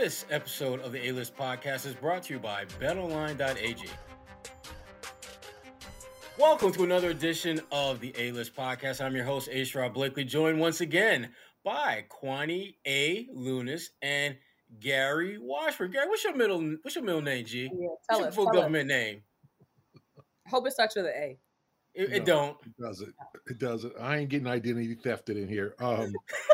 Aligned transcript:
This 0.00 0.26
episode 0.28 0.80
of 0.80 0.90
the 0.90 1.06
A 1.08 1.12
List 1.12 1.36
Podcast 1.36 1.86
is 1.86 1.94
brought 1.94 2.24
to 2.24 2.34
you 2.34 2.40
by 2.40 2.64
BetOnline.ag. 2.80 3.88
Welcome 6.36 6.72
to 6.72 6.82
another 6.82 7.10
edition 7.10 7.60
of 7.70 8.00
the 8.00 8.12
A 8.18 8.32
List 8.32 8.56
Podcast. 8.56 9.00
I'm 9.00 9.14
your 9.14 9.24
host, 9.24 9.48
A. 9.52 9.88
Blakely, 9.90 10.24
joined 10.24 10.58
once 10.58 10.80
again 10.80 11.30
by 11.64 12.06
Kwani 12.10 12.74
A. 12.84 13.28
Lunis 13.36 13.84
and 14.02 14.36
Gary 14.80 15.38
Washburn. 15.40 15.92
Gary, 15.92 16.08
what's 16.08 16.24
your 16.24 16.34
middle 16.34 16.60
what's 16.82 16.96
your 16.96 17.04
middle 17.04 17.22
name, 17.22 17.44
G? 17.44 17.62
Yeah, 17.62 17.68
what's 17.70 18.18
your 18.18 18.28
us. 18.28 18.34
full 18.34 18.46
tell 18.46 18.56
us. 18.56 18.60
government 18.62 18.88
name? 18.88 19.22
Hope 20.48 20.66
it 20.66 20.72
starts 20.72 20.96
with 20.96 21.06
an 21.06 21.12
A. 21.12 21.38
It, 21.94 22.12
it 22.12 22.24
don't. 22.24 22.56
It 22.66 22.72
doesn't. 22.80 23.14
It 23.48 23.58
doesn't. 23.58 23.92
I 24.00 24.16
ain't 24.18 24.28
getting 24.28 24.48
identity 24.48 24.96
thefted 24.96 25.36
in 25.40 25.48
here. 25.48 25.74
Um, 25.78 26.12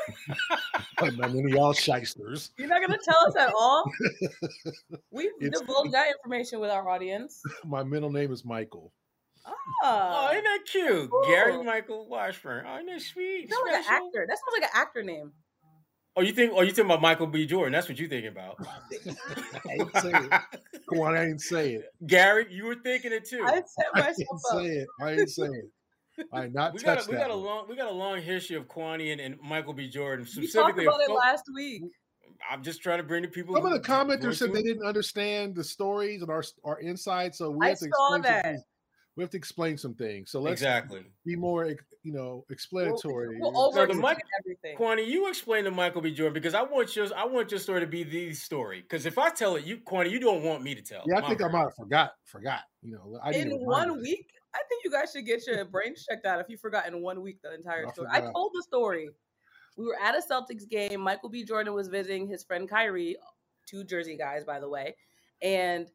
I'm 0.99 1.17
none 1.17 1.31
of 1.31 1.49
y'all 1.51 1.73
shysters. 1.73 2.51
You're 2.59 2.69
not 2.69 2.83
gonna 2.83 2.99
tell 3.03 3.27
us 3.27 3.37
at 3.37 3.53
all. 3.59 3.85
We've 5.11 5.31
It's- 5.41 5.59
divulged 5.61 5.93
that 5.93 6.09
information 6.09 6.61
with 6.61 6.71
our 6.71 6.89
audience. 6.89 7.41
My 7.65 7.83
middle 7.83 8.11
name 8.11 8.33
is 8.33 8.45
Michael. 8.45 8.93
Oh, 9.47 9.55
Ah, 9.83 10.31
isn't 10.33 10.45
that 10.45 10.59
cute? 10.71 11.11
Gary 11.27 11.63
Michael 11.63 12.07
Washburn. 12.09 12.67
Oh, 12.69 12.75
isn't 12.75 12.87
that 12.87 13.01
sweet? 13.01 13.51
sounds 13.51 13.63
like 13.67 13.77
an 13.77 13.85
actor. 13.89 14.27
That 14.29 14.37
sounds 14.37 14.61
like 14.61 14.63
an 14.65 14.69
actor 14.75 15.03
name. 15.03 15.33
Oh, 16.17 16.23
you 16.23 16.33
think? 16.33 16.53
Oh, 16.55 16.63
you 16.63 16.71
talking 16.71 16.87
about 16.87 17.01
Michael 17.01 17.29
B. 17.29 17.47
Jordan? 17.47 17.73
That's 17.73 17.89
what 17.89 17.99
you 17.99 18.09
thinking 18.09 18.33
about. 18.33 18.57
I 18.61 19.73
ain't 19.73 19.97
say 19.97 20.11
it. 20.11 20.31
Come 20.89 21.01
on, 21.01 21.17
I 21.17 21.27
ain't 21.27 21.41
say 21.41 21.75
it. 21.75 21.85
Gary, 22.07 22.47
you 22.51 22.65
were 22.65 22.75
thinking 22.75 23.13
it 23.13 23.25
too. 23.29 23.45
I 23.47 23.63
set 23.65 23.87
I 23.95 24.01
myself 24.01 24.17
ain't 24.19 24.31
up. 24.31 24.61
say 24.61 24.67
it. 24.67 24.89
I 25.01 25.13
ain't 25.13 25.31
say 25.31 25.45
it. 25.45 25.71
I 26.33 26.47
not 26.49 26.75
we 26.75 26.81
got 26.81 27.07
a, 27.07 27.11
we 27.11 27.17
got 27.17 27.31
a 27.31 27.35
long 27.35 27.67
we 27.69 27.77
got 27.77 27.91
a 27.91 27.95
long 27.95 28.21
history 28.21 28.57
of 28.57 28.67
Kwani 28.67 29.13
and, 29.13 29.21
and 29.21 29.39
Michael 29.41 29.73
B. 29.73 29.89
Jordan. 29.89 30.27
We 30.37 30.43
talked 30.43 30.53
Specifically, 30.53 30.87
about 30.87 31.01
a 31.01 31.05
it 31.05 31.15
last 31.15 31.45
week. 31.55 31.83
I'm 32.51 32.63
just 32.63 32.83
trying 32.83 32.99
to 32.99 33.05
bring 33.05 33.23
the 33.23 33.29
people. 33.29 33.55
Some 33.55 33.67
of 33.67 33.73
the 33.73 33.81
commenters 33.81 34.39
said 34.39 34.53
they 34.53 34.63
didn't 34.63 34.87
understand 34.87 35.55
the 35.55 35.65
stories 35.65 36.23
and 36.23 36.31
our 36.31 36.43
our 36.65 36.81
insights, 36.81 37.39
so 37.39 37.51
we 37.51 37.67
I 37.67 37.69
have 37.71 37.79
to 37.79 37.85
saw 37.85 38.15
explain 38.17 38.23
that. 38.23 38.57
Some 39.15 39.15
things. 39.15 39.17
We 39.17 39.23
have 39.23 39.31
to 39.31 39.37
explain 39.37 39.79
some 39.79 39.95
things. 39.95 40.31
So 40.31 40.41
let's 40.41 40.61
exactly. 40.61 41.05
be 41.25 41.37
more, 41.37 41.67
you 42.03 42.13
know, 42.13 42.45
explanatory. 42.51 43.39
We'll 43.41 43.53
So 43.53 43.59
over 43.81 43.87
the 43.93 43.95
Mike- 43.95 44.19
everything. 44.41 44.77
Kwani, 44.77 45.07
you 45.07 45.29
explain 45.29 45.65
to 45.65 45.71
Michael 45.71 46.01
B. 46.03 46.13
Jordan 46.13 46.35
because 46.35 46.55
I 46.55 46.63
want 46.63 46.95
your 46.97 47.07
I 47.17 47.25
want 47.27 47.51
your 47.51 47.61
story 47.61 47.81
to 47.81 47.87
be 47.87 48.05
the 48.05 48.33
story. 48.33 48.81
Because 48.83 49.07
if 49.07 49.19
I 49.19 49.31
tell 49.31 49.57
it, 49.57 49.65
you 49.65 49.79
Kwani, 49.79 50.11
you 50.11 50.21
don't 50.21 50.43
want 50.43 50.63
me 50.63 50.75
to 50.75 50.83
tell. 50.83 51.03
yeah, 51.07 51.19
I 51.19 51.21
My 51.23 51.29
think 51.29 51.43
I 51.43 51.49
might 51.49 51.61
have 51.61 51.75
forgot. 51.77 52.13
Forgot. 52.25 52.61
You 52.83 52.93
know, 52.93 53.19
I 53.23 53.33
in 53.33 53.51
one 53.51 53.89
reminder. 53.89 54.03
week, 54.03 54.27
I 54.55 54.59
think 54.69 54.85
you 54.85 54.91
guys 54.91 55.13
should 55.13 55.27
get 55.27 55.47
your 55.47 55.65
brains 55.65 56.05
checked 56.09 56.27
out 56.27 56.41
if 56.41 56.49
you 56.49 56.57
forgot 56.57 56.87
in 56.87 57.03
one 57.03 57.21
week 57.23 57.39
the 57.43 57.55
entire 57.55 57.87
I 57.89 57.93
story. 57.93 58.09
I 58.13 58.21
told 58.21 58.53
the 58.55 58.63
story. 58.63 59.11
We 59.77 59.87
were 59.87 59.97
at 60.03 60.15
a 60.15 60.21
Celtics 60.21 60.69
game. 60.69 61.01
Michael 61.01 61.29
B. 61.29 61.45
Jordan 61.45 61.73
was 61.75 61.89
visiting 61.89 62.27
his 62.27 62.43
friend 62.45 62.69
Kyrie, 62.69 63.17
two 63.67 63.85
Jersey 63.85 64.17
guys, 64.17 64.45
by 64.45 64.59
the 64.61 64.69
way. 64.69 64.97
And 65.43 65.89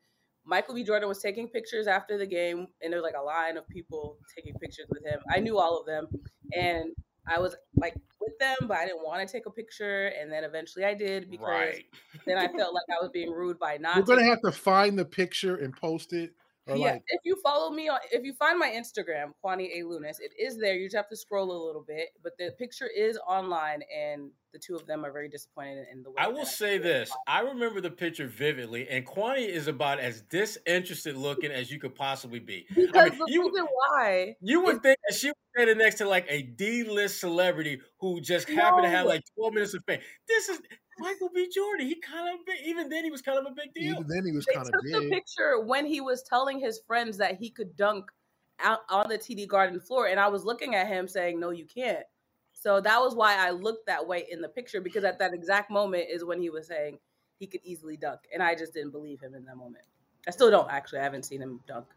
Michael 0.45 0.75
B. 0.75 0.83
Jordan 0.83 1.09
was 1.09 1.21
taking 1.21 1.47
pictures 1.47 1.87
after 1.87 2.17
the 2.17 2.25
game, 2.27 2.67
and 2.81 2.93
there 2.93 3.01
was 3.01 3.03
like 3.03 3.19
a 3.19 3.23
line 3.23 3.57
of 3.57 3.67
people 3.67 4.17
taking 4.35 4.53
pictures 4.59 4.85
with 4.89 5.03
him. 5.03 5.19
I 5.29 5.39
knew 5.39 5.57
all 5.57 5.79
of 5.79 5.85
them. 5.85 6.07
And 6.55 6.91
I 7.27 7.39
was 7.39 7.55
like 7.75 7.95
with 8.21 8.37
them, 8.39 8.55
but 8.67 8.77
I 8.77 8.85
didn't 8.85 9.03
want 9.03 9.27
to 9.27 9.31
take 9.31 9.45
a 9.47 9.51
picture. 9.51 10.07
And 10.07 10.31
then 10.31 10.43
eventually 10.43 10.85
I 10.85 10.93
did 10.93 11.29
because 11.29 11.47
Right. 11.47 11.85
then 12.25 12.37
I 12.37 12.47
felt 12.47 12.73
like 12.73 12.85
I 12.89 13.01
was 13.01 13.09
being 13.11 13.31
rude 13.31 13.57
by 13.57 13.77
not 13.77 13.97
We're 13.97 14.03
gonna 14.03 14.25
have 14.25 14.41
to 14.41 14.51
find 14.51 14.97
the 14.97 15.05
picture 15.05 15.55
and 15.55 15.75
post 15.75 16.13
it. 16.13 16.33
Or 16.67 16.75
yeah, 16.75 16.93
like, 16.93 17.03
if 17.09 17.21
you 17.23 17.35
follow 17.43 17.69
me 17.69 17.89
on, 17.89 17.99
if 18.11 18.23
you 18.23 18.33
find 18.33 18.57
my 18.57 18.69
Instagram, 18.69 19.33
Kwani 19.43 19.69
A 19.79 19.83
Lunis, 19.83 20.17
it 20.19 20.31
is 20.39 20.57
there. 20.57 20.73
You 20.73 20.87
just 20.87 20.95
have 20.95 21.09
to 21.09 21.15
scroll 21.15 21.51
a 21.51 21.59
little 21.65 21.83
bit, 21.87 22.09
but 22.23 22.33
the 22.39 22.51
picture 22.57 22.87
is 22.87 23.19
online, 23.27 23.81
and 23.95 24.31
the 24.51 24.57
two 24.57 24.75
of 24.75 24.87
them 24.87 25.05
are 25.05 25.11
very 25.11 25.29
disappointed 25.29 25.85
in 25.93 26.01
the 26.01 26.09
way. 26.09 26.15
I 26.17 26.27
will 26.29 26.45
say 26.45 26.77
it. 26.77 26.83
this: 26.83 27.11
I 27.27 27.41
remember 27.41 27.81
the 27.81 27.91
picture 27.91 28.25
vividly, 28.25 28.89
and 28.89 29.05
Kwani 29.05 29.47
is 29.47 29.67
about 29.67 29.99
as 29.99 30.21
disinterested 30.21 31.15
looking 31.15 31.51
as 31.51 31.69
you 31.69 31.79
could 31.79 31.93
possibly 31.93 32.39
be. 32.39 32.65
because 32.75 33.11
mean, 33.11 33.19
the 33.19 33.31
you- 33.31 33.43
reason 33.45 33.67
why 33.71 34.35
You 34.41 34.61
would 34.61 34.81
think 34.81 34.97
that 35.07 35.15
she 35.15 35.27
was 35.27 35.35
standing 35.55 35.77
next 35.77 35.97
to 35.99 36.07
like 36.07 36.25
a 36.29 36.41
D-list 36.41 37.19
celebrity 37.19 37.79
who 37.99 38.21
just 38.21 38.49
happened 38.49 38.85
to 38.85 38.89
have 38.89 39.05
like 39.05 39.23
12 39.37 39.53
minutes 39.53 39.73
of 39.75 39.83
fame. 39.85 39.99
This 40.27 40.49
is 40.49 40.59
Michael 40.97 41.29
B. 41.33 41.49
Jordan. 41.53 41.87
He 41.87 41.95
kind 41.95 42.33
of 42.33 42.39
even 42.65 42.89
then 42.89 43.03
he 43.03 43.11
was 43.11 43.21
kind 43.21 43.37
of 43.37 43.45
a 43.45 43.51
big 43.55 43.73
deal. 43.73 43.93
even 43.93 44.07
then 44.07 44.25
he 44.25 44.31
was 44.31 44.45
they 44.45 44.53
kind 44.53 44.65
took 44.65 44.75
of 44.75 44.83
the 44.83 45.09
picture 45.09 45.59
when 45.59 45.85
he 45.85 46.01
was 46.01 46.23
telling 46.23 46.59
his 46.59 46.79
friends 46.87 47.17
that 47.17 47.37
he 47.37 47.49
could 47.49 47.75
dunk 47.75 48.11
out 48.59 48.79
on 48.89 49.09
the 49.09 49.17
TD 49.17 49.47
Garden 49.47 49.79
floor, 49.79 50.07
and 50.07 50.19
I 50.19 50.27
was 50.27 50.45
looking 50.45 50.75
at 50.75 50.87
him 50.87 51.07
saying, 51.07 51.39
"No, 51.39 51.49
you 51.49 51.65
can't." 51.65 52.05
So 52.53 52.79
that 52.81 52.99
was 52.99 53.13
why 53.13 53.35
I 53.35 53.51
looked 53.51 53.87
that 53.87 54.07
way 54.07 54.25
in 54.29 54.41
the 54.41 54.49
picture 54.49 54.81
because 54.81 55.03
at 55.03 55.19
that 55.19 55.33
exact 55.33 55.69
moment 55.69 56.05
is 56.09 56.23
when 56.23 56.41
he 56.41 56.49
was 56.49 56.67
saying 56.67 56.99
he 57.37 57.47
could 57.47 57.61
easily 57.63 57.97
dunk, 57.97 58.21
and 58.33 58.41
I 58.41 58.55
just 58.55 58.73
didn't 58.73 58.91
believe 58.91 59.19
him 59.19 59.35
in 59.35 59.45
that 59.45 59.57
moment. 59.57 59.83
I 60.27 60.31
still 60.31 60.49
don't 60.49 60.71
actually. 60.71 60.99
I 60.99 61.03
haven't 61.03 61.23
seen 61.23 61.41
him 61.41 61.59
dunk 61.67 61.87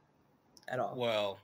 at 0.67 0.79
all. 0.79 0.95
Well, 0.97 1.39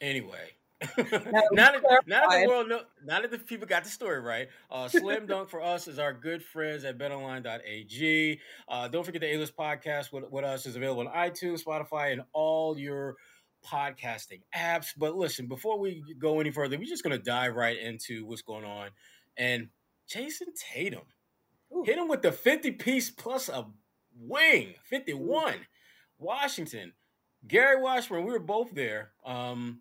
anyway. 0.00 0.52
now, 0.96 1.72
that, 1.72 2.02
now 2.06 2.28
that 2.28 2.40
the 2.40 2.46
world 2.48 2.68
know, 2.68 2.80
now 3.04 3.20
that 3.20 3.32
the 3.32 3.38
people 3.38 3.66
got 3.66 3.82
the 3.82 3.90
story 3.90 4.20
right, 4.20 4.48
uh, 4.70 4.86
Slam 4.86 5.26
Dunk 5.28 5.50
for 5.50 5.60
us 5.60 5.88
is 5.88 5.98
our 5.98 6.12
good 6.12 6.42
friends 6.42 6.84
at 6.84 6.96
BetOnline.ag. 6.98 8.40
Uh, 8.68 8.88
don't 8.88 9.04
forget 9.04 9.20
the 9.20 9.34
A-List 9.34 9.56
podcast 9.56 10.12
with, 10.12 10.30
with 10.30 10.44
us 10.44 10.66
is 10.66 10.76
available 10.76 11.08
on 11.08 11.12
iTunes, 11.12 11.64
Spotify, 11.64 12.12
and 12.12 12.22
all 12.32 12.78
your 12.78 13.16
podcasting 13.66 14.42
apps. 14.56 14.88
But 14.96 15.16
listen, 15.16 15.48
before 15.48 15.80
we 15.80 16.04
go 16.16 16.38
any 16.38 16.52
further, 16.52 16.78
we're 16.78 16.84
just 16.84 17.02
going 17.02 17.16
to 17.16 17.24
dive 17.24 17.56
right 17.56 17.78
into 17.78 18.24
what's 18.24 18.42
going 18.42 18.64
on. 18.64 18.90
And 19.36 19.70
Jayson 20.08 20.48
Tatum 20.56 21.02
Ooh. 21.74 21.82
hit 21.84 21.98
him 21.98 22.06
with 22.06 22.22
the 22.22 22.30
50 22.30 22.72
piece 22.72 23.10
plus 23.10 23.48
a 23.48 23.66
wing, 24.16 24.74
51. 24.84 25.54
Washington. 26.18 26.92
Gary 27.46 27.80
Washburn, 27.80 28.24
we 28.24 28.32
were 28.32 28.40
both 28.40 28.74
there. 28.74 29.12
Um, 29.24 29.80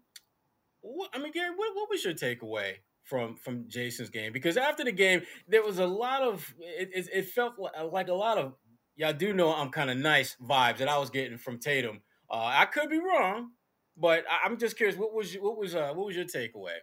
what, 0.96 1.09
I 1.14 1.20
mean, 1.20 1.31
Gary, 1.31 1.52
what, 1.56 1.75
what 1.75 1.90
was 1.90 2.03
your 2.03 2.14
takeaway 2.14 2.74
from 3.03 3.36
from 3.36 3.68
Jayson's 3.68 4.09
game? 4.09 4.34
Because 4.34 4.58
after 4.58 4.84
the 4.84 4.92
game, 4.92 5.22
there 5.48 5.63
was 5.63 5.80
a 5.80 5.88
lot 5.88 6.22
of 6.22 6.54
it. 6.60 6.89
It, 6.94 7.10
it 7.13 7.25
felt 7.30 7.54
like, 7.57 7.74
like 7.92 8.07
a 8.07 8.13
lot 8.13 8.38
of 8.38 8.54
y'all 8.95 9.13
do 9.13 9.34
know 9.34 9.54
I'm 9.54 9.69
kind 9.69 9.89
of 9.89 9.98
nice 9.98 10.36
vibes 10.42 10.78
that 10.78 10.88
I 10.88 10.98
was 10.98 11.10
getting 11.10 11.38
from 11.38 11.60
Tatum. 11.60 12.01
Uh, 12.30 12.51
I 12.54 12.66
could 12.66 12.89
be 12.89 13.00
wrong, 13.00 13.51
but 13.95 14.25
I, 14.30 14.45
I'm 14.45 14.57
just 14.57 14.78
curious. 14.78 14.98
What 14.98 15.13
was 15.13 15.34
what 15.36 15.57
was 15.57 15.75
uh, 15.75 15.92
what 15.94 16.06
was 16.06 16.16
your 16.16 16.25
takeaway? 16.25 16.78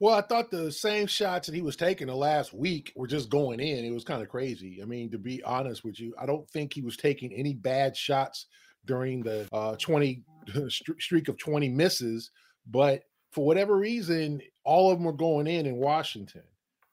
Well, 0.00 0.14
I 0.14 0.22
thought 0.22 0.50
the 0.50 0.72
same 0.72 1.06
shots 1.06 1.46
that 1.46 1.54
he 1.54 1.62
was 1.62 1.76
taking 1.76 2.08
the 2.08 2.16
last 2.16 2.52
week 2.52 2.92
were 2.96 3.06
just 3.06 3.30
going 3.30 3.60
in. 3.60 3.84
It 3.84 3.92
was 3.92 4.04
kind 4.04 4.22
of 4.22 4.28
crazy. 4.28 4.80
I 4.82 4.86
mean, 4.86 5.10
to 5.12 5.18
be 5.18 5.42
honest 5.44 5.84
with 5.84 6.00
you, 6.00 6.12
I 6.18 6.26
don't 6.26 6.48
think 6.50 6.72
he 6.72 6.82
was 6.82 6.96
taking 6.96 7.32
any 7.32 7.54
bad 7.54 7.96
shots 7.96 8.46
during 8.86 9.22
the 9.22 9.48
uh, 9.52 9.76
20 9.76 10.22
streak 10.68 11.28
of 11.28 11.38
20 11.38 11.68
misses, 11.68 12.30
but 12.66 13.04
for 13.32 13.44
whatever 13.44 13.76
reason, 13.76 14.40
all 14.64 14.90
of 14.90 14.98
them 14.98 15.06
were 15.06 15.12
going 15.12 15.46
in 15.46 15.66
in 15.66 15.76
Washington. 15.76 16.42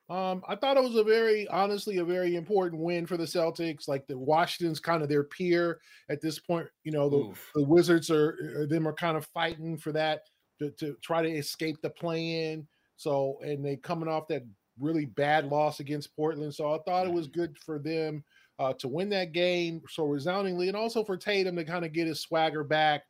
Um, 0.10 0.44
I 0.46 0.58
thought 0.58 0.76
it 0.76 0.84
was 0.84 0.96
a 0.96 1.06
very, 1.06 1.48
honestly, 1.48 2.00
a 2.00 2.04
very 2.04 2.36
important 2.36 2.82
win 2.82 3.06
for 3.06 3.16
the 3.16 3.24
Celtics. 3.24 3.88
Like 3.88 4.08
the 4.08 4.18
Washington's 4.18 4.82
kind 4.82 5.02
of 5.02 5.08
their 5.08 5.24
peer 5.24 5.80
at 6.10 6.20
this 6.20 6.38
point. 6.38 6.68
You 6.84 6.92
know, 6.92 7.10
the, 7.10 7.34
the 7.56 7.64
Wizards 7.64 8.10
are, 8.10 8.36
are 8.58 8.68
them 8.68 8.88
are 8.88 8.94
kind 8.94 9.16
of 9.16 9.26
fighting 9.28 9.78
for 9.78 9.94
that 9.94 10.24
to, 10.60 10.72
to 10.72 10.98
try 11.02 11.22
to 11.22 11.30
escape 11.30 11.82
the 11.82 11.90
play 11.90 12.52
in. 12.52 12.68
So, 12.98 13.40
and 13.42 13.64
they 13.64 13.78
coming 13.78 14.10
off 14.10 14.28
that 14.28 14.44
really 14.80 15.06
bad 15.06 15.46
loss 15.46 15.80
against 15.80 16.14
Portland. 16.16 16.54
So 16.54 16.74
I 16.74 16.80
thought 16.80 17.08
it 17.08 17.14
was 17.14 17.28
good 17.28 17.58
for 17.58 17.80
them 17.80 18.24
uh, 18.60 18.74
to 18.80 18.90
win 18.90 19.10
that 19.10 19.32
game 19.32 19.82
so 19.90 20.04
resoundingly, 20.04 20.68
and 20.68 20.76
also 20.76 21.06
for 21.06 21.16
Tatum 21.16 21.56
to 21.56 21.64
kind 21.64 21.86
of 21.86 21.94
get 21.94 22.08
his 22.08 22.20
swagger 22.20 22.64
back 22.64 23.04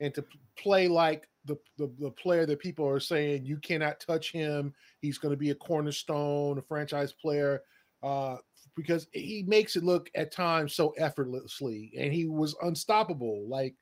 and 0.00 0.14
to 0.14 0.24
play 0.56 0.88
like 0.88 1.28
the, 1.48 1.58
the 1.76 1.90
the 1.98 2.10
player 2.12 2.46
that 2.46 2.60
people 2.60 2.86
are 2.86 3.00
saying 3.00 3.44
you 3.44 3.56
cannot 3.56 3.98
touch 3.98 4.30
him. 4.30 4.72
He's 5.00 5.18
going 5.18 5.32
to 5.32 5.36
be 5.36 5.50
a 5.50 5.54
cornerstone, 5.56 6.58
a 6.58 6.62
franchise 6.62 7.12
player, 7.12 7.62
uh, 8.02 8.36
because 8.76 9.08
he 9.12 9.44
makes 9.48 9.74
it 9.74 9.82
look 9.82 10.08
at 10.14 10.30
times 10.30 10.74
so 10.74 10.90
effortlessly, 10.90 11.92
and 11.98 12.12
he 12.12 12.26
was 12.26 12.54
unstoppable. 12.62 13.48
Like 13.48 13.74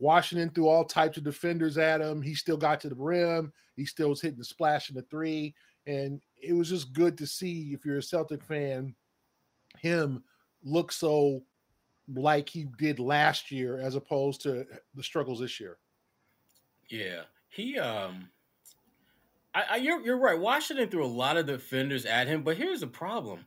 Washington 0.00 0.50
threw 0.50 0.68
all 0.68 0.84
types 0.84 1.18
of 1.18 1.24
defenders 1.24 1.76
at 1.76 2.00
him. 2.00 2.22
He 2.22 2.34
still 2.34 2.56
got 2.56 2.80
to 2.80 2.88
the 2.88 2.94
rim. 2.94 3.52
He 3.76 3.84
still 3.84 4.08
was 4.08 4.20
hitting 4.20 4.38
the 4.38 4.44
splash 4.44 4.88
in 4.88 4.96
the 4.96 5.02
three. 5.02 5.54
And 5.86 6.20
it 6.42 6.54
was 6.54 6.70
just 6.70 6.92
good 6.92 7.18
to 7.18 7.26
see, 7.26 7.72
if 7.72 7.84
you're 7.84 7.98
a 7.98 8.02
Celtic 8.02 8.42
fan, 8.42 8.94
him 9.78 10.22
look 10.64 10.90
so 10.90 11.42
like 12.14 12.48
he 12.48 12.66
did 12.78 12.98
last 12.98 13.50
year 13.50 13.78
as 13.78 13.94
opposed 13.94 14.40
to 14.42 14.66
the 14.94 15.02
struggles 15.02 15.40
this 15.40 15.60
year. 15.60 15.78
Yeah, 16.90 17.22
he 17.48 17.78
um, 17.78 18.30
I, 19.54 19.62
I 19.70 19.76
you're 19.76 20.04
you're 20.04 20.18
right. 20.18 20.38
Washington 20.38 20.88
threw 20.88 21.04
a 21.04 21.06
lot 21.06 21.36
of 21.36 21.46
defenders 21.46 22.04
at 22.04 22.26
him, 22.26 22.42
but 22.42 22.56
here's 22.56 22.80
the 22.80 22.88
problem: 22.88 23.46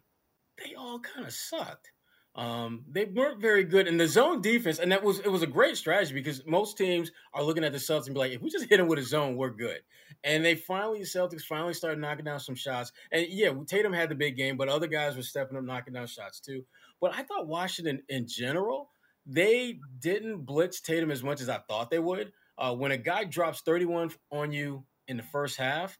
they 0.57 0.75
all 0.75 0.99
kind 0.99 1.27
of 1.27 1.33
sucked. 1.33 1.91
Um, 2.35 2.83
they 2.89 3.05
weren't 3.05 3.39
very 3.39 3.63
good 3.63 3.87
in 3.87 3.97
the 3.97 4.07
zone 4.07 4.41
defense, 4.41 4.79
and 4.79 4.91
that 4.91 5.03
was 5.03 5.19
it 5.19 5.31
was 5.31 5.43
a 5.43 5.47
great 5.47 5.77
strategy 5.77 6.13
because 6.13 6.43
most 6.47 6.77
teams 6.77 7.11
are 7.33 7.43
looking 7.43 7.63
at 7.63 7.73
the 7.73 7.77
Celtics 7.77 8.05
and 8.05 8.15
be 8.15 8.19
like, 8.19 8.31
if 8.31 8.41
we 8.41 8.49
just 8.49 8.69
hit 8.69 8.77
them 8.77 8.87
with 8.87 8.97
a 8.97 9.03
zone, 9.03 9.35
we're 9.35 9.51
good. 9.51 9.81
And 10.23 10.43
they 10.43 10.55
finally, 10.55 11.01
Celtics 11.01 11.43
finally 11.43 11.73
started 11.73 11.99
knocking 11.99 12.25
down 12.25 12.39
some 12.39 12.55
shots. 12.55 12.91
And 13.11 13.27
yeah, 13.29 13.51
Tatum 13.67 13.93
had 13.93 14.09
the 14.09 14.15
big 14.15 14.35
game, 14.35 14.57
but 14.57 14.69
other 14.69 14.87
guys 14.87 15.15
were 15.15 15.21
stepping 15.21 15.57
up, 15.57 15.63
knocking 15.63 15.93
down 15.93 16.07
shots 16.07 16.39
too. 16.39 16.65
But 16.99 17.13
I 17.13 17.21
thought 17.21 17.47
Washington 17.47 18.01
in 18.09 18.27
general, 18.27 18.89
they 19.27 19.79
didn't 19.99 20.45
blitz 20.45 20.81
Tatum 20.81 21.11
as 21.11 21.21
much 21.21 21.39
as 21.39 21.49
I 21.49 21.59
thought 21.59 21.91
they 21.91 21.99
would. 21.99 22.31
Uh, 22.57 22.73
when 22.75 22.91
a 22.91 22.97
guy 22.97 23.23
drops 23.23 23.61
31 23.61 24.11
on 24.31 24.51
you 24.51 24.83
in 25.07 25.17
the 25.17 25.23
first 25.23 25.57
half, 25.57 25.97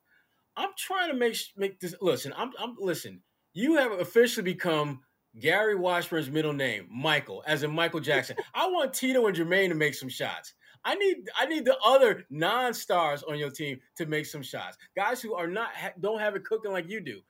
I'm 0.56 0.70
trying 0.78 1.10
to 1.10 1.16
make 1.16 1.38
make 1.58 1.80
this. 1.80 1.96
Listen, 2.02 2.34
I'm, 2.38 2.52
I'm 2.60 2.76
listen. 2.80 3.22
You 3.54 3.76
have 3.78 3.92
officially 3.94 4.44
become 4.44 5.02
Gary 5.40 5.76
Washburn's 5.76 6.30
middle 6.30 6.54
name, 6.54 6.88
Michael, 6.92 7.44
as 7.48 7.64
in 7.64 7.72
Michael 7.72 8.00
Jackson. 8.00 8.36
I 8.54 8.68
want 8.68 8.94
Tito 8.94 9.26
and 9.26 9.36
Jermaine 9.36 9.70
to 9.70 9.76
make 9.76 9.96
some 9.96 10.10
shots. 10.10 10.54
I 10.86 10.96
need 10.96 11.30
I 11.38 11.46
need 11.46 11.66
the 11.66 11.78
other 11.84 12.26
non-stars 12.30 13.24
on 13.24 13.38
your 13.38 13.50
team 13.50 13.80
to 13.98 14.06
make 14.06 14.26
some 14.26 14.44
shots. 14.44 14.78
Guys 14.96 15.22
who 15.22 15.34
are 15.34 15.48
not 15.48 15.70
don't 16.00 16.20
have 16.20 16.36
it 16.36 16.46
cooking 16.46 16.72
like 16.72 16.90
you 16.90 17.00
do. 17.00 17.22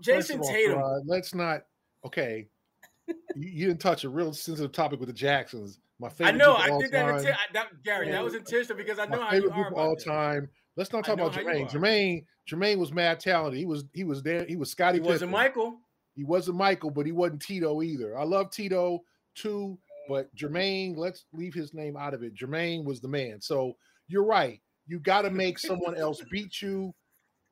Jayson 0.00 0.40
all, 0.40 0.48
Tatum. 0.48 0.82
uh, 0.82 1.00
let's 1.04 1.34
not. 1.34 1.62
Okay, 2.06 2.48
you, 3.08 3.16
you, 3.36 3.66
didn't 3.66 3.80
touch 3.80 4.04
a 4.04 4.08
real 4.08 4.32
sensitive 4.32 4.72
topic 4.72 5.00
with 5.00 5.08
the 5.08 5.12
Jacksons. 5.12 5.80
My 6.02 6.08
favorite. 6.08 6.34
I 6.34 6.36
know. 6.36 6.56
I 6.56 6.76
did 6.80 6.90
that, 6.90 7.06
inten- 7.06 7.36
that. 7.52 7.82
Gary, 7.84 8.10
that 8.10 8.24
was 8.24 8.34
intentional 8.34 8.76
because 8.76 8.98
I 8.98 9.06
know 9.06 9.18
my 9.18 9.24
how 9.24 9.30
favorite 9.30 9.54
you 9.54 9.62
are 9.62 9.70
group 9.70 9.78
all 9.78 9.94
time. 9.94 10.48
Let's 10.76 10.92
not 10.92 11.04
talk 11.04 11.14
about 11.14 11.32
Jermaine. 11.32 11.70
Jermaine. 11.70 12.24
Jermaine 12.50 12.78
was 12.78 12.92
mad 12.92 13.20
talented. 13.20 13.56
He 13.56 13.66
was. 13.66 13.84
He 13.94 14.02
was 14.02 14.20
there. 14.20 14.44
He 14.44 14.56
was 14.56 14.68
Scotty. 14.68 14.98
He 14.98 15.04
wasn't 15.04 15.30
Michael. 15.30 15.78
He 16.16 16.24
wasn't 16.24 16.56
Michael, 16.56 16.90
but 16.90 17.06
he 17.06 17.12
wasn't 17.12 17.40
Tito 17.40 17.82
either. 17.82 18.18
I 18.18 18.24
love 18.24 18.50
Tito 18.50 18.98
too, 19.36 19.78
but 20.08 20.34
Jermaine. 20.34 20.96
Let's 20.96 21.24
leave 21.32 21.54
his 21.54 21.72
name 21.72 21.96
out 21.96 22.14
of 22.14 22.24
it. 22.24 22.34
Jermaine 22.34 22.84
was 22.84 23.00
the 23.00 23.08
man. 23.08 23.40
So 23.40 23.76
you're 24.08 24.24
right. 24.24 24.60
You 24.88 24.98
got 24.98 25.22
to 25.22 25.30
make 25.30 25.60
someone 25.60 25.96
else 25.96 26.20
beat 26.32 26.60
you, 26.60 26.92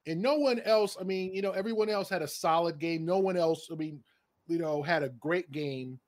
and 0.08 0.20
no 0.20 0.34
one 0.34 0.58
else. 0.64 0.96
I 1.00 1.04
mean, 1.04 1.32
you 1.32 1.40
know, 1.40 1.52
everyone 1.52 1.88
else 1.88 2.08
had 2.08 2.22
a 2.22 2.28
solid 2.28 2.80
game. 2.80 3.04
No 3.04 3.20
one 3.20 3.36
else. 3.36 3.68
I 3.70 3.76
mean, 3.76 4.02
you 4.48 4.58
know, 4.58 4.82
had 4.82 5.04
a 5.04 5.10
great 5.10 5.52
game 5.52 6.00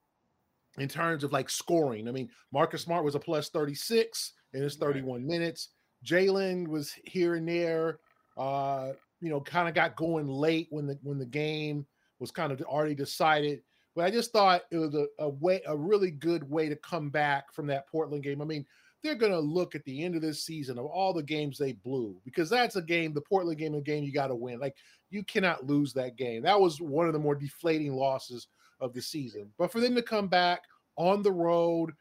in 0.79 0.89
terms 0.89 1.25
of 1.25 1.33
like 1.33 1.51
scoring. 1.51 2.09
I 2.09 2.13
mean, 2.13 2.29
Marcus 2.53 2.83
Smart 2.83 3.05
was 3.05 3.15
a 3.15 3.21
plus 3.21 3.51
36 3.51 4.33
in 4.55 4.63
his 4.63 4.77
31 4.77 5.21
right. 5.21 5.23
minutes. 5.23 5.69
Jaylen 6.05 6.67
was 6.69 6.93
here 7.05 7.35
and 7.35 7.49
there. 7.49 7.99
Uh, 8.37 8.93
you 9.21 9.29
know, 9.29 9.41
kind 9.41 9.69
of 9.69 9.75
got 9.75 9.97
going 9.97 10.27
late 10.27 10.67
when 10.71 10.87
the 10.87 10.99
when 11.03 11.19
the 11.19 11.27
game 11.27 11.87
was 12.19 12.31
kind 12.31 12.53
of 12.53 12.61
already 12.63 12.95
decided. 12.95 13.63
But 13.95 14.07
I 14.07 14.11
just 14.11 14.33
thought 14.33 14.63
it 14.71 14.79
was 14.79 14.95
a, 14.95 15.07
a 15.19 15.29
way, 15.29 15.61
a 15.67 15.77
really 15.77 16.11
good 16.11 16.49
way 16.49 16.69
to 16.69 16.77
come 16.77 17.11
back 17.11 17.53
from 17.53 17.67
that 17.67 17.87
Portland 17.89 18.23
game. 18.23 18.41
I 18.41 18.47
mean, 18.47 18.65
they're 19.03 19.17
to 19.17 19.39
look 19.39 19.75
at 19.75 19.85
the 19.85 20.03
end 20.03 20.15
of 20.15 20.23
this 20.23 20.45
season 20.45 20.79
of 20.79 20.87
all 20.87 21.13
the 21.13 21.23
games 21.23 21.59
they 21.59 21.73
blew 21.73 22.17
because 22.25 22.49
that's 22.49 22.77
a 22.77 22.83
game, 22.83 23.13
the 23.13 23.21
Portland 23.21 23.59
game, 23.59 23.75
a 23.75 23.81
game 23.81 24.05
you 24.05 24.13
got 24.13 24.29
to 24.29 24.35
win. 24.35 24.61
Like 24.61 24.77
you 25.11 25.25
cannot 25.25 25.67
lose 25.67 25.93
that 25.93 26.17
game. 26.17 26.43
That 26.43 26.61
was 26.61 26.81
one 26.81 27.07
of 27.07 27.13
the 27.13 27.19
more 27.19 27.35
deflating 27.35 27.93
losses 27.93 28.47
of 28.82 28.93
the 28.93 29.00
season. 29.00 29.50
But 29.58 29.73
for 29.73 29.81
them 29.81 29.94
to 29.94 30.02
come 30.02 30.29
back 30.29 30.64
on 30.96 31.23
the 31.23 31.32
road, 31.32 31.93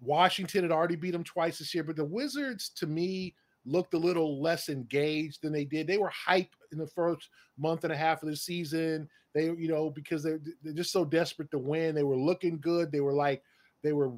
Washington 0.00 0.62
had 0.62 0.72
already 0.72 0.96
beat 0.96 1.12
them 1.12 1.24
twice 1.24 1.58
this 1.58 1.74
year, 1.74 1.84
but 1.84 1.96
the 1.96 2.04
Wizards 2.04 2.68
to 2.76 2.86
me 2.86 3.34
looked 3.64 3.94
a 3.94 3.98
little 3.98 4.40
less 4.42 4.68
engaged 4.68 5.42
than 5.42 5.52
they 5.52 5.64
did. 5.64 5.86
They 5.86 5.98
were 5.98 6.10
hype 6.10 6.54
in 6.72 6.78
the 6.78 6.86
first 6.86 7.28
month 7.58 7.84
and 7.84 7.92
a 7.92 7.96
half 7.96 8.22
of 8.22 8.28
the 8.28 8.36
season. 8.36 9.08
They, 9.34 9.44
you 9.44 9.68
know, 9.68 9.90
because 9.90 10.22
they're 10.22 10.40
they're 10.62 10.72
just 10.72 10.92
so 10.92 11.04
desperate 11.04 11.50
to 11.50 11.58
win. 11.58 11.94
They 11.94 12.02
were 12.02 12.16
looking 12.16 12.58
good. 12.60 12.90
They 12.90 13.00
were 13.00 13.12
like 13.12 13.42
they 13.82 13.92
were 13.92 14.12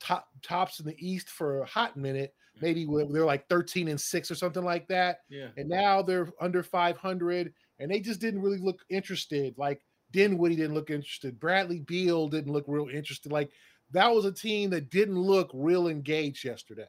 top 0.00 0.28
tops 0.42 0.80
in 0.80 0.86
the 0.86 0.96
East 0.98 1.30
for 1.30 1.62
a 1.62 1.66
hot 1.66 1.96
minute. 1.96 2.34
Maybe 2.60 2.84
they're 2.84 3.24
like 3.24 3.48
13 3.48 3.86
and 3.86 4.00
6 4.00 4.30
or 4.32 4.34
something 4.34 4.64
like 4.64 4.88
that. 4.88 5.20
Yeah. 5.28 5.48
And 5.56 5.68
now 5.68 6.02
they're 6.02 6.28
under 6.40 6.64
500 6.64 7.52
and 7.78 7.90
they 7.90 8.00
just 8.00 8.20
didn't 8.20 8.42
really 8.42 8.58
look 8.58 8.84
interested. 8.90 9.54
Like 9.56 9.80
Dinwiddie 10.12 10.56
didn't 10.56 10.74
look 10.74 10.90
interested. 10.90 11.38
Bradley 11.38 11.80
Beal 11.80 12.28
didn't 12.28 12.52
look 12.52 12.64
real 12.66 12.88
interested. 12.88 13.32
Like 13.32 13.50
that 13.92 14.14
was 14.14 14.24
a 14.24 14.32
team 14.32 14.70
that 14.70 14.90
didn't 14.90 15.18
look 15.18 15.50
real 15.52 15.88
engaged 15.88 16.44
yesterday. 16.44 16.88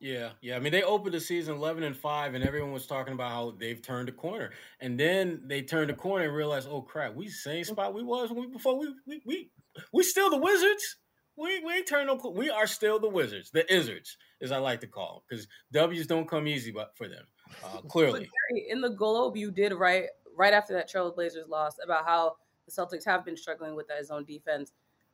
Yeah, 0.00 0.30
yeah. 0.40 0.56
I 0.56 0.60
mean, 0.60 0.72
they 0.72 0.84
opened 0.84 1.14
the 1.14 1.20
season 1.20 1.56
eleven 1.56 1.82
and 1.82 1.96
five, 1.96 2.34
and 2.34 2.44
everyone 2.44 2.72
was 2.72 2.86
talking 2.86 3.14
about 3.14 3.30
how 3.30 3.54
they've 3.58 3.82
turned 3.82 4.08
a 4.08 4.12
corner, 4.12 4.52
and 4.80 4.98
then 4.98 5.42
they 5.44 5.62
turned 5.62 5.90
a 5.90 5.94
corner 5.94 6.24
and 6.24 6.34
realized, 6.34 6.68
oh 6.70 6.82
crap, 6.82 7.14
we 7.14 7.28
same 7.28 7.64
spot 7.64 7.94
we 7.94 8.04
was 8.04 8.30
when 8.30 8.40
we, 8.40 8.46
before 8.46 8.78
we 8.78 8.94
we 9.06 9.20
we 9.26 9.50
we 9.92 10.02
still 10.04 10.30
the 10.30 10.36
Wizards. 10.36 10.96
We 11.36 11.60
we 11.64 11.74
ain't 11.74 11.88
turned 11.88 12.06
no. 12.06 12.30
We 12.30 12.48
are 12.48 12.68
still 12.68 13.00
the 13.00 13.08
Wizards, 13.08 13.50
the 13.50 13.64
Izzards, 13.64 14.16
as 14.40 14.52
I 14.52 14.58
like 14.58 14.80
to 14.82 14.86
call 14.86 15.14
them, 15.14 15.22
because 15.28 15.48
W's 15.72 16.06
don't 16.06 16.28
come 16.28 16.46
easy, 16.46 16.70
but 16.70 16.96
for 16.96 17.08
them, 17.08 17.24
uh, 17.64 17.80
clearly. 17.88 18.28
in 18.68 18.80
the 18.80 18.90
Globe, 18.90 19.36
you 19.36 19.50
did 19.50 19.72
write 19.72 20.06
right 20.36 20.52
after 20.52 20.74
that 20.74 20.88
Trailblazers 20.88 21.48
loss 21.48 21.74
about 21.84 22.04
how 22.04 22.36
the 22.68 22.82
Celtics 22.82 23.04
have 23.04 23.24
been 23.24 23.36
struggling 23.36 23.74
with 23.74 23.88
that 23.88 24.06
zone 24.06 24.24
defense. 24.24 24.72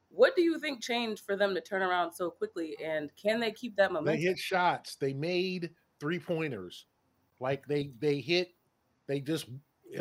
What 0.08 0.36
do 0.36 0.42
you 0.42 0.58
think 0.58 0.82
changed 0.82 1.24
for 1.24 1.36
them 1.36 1.54
to 1.54 1.60
turn 1.60 1.82
around 1.82 2.12
so 2.12 2.30
quickly? 2.30 2.76
And 2.82 3.10
can 3.20 3.40
they 3.40 3.50
keep 3.50 3.76
that 3.76 3.92
momentum? 3.92 4.20
They 4.20 4.26
hit 4.26 4.38
shots. 4.38 4.96
They 4.96 5.12
made 5.12 5.70
three 5.98 6.18
pointers. 6.18 6.86
Like 7.40 7.66
they 7.66 7.90
they 7.98 8.20
hit, 8.20 8.54
they 9.06 9.20
just 9.20 9.46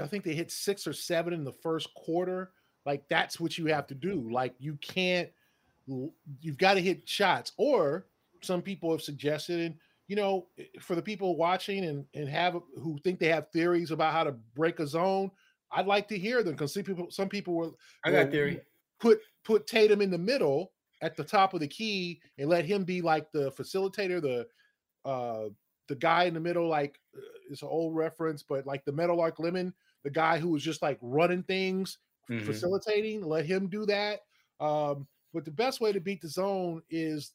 I 0.01 0.07
think 0.07 0.23
they 0.23 0.35
hit 0.35 0.51
six 0.51 0.85
or 0.85 0.93
seven 0.93 1.33
in 1.33 1.43
the 1.43 1.51
first 1.51 1.93
quarter. 1.95 2.51
Like 2.85 3.07
that's 3.09 3.39
what 3.39 3.57
you 3.57 3.65
have 3.67 3.87
to 3.87 3.95
do. 3.95 4.29
Like 4.31 4.53
you 4.59 4.75
can't 4.81 5.29
you've 6.41 6.57
got 6.57 6.75
to 6.75 6.81
hit 6.81 7.07
shots. 7.07 7.53
Or 7.57 8.05
some 8.41 8.61
people 8.61 8.91
have 8.91 9.01
suggested, 9.01 9.59
and 9.59 9.75
you 10.07 10.15
know, 10.15 10.47
for 10.79 10.95
the 10.95 11.01
people 11.01 11.35
watching 11.37 11.85
and 11.85 12.05
and 12.13 12.27
have 12.29 12.57
who 12.77 12.99
think 13.03 13.19
they 13.19 13.29
have 13.29 13.49
theories 13.51 13.91
about 13.91 14.13
how 14.13 14.23
to 14.23 14.33
break 14.55 14.79
a 14.79 14.87
zone, 14.87 15.31
I'd 15.73 15.87
like 15.87 16.07
to 16.09 16.17
hear 16.17 16.43
them 16.43 16.53
because 16.53 16.73
some 16.73 16.83
people 16.83 17.07
some 17.09 17.29
people 17.29 17.53
were 17.53 17.71
I 18.05 18.11
got 18.11 18.31
theory. 18.31 18.61
Put 18.99 19.19
put 19.43 19.67
Tatum 19.67 20.01
in 20.01 20.11
the 20.11 20.17
middle 20.17 20.71
at 21.01 21.17
the 21.17 21.23
top 21.23 21.53
of 21.53 21.59
the 21.59 21.67
key 21.67 22.21
and 22.37 22.49
let 22.49 22.65
him 22.65 22.83
be 22.83 23.01
like 23.01 23.31
the 23.31 23.51
facilitator, 23.51 24.21
the 24.21 24.47
uh 25.09 25.49
the 25.89 25.95
guy 25.95 26.23
in 26.23 26.33
the 26.33 26.39
middle, 26.39 26.67
like 26.67 26.99
uh, 27.17 27.21
it's 27.49 27.61
an 27.61 27.67
old 27.69 27.95
reference, 27.95 28.43
but 28.43 28.65
like 28.65 28.85
the 28.85 28.91
Meadowlark 28.91 29.39
Lemon, 29.39 29.73
the 30.03 30.09
guy 30.09 30.37
who 30.37 30.49
was 30.49 30.63
just 30.63 30.81
like 30.81 30.97
running 31.01 31.43
things, 31.43 31.97
mm-hmm. 32.29 32.45
facilitating, 32.45 33.21
let 33.21 33.45
him 33.45 33.67
do 33.67 33.85
that. 33.85 34.21
Um, 34.59 35.07
but 35.33 35.45
the 35.45 35.51
best 35.51 35.81
way 35.81 35.91
to 35.91 35.99
beat 35.99 36.21
the 36.21 36.29
zone 36.29 36.81
is 36.89 37.33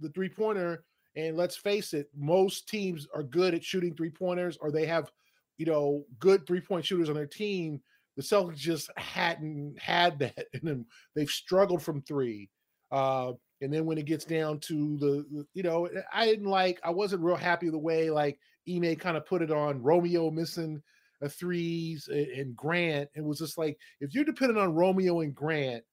the 0.00 0.10
three 0.10 0.28
pointer. 0.28 0.84
And 1.16 1.36
let's 1.36 1.56
face 1.56 1.94
it, 1.94 2.10
most 2.14 2.68
teams 2.68 3.06
are 3.14 3.22
good 3.22 3.54
at 3.54 3.64
shooting 3.64 3.94
three 3.94 4.10
pointers, 4.10 4.58
or 4.60 4.70
they 4.70 4.84
have, 4.84 5.10
you 5.58 5.66
know, 5.66 6.04
good 6.18 6.46
three 6.46 6.60
point 6.60 6.84
shooters 6.84 7.08
on 7.08 7.14
their 7.14 7.26
team. 7.26 7.80
The 8.16 8.22
Celtics 8.22 8.56
just 8.56 8.90
hadn't 8.96 9.78
had 9.78 10.18
that, 10.20 10.46
and 10.52 10.62
then 10.62 10.86
they've 11.14 11.30
struggled 11.30 11.82
from 11.82 12.02
three. 12.02 12.50
Uh, 12.90 13.32
and 13.62 13.72
then 13.72 13.86
when 13.86 13.98
it 13.98 14.04
gets 14.04 14.24
down 14.24 14.60
to 14.60 14.96
the, 14.98 15.46
you 15.54 15.62
know, 15.62 15.88
I 16.12 16.26
didn't 16.26 16.46
like, 16.46 16.78
I 16.84 16.90
wasn't 16.90 17.22
real 17.22 17.36
happy 17.36 17.70
the 17.70 17.78
way 17.78 18.10
like 18.10 18.38
Ime 18.68 18.96
kind 18.96 19.16
of 19.16 19.24
put 19.24 19.42
it 19.42 19.50
on 19.50 19.82
Romeo 19.82 20.30
missing 20.30 20.82
a 21.22 21.28
threes 21.28 22.08
and, 22.08 22.26
and 22.26 22.56
Grant. 22.56 23.08
It 23.14 23.24
was 23.24 23.38
just 23.38 23.58
like 23.58 23.78
if 24.00 24.14
you're 24.14 24.24
dependent 24.24 24.58
on 24.58 24.74
Romeo 24.74 25.20
and 25.20 25.34
Grant 25.34 25.84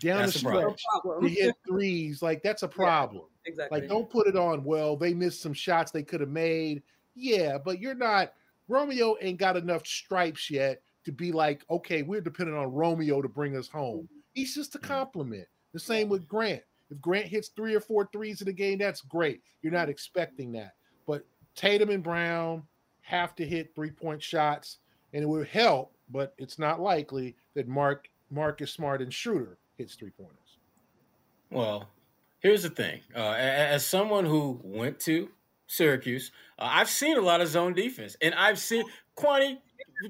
down 0.00 0.20
that's 0.20 0.34
the 0.34 0.38
stretch 0.38 0.82
to 1.20 1.28
hit 1.28 1.54
threes, 1.66 2.22
like 2.22 2.42
that's 2.42 2.62
a 2.62 2.68
problem. 2.68 3.24
Yeah, 3.44 3.50
exactly. 3.50 3.80
Like 3.80 3.88
don't 3.88 4.08
put 4.08 4.26
it 4.26 4.36
on. 4.36 4.64
Well, 4.64 4.96
they 4.96 5.14
missed 5.14 5.42
some 5.42 5.52
shots 5.52 5.90
they 5.90 6.02
could 6.02 6.20
have 6.20 6.30
made. 6.30 6.82
Yeah, 7.14 7.58
but 7.62 7.80
you're 7.80 7.94
not 7.94 8.32
Romeo 8.70 9.16
ain't 9.20 9.38
got 9.38 9.56
enough 9.56 9.86
stripes 9.86 10.50
yet 10.50 10.80
to 11.04 11.12
be 11.12 11.32
like, 11.32 11.64
okay, 11.70 12.02
we're 12.02 12.20
dependent 12.20 12.56
on 12.56 12.72
Romeo 12.72 13.20
to 13.20 13.28
bring 13.28 13.56
us 13.56 13.68
home. 13.68 14.08
He's 14.32 14.54
just 14.54 14.74
a 14.76 14.78
Mm. 14.78 14.82
compliment. 14.84 15.48
The 15.72 15.80
same 15.80 16.08
with 16.08 16.28
Grant. 16.28 16.62
If 16.90 17.00
Grant 17.00 17.26
hits 17.26 17.48
three 17.48 17.74
or 17.74 17.80
four 17.80 18.08
threes 18.12 18.42
in 18.42 18.48
a 18.48 18.52
game, 18.52 18.78
that's 18.78 19.00
great. 19.02 19.42
You're 19.62 19.72
not 19.72 19.88
expecting 19.88 20.52
that. 20.52 20.74
But 21.06 21.24
Tatum 21.54 21.90
and 21.90 22.02
Brown 22.02 22.66
have 23.02 23.34
to 23.36 23.46
hit 23.46 23.74
three 23.74 23.90
point 23.90 24.22
shots, 24.22 24.78
and 25.12 25.22
it 25.22 25.26
would 25.26 25.48
help, 25.48 25.96
but 26.08 26.34
it's 26.38 26.58
not 26.58 26.80
likely 26.80 27.36
that 27.54 27.66
Mark 27.68 28.08
Marcus 28.30 28.72
Smart 28.72 29.02
and 29.02 29.12
Schroeder 29.12 29.58
hits 29.78 29.96
three 29.96 30.10
pointers. 30.10 30.58
Well, 31.50 31.88
here's 32.38 32.62
the 32.62 32.70
thing. 32.70 33.00
Uh, 33.14 33.34
as 33.36 33.84
someone 33.84 34.24
who 34.24 34.60
went 34.62 35.00
to 35.00 35.28
Syracuse, 35.70 36.32
uh, 36.58 36.68
I've 36.68 36.90
seen 36.90 37.16
a 37.16 37.20
lot 37.20 37.40
of 37.40 37.46
zone 37.48 37.74
defense, 37.74 38.16
and 38.20 38.34
I've 38.34 38.58
seen 38.58 38.84
Kwani. 39.16 39.58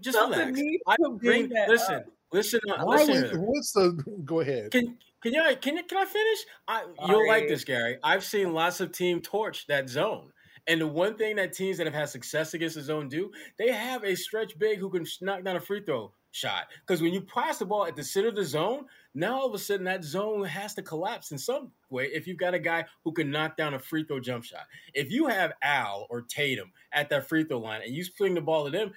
Just 0.01 0.17
Felt 0.17 0.31
relax. 0.31 0.59
I've 0.87 1.21
bring 1.21 1.49
that 1.51 1.69
listen, 1.69 1.95
up. 1.97 2.05
listen, 2.33 2.61
uh, 2.71 2.83
Why 2.85 2.97
listen. 3.05 3.41
would- 3.41 3.49
what's 3.49 3.73
the 3.73 4.05
go 4.25 4.41
ahead? 4.41 4.71
Can 4.71 4.97
can 5.23 5.35
you 5.35 5.43
can 5.61 5.77
you, 5.77 5.83
can 5.85 5.99
I 5.99 6.05
finish? 6.07 6.39
I, 6.67 6.85
you'll 7.09 7.29
like 7.29 7.47
this, 7.49 7.65
Gary. 7.65 7.99
I've 8.03 8.25
seen 8.25 8.55
lots 8.55 8.81
of 8.81 8.93
team 8.93 9.21
torch 9.21 9.67
that 9.67 9.89
zone. 9.89 10.33
And 10.67 10.81
the 10.81 10.87
one 10.87 11.17
thing 11.17 11.37
that 11.37 11.53
teams 11.53 11.79
that 11.79 11.87
have 11.87 11.95
had 11.95 12.09
success 12.09 12.55
against 12.55 12.77
the 12.77 12.83
zone 12.83 13.09
do, 13.09 13.33
they 13.59 13.71
have 13.73 14.05
a 14.05 14.15
stretch 14.15 14.59
big 14.59 14.79
who 14.79 14.89
can 14.91 15.05
knock 15.21 15.43
down 15.45 15.57
a 15.57 15.61
free 15.61 15.83
throw 15.83 16.13
shot. 16.31 16.69
Because 16.87 17.03
when 17.03 17.13
you 17.13 17.23
pass 17.23 17.59
the 17.59 17.67
ball 17.67 17.87
at 17.87 17.97
the 17.97 18.05
center 18.05 18.29
of 18.29 18.37
the 18.37 18.45
zone, 18.45 18.87
now 19.15 19.41
all 19.41 19.47
of 19.47 19.55
a 19.55 19.59
sudden 19.59 19.85
that 19.85 20.05
zone 20.05 20.45
has 20.45 20.75
to 20.75 20.83
collapse 20.83 21.33
in 21.33 21.39
some 21.39 21.73
way 21.91 22.07
if 22.07 22.27
you've 22.27 22.39
got 22.39 22.55
a 22.55 22.59
guy 22.59 22.85
who 23.05 23.13
can 23.13 23.31
knock 23.31 23.57
down 23.57 23.75
a 23.75 23.79
free 23.79 24.05
throw 24.05 24.21
jump 24.21 24.45
shot. 24.45 24.67
If 24.95 25.11
you 25.11 25.27
have 25.27 25.53
Al 25.63 26.07
or 26.11 26.23
Tatum 26.23 26.73
at 26.93 27.11
that 27.11 27.29
free 27.29 27.45
throw 27.45 27.59
line 27.59 27.83
and 27.83 27.95
you 27.95 28.05
swing 28.05 28.35
the 28.35 28.41
ball 28.41 28.65
to 28.65 28.71
them, 28.71 28.93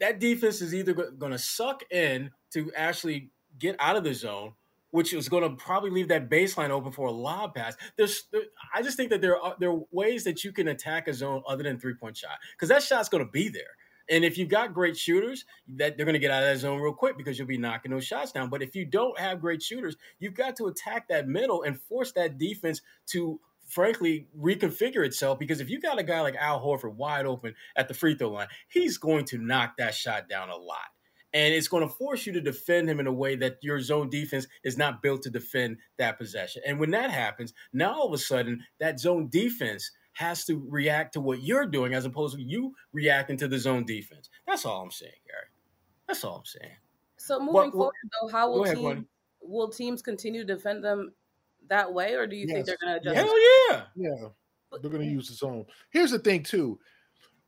that 0.00 0.18
defense 0.18 0.60
is 0.60 0.74
either 0.74 0.94
going 0.94 1.32
to 1.32 1.38
suck 1.38 1.82
in 1.90 2.30
to 2.52 2.72
actually 2.76 3.30
get 3.58 3.76
out 3.78 3.96
of 3.96 4.04
the 4.04 4.14
zone, 4.14 4.52
which 4.90 5.12
is 5.12 5.28
going 5.28 5.48
to 5.48 5.56
probably 5.56 5.90
leave 5.90 6.08
that 6.08 6.28
baseline 6.28 6.70
open 6.70 6.90
for 6.90 7.06
a 7.06 7.12
lob 7.12 7.54
pass. 7.54 7.76
There's, 7.96 8.24
there, 8.32 8.42
I 8.74 8.82
just 8.82 8.96
think 8.96 9.10
that 9.10 9.20
there 9.20 9.40
are 9.40 9.54
there 9.60 9.70
are 9.70 9.80
ways 9.90 10.24
that 10.24 10.44
you 10.44 10.52
can 10.52 10.68
attack 10.68 11.08
a 11.08 11.14
zone 11.14 11.42
other 11.46 11.62
than 11.62 11.78
three 11.78 11.94
point 11.94 12.16
shot 12.16 12.38
because 12.52 12.68
that 12.70 12.82
shot's 12.82 13.08
going 13.08 13.24
to 13.24 13.30
be 13.30 13.48
there. 13.48 13.76
And 14.10 14.24
if 14.24 14.38
you've 14.38 14.48
got 14.48 14.74
great 14.74 14.96
shooters, 14.96 15.44
that 15.76 15.96
they're 15.96 16.06
going 16.06 16.14
to 16.14 16.20
get 16.20 16.30
out 16.30 16.42
of 16.42 16.48
that 16.48 16.58
zone 16.58 16.80
real 16.80 16.92
quick 16.92 17.16
because 17.16 17.38
you'll 17.38 17.48
be 17.48 17.58
knocking 17.58 17.90
those 17.90 18.04
shots 18.04 18.32
down. 18.32 18.50
But 18.50 18.62
if 18.62 18.74
you 18.74 18.84
don't 18.84 19.18
have 19.18 19.40
great 19.40 19.62
shooters, 19.62 19.96
you've 20.18 20.34
got 20.34 20.56
to 20.56 20.66
attack 20.66 21.08
that 21.08 21.28
middle 21.28 21.62
and 21.62 21.80
force 21.80 22.12
that 22.12 22.38
defense 22.38 22.80
to 23.08 23.40
frankly 23.66 24.28
reconfigure 24.38 25.04
itself 25.06 25.38
because 25.38 25.60
if 25.60 25.70
you 25.70 25.80
got 25.80 25.98
a 25.98 26.02
guy 26.02 26.20
like 26.20 26.36
Al 26.36 26.60
Horford 26.60 26.94
wide 26.94 27.26
open 27.26 27.54
at 27.76 27.88
the 27.88 27.94
free 27.94 28.14
throw 28.14 28.30
line, 28.30 28.48
he's 28.68 28.98
going 28.98 29.24
to 29.26 29.38
knock 29.38 29.76
that 29.78 29.94
shot 29.94 30.28
down 30.28 30.50
a 30.50 30.56
lot. 30.56 30.88
And 31.34 31.54
it's 31.54 31.68
going 31.68 31.86
to 31.86 31.94
force 31.94 32.26
you 32.26 32.34
to 32.34 32.42
defend 32.42 32.90
him 32.90 33.00
in 33.00 33.06
a 33.06 33.12
way 33.12 33.36
that 33.36 33.56
your 33.62 33.80
zone 33.80 34.10
defense 34.10 34.46
is 34.64 34.76
not 34.76 35.00
built 35.00 35.22
to 35.22 35.30
defend 35.30 35.78
that 35.96 36.18
possession. 36.18 36.60
And 36.66 36.78
when 36.78 36.90
that 36.90 37.10
happens, 37.10 37.54
now 37.72 37.94
all 37.94 38.06
of 38.06 38.12
a 38.12 38.18
sudden 38.18 38.62
that 38.80 39.00
zone 39.00 39.28
defense 39.30 39.90
has 40.12 40.44
to 40.46 40.64
react 40.68 41.14
to 41.14 41.20
what 41.20 41.42
you're 41.42 41.66
doing 41.66 41.94
as 41.94 42.04
opposed 42.04 42.36
to 42.36 42.42
you 42.42 42.74
reacting 42.92 43.36
to 43.38 43.48
the 43.48 43.58
zone 43.58 43.84
defense. 43.84 44.28
That's 44.46 44.64
all 44.66 44.82
I'm 44.82 44.90
saying, 44.90 45.12
Gary. 45.26 45.46
That's 46.06 46.22
all 46.24 46.36
I'm 46.36 46.44
saying. 46.44 46.76
So 47.16 47.38
moving 47.38 47.54
What- 47.54 47.64
what- 47.66 47.72
forward, 47.72 47.94
though, 48.20 48.28
how 48.28 48.50
will 48.50 48.64
ahead, 48.64 48.76
teams 48.76 49.00
Kwani. 49.00 49.06
will 49.42 49.68
teams 49.68 50.02
continue 50.02 50.44
to 50.46 50.54
defend 50.54 50.84
them 50.84 51.12
that 51.68 51.92
way, 51.92 52.14
or 52.14 52.26
do 52.26 52.36
you 52.36 52.46
think 52.46 52.66
they're 52.66 52.76
going 52.82 52.94
to 52.94 53.10
adjust? 53.10 53.16
Hell 53.26 53.70
yeah. 53.70 53.84
Yeah, 53.96 54.28
they're 54.80 54.90
going 54.90 55.04
to 55.04 55.10
use 55.10 55.28
the 55.28 55.34
zone. 55.34 55.64
Here's 55.90 56.10
the 56.10 56.18
thing, 56.18 56.42
too. 56.42 56.78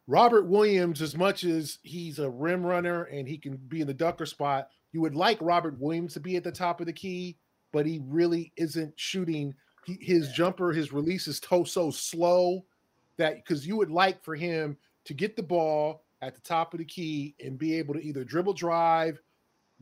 Robert 0.06 0.46
Williams, 0.46 1.00
as 1.02 1.16
much 1.16 1.44
as 1.44 1.78
he's 1.82 2.18
a 2.18 2.28
rim 2.30 2.64
runner 2.64 3.04
and 3.04 3.26
he 3.26 3.38
can 3.38 3.56
be 3.56 3.80
in 3.80 3.86
the 3.86 3.94
dunker 3.94 4.26
spot, 4.26 4.68
you 4.92 5.00
would 5.00 5.14
like 5.14 5.38
Robert 5.40 5.78
Williams 5.80 6.14
to 6.14 6.20
be 6.20 6.36
at 6.36 6.44
the 6.44 6.52
top 6.52 6.80
of 6.80 6.86
the 6.86 6.92
key, 6.92 7.36
but 7.72 7.86
he 7.86 8.00
really 8.04 8.52
isn't 8.56 8.92
shooting. 8.96 9.54
He, 9.84 9.98
his 10.00 10.30
jumper, 10.32 10.72
his 10.72 10.92
release 10.92 11.26
is 11.28 11.40
to, 11.40 11.64
so 11.64 11.90
slow 11.90 12.64
that 13.16 13.36
because 13.36 13.66
you 13.66 13.76
would 13.76 13.90
like 13.90 14.22
for 14.22 14.34
him 14.34 14.76
to 15.04 15.14
get 15.14 15.36
the 15.36 15.42
ball 15.42 16.02
at 16.22 16.34
the 16.34 16.40
top 16.40 16.72
of 16.74 16.78
the 16.78 16.84
key 16.84 17.34
and 17.44 17.58
be 17.58 17.74
able 17.74 17.94
to 17.94 18.02
either 18.04 18.24
dribble 18.24 18.54
drive, 18.54 19.20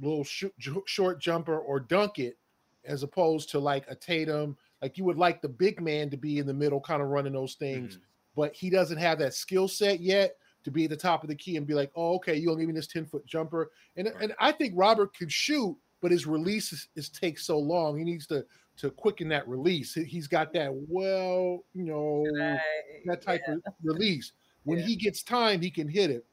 little 0.01 0.25
sh- 0.25 0.45
short 0.87 1.21
jumper, 1.21 1.59
or 1.59 1.79
dunk 1.81 2.19
it, 2.19 2.37
as 2.85 3.03
opposed 3.03 3.49
to 3.51 3.59
like 3.59 3.85
a 3.89 3.95
Tatum. 3.95 4.57
Like 4.81 4.99
you 4.99 5.05
would 5.05 5.19
like 5.19 5.41
the 5.41 5.49
big 5.49 5.81
man 5.81 6.11
to 6.11 6.17
be 6.17 6.39
in 6.39 6.47
the 6.47 6.55
middle, 6.55 6.81
kind 6.81 7.01
of 7.01 7.09
running 7.09 7.33
those 7.35 7.55
things 7.55 7.97
Mhm. 7.97 8.01
but 8.35 8.55
he 8.55 8.71
doesn't 8.71 8.97
have 8.99 9.19
that 9.21 9.35
skill 9.35 9.69
set 9.69 10.01
yet 10.01 10.37
to 10.65 10.71
be 10.71 10.85
at 10.85 10.91
the 10.91 10.97
top 10.97 11.23
of 11.23 11.29
the 11.29 11.35
key 11.35 11.57
and 11.57 11.67
be 11.67 11.75
like, 11.75 11.91
oh, 11.95 12.15
okay, 12.15 12.35
you'll 12.37 12.57
give 12.57 12.67
me 12.67 12.73
this 12.73 12.87
10 12.87 13.05
foot 13.07 13.25
jumper. 13.27 13.71
And, 13.97 14.07
Right. 14.09 14.23
and 14.23 14.35
I 14.41 14.53
think 14.53 14.73
Robert 14.77 15.15
could 15.17 15.31
shoot, 15.31 15.77
but 16.01 16.11
his 16.11 16.27
release 16.27 16.73
is, 16.73 16.89
is 16.97 17.09
takes 17.09 17.45
so 17.45 17.59
long. 17.59 17.99
He 17.99 18.05
needs 18.05 18.27
to 18.29 18.45
to 18.83 18.91
quicken 18.91 19.29
that 19.29 19.47
release. 19.49 19.95
He- 19.95 20.05
He's 20.05 20.27
got 20.27 20.53
that 20.55 20.71
well, 20.75 21.65
you 21.73 21.85
know, 21.85 22.25
Right, 22.39 22.61
that 23.07 23.23
type 23.23 23.41
yeah. 23.47 23.55
of 23.55 23.63
release. 23.85 24.33
When 24.65 24.79
Yeah. 24.81 24.87
he 24.87 24.97
gets 24.97 25.23
time, 25.23 25.61
he 25.61 25.71
can 25.71 25.87
hit 25.89 26.11
it. 26.11 26.25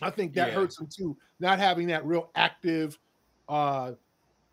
I 0.00 0.08
think 0.10 0.32
that 0.34 0.48
Yeah. 0.48 0.54
hurts 0.54 0.80
him 0.80 0.86
too, 0.90 1.16
not 1.38 1.58
having 1.58 1.86
that 1.88 2.04
real 2.06 2.30
active, 2.34 2.98
uh, 3.48 3.92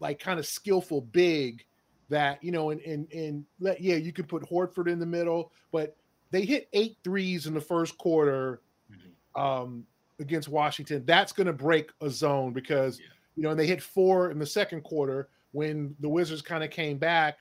like 0.01 0.19
kind 0.19 0.37
of 0.37 0.45
skillful 0.45 0.99
big 1.01 1.65
that, 2.09 2.43
you 2.43 2.51
know, 2.51 2.71
and 2.71 2.81
and 2.81 3.09
and 3.13 3.45
let 3.61 3.79
yeah, 3.81 3.95
you 3.95 4.11
can 4.11 4.25
put 4.25 4.43
Horford 4.43 4.89
in 4.91 4.99
the 4.99 5.05
middle, 5.05 5.51
but 5.71 5.95
they 6.31 6.43
hit 6.43 6.67
eight 6.73 6.97
threes 7.05 7.47
in 7.47 7.53
the 7.53 7.61
first 7.61 7.97
quarter 7.97 8.61
Mhm. 8.91 9.39
um 9.41 9.87
against 10.19 10.49
Washington. 10.49 11.05
That's 11.05 11.31
gonna 11.31 11.53
break 11.53 11.89
a 12.01 12.09
zone 12.09 12.51
because 12.51 12.99
Yeah. 12.99 13.05
you 13.35 13.43
know, 13.43 13.51
and 13.51 13.59
they 13.59 13.65
hit 13.67 13.81
four 13.81 14.29
in 14.29 14.39
the 14.39 14.45
second 14.45 14.81
quarter 14.81 15.29
when 15.53 15.95
the 16.01 16.09
Wizards 16.09 16.41
kind 16.41 16.63
of 16.63 16.69
came 16.69 16.97
back, 16.97 17.37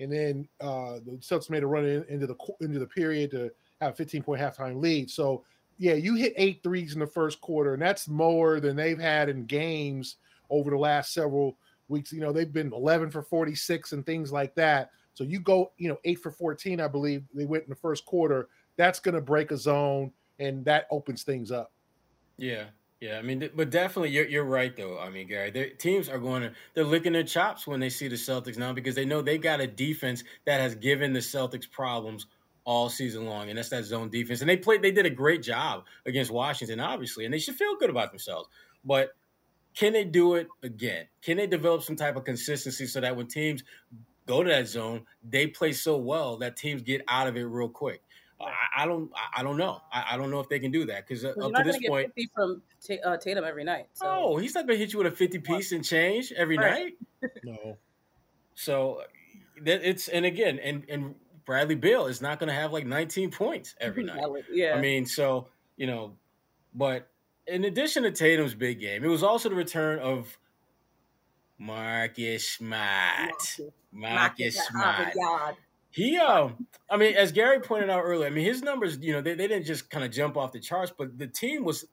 and 0.00 0.10
then 0.10 0.48
uh 0.60 0.94
the 1.04 1.18
Celtics 1.20 1.50
made 1.50 1.62
a 1.62 1.66
run 1.66 1.84
in, 1.84 2.04
into 2.08 2.26
the 2.26 2.36
into 2.60 2.78
the 2.78 2.86
period 2.86 3.30
to 3.32 3.50
have 3.80 3.92
a 3.92 3.96
15 3.96 4.22
point 4.22 4.40
halftime 4.40 4.80
lead. 4.80 5.10
So 5.10 5.44
yeah, 5.78 5.94
you 5.94 6.14
hit 6.14 6.32
eight 6.36 6.62
threes 6.62 6.94
in 6.94 7.00
the 7.00 7.06
first 7.06 7.40
quarter, 7.40 7.74
and 7.74 7.82
that's 7.82 8.08
more 8.08 8.60
than 8.60 8.76
they've 8.76 8.98
had 8.98 9.28
in 9.28 9.44
games 9.44 10.16
over 10.48 10.70
the 10.70 10.78
last 10.78 11.12
several 11.12 11.58
weeks. 11.88 12.12
You 12.12 12.20
know, 12.20 12.32
they've 12.32 12.52
been 12.52 12.72
11 12.72 13.10
for 13.10 13.22
46 13.22 13.92
and 13.92 14.06
things 14.06 14.32
like 14.32 14.54
that. 14.54 14.90
So 15.14 15.24
you 15.24 15.40
go, 15.40 15.72
you 15.78 15.88
know, 15.88 15.98
eight 16.04 16.20
for 16.20 16.30
14, 16.30 16.80
I 16.80 16.88
believe 16.88 17.24
they 17.34 17.46
went 17.46 17.64
in 17.64 17.70
the 17.70 17.76
first 17.76 18.04
quarter. 18.04 18.48
That's 18.76 19.00
going 19.00 19.14
to 19.14 19.20
break 19.20 19.50
a 19.50 19.56
zone, 19.56 20.12
and 20.38 20.64
that 20.66 20.86
opens 20.90 21.22
things 21.22 21.50
up. 21.50 21.72
Yeah, 22.36 22.64
yeah. 23.00 23.18
I 23.18 23.22
mean, 23.22 23.50
but 23.54 23.70
definitely, 23.70 24.10
you're 24.10 24.26
you're 24.26 24.44
right 24.44 24.74
though. 24.76 24.98
I 24.98 25.10
mean, 25.10 25.28
Gary, 25.28 25.50
their 25.50 25.70
teams 25.70 26.08
are 26.08 26.18
going 26.18 26.42
to 26.42 26.52
they're 26.74 26.84
licking 26.84 27.12
their 27.12 27.22
chops 27.22 27.66
when 27.66 27.80
they 27.80 27.90
see 27.90 28.08
the 28.08 28.16
Celtics 28.16 28.56
now 28.56 28.72
because 28.72 28.94
they 28.94 29.04
know 29.04 29.22
they 29.22 29.38
got 29.38 29.60
a 29.60 29.66
defense 29.66 30.24
that 30.44 30.60
has 30.60 30.74
given 30.74 31.12
the 31.12 31.20
Celtics 31.20 31.70
problems 31.70 32.26
all 32.66 32.90
season 32.90 33.24
long, 33.26 33.48
and 33.48 33.56
that's 33.56 33.68
that 33.70 33.84
zone 33.84 34.10
defense. 34.10 34.40
And 34.40 34.50
they 34.50 34.56
played, 34.56 34.82
they 34.82 34.90
did 34.90 35.06
a 35.06 35.10
great 35.10 35.42
job 35.42 35.84
against 36.04 36.30
Washington, 36.32 36.80
obviously, 36.80 37.24
and 37.24 37.32
they 37.32 37.38
should 37.38 37.54
feel 37.54 37.76
good 37.76 37.90
about 37.90 38.10
themselves. 38.10 38.48
But 38.84 39.10
can 39.74 39.92
they 39.92 40.04
do 40.04 40.34
it 40.34 40.48
again? 40.62 41.06
Can 41.22 41.36
they 41.36 41.46
develop 41.46 41.82
some 41.82 41.96
type 41.96 42.16
of 42.16 42.24
consistency 42.24 42.86
so 42.86 43.00
that 43.00 43.16
when 43.16 43.28
teams 43.28 43.62
go 44.26 44.42
to 44.42 44.50
that 44.50 44.66
zone, 44.66 45.06
they 45.22 45.46
play 45.46 45.72
so 45.72 45.96
well 45.96 46.38
that 46.38 46.56
teams 46.56 46.82
get 46.82 47.02
out 47.06 47.28
of 47.28 47.36
it 47.36 47.42
real 47.42 47.68
quick? 47.68 48.02
I, 48.40 48.82
I 48.82 48.86
don't, 48.86 49.10
I, 49.14 49.40
I 49.40 49.42
don't 49.42 49.56
know. 49.56 49.80
I, 49.92 50.04
I 50.12 50.16
don't 50.16 50.30
know 50.30 50.40
if 50.40 50.48
they 50.48 50.58
can 50.58 50.70
do 50.70 50.84
that 50.86 51.06
because 51.08 51.24
uh, 51.24 51.32
'Cause 51.34 51.44
up 51.44 51.50
You're 51.50 51.58
to 51.58 51.64
this 51.64 51.72
going 51.72 51.72
to 51.74 51.80
get 51.80 51.88
point, 51.88 52.06
50 52.08 52.30
from 52.34 52.62
Ta- 52.86 53.10
uh, 53.10 53.16
Tatum 53.16 53.44
every 53.44 53.64
night. 53.64 53.86
So 53.94 54.06
Oh, 54.06 54.36
he's 54.36 54.54
not 54.54 54.66
gonna 54.66 54.78
hit 54.78 54.92
you 54.92 54.98
with 54.98 55.06
a 55.12 55.16
fifty 55.16 55.38
piece 55.38 55.72
and 55.72 55.82
change 55.84 56.32
every 56.32 56.58
Right. 56.58 56.94
night. 57.22 57.32
No, 57.44 57.78
So 58.54 59.02
it's 59.64 60.08
and 60.08 60.26
again 60.26 60.58
and 60.58 60.84
and 60.88 61.14
Bradley 61.46 61.76
Beal 61.76 62.06
is 62.06 62.20
not 62.20 62.38
gonna 62.38 62.52
have 62.52 62.72
like 62.72 62.84
nineteen 62.86 63.30
points 63.30 63.74
every 63.80 64.04
night. 64.04 64.22
Yeah. 64.52 64.74
I 64.76 64.80
mean, 64.80 65.06
so 65.06 65.48
you 65.76 65.86
know, 65.86 66.16
but 66.74 67.08
in 67.46 67.64
addition 67.64 68.02
to 68.02 68.10
Tatum's 68.10 68.54
big 68.54 68.80
game, 68.80 69.02
it 69.04 69.08
was 69.08 69.22
also 69.22 69.48
the 69.48 69.54
return 69.54 69.98
of 70.00 70.36
Marcus 71.58 72.48
Smart. 72.50 73.56
Marcus 73.92 74.56
Smart. 74.66 75.14
He, 75.90 76.18
um, 76.18 76.66
I 76.90 76.96
mean, 76.96 77.14
as 77.14 77.32
Gary 77.32 77.60
pointed 77.60 77.88
out 77.88 78.02
earlier, 78.02 78.26
I 78.26 78.30
mean, 78.30 78.44
his 78.44 78.62
numbers, 78.62 78.98
you 78.98 79.12
know, 79.12 79.20
they, 79.22 79.34
they 79.34 79.48
didn't 79.48 79.64
just 79.64 79.88
kind 79.88 80.04
of 80.04 80.10
jump 80.10 80.36
off 80.36 80.52
the 80.52 80.60
charts, 80.60 80.92
but 80.96 81.16
the 81.18 81.26
team 81.26 81.64
was 81.64 81.86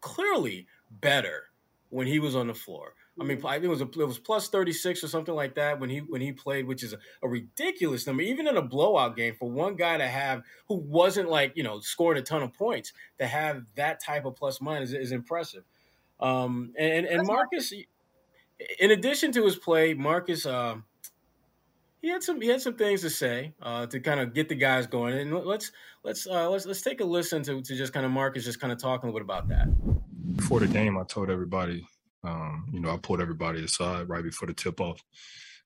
clearly 0.00 0.66
better 0.90 1.44
when 1.90 2.06
he 2.06 2.18
was 2.18 2.36
on 2.36 2.46
the 2.46 2.54
floor. 2.54 2.94
I 3.20 3.24
mean, 3.24 3.40
I 3.44 3.54
think 3.54 3.64
it 3.64 3.68
was 3.68 3.80
a, 3.80 3.86
it 3.86 4.06
was 4.06 4.18
plus 4.18 4.48
thirty 4.48 4.72
six 4.72 5.02
or 5.02 5.08
something 5.08 5.34
like 5.34 5.56
that 5.56 5.80
when 5.80 5.90
he 5.90 5.98
when 5.98 6.20
he 6.20 6.32
played, 6.32 6.66
which 6.66 6.84
is 6.84 6.92
a, 6.92 6.98
a 7.22 7.28
ridiculous 7.28 8.06
number, 8.06 8.22
even 8.22 8.46
in 8.46 8.56
a 8.56 8.62
blowout 8.62 9.16
game 9.16 9.34
for 9.34 9.50
one 9.50 9.74
guy 9.74 9.96
to 9.96 10.06
have 10.06 10.42
who 10.68 10.76
wasn't 10.76 11.28
like 11.28 11.52
you 11.56 11.64
know 11.64 11.80
scoring 11.80 12.18
a 12.18 12.22
ton 12.22 12.42
of 12.42 12.54
points 12.54 12.92
to 13.18 13.26
have 13.26 13.64
that 13.74 14.00
type 14.00 14.24
of 14.24 14.36
plus 14.36 14.60
minus 14.60 14.90
is, 14.90 15.06
is 15.06 15.12
impressive. 15.12 15.64
Um, 16.20 16.72
and 16.78 17.06
and 17.06 17.26
Marcus, 17.26 17.72
in 18.78 18.90
addition 18.92 19.32
to 19.32 19.44
his 19.44 19.56
play, 19.56 19.94
Marcus. 19.94 20.46
Um, 20.46 20.84
he 22.00 22.08
had 22.08 22.22
some 22.22 22.40
he 22.40 22.48
had 22.48 22.62
some 22.62 22.74
things 22.74 23.00
to 23.02 23.10
say 23.10 23.54
uh, 23.60 23.86
to 23.86 24.00
kind 24.00 24.20
of 24.20 24.34
get 24.34 24.48
the 24.48 24.54
guys 24.54 24.86
going. 24.86 25.18
And 25.18 25.34
let's 25.34 25.72
let's 26.04 26.26
uh, 26.26 26.48
let's 26.50 26.66
let's 26.66 26.82
take 26.82 27.00
a 27.00 27.04
listen 27.04 27.42
to 27.44 27.60
to 27.60 27.76
just 27.76 27.92
kind 27.92 28.06
of 28.06 28.12
Marcus 28.12 28.44
just 28.44 28.60
kind 28.60 28.72
of 28.72 28.80
talking 28.80 29.08
a 29.08 29.12
little 29.12 29.26
bit 29.26 29.34
about 29.34 29.48
that. 29.48 29.68
Before 30.36 30.60
the 30.60 30.66
game, 30.66 30.96
I 30.96 31.04
told 31.04 31.30
everybody, 31.30 31.86
um, 32.24 32.68
you 32.72 32.80
know, 32.80 32.90
I 32.90 32.98
pulled 32.98 33.20
everybody 33.20 33.64
aside 33.64 34.08
right 34.08 34.22
before 34.22 34.46
the 34.46 34.54
tip 34.54 34.80
off. 34.80 35.02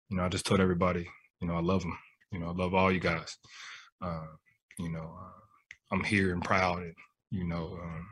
You 0.09 0.17
know, 0.17 0.25
I 0.25 0.29
just 0.29 0.47
told 0.47 0.61
everybody, 0.61 1.09
you 1.41 1.49
know, 1.49 1.55
I 1.55 1.61
love 1.61 1.83
them. 1.83 1.99
You 2.31 2.39
know, 2.39 2.49
I 2.49 2.53
love 2.53 2.75
all 2.75 2.91
you 2.91 3.01
guys. 3.01 3.37
Uh, 4.01 4.27
you 4.79 4.91
know, 4.91 5.15
uh, 5.21 5.41
I'm 5.93 6.03
here 6.03 6.33
and 6.33 6.43
proud, 6.43 6.79
and 6.79 6.95
you 7.31 7.45
know, 7.45 7.79
um, 7.83 8.07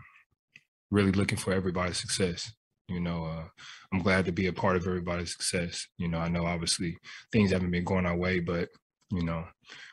really 0.90 1.12
looking 1.12 1.38
for 1.38 1.52
everybody's 1.52 1.98
success. 1.98 2.52
You 2.90 3.00
know, 3.00 3.24
uh, 3.24 3.44
I'm 3.92 4.02
glad 4.02 4.24
to 4.26 4.32
be 4.32 4.48
a 4.48 4.52
part 4.52 4.76
of 4.76 4.86
everybody's 4.86 5.32
success. 5.32 5.86
You 5.96 6.08
know, 6.08 6.18
I 6.18 6.28
know 6.28 6.44
obviously 6.44 6.98
things 7.30 7.52
haven't 7.52 7.70
been 7.70 7.84
going 7.84 8.04
our 8.04 8.16
way, 8.16 8.40
but 8.40 8.68
you 9.12 9.24
know, 9.24 9.44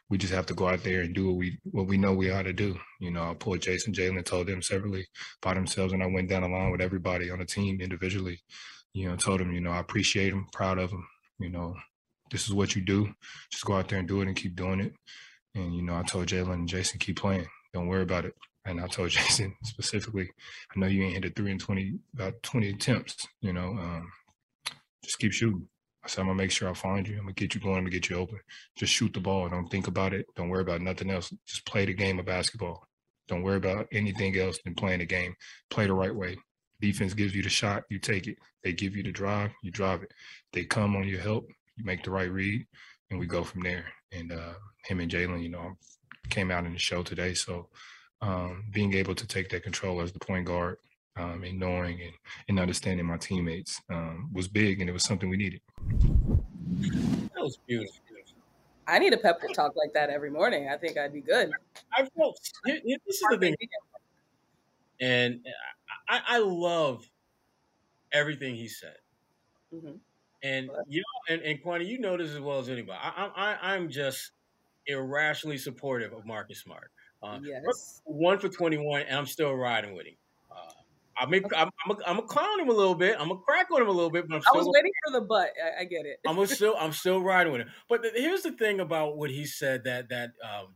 we 0.10 0.18
just 0.18 0.34
have 0.34 0.48
to 0.48 0.56
go 0.56 0.68
out 0.68 0.84
there 0.84 1.01
and 1.01 1.13
do 1.13 1.27
what 1.27 1.38
we 1.38 1.60
what 1.63 1.88
we 1.88 1.98
know 1.98 2.13
we 2.13 2.32
ought 2.32 2.44
to 2.44 2.54
do. 2.54 2.77
You 3.00 3.12
know, 3.12 3.30
I 3.30 3.34
pulled 3.36 3.60
Jayson 3.60 3.94
Jaylen, 3.94 4.25
told 4.25 4.48
them 4.48 4.62
separately 4.63 5.06
by 5.42 5.54
themselves, 5.54 5.94
and 5.94 6.01
I 6.01 6.08
went 6.08 6.30
down 6.30 6.44
along 6.44 6.72
with 6.72 6.82
everybody 6.82 7.30
on 7.30 7.39
the 7.39 7.46
team 7.46 7.82
individually. 7.82 8.39
You 8.94 9.10
know, 9.10 9.16
told 9.16 9.42
them, 9.42 9.51
you 9.51 9.62
know, 9.62 9.72
I 9.72 9.80
appreciate 9.80 10.32
them, 10.32 10.48
proud 10.51 10.80
of 10.80 10.89
them. 10.89 11.08
You 11.39 11.50
know, 11.50 11.75
this 12.32 12.48
is 12.48 12.54
what 12.54 12.75
you 12.75 12.84
do. 12.84 13.13
Just 13.51 13.66
go 13.66 13.75
out 13.75 13.89
there 13.89 14.00
and 14.00 14.08
do 14.08 14.22
it 14.22 14.27
and 14.27 14.36
keep 14.36 14.56
doing 14.56 14.80
it. 14.80 14.94
And 15.54 15.75
you 15.75 15.84
know, 15.84 15.96
I 15.96 16.04
told 16.04 16.27
Jaylen 16.27 16.54
and 16.54 16.70
Jayson 16.70 17.00
keep 17.00 17.20
playing. 17.20 17.48
Don't 17.74 17.88
worry 17.88 18.01
about 18.01 18.25
it. 18.25 18.34
And 18.67 18.79
I 18.79 18.88
told 18.88 19.09
Jayson 19.12 19.53
specifically, 19.63 20.29
I 20.75 20.79
know 20.79 20.88
you 20.88 21.03
ain't 21.03 21.13
hit 21.13 21.25
a 21.25 21.29
three 21.29 21.51
and 21.51 21.59
20, 21.59 22.00
about 22.13 22.43
20 22.43 22.69
attempts, 22.69 23.27
you 23.41 23.53
know, 23.53 23.69
um, 23.69 24.12
just 25.03 25.17
keep 25.17 25.31
shooting. 25.31 25.67
I 26.03 26.09
said, 26.09 26.21
I'm 26.21 26.27
gonna 26.27 26.38
make 26.38 26.51
sure 26.51 26.69
I 26.69 26.74
find 26.74 27.07
you. 27.07 27.15
I'm 27.15 27.24
gonna 27.24 27.33
get 27.33 27.55
you 27.55 27.62
going. 27.62 27.77
I'm 27.77 27.83
gonna 27.83 27.91
get 27.91 28.09
you 28.09 28.17
open. 28.17 28.39
Just 28.77 28.93
shoot 28.93 29.13
the 29.13 29.19
ball. 29.19 29.50
Don't 29.50 29.69
think 29.69 29.88
about 29.88 30.13
it. 30.13 30.25
Don't 30.36 30.50
worry 30.50 30.62
about 30.62 30.81
nothing 30.81 31.09
else. 31.09 31.33
Just 31.45 31.65
play 31.65 31.86
the 31.86 31.93
game 31.93 32.19
of 32.19 32.25
basketball. 32.25 32.88
Don't 33.27 33.41
worry 33.41 33.57
about 33.57 33.88
anything 33.91 34.38
else 34.38 34.57
than 34.63 34.75
playing 34.75 35.00
the 35.00 35.05
game. 35.05 35.36
Play 35.69 35.88
the 35.88 35.93
right 35.93 36.15
way. 36.15 36.38
Defense 36.79 37.13
gives 37.13 37.36
you 37.36 37.41
the 37.41 37.50
shot, 37.50 37.83
you 37.89 38.00
take 38.00 38.27
it. 38.27 38.38
They 38.63 38.71
give 38.71 38.95
you 38.95 39.03
the 39.03 39.12
drive, 39.12 39.51
you 39.63 39.71
drive 39.71 40.03
it. 40.03 40.12
They 40.53 40.63
come 40.63 40.95
on 40.95 41.07
your 41.07 41.19
help, 41.19 41.47
you 41.75 41.83
make 41.83 42.03
the 42.03 42.12
right 42.12 42.31
read, 42.31 42.65
and 43.09 43.19
we 43.19 43.25
go 43.25 43.43
from 43.43 43.62
there. 43.62 43.86
And 44.12 44.31
uh, 44.31 44.53
him 44.86 45.00
and 45.00 45.12
Jaylen, 45.12 45.41
you 45.41 45.50
know, 45.50 45.74
came 46.29 46.51
out 46.51 46.65
in 46.65 46.74
the 46.74 46.79
show 46.79 47.01
today, 47.03 47.33
so 47.33 47.69
um, 48.21 48.63
being 48.71 48.93
able 48.93 49.15
to 49.15 49.27
take 49.27 49.50
that 49.50 49.63
control 49.63 50.01
as 50.01 50.12
the 50.12 50.19
point 50.19 50.45
guard 50.45 50.77
um, 51.17 51.43
and 51.43 51.59
knowing 51.59 52.01
and, 52.01 52.13
and 52.50 52.59
understanding 52.59 53.05
my 53.05 53.17
teammates 53.17 53.81
um, 53.89 54.29
was 54.33 54.47
big 54.47 54.81
and 54.81 54.89
it 54.89 54.93
was 54.93 55.03
something 55.03 55.29
we 55.29 55.38
needed. 55.38 55.62
That 57.33 57.43
was 57.43 57.57
beautiful. 57.67 58.01
I 58.88 59.00
need 59.00 59.13
a 59.13 59.17
pep 59.17 59.41
talk 59.53 59.75
like 59.75 59.93
that 59.93 60.09
every 60.09 60.29
morning. 60.29 60.69
I 60.69 60.77
think 60.77 60.97
I'd 60.97 61.12
be 61.12 61.19
good. 61.19 61.51
I 61.93 62.07
felt 62.17 62.39
this 62.63 62.81
is 62.86 63.21
the 63.29 63.38
thing, 63.38 63.55
and 65.01 65.45
I, 66.07 66.21
I 66.25 66.39
love 66.39 67.05
everything 68.13 68.55
he 68.55 68.69
said. 68.69 68.95
Mm-hmm. 69.74 69.97
And 70.41 70.69
you 70.88 71.01
know, 71.01 71.33
and, 71.33 71.41
and 71.41 71.62
Kwani, 71.62 71.86
you 71.86 72.00
know 72.00 72.15
this 72.15 72.31
as 72.31 72.39
well 72.39 72.59
as 72.59 72.69
anybody. 72.69 72.97
I, 73.01 73.29
I, 73.36 73.74
I'm 73.74 73.89
just 73.89 74.31
irrationally 74.86 75.57
supportive 75.57 76.13
of 76.13 76.25
Marcus 76.25 76.59
Smart. 76.59 76.91
Uh, 77.21 77.39
yes. 77.43 78.01
One 78.05 78.39
for 78.39 78.50
21, 78.50 79.01
and 79.01 79.17
I'm 79.17 79.25
still 79.25 79.53
riding 79.53 79.95
with 79.95 80.05
him. 80.05 80.15
Uh, 80.51 80.71
I 81.17 81.25
mean, 81.25 81.43
I'm, 81.55 81.69
I'm, 81.86 81.91
a, 81.91 81.97
I'm 82.05 82.19
a 82.19 82.21
clown 82.21 82.59
him 82.59 82.69
a 82.69 82.74
little 82.74 82.95
bit. 82.95 83.15
I'm 83.19 83.31
a 83.31 83.38
crack 83.38 83.67
on 83.71 83.81
him 83.81 83.88
a 83.88 83.91
little 83.91 84.12
bit, 84.12 84.27
but 84.27 84.36
I'm 84.36 84.41
still. 84.41 84.53
I 84.53 84.57
was 84.57 84.67
waiting 84.74 84.91
for 85.05 85.19
the 85.19 85.25
butt. 85.25 85.50
I, 85.63 85.81
I 85.81 85.83
get 85.86 86.05
it. 86.05 86.19
I'm 86.27 86.45
still, 86.45 86.75
I'm 86.79 86.93
still 86.93 87.21
riding 87.21 87.51
with 87.51 87.62
him. 87.62 87.69
But 87.89 88.03
the, 88.03 88.12
here's 88.13 88.43
the 88.43 88.51
thing 88.51 88.79
about 88.79 89.17
what 89.17 89.31
he 89.31 89.45
said 89.45 89.83
that 89.86 90.09
that 90.09 90.31
um, 90.43 90.75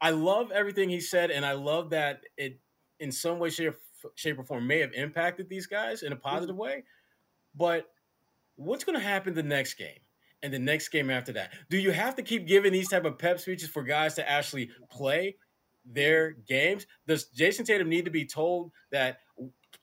I 0.00 0.10
love 0.10 0.50
everything 0.50 0.88
he 0.88 1.00
said, 1.00 1.30
and 1.30 1.46
I 1.46 1.52
love 1.52 1.90
that 1.90 2.22
it, 2.36 2.58
in 2.98 3.12
some 3.12 3.38
way, 3.38 3.50
shape, 3.50 3.74
shape 4.16 4.38
or 4.38 4.44
form, 4.44 4.66
may 4.66 4.80
have 4.80 4.92
impacted 4.92 5.48
these 5.48 5.66
guys 5.66 6.02
in 6.02 6.12
a 6.12 6.16
positive 6.16 6.54
mm-hmm. 6.54 6.62
way. 6.62 6.84
But 7.54 7.86
what's 8.56 8.84
going 8.84 8.98
to 8.98 9.04
happen 9.04 9.34
the 9.34 9.42
next 9.42 9.74
game? 9.74 9.98
and 10.42 10.52
the 10.52 10.58
next 10.58 10.88
game 10.88 11.10
after 11.10 11.32
that. 11.32 11.52
Do 11.68 11.78
you 11.78 11.90
have 11.90 12.16
to 12.16 12.22
keep 12.22 12.46
giving 12.46 12.72
these 12.72 12.88
type 12.88 13.04
of 13.04 13.18
pep 13.18 13.40
speeches 13.40 13.68
for 13.68 13.82
guys 13.82 14.14
to 14.14 14.28
actually 14.28 14.70
play 14.90 15.36
their 15.84 16.32
games? 16.32 16.86
Does 17.06 17.26
Jayson 17.36 17.64
Tatum 17.64 17.88
need 17.88 18.04
to 18.04 18.10
be 18.10 18.26
told 18.26 18.72
that 18.92 19.18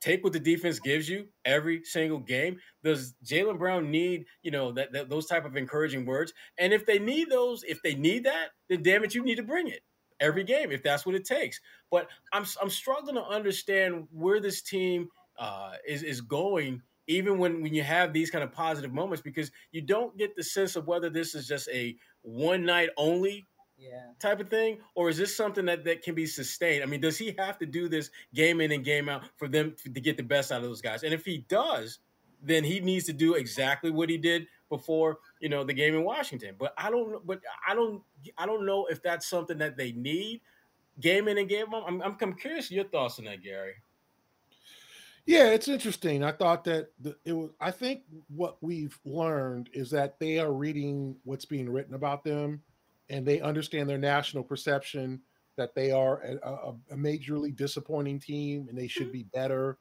take 0.01 0.23
what 0.23 0.33
the 0.33 0.39
defense 0.39 0.79
gives 0.79 1.09
you 1.09 1.27
every 1.45 1.83
single 1.83 2.19
game? 2.19 2.59
Does 2.83 3.13
Jaylen 3.25 3.57
Brown 3.57 3.91
need, 3.91 4.25
you 4.43 4.51
know, 4.51 4.71
that, 4.73 4.91
that, 4.93 5.09
those 5.09 5.25
type 5.25 5.45
of 5.45 5.55
encouraging 5.55 6.05
words? 6.05 6.33
And 6.57 6.73
if 6.73 6.85
they 6.85 6.99
need 6.99 7.29
those, 7.29 7.63
if 7.63 7.81
they 7.83 7.95
need 7.95 8.25
that, 8.25 8.49
then 8.69 8.83
damn 8.83 9.03
it, 9.03 9.15
you 9.15 9.23
need 9.23 9.35
to 9.35 9.43
bring 9.43 9.67
it 9.67 9.81
every 10.19 10.43
game 10.43 10.71
if 10.71 10.83
that's 10.83 11.05
what 11.05 11.15
it 11.15 11.25
takes. 11.25 11.59
But 11.91 12.07
I'm 12.33 12.45
I'm 12.61 12.69
struggling 12.69 13.15
to 13.15 13.23
understand 13.23 14.07
where 14.11 14.39
this 14.39 14.61
team 14.61 15.09
uh, 15.37 15.73
is 15.87 16.03
is 16.03 16.21
going 16.21 16.81
even 17.07 17.37
when, 17.37 17.61
when 17.61 17.73
you 17.73 17.83
have 17.83 18.11
these 18.11 18.29
kind 18.29 18.43
of 18.43 18.51
positive 18.51 18.91
moments 18.91 19.21
because 19.21 19.49
you 19.71 19.81
don't 19.81 20.17
get 20.17 20.35
the 20.35 20.43
sense 20.43 20.75
of 20.75 20.87
whether 20.87 21.09
this 21.09 21.35
is 21.35 21.47
just 21.47 21.69
a 21.69 21.95
one 22.21 22.65
night 22.65 22.89
only 22.97 23.45
yeah. 23.77 24.11
type 24.19 24.39
of 24.39 24.49
thing, 24.49 24.79
or 24.95 25.09
is 25.09 25.17
this 25.17 25.35
something 25.35 25.65
that, 25.65 25.85
that 25.85 26.01
can 26.03 26.15
be 26.15 26.25
sustained? 26.25 26.83
I 26.83 26.85
mean, 26.85 27.01
does 27.01 27.17
he 27.17 27.35
have 27.37 27.57
to 27.59 27.65
do 27.65 27.87
this 27.87 28.09
game 28.33 28.61
in 28.61 28.71
and 28.71 28.83
game 28.83 29.09
out 29.09 29.23
for 29.37 29.47
them 29.47 29.75
to, 29.83 29.93
to 29.93 30.01
get 30.01 30.17
the 30.17 30.23
best 30.23 30.51
out 30.51 30.61
of 30.61 30.63
those 30.63 30.81
guys? 30.81 31.03
And 31.03 31.13
if 31.13 31.25
he 31.25 31.45
does, 31.49 31.99
then 32.41 32.63
he 32.63 32.79
needs 32.79 33.05
to 33.05 33.13
do 33.13 33.35
exactly 33.35 33.91
what 33.91 34.09
he 34.09 34.17
did 34.17 34.47
before 34.69 35.19
you 35.39 35.49
know 35.49 35.63
the 35.63 35.73
game 35.73 35.95
in 35.95 36.03
Washington. 36.03 36.55
But 36.57 36.73
I 36.77 36.89
don't, 36.89 37.25
but 37.25 37.39
I 37.67 37.73
don't, 37.73 38.01
I 38.37 38.45
don't 38.45 38.65
know 38.65 38.85
if 38.87 39.01
that's 39.01 39.27
something 39.27 39.57
that 39.59 39.77
they 39.77 39.91
need 39.91 40.41
game 40.99 41.27
in 41.27 41.37
and 41.37 41.49
game 41.49 41.73
out. 41.73 41.83
I'm, 41.87 42.01
I'm, 42.01 42.17
I'm 42.19 42.33
curious 42.33 42.71
your 42.71 42.85
thoughts 42.85 43.19
on 43.19 43.25
that, 43.25 43.43
Gary. 43.43 43.73
Yeah, 45.25 45.49
it's 45.49 45.67
interesting. 45.67 46.23
I 46.23 46.31
thought 46.31 46.63
that 46.63 46.91
the, 47.01 47.17
it 47.25 47.33
was. 47.33 47.49
I 47.59 47.71
think 47.71 48.03
what 48.33 48.57
we've 48.61 48.97
learned 49.03 49.69
is 49.73 49.91
that 49.91 50.19
they 50.19 50.39
are 50.39 50.51
reading 50.51 51.17
what's 51.25 51.43
being 51.43 51.69
written 51.69 51.95
about 51.95 52.23
them, 52.23 52.61
and 53.09 53.25
they 53.25 53.41
understand 53.41 53.89
their 53.89 53.97
national 53.97 54.43
perception 54.43 55.21
that 55.55 55.73
they 55.73 55.91
are 55.91 56.21
a, 56.21 56.37
a, 56.47 56.75
a 56.91 56.95
majorly 56.95 57.55
disappointing 57.55 58.19
team 58.19 58.67
and 58.69 58.77
they 58.77 58.87
should 58.87 59.07
mm-hmm. 59.07 59.13
be 59.13 59.23
better. 59.33 59.77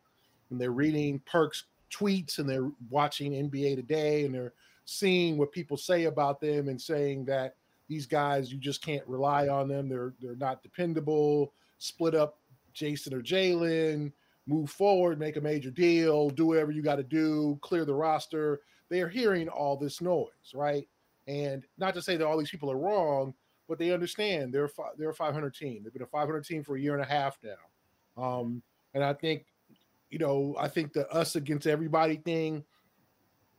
And 0.50 0.60
they're 0.60 0.70
reading 0.70 1.20
Perk's 1.26 1.64
tweets 1.90 2.38
and 2.38 2.48
they're 2.48 2.70
watching 2.88 3.32
NBA 3.32 3.76
Today 3.76 4.24
and 4.24 4.34
they're 4.34 4.54
seeing 4.84 5.36
what 5.36 5.52
people 5.52 5.76
say 5.76 6.04
about 6.04 6.40
them 6.40 6.68
and 6.68 6.80
saying 6.80 7.24
that 7.26 7.56
these 7.88 8.06
guys 8.06 8.50
you 8.50 8.58
just 8.58 8.82
can't 8.82 9.06
rely 9.06 9.48
on 9.48 9.68
them. 9.68 9.88
They're 9.88 10.14
they're 10.20 10.36
not 10.36 10.62
dependable. 10.62 11.52
Split 11.78 12.14
up 12.14 12.38
Jayson 12.74 13.12
or 13.12 13.22
Jaylen 13.22 14.12
move 14.46 14.70
forward, 14.70 15.18
make 15.18 15.36
a 15.36 15.40
major 15.40 15.70
deal, 15.70 16.30
do 16.30 16.46
whatever 16.46 16.70
you 16.70 16.82
got 16.82 16.96
to 16.96 17.02
do, 17.02 17.58
clear 17.62 17.84
the 17.84 17.94
roster. 17.94 18.60
They 18.88 19.00
are 19.00 19.08
hearing 19.08 19.48
all 19.48 19.76
this 19.76 20.00
noise, 20.00 20.54
right? 20.54 20.86
And 21.26 21.64
not 21.78 21.94
to 21.94 22.02
say 22.02 22.16
that 22.16 22.26
all 22.26 22.38
these 22.38 22.50
people 22.50 22.70
are 22.70 22.78
wrong, 22.78 23.34
but 23.68 23.78
they 23.78 23.90
understand 23.90 24.52
they're 24.52 24.70
they're 24.96 25.10
a 25.10 25.14
500 25.14 25.54
team. 25.54 25.82
They've 25.82 25.92
been 25.92 26.02
a 26.02 26.06
500 26.06 26.44
team 26.44 26.62
for 26.62 26.76
a 26.76 26.80
year 26.80 26.94
and 26.94 27.02
a 27.02 27.06
half 27.06 27.38
now. 27.42 28.22
Um, 28.22 28.62
and 28.94 29.02
I 29.02 29.12
think, 29.12 29.46
you 30.10 30.18
know, 30.18 30.54
I 30.58 30.68
think 30.68 30.92
the 30.92 31.08
us 31.10 31.36
against 31.36 31.66
everybody 31.66 32.16
thing 32.16 32.64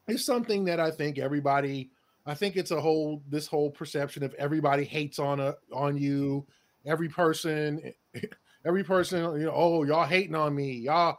is 0.08 0.26
something 0.26 0.66
that 0.66 0.80
I 0.80 0.92
think 0.92 1.20
everybody. 1.20 1.92
I 2.26 2.34
think 2.34 2.58
it's 2.58 2.72
a 2.72 2.82
whole 2.82 3.22
this 3.30 3.48
whole 3.48 3.72
perception 3.72 4.24
of 4.24 4.34
everybody 4.36 4.84
hates 4.84 5.20
on 5.20 5.40
a 5.40 5.56
on 5.74 5.98
you. 5.98 6.46
Every 6.86 7.10
person 7.10 7.94
every 8.68 8.84
person, 8.84 9.40
you 9.40 9.46
know, 9.46 9.54
oh, 9.56 9.84
y'all 9.84 10.06
hating 10.06 10.36
on 10.36 10.54
me. 10.54 10.74
Y'all, 10.74 11.18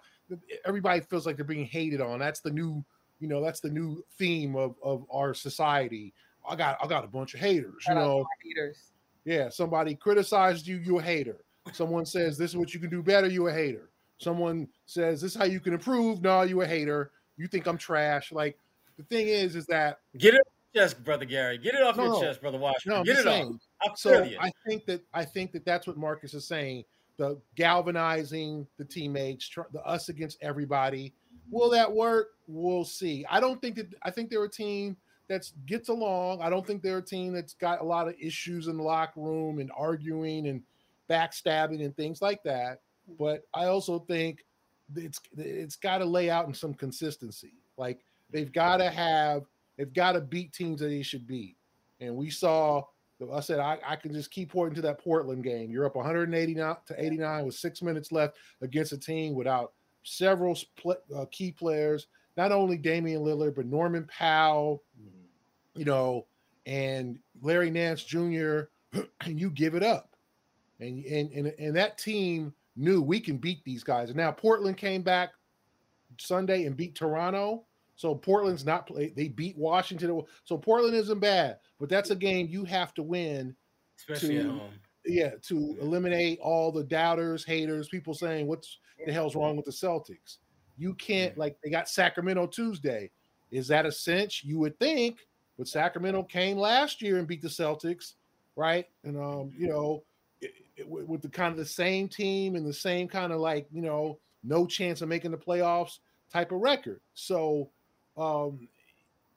everybody 0.66 1.00
feels 1.00 1.26
like 1.26 1.36
they're 1.36 1.44
being 1.44 1.64
hated 1.64 2.00
on. 2.00 2.18
That's 2.18 2.40
the 2.40 2.50
new, 2.50 2.84
you 3.20 3.26
know, 3.26 3.42
that's 3.42 3.60
the 3.60 3.70
new 3.70 4.04
theme 4.18 4.54
of, 4.54 4.76
of 4.82 5.04
our 5.10 5.32
society. 5.34 6.12
I 6.48 6.56
got 6.56 6.78
I 6.82 6.86
got 6.86 7.04
a 7.04 7.08
bunch 7.08 7.34
of 7.34 7.40
haters, 7.40 7.84
you 7.88 7.94
know. 7.94 8.24
Haters. 8.42 8.92
Yeah, 9.24 9.48
somebody 9.50 9.94
criticized 9.94 10.66
you, 10.66 10.78
you 10.78 10.98
a 10.98 11.02
hater. 11.02 11.44
Someone 11.72 12.06
says 12.06 12.38
this 12.38 12.50
is 12.50 12.56
what 12.56 12.72
you 12.72 12.80
can 12.80 12.90
do 12.90 13.02
better, 13.02 13.28
you 13.28 13.48
a 13.48 13.52
hater. 13.52 13.90
Someone 14.18 14.68
says 14.86 15.20
this 15.20 15.32
is 15.32 15.38
how 15.38 15.44
you 15.44 15.60
can 15.60 15.74
improve, 15.74 16.22
no, 16.22 16.42
you 16.42 16.62
a 16.62 16.66
hater. 16.66 17.10
You 17.36 17.46
think 17.46 17.66
I'm 17.66 17.78
trash. 17.78 18.32
Like 18.32 18.58
the 18.96 19.04
thing 19.04 19.28
is, 19.28 19.54
is 19.54 19.66
that 19.66 19.98
get 20.16 20.34
it 20.34 20.40
off 20.40 20.52
your 20.72 20.84
chest, 20.84 21.04
brother 21.04 21.24
Gary. 21.24 21.58
Get 21.58 21.74
it 21.74 21.82
off 21.82 21.96
no, 21.96 22.04
your 22.04 22.22
chest, 22.22 22.40
brother 22.40 22.58
Washington. 22.58 23.00
No, 23.00 23.04
get 23.04 23.18
it 23.18 23.24
saying. 23.24 23.60
off. 23.86 23.98
so 23.98 24.24
I 24.40 24.50
think 24.66 24.86
that 24.86 25.02
I 25.12 25.24
think 25.24 25.52
that 25.52 25.64
that's 25.64 25.86
what 25.86 25.96
Marcus 25.96 26.34
is 26.34 26.46
saying 26.46 26.84
the 27.18 27.38
galvanizing 27.56 28.66
the 28.78 28.84
teammates, 28.84 29.50
the 29.72 29.82
us 29.82 30.08
against 30.08 30.38
everybody. 30.40 31.12
Will 31.50 31.68
that 31.70 31.92
work? 31.92 32.28
We'll 32.46 32.84
see. 32.84 33.26
I 33.28 33.40
don't 33.40 33.60
think 33.60 33.76
that. 33.76 33.92
I 34.02 34.10
think 34.10 34.30
they're 34.30 34.44
a 34.44 34.50
team 34.50 34.96
that 35.28 35.50
gets 35.66 35.88
along. 35.88 36.40
I 36.42 36.50
don't 36.50 36.66
think 36.66 36.82
they're 36.82 36.98
a 36.98 37.02
team 37.02 37.32
that's 37.32 37.54
got 37.54 37.80
a 37.80 37.84
lot 37.84 38.08
of 38.08 38.14
issues 38.20 38.66
in 38.66 38.76
the 38.76 38.82
locker 38.82 39.20
room 39.20 39.58
and 39.58 39.70
arguing 39.76 40.48
and 40.48 40.62
backstabbing 41.08 41.84
and 41.84 41.96
things 41.96 42.20
like 42.20 42.42
that. 42.42 42.80
But 43.18 43.46
I 43.54 43.66
also 43.66 44.00
think 44.00 44.44
it's 44.96 45.20
it's 45.36 45.76
got 45.76 45.98
to 45.98 46.04
lay 46.04 46.30
out 46.30 46.46
in 46.46 46.54
some 46.54 46.74
consistency. 46.74 47.52
Like 47.76 48.00
they've 48.30 48.52
got 48.52 48.78
to 48.78 48.90
have 48.90 49.44
they've 49.76 49.92
got 49.92 50.12
to 50.12 50.20
beat 50.20 50.52
teams 50.52 50.80
that 50.80 50.88
they 50.88 51.02
should 51.02 51.26
beat. 51.26 51.56
And 52.00 52.16
we 52.16 52.30
saw, 52.30 52.84
I 53.32 53.40
said, 53.40 53.58
I, 53.58 53.78
I 53.86 53.96
can 53.96 54.12
just 54.12 54.30
keep 54.30 54.52
pointing 54.52 54.76
to 54.76 54.82
that 54.82 55.02
Portland 55.02 55.42
game. 55.42 55.70
You're 55.70 55.86
up 55.86 55.96
189 55.96 56.76
to 56.86 57.04
89 57.04 57.46
with 57.46 57.54
six 57.54 57.82
minutes 57.82 58.12
left 58.12 58.36
against 58.60 58.92
a 58.92 58.98
team 58.98 59.34
without 59.34 59.72
several 60.04 60.54
split, 60.54 61.02
uh, 61.14 61.24
key 61.30 61.50
players, 61.50 62.06
not 62.36 62.52
only 62.52 62.76
Damian 62.76 63.22
Lillard, 63.22 63.56
but 63.56 63.66
Norman 63.66 64.06
Powell, 64.06 64.82
you 65.78 65.84
know, 65.84 66.26
and 66.66 67.18
Larry 67.40 67.70
Nance 67.70 68.02
Jr., 68.02 68.62
and 69.20 69.40
you 69.40 69.50
give 69.50 69.74
it 69.74 69.82
up. 69.82 70.16
And, 70.80 71.04
and, 71.04 71.30
and, 71.32 71.54
and 71.58 71.76
that 71.76 71.98
team 71.98 72.52
knew 72.76 73.02
we 73.02 73.20
can 73.20 73.36
beat 73.36 73.64
these 73.64 73.82
guys. 73.82 74.08
And 74.08 74.16
now 74.16 74.30
Portland 74.30 74.76
came 74.76 75.02
back 75.02 75.30
Sunday 76.18 76.64
and 76.64 76.76
beat 76.76 76.94
Toronto. 76.94 77.64
So 77.96 78.14
Portland's 78.14 78.64
not 78.64 78.86
play. 78.86 79.12
They 79.16 79.28
beat 79.28 79.58
Washington. 79.58 80.22
So 80.44 80.56
Portland 80.56 80.94
isn't 80.94 81.18
bad, 81.18 81.58
but 81.80 81.88
that's 81.88 82.10
a 82.10 82.16
game 82.16 82.46
you 82.48 82.64
have 82.64 82.94
to 82.94 83.02
win. 83.02 83.56
Especially 83.98 84.36
to, 84.36 84.40
at 84.40 84.46
home. 84.46 84.60
Yeah, 85.04 85.30
to 85.42 85.76
eliminate 85.80 86.38
all 86.40 86.70
the 86.70 86.84
doubters, 86.84 87.44
haters, 87.44 87.88
people 87.88 88.14
saying 88.14 88.46
what's 88.46 88.78
the 89.04 89.12
hell's 89.12 89.34
wrong 89.34 89.56
with 89.56 89.64
the 89.64 89.72
Celtics. 89.72 90.38
You 90.76 90.94
can't 90.94 91.36
like 91.36 91.56
they 91.62 91.70
got 91.70 91.88
Sacramento 91.88 92.46
Tuesday. 92.46 93.10
Is 93.50 93.66
that 93.68 93.86
a 93.86 93.92
cinch? 93.92 94.44
You 94.44 94.58
would 94.58 94.78
think, 94.78 95.26
but 95.58 95.68
Sacramento 95.68 96.22
came 96.22 96.56
last 96.56 97.02
year 97.02 97.18
and 97.18 97.26
beat 97.26 97.42
the 97.42 97.48
Celtics, 97.48 98.14
right? 98.54 98.86
And 99.04 99.18
um, 99.18 99.52
you 99.58 99.68
know, 99.68 100.04
it, 100.40 100.52
it, 100.76 100.88
with 100.88 101.20
the 101.20 101.28
kind 101.28 101.50
of 101.50 101.58
the 101.58 101.66
same 101.66 102.08
team 102.08 102.54
and 102.54 102.64
the 102.64 102.72
same 102.72 103.08
kind 103.08 103.32
of 103.32 103.40
like 103.40 103.66
you 103.72 103.82
know, 103.82 104.18
no 104.44 104.66
chance 104.66 105.02
of 105.02 105.08
making 105.08 105.32
the 105.32 105.36
playoffs 105.36 105.98
type 106.32 106.52
of 106.52 106.60
record. 106.60 107.00
So 107.14 107.70
um, 108.16 108.68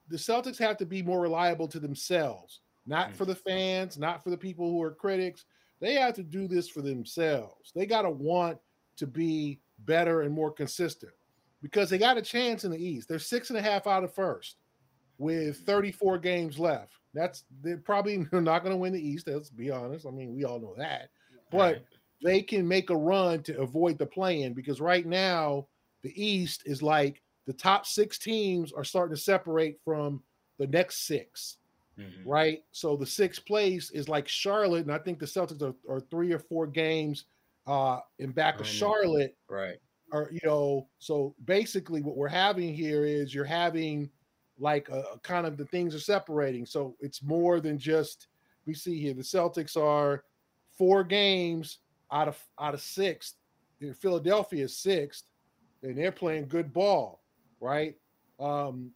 the 0.08 0.16
Celtics 0.16 0.58
have 0.58 0.76
to 0.78 0.86
be 0.86 1.02
more 1.02 1.20
reliable 1.20 1.66
to 1.68 1.80
themselves, 1.80 2.60
not 2.86 3.10
mm. 3.10 3.14
for 3.14 3.24
the 3.24 3.34
fans, 3.34 3.98
not 3.98 4.22
for 4.22 4.30
the 4.30 4.36
people 4.36 4.70
who 4.70 4.80
are 4.82 4.92
critics. 4.92 5.44
They 5.80 5.94
have 5.94 6.14
to 6.14 6.22
do 6.22 6.46
this 6.46 6.68
for 6.68 6.80
themselves. 6.80 7.72
They 7.74 7.86
got 7.86 8.02
to 8.02 8.10
want 8.10 8.58
to 8.98 9.06
be 9.08 9.58
better 9.80 10.22
and 10.22 10.32
more 10.32 10.52
consistent 10.52 11.10
because 11.60 11.90
they 11.90 11.98
got 11.98 12.16
a 12.16 12.22
chance 12.22 12.62
in 12.62 12.70
the 12.70 12.78
East. 12.78 13.08
They're 13.08 13.18
six 13.18 13.50
and 13.50 13.58
a 13.58 13.62
half 13.62 13.88
out 13.88 14.04
of 14.04 14.14
first 14.14 14.58
with 15.22 15.58
34 15.58 16.18
games 16.18 16.58
left. 16.58 16.94
That's 17.14 17.44
they're 17.62 17.76
probably 17.76 18.18
not 18.32 18.64
going 18.64 18.72
to 18.72 18.76
win 18.76 18.92
the 18.92 19.08
East. 19.08 19.28
Let's 19.28 19.50
be 19.50 19.70
honest. 19.70 20.06
I 20.06 20.10
mean, 20.10 20.34
we 20.34 20.44
all 20.44 20.58
know 20.58 20.74
that, 20.76 21.10
but 21.50 21.84
they 22.22 22.42
can 22.42 22.66
make 22.66 22.90
a 22.90 22.96
run 22.96 23.42
to 23.44 23.60
avoid 23.60 23.98
the 23.98 24.06
play-in 24.06 24.52
because 24.52 24.80
right 24.80 25.06
now 25.06 25.66
the 26.02 26.12
East 26.22 26.62
is 26.66 26.82
like 26.82 27.22
the 27.46 27.52
top 27.52 27.86
six 27.86 28.18
teams 28.18 28.72
are 28.72 28.84
starting 28.84 29.14
to 29.14 29.20
separate 29.20 29.78
from 29.84 30.22
the 30.58 30.66
next 30.66 31.06
6 31.06 31.56
mm-hmm. 31.98 32.28
right? 32.28 32.62
So 32.72 32.96
the 32.96 33.06
sixth 33.06 33.44
place 33.46 33.90
is 33.90 34.08
like 34.08 34.28
Charlotte, 34.28 34.84
and 34.86 34.92
I 34.92 34.98
think 34.98 35.18
the 35.18 35.26
Celtics 35.26 35.62
are, 35.62 35.74
are 35.92 36.00
three 36.00 36.32
or 36.32 36.38
four 36.38 36.66
games 36.66 37.24
uh 37.68 38.00
in 38.18 38.32
back 38.32 38.58
of 38.60 38.66
Charlotte. 38.66 39.36
Right. 39.48 39.76
Or 40.12 40.28
you 40.32 40.40
know, 40.44 40.88
so 40.98 41.34
basically 41.44 42.02
what 42.02 42.16
we're 42.16 42.28
having 42.28 42.74
here 42.74 43.04
is 43.04 43.34
you're 43.34 43.44
having 43.44 44.10
like 44.62 44.88
a, 44.88 45.04
a 45.14 45.18
kind 45.18 45.46
of 45.46 45.56
the 45.56 45.66
things 45.66 45.94
are 45.94 46.00
separating. 46.00 46.64
So 46.64 46.96
it's 47.00 47.22
more 47.22 47.60
than 47.60 47.78
just 47.78 48.28
we 48.64 48.74
see 48.74 49.00
here 49.00 49.14
the 49.14 49.22
Celtics 49.22 49.76
are 49.76 50.24
four 50.78 51.04
games 51.04 51.78
out 52.10 52.28
of 52.28 52.38
out 52.58 52.74
of 52.74 52.80
sixth. 52.80 53.34
Philadelphia 54.00 54.64
is 54.64 54.78
sixth, 54.78 55.24
and 55.82 55.98
they're 55.98 56.12
playing 56.12 56.46
good 56.46 56.72
ball 56.72 57.22
right? 57.62 57.94
Um, 58.38 58.90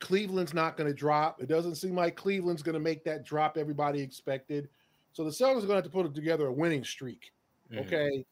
Cleveland's 0.00 0.52
not 0.52 0.76
going 0.76 0.90
to 0.90 0.94
drop. 0.94 1.40
It 1.40 1.48
doesn't 1.48 1.76
seem 1.76 1.94
like 1.94 2.16
Cleveland's 2.16 2.62
going 2.62 2.74
to 2.74 2.80
make 2.80 3.04
that 3.04 3.24
drop 3.24 3.56
everybody 3.56 4.00
expected. 4.00 4.68
So 5.12 5.24
the 5.24 5.30
Celtics 5.30 5.62
are 5.62 5.66
going 5.66 5.68
to 5.68 5.74
have 5.76 5.84
to 5.84 5.90
put 5.90 6.14
together 6.14 6.48
a 6.48 6.52
winning 6.52 6.84
streak. 6.84 7.32
Mm-hmm. 7.72 7.86
Okay, 7.86 8.24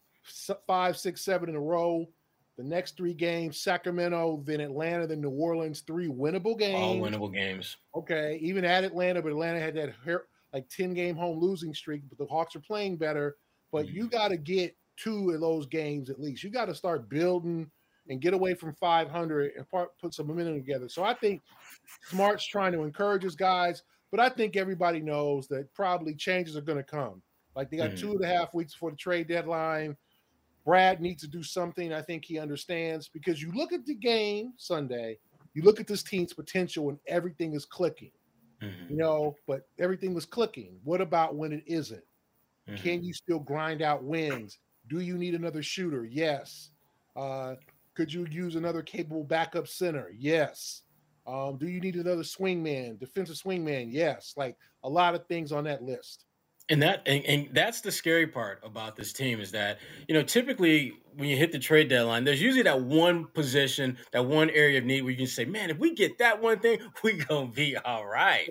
five, 0.66 0.98
six, 0.98 1.22
seven 1.22 1.48
in 1.48 1.54
a 1.54 1.60
row. 1.60 2.06
The 2.60 2.68
next 2.68 2.94
three 2.94 3.14
games: 3.14 3.58
Sacramento, 3.58 4.42
then 4.44 4.60
Atlanta, 4.60 5.06
then 5.06 5.22
New 5.22 5.30
Orleans. 5.30 5.80
Three 5.80 6.08
winnable 6.08 6.58
games. 6.58 6.78
All 6.78 6.96
winnable 6.96 7.32
games. 7.32 7.78
Okay, 7.94 8.38
even 8.42 8.66
at 8.66 8.84
Atlanta, 8.84 9.22
but 9.22 9.30
Atlanta 9.30 9.58
had 9.58 9.74
that 9.76 9.94
like 10.52 10.68
ten 10.68 10.92
game 10.92 11.16
home 11.16 11.38
losing 11.38 11.72
streak. 11.72 12.02
But 12.06 12.18
the 12.18 12.26
Hawks 12.26 12.54
are 12.54 12.60
playing 12.60 12.98
better. 12.98 13.36
But 13.72 13.86
mm-hmm. 13.86 13.96
you 13.96 14.08
got 14.08 14.28
to 14.28 14.36
get 14.36 14.76
two 14.98 15.30
of 15.30 15.40
those 15.40 15.64
games 15.68 16.10
at 16.10 16.20
least. 16.20 16.44
You 16.44 16.50
got 16.50 16.66
to 16.66 16.74
start 16.74 17.08
building 17.08 17.70
and 18.10 18.20
get 18.20 18.34
away 18.34 18.52
from 18.52 18.74
500 18.74 19.52
and 19.56 19.66
put 19.98 20.12
some 20.12 20.26
momentum 20.26 20.56
together. 20.56 20.90
So 20.90 21.02
I 21.02 21.14
think 21.14 21.40
Smart's 22.10 22.44
trying 22.44 22.72
to 22.72 22.82
encourage 22.82 23.22
his 23.22 23.36
guys, 23.36 23.84
but 24.10 24.20
I 24.20 24.28
think 24.28 24.56
everybody 24.56 25.00
knows 25.00 25.48
that 25.48 25.72
probably 25.72 26.14
changes 26.14 26.58
are 26.58 26.62
going 26.62 26.76
to 26.76 26.84
come. 26.84 27.22
Like 27.56 27.70
they 27.70 27.78
got 27.78 27.90
mm-hmm. 27.90 28.00
two 28.00 28.12
and 28.12 28.24
a 28.24 28.26
half 28.26 28.52
weeks 28.52 28.74
before 28.74 28.90
the 28.90 28.98
trade 28.98 29.28
deadline. 29.28 29.96
Brad 30.64 31.00
needs 31.00 31.22
to 31.22 31.28
do 31.28 31.42
something. 31.42 31.92
I 31.92 32.02
think 32.02 32.24
he 32.24 32.38
understands 32.38 33.08
because 33.08 33.42
you 33.42 33.52
look 33.52 33.72
at 33.72 33.86
the 33.86 33.94
game 33.94 34.52
Sunday, 34.56 35.18
you 35.54 35.62
look 35.62 35.80
at 35.80 35.86
this 35.86 36.02
team's 36.02 36.32
potential 36.32 36.90
and 36.90 36.98
everything 37.06 37.54
is 37.54 37.64
clicking. 37.64 38.12
Mm-hmm. 38.62 38.90
You 38.92 38.96
know, 38.98 39.36
but 39.46 39.66
everything 39.78 40.12
was 40.12 40.26
clicking. 40.26 40.78
What 40.84 41.00
about 41.00 41.34
when 41.34 41.52
it 41.52 41.64
isn't? 41.66 42.04
Mm-hmm. 42.68 42.82
Can 42.82 43.02
you 43.02 43.14
still 43.14 43.38
grind 43.38 43.80
out 43.80 44.04
wins? 44.04 44.58
Do 44.88 45.00
you 45.00 45.16
need 45.16 45.34
another 45.34 45.62
shooter? 45.62 46.04
Yes. 46.04 46.70
Uh, 47.16 47.54
could 47.94 48.12
you 48.12 48.26
use 48.30 48.56
another 48.56 48.82
capable 48.82 49.24
backup 49.24 49.66
center? 49.66 50.12
Yes. 50.16 50.82
Um, 51.26 51.56
do 51.56 51.68
you 51.68 51.80
need 51.80 51.96
another 51.96 52.22
swingman, 52.22 52.98
defensive 52.98 53.36
swingman? 53.36 53.88
Yes. 53.90 54.34
Like 54.36 54.56
a 54.84 54.88
lot 54.88 55.14
of 55.14 55.26
things 55.26 55.52
on 55.52 55.64
that 55.64 55.82
list. 55.82 56.26
And 56.70 56.82
that 56.82 57.02
and, 57.04 57.24
and, 57.24 57.48
that's 57.52 57.80
the 57.80 57.90
scary 57.90 58.28
part 58.28 58.60
about 58.62 58.94
this 58.94 59.12
team 59.12 59.40
is 59.40 59.50
that 59.52 59.80
you 60.06 60.14
know 60.14 60.22
typically 60.22 60.92
when 61.16 61.28
you 61.28 61.36
hit 61.36 61.50
the 61.50 61.58
trade 61.58 61.88
deadline, 61.88 62.22
there's 62.22 62.40
usually 62.40 62.62
that 62.62 62.80
one 62.80 63.26
position, 63.26 63.98
that 64.12 64.24
one 64.24 64.48
area 64.50 64.78
of 64.78 64.84
need 64.84 65.02
where 65.02 65.10
you 65.10 65.16
can 65.16 65.26
say, 65.26 65.44
"Man, 65.44 65.70
if 65.70 65.78
we 65.78 65.94
get 65.94 66.18
that 66.18 66.40
one 66.40 66.60
thing, 66.60 66.78
we 67.02 67.14
gonna 67.14 67.48
be 67.48 67.76
all 67.76 68.06
right." 68.06 68.48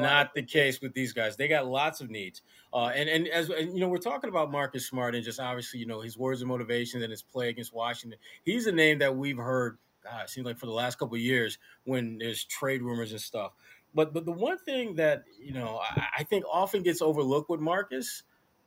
Not 0.00 0.34
the 0.34 0.42
case 0.42 0.80
with 0.80 0.94
these 0.94 1.12
guys; 1.12 1.36
they 1.36 1.46
got 1.46 1.66
lots 1.66 2.00
of 2.00 2.08
needs. 2.08 2.40
Uh, 2.72 2.86
and 2.94 3.08
and 3.08 3.28
as 3.28 3.50
and, 3.50 3.74
you 3.74 3.80
know, 3.80 3.88
we're 3.88 3.98
talking 3.98 4.30
about 4.30 4.50
Marcus 4.50 4.86
Smart 4.86 5.14
and 5.14 5.22
just 5.22 5.38
obviously 5.38 5.78
you 5.78 5.86
know 5.86 6.00
his 6.00 6.16
words 6.16 6.40
of 6.40 6.48
motivation 6.48 7.02
and 7.02 7.10
his 7.10 7.22
play 7.22 7.50
against 7.50 7.74
Washington. 7.74 8.18
He's 8.44 8.66
a 8.66 8.72
name 8.72 8.98
that 9.00 9.14
we've 9.14 9.36
heard. 9.36 9.76
God, 10.02 10.24
it 10.24 10.30
seems 10.30 10.46
like 10.46 10.58
for 10.58 10.66
the 10.66 10.72
last 10.72 10.98
couple 10.98 11.14
of 11.14 11.20
years 11.20 11.58
when 11.84 12.18
there's 12.18 12.44
trade 12.44 12.82
rumors 12.82 13.12
and 13.12 13.20
stuff. 13.20 13.52
But 13.94 14.12
but 14.14 14.24
the 14.24 14.32
one 14.32 14.58
thing 14.58 14.96
that 14.96 15.24
you 15.40 15.52
know 15.52 15.78
I, 15.78 16.06
I 16.18 16.24
think 16.24 16.44
often 16.50 16.82
gets 16.82 17.02
overlooked 17.02 17.50
with 17.50 17.60
Marcus 17.60 18.22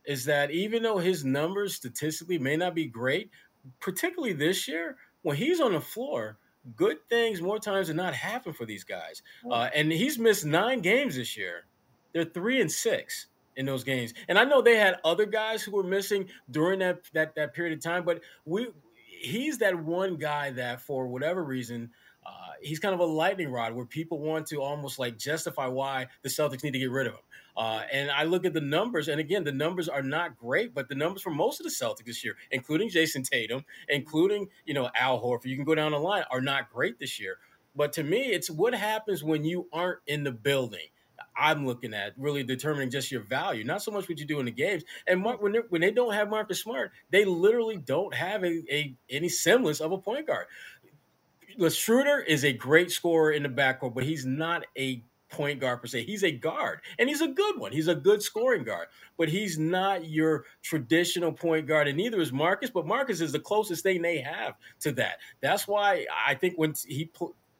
is 0.05 0.25
that 0.25 0.51
even 0.51 0.83
though 0.83 0.97
his 0.97 1.25
numbers 1.25 1.75
statistically 1.75 2.37
may 2.37 2.55
not 2.57 2.75
be 2.75 2.85
great, 2.85 3.31
particularly 3.79 4.33
this 4.33 4.67
year, 4.67 4.97
when 5.23 5.35
he's 5.35 5.59
on 5.59 5.73
the 5.73 5.81
floor, 5.81 6.37
good 6.75 6.97
things 7.09 7.41
more 7.41 7.59
times 7.59 7.87
than 7.87 7.97
not 7.97 8.13
happen 8.13 8.53
for 8.53 8.65
these 8.65 8.83
guys. 8.83 9.21
Uh, 9.49 9.69
and 9.73 9.91
he's 9.91 10.17
missed 10.17 10.45
nine 10.45 10.81
games 10.81 11.15
this 11.15 11.37
year. 11.37 11.65
They're 12.13 12.25
three 12.25 12.61
and 12.61 12.71
six 12.71 13.27
in 13.55 13.65
those 13.65 13.83
games. 13.83 14.13
And 14.27 14.37
I 14.37 14.43
know 14.43 14.61
they 14.61 14.77
had 14.77 14.97
other 15.03 15.25
guys 15.25 15.63
who 15.63 15.71
were 15.71 15.83
missing 15.83 16.27
during 16.49 16.79
that 16.79 17.01
that 17.13 17.35
that 17.35 17.53
period 17.53 17.77
of 17.77 17.83
time, 17.83 18.05
but 18.05 18.21
we 18.45 18.67
he's 19.21 19.59
that 19.59 19.77
one 19.77 20.17
guy 20.17 20.51
that 20.51 20.81
for 20.81 21.07
whatever 21.07 21.43
reason 21.43 21.91
he's 22.65 22.79
kind 22.79 22.93
of 22.93 22.99
a 22.99 23.05
lightning 23.05 23.49
rod 23.49 23.73
where 23.73 23.85
people 23.85 24.19
want 24.19 24.47
to 24.47 24.61
almost 24.61 24.99
like 24.99 25.17
justify 25.17 25.67
why 25.67 26.07
the 26.23 26.29
Celtics 26.29 26.63
need 26.63 26.71
to 26.71 26.79
get 26.79 26.91
rid 26.91 27.07
of 27.07 27.13
him. 27.13 27.19
Uh, 27.55 27.83
and 27.91 28.11
I 28.11 28.23
look 28.23 28.45
at 28.45 28.53
the 28.53 28.61
numbers, 28.61 29.07
and 29.07 29.19
again, 29.19 29.43
the 29.45 29.51
numbers 29.51 29.87
are 29.87 30.01
not 30.01 30.37
great, 30.37 30.73
but 30.73 30.89
the 30.89 30.95
numbers 30.95 31.21
for 31.21 31.29
most 31.29 31.61
of 31.61 31.63
the 31.63 31.69
Celtics 31.69 32.05
this 32.05 32.23
year, 32.23 32.35
including 32.51 32.89
Jayson 32.89 33.23
Tatum, 33.23 33.63
including 33.87 34.49
you 34.65 34.73
know 34.73 34.89
Al 34.95 35.21
Horford, 35.21 35.45
you 35.45 35.55
can 35.55 35.65
go 35.65 35.75
down 35.75 35.91
the 35.93 35.99
line, 35.99 36.23
are 36.31 36.41
not 36.41 36.71
great 36.71 36.99
this 36.99 37.19
year. 37.19 37.37
But 37.75 37.93
to 37.93 38.03
me, 38.03 38.31
it's 38.31 38.49
what 38.49 38.73
happens 38.73 39.23
when 39.23 39.43
you 39.43 39.67
aren't 39.71 39.99
in 40.07 40.23
the 40.23 40.31
building. 40.31 40.87
I'm 41.37 41.65
looking 41.65 41.93
at 41.93 42.13
really 42.17 42.43
determining 42.43 42.89
just 42.89 43.11
your 43.11 43.21
value, 43.21 43.63
not 43.63 43.81
so 43.81 43.91
much 43.91 44.07
what 44.07 44.19
you 44.19 44.25
do 44.25 44.39
in 44.39 44.45
the 44.45 44.51
games. 44.51 44.83
And 45.05 45.21
Mark, 45.21 45.41
when, 45.41 45.55
when 45.69 45.81
they 45.81 45.91
don't 45.91 46.13
have 46.13 46.29
Marcus 46.29 46.61
Smart, 46.61 46.91
they 47.09 47.25
literally 47.25 47.77
don't 47.77 48.13
have 48.13 48.43
a, 48.43 48.63
a 48.71 48.95
any 49.09 49.29
semblance 49.29 49.81
of 49.81 49.91
a 49.91 49.97
point 49.97 50.27
guard. 50.27 50.45
The 51.57 51.69
Schroeder 51.69 52.19
is 52.19 52.43
a 52.43 52.53
great 52.53 52.91
scorer 52.91 53.31
in 53.31 53.43
the 53.43 53.49
backcourt, 53.49 53.93
but 53.93 54.03
he's 54.03 54.25
not 54.25 54.65
a 54.77 55.03
point 55.29 55.59
guard 55.59 55.81
per 55.81 55.87
se. 55.87 56.03
He's 56.03 56.23
a 56.23 56.31
guard, 56.31 56.81
and 56.97 57.09
he's 57.09 57.21
a 57.21 57.27
good 57.27 57.59
one. 57.59 57.71
He's 57.71 57.87
a 57.87 57.95
good 57.95 58.21
scoring 58.21 58.63
guard, 58.63 58.87
but 59.17 59.29
he's 59.29 59.57
not 59.57 60.07
your 60.07 60.45
traditional 60.61 61.31
point 61.31 61.67
guard, 61.67 61.87
and 61.87 61.97
neither 61.97 62.19
is 62.19 62.31
Marcus. 62.31 62.69
But 62.69 62.87
Marcus 62.87 63.21
is 63.21 63.31
the 63.31 63.39
closest 63.39 63.83
thing 63.83 64.01
they 64.01 64.19
have 64.19 64.55
to 64.81 64.91
that. 64.93 65.19
That's 65.41 65.67
why 65.67 66.05
I 66.25 66.35
think 66.35 66.55
when 66.57 66.73
he 66.87 67.09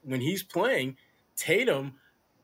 when 0.04 0.22
he's 0.22 0.44
playing, 0.44 0.98
Tatum 1.36 1.96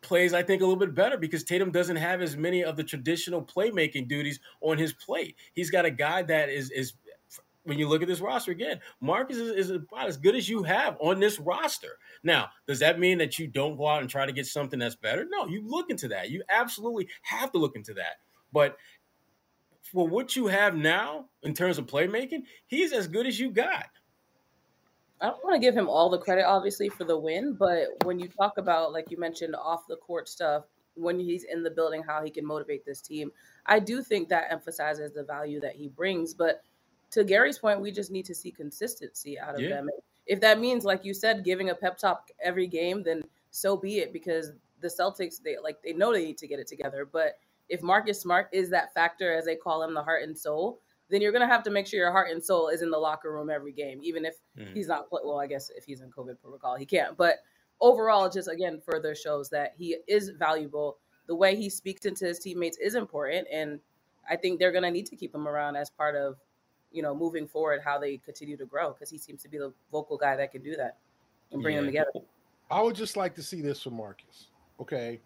plays 0.02 0.34
I 0.34 0.42
think 0.42 0.62
a 0.62 0.66
little 0.66 0.80
bit 0.80 0.96
better 0.96 1.18
because 1.18 1.44
Tatum 1.44 1.72
doesn't 1.72 1.96
have 1.96 2.22
as 2.22 2.36
many 2.36 2.64
of 2.64 2.76
the 2.76 2.84
traditional 2.84 3.42
playmaking 3.42 4.08
duties 4.08 4.40
on 4.62 4.78
his 4.78 4.94
plate. 4.94 5.36
He's 5.54 5.70
got 5.70 5.86
a 5.86 5.92
guy 5.92 6.24
that 6.24 6.50
is 6.50 6.72
is 6.72 6.94
when 7.64 7.78
you 7.78 7.88
look 7.88 8.02
at 8.02 8.08
this 8.08 8.22
roster 8.22 8.52
again, 8.52 8.80
Marcus 9.02 9.38
is, 9.38 9.52
is, 9.52 9.70
about 9.70 10.08
as 10.08 10.18
good 10.18 10.36
as 10.36 10.50
you 10.50 10.64
have 10.64 10.98
on 11.00 11.20
this 11.20 11.40
roster. 11.40 11.98
Now, 12.24 12.50
does 12.68 12.80
that 12.80 13.00
mean 13.00 13.18
that 13.20 13.38
you 13.38 13.48
don't 13.48 13.78
go 13.78 13.88
out 13.88 14.02
and 14.02 14.10
try 14.10 14.26
to 14.26 14.32
get 14.32 14.48
something 14.48 14.80
that's 14.80 14.96
better? 14.96 15.26
No, 15.30 15.48
you 15.48 15.62
look 15.66 15.90
into 15.90 16.08
that. 16.10 16.30
You 16.30 16.44
absolutely 16.50 17.08
have 17.22 17.52
to 17.52 17.60
look 17.60 17.76
into 17.76 17.94
that. 17.94 18.20
But 18.52 18.78
for 19.92 20.08
what 20.08 20.36
you 20.36 20.48
have 20.48 20.76
now 20.76 21.26
in 21.44 21.54
terms 21.54 21.78
of 21.78 21.86
playmaking, 21.86 22.44
he's 22.68 22.94
as 22.94 23.08
good 23.08 23.28
as 23.28 23.40
you 23.40 23.52
got. 23.52 23.88
I 25.20 25.28
don't 25.28 25.44
want 25.44 25.54
to 25.54 25.60
give 25.60 25.76
him 25.76 25.88
all 25.88 26.10
the 26.10 26.18
credit, 26.18 26.46
obviously, 26.46 26.90
for 26.90 27.04
the 27.04 27.18
win, 27.18 27.54
but 27.54 27.90
when 28.04 28.20
you 28.20 28.28
talk 28.28 28.58
about, 28.58 28.92
like 28.92 29.12
you 29.12 29.20
mentioned, 29.20 29.56
off 29.56 29.86
the 29.88 29.98
court 29.98 30.28
stuff, 30.28 30.64
when 30.96 31.20
he's 31.20 31.44
in 31.44 31.62
the 31.62 31.70
building, 31.70 32.02
how 32.02 32.24
he 32.24 32.32
can 32.32 32.46
motivate 32.46 32.84
this 32.86 33.02
team, 33.02 33.32
I 33.68 33.80
do 33.80 34.02
think 34.02 34.30
that 34.30 34.52
emphasizes 34.52 35.14
the 35.14 35.24
value 35.24 35.60
that 35.62 35.76
he 35.76 35.90
brings. 35.90 36.34
But 36.34 36.64
to 37.12 37.24
Gary's 37.24 37.60
point, 37.60 37.82
we 37.82 37.92
just 37.92 38.12
need 38.12 38.26
to 38.26 38.36
see 38.36 38.52
consistency 38.52 39.40
out 39.40 39.56
of 39.56 39.62
yeah. 39.62 39.70
them. 39.70 39.90
If 40.26 40.40
that 40.42 40.60
means, 40.60 40.86
like 40.86 41.04
you 41.04 41.14
said, 41.14 41.44
giving 41.44 41.70
a 41.70 41.76
pep 41.76 41.98
talk 41.98 42.30
every 42.42 42.68
game, 42.68 43.04
then 43.04 43.24
so 43.52 43.76
be 43.76 44.00
it. 44.00 44.14
Because 44.14 44.54
the 44.80 44.88
Celtics, 44.88 45.42
they 45.42 45.58
like 45.62 45.82
they 45.84 45.94
know 45.94 46.12
they 46.14 46.26
need 46.26 46.38
to 46.40 46.48
get 46.48 46.60
it 46.60 46.68
together. 46.68 47.08
But 47.12 47.40
if 47.70 47.82
Marcus 47.82 48.20
Smart 48.20 48.50
is 48.52 48.70
that 48.70 48.94
factor, 48.94 49.34
as 49.34 49.46
they 49.46 49.56
call 49.56 49.84
him, 49.84 49.94
the 49.94 50.04
heart 50.04 50.24
and 50.24 50.38
soul, 50.38 50.80
then 51.10 51.22
you're 51.22 51.34
gonna 51.34 51.48
have 51.48 51.64
to 51.64 51.70
make 51.70 51.86
sure 51.86 52.00
your 52.00 52.12
heart 52.12 52.32
and 52.32 52.44
soul 52.44 52.70
is 52.70 52.82
in 52.82 52.90
the 52.90 52.98
locker 52.98 53.32
room 53.32 53.50
every 53.50 53.74
game, 53.74 54.00
even 54.02 54.26
if 54.26 54.36
mm. 54.58 54.74
he's 54.74 54.88
not. 54.88 55.08
Well, 55.12 55.40
I 55.40 55.48
guess 55.48 55.70
if 55.76 55.84
he's 55.84 56.02
in 56.02 56.10
COVID 56.12 56.40
protocol, 56.42 56.78
he 56.78 56.86
can't. 56.86 57.18
But 57.18 57.40
overall, 57.82 58.30
just 58.30 58.48
again 58.48 58.80
further 58.80 59.16
shows 59.16 59.50
that 59.50 59.74
he 59.78 59.98
is 60.08 60.30
valuable. 60.30 60.98
The 61.28 61.36
way 61.36 61.56
he 61.56 61.70
speaks 61.70 62.06
into 62.06 62.26
his 62.26 62.40
teammates 62.40 62.78
is 62.78 62.96
important, 62.96 63.48
and 63.52 63.80
I 64.30 64.38
think 64.38 64.60
they're 64.60 64.72
gonna 64.72 64.92
need 64.92 65.08
to 65.08 65.18
keep 65.18 65.36
him 65.36 65.48
around 65.48 65.76
as 65.76 65.90
part 65.90 66.16
of 66.16 66.38
you 66.92 67.02
know, 67.02 67.16
moving 67.16 67.48
forward, 67.48 67.82
how 67.84 67.98
they 67.98 68.18
continue 68.18 68.58
to 68.58 68.66
grow 68.66 68.92
because 68.92 69.10
he 69.10 69.18
seems 69.18 69.42
to 69.44 69.50
be 69.50 69.58
the 69.58 69.74
vocal 69.92 70.18
guy 70.18 70.36
that 70.36 70.52
can 70.52 70.62
do 70.62 70.76
that 70.76 70.98
and 71.52 71.62
bring 71.62 71.76
yeah. 71.76 71.82
them 71.82 71.88
together. 71.88 72.12
I 72.70 72.82
would 72.82 72.96
just 72.96 73.18
like 73.18 73.36
to 73.36 73.44
see 73.44 73.62
this 73.62 73.82
from 73.82 73.96
Marcus. 73.96 74.48
Okay. 74.80 75.20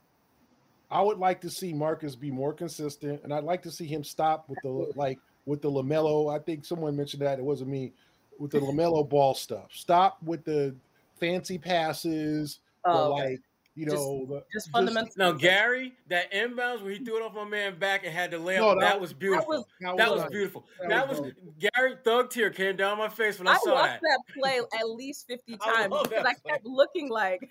I 0.91 1.01
would 1.01 1.17
like 1.17 1.41
to 1.41 1.49
see 1.49 1.73
Marcus 1.73 2.15
be 2.15 2.31
more 2.31 2.53
consistent, 2.53 3.21
and 3.23 3.33
I'd 3.33 3.43
like 3.43 3.61
to 3.63 3.71
see 3.71 3.85
him 3.85 4.03
stop 4.03 4.47
with 4.47 4.59
the 4.63 4.91
like 4.95 5.19
with 5.45 5.61
the 5.61 5.69
Lamelo. 5.69 6.33
I 6.33 6.39
think 6.39 6.65
someone 6.65 6.95
mentioned 6.95 7.23
that 7.23 7.39
it 7.39 7.45
wasn't 7.45 7.71
me 7.71 7.91
with 8.39 8.51
the 8.51 8.59
Lamelo 8.59 9.07
ball 9.07 9.33
stuff. 9.33 9.69
Stop 9.71 10.21
with 10.23 10.43
the 10.43 10.75
fancy 11.19 11.57
passes, 11.57 12.59
oh, 12.83 13.03
the, 13.03 13.09
like 13.09 13.41
you 13.75 13.85
know, 13.85 14.25
just, 14.29 14.51
just 14.53 14.71
fundamental. 14.71 15.11
No, 15.17 15.33
Gary, 15.33 15.93
that 16.07 16.31
inbounds 16.31 16.81
where 16.81 16.93
he 16.93 17.03
threw 17.03 17.17
it 17.17 17.23
off 17.23 17.35
my 17.35 17.43
man 17.43 17.77
back 17.77 18.05
and 18.05 18.13
had 18.13 18.31
the 18.31 18.37
layup. 18.37 18.59
No, 18.59 18.69
that, 18.75 18.79
that, 18.79 19.01
was 19.01 19.11
beautiful. 19.11 19.67
That 19.81 19.95
was, 19.95 19.97
that 19.97 20.11
was, 20.11 20.31
beautiful. 20.31 20.65
That, 20.79 20.89
that 20.89 21.09
was, 21.09 21.19
was 21.19 21.31
Gary 21.59 21.95
thug 22.03 22.29
tear 22.29 22.49
came 22.49 22.77
down 22.77 22.97
my 22.97 23.09
face 23.09 23.37
when 23.37 23.47
I, 23.47 23.53
I 23.53 23.57
saw 23.57 23.81
that. 23.83 23.99
that 24.01 24.19
play 24.39 24.59
at 24.79 24.89
least 24.89 25.27
fifty 25.27 25.57
times 25.57 25.93
because 26.03 26.25
I 26.25 26.49
kept 26.49 26.65
looking 26.65 27.09
like. 27.09 27.47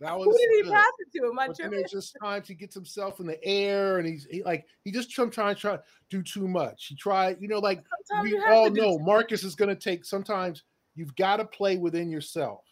That 0.00 0.18
was 0.18 0.26
Who 0.26 0.36
did 0.36 0.66
he 0.66 0.70
pass 0.70 0.84
it 0.98 1.18
to? 1.18 1.26
Am 1.28 1.38
I 1.38 1.46
but 1.46 1.56
then 1.56 1.84
just 1.90 2.16
times 2.20 2.48
he 2.48 2.54
gets 2.54 2.74
himself 2.74 3.20
in 3.20 3.26
the 3.26 3.42
air 3.42 3.98
and 3.98 4.06
he's 4.06 4.26
he, 4.30 4.42
like 4.42 4.66
he 4.84 4.92
just 4.92 5.10
trying 5.10 5.30
trying 5.30 5.54
to 5.54 5.60
try 5.60 5.78
do 6.10 6.22
too 6.22 6.46
much. 6.46 6.86
He 6.86 6.96
tried, 6.96 7.38
you 7.40 7.48
know, 7.48 7.60
like 7.60 7.82
sometimes 8.04 8.32
we 8.32 8.38
all 8.38 8.70
know 8.70 8.98
Marcus 8.98 9.42
is 9.42 9.54
going 9.54 9.70
to 9.70 9.76
take. 9.76 10.04
Sometimes 10.04 10.64
you've 10.96 11.16
got 11.16 11.36
to 11.36 11.46
play 11.46 11.78
within 11.78 12.10
yourself. 12.10 12.65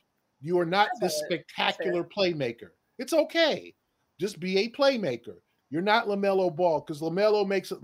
You 0.45 0.59
are 0.59 0.67
not 0.67 0.91
this 1.01 1.23
spectacular 1.25 2.05
playmaker. 2.05 2.69
It's 2.99 3.15
okay. 3.15 3.75
Just 4.21 4.39
be 4.39 4.59
a 4.59 4.71
playmaker. 4.71 5.37
You're 5.71 5.81
not 5.81 6.07
LaMelo 6.07 6.55
Ball 6.55 6.81
because 6.81 7.01
LaMelo 7.01 7.49
makes 7.49 7.73
it 7.73 7.79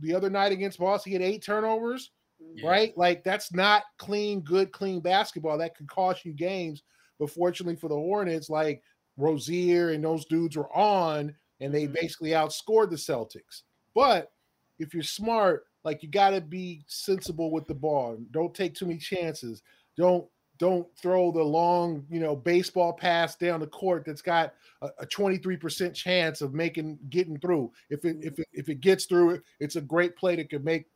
the 0.00 0.14
other 0.14 0.28
night 0.28 0.52
against 0.52 0.78
Boss, 0.78 1.04
he 1.04 1.14
had 1.14 1.22
eight 1.22 1.42
turnovers, 1.42 2.10
yeah. 2.54 2.68
right? 2.68 2.98
Like 2.98 3.24
that's 3.24 3.50
not 3.50 3.84
clean, 3.96 4.42
good, 4.42 4.72
clean 4.72 5.00
basketball. 5.00 5.56
That 5.56 5.74
could 5.74 5.88
cost 5.88 6.26
you 6.26 6.34
games. 6.34 6.82
But 7.18 7.30
fortunately 7.30 7.76
for 7.76 7.88
the 7.88 7.94
Hornets, 7.94 8.50
like 8.50 8.82
Rozier 9.16 9.92
and 9.92 10.04
those 10.04 10.26
dudes 10.26 10.54
were 10.54 10.70
on 10.76 11.34
and 11.60 11.74
they 11.74 11.84
mm-hmm. 11.84 11.94
basically 11.94 12.30
outscored 12.30 12.90
the 12.90 12.96
Celtics. 12.96 13.62
But 13.94 14.32
if 14.78 14.92
you're 14.92 15.02
smart, 15.02 15.64
like 15.82 16.02
you 16.02 16.10
got 16.10 16.30
to 16.30 16.42
be 16.42 16.82
sensible 16.88 17.50
with 17.50 17.66
the 17.66 17.74
ball. 17.74 18.18
Don't 18.32 18.54
take 18.54 18.74
too 18.74 18.84
many 18.84 18.98
chances. 18.98 19.62
Don't 19.96 20.26
don't 20.58 20.86
throw 20.96 21.30
the 21.30 21.42
long, 21.42 22.04
you 22.10 22.20
know, 22.20 22.34
baseball 22.34 22.92
pass 22.92 23.36
down 23.36 23.60
the 23.60 23.66
court 23.66 24.04
that's 24.04 24.22
got 24.22 24.54
a, 24.82 24.88
a 25.00 25.06
23% 25.06 25.94
chance 25.94 26.40
of 26.40 26.54
making 26.54 26.98
getting 27.10 27.38
through. 27.38 27.72
If 27.90 28.04
it 28.04 28.16
if 28.20 28.38
it 28.38 28.48
if 28.52 28.68
it 28.68 28.80
gets 28.80 29.06
through, 29.06 29.40
it's 29.60 29.76
a 29.76 29.80
great 29.80 30.16
play 30.16 30.36
that 30.36 30.50
could 30.50 30.64
make 30.64 30.86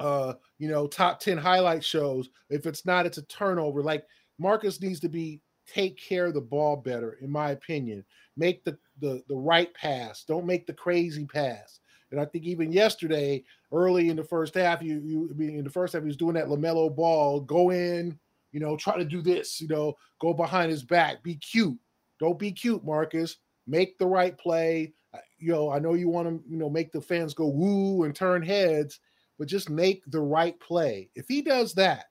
uh, 0.00 0.34
you 0.58 0.68
know, 0.68 0.86
top 0.86 1.20
10 1.20 1.38
highlight 1.38 1.84
shows. 1.84 2.30
If 2.50 2.66
it's 2.66 2.86
not, 2.86 3.06
it's 3.06 3.18
a 3.18 3.22
turnover. 3.22 3.82
Like 3.82 4.06
Marcus 4.38 4.80
needs 4.80 5.00
to 5.00 5.08
be 5.08 5.40
take 5.66 5.98
care 6.00 6.26
of 6.26 6.34
the 6.34 6.40
ball 6.40 6.76
better, 6.76 7.18
in 7.20 7.30
my 7.30 7.50
opinion. 7.50 8.04
Make 8.36 8.64
the 8.64 8.78
the 9.00 9.22
the 9.28 9.36
right 9.36 9.72
pass. 9.74 10.24
Don't 10.24 10.46
make 10.46 10.66
the 10.66 10.72
crazy 10.72 11.24
pass. 11.24 11.80
And 12.10 12.20
I 12.20 12.24
think 12.24 12.44
even 12.44 12.72
yesterday, 12.72 13.44
early 13.70 14.08
in 14.08 14.16
the 14.16 14.24
first 14.24 14.54
half, 14.54 14.82
you 14.82 15.00
you 15.04 15.34
in 15.38 15.64
the 15.64 15.70
first 15.70 15.92
half, 15.92 16.02
he 16.02 16.06
was 16.06 16.16
doing 16.16 16.34
that 16.34 16.46
Lamelo 16.46 16.94
ball, 16.94 17.40
go 17.40 17.70
in, 17.70 18.18
you 18.52 18.60
know, 18.60 18.76
try 18.76 18.96
to 18.96 19.04
do 19.04 19.22
this, 19.22 19.60
you 19.60 19.68
know, 19.68 19.94
go 20.20 20.32
behind 20.32 20.70
his 20.70 20.82
back, 20.82 21.22
be 21.22 21.36
cute. 21.36 21.78
Don't 22.20 22.38
be 22.38 22.52
cute, 22.52 22.84
Marcus. 22.84 23.36
Make 23.66 23.98
the 23.98 24.06
right 24.06 24.36
play. 24.36 24.92
You 25.38 25.52
know, 25.52 25.70
I 25.70 25.78
know 25.78 25.94
you 25.94 26.08
want 26.08 26.28
to, 26.28 26.50
you 26.50 26.56
know, 26.56 26.68
make 26.68 26.92
the 26.92 27.00
fans 27.00 27.34
go 27.34 27.46
woo 27.46 28.04
and 28.04 28.14
turn 28.14 28.42
heads, 28.42 29.00
but 29.38 29.48
just 29.48 29.70
make 29.70 30.02
the 30.08 30.20
right 30.20 30.58
play. 30.60 31.10
If 31.14 31.26
he 31.28 31.42
does 31.42 31.74
that 31.74 32.06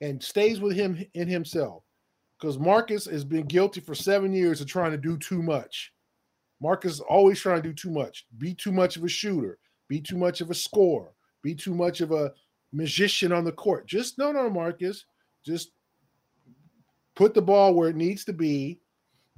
and 0.00 0.22
stays 0.22 0.60
with 0.60 0.76
him 0.76 1.04
in 1.14 1.28
himself, 1.28 1.82
because 2.38 2.58
Marcus 2.58 3.06
has 3.06 3.24
been 3.24 3.46
guilty 3.46 3.80
for 3.80 3.94
seven 3.94 4.32
years 4.32 4.60
of 4.60 4.66
trying 4.66 4.90
to 4.90 4.98
do 4.98 5.16
too 5.16 5.42
much. 5.42 5.92
Marcus 6.60 6.94
is 6.94 7.00
always 7.00 7.40
trying 7.40 7.62
to 7.62 7.68
do 7.68 7.74
too 7.74 7.90
much, 7.90 8.26
be 8.38 8.54
too 8.54 8.72
much 8.72 8.96
of 8.96 9.04
a 9.04 9.08
shooter, 9.08 9.58
be 9.88 10.00
too 10.00 10.16
much 10.16 10.40
of 10.40 10.50
a 10.50 10.54
scorer, 10.54 11.12
be 11.42 11.54
too 11.54 11.74
much 11.74 12.00
of 12.00 12.12
a 12.12 12.32
magician 12.72 13.32
on 13.32 13.44
the 13.44 13.52
court. 13.52 13.86
Just 13.86 14.18
no, 14.18 14.32
no, 14.32 14.48
Marcus. 14.50 15.04
Just 15.44 15.70
put 17.14 17.34
the 17.34 17.42
ball 17.42 17.74
where 17.74 17.88
it 17.88 17.96
needs 17.96 18.24
to 18.24 18.32
be. 18.32 18.80